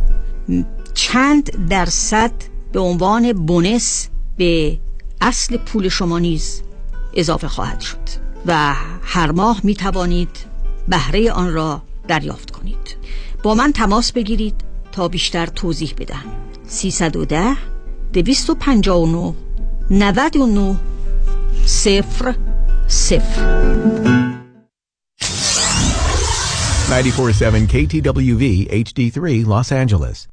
چند 0.94 1.68
درصد 1.68 2.32
به 2.72 2.80
عنوان 2.80 3.32
bonus 3.32 4.08
به 4.36 4.78
اصل 5.20 5.56
پول 5.56 5.88
شما 5.88 6.18
نیز 6.18 6.62
اضافه 7.14 7.48
خواهد 7.48 7.80
شد 7.80 7.98
و 8.46 8.74
هر 9.02 9.30
ماه 9.30 9.60
می 9.62 9.74
توانید 9.74 10.36
بهره 10.88 11.32
آن 11.32 11.52
را 11.52 11.82
دریافت 12.08 12.50
کنید. 12.50 12.96
با 13.42 13.54
من 13.54 13.72
تماس 13.72 14.12
بگیرید 14.12 14.54
تا 14.92 15.08
بیشتر 15.08 15.46
توضیح 15.46 15.94
بدهم. 15.98 16.49
310 16.70 17.56
259 18.12 19.34
99 19.90 20.76
صفر 21.66 22.34
صفر 22.88 23.60
94.7 26.90 27.68
KTWV 27.68 28.68
HD3 28.68 29.44
Los 29.46 29.70
Angeles. 29.72 30.28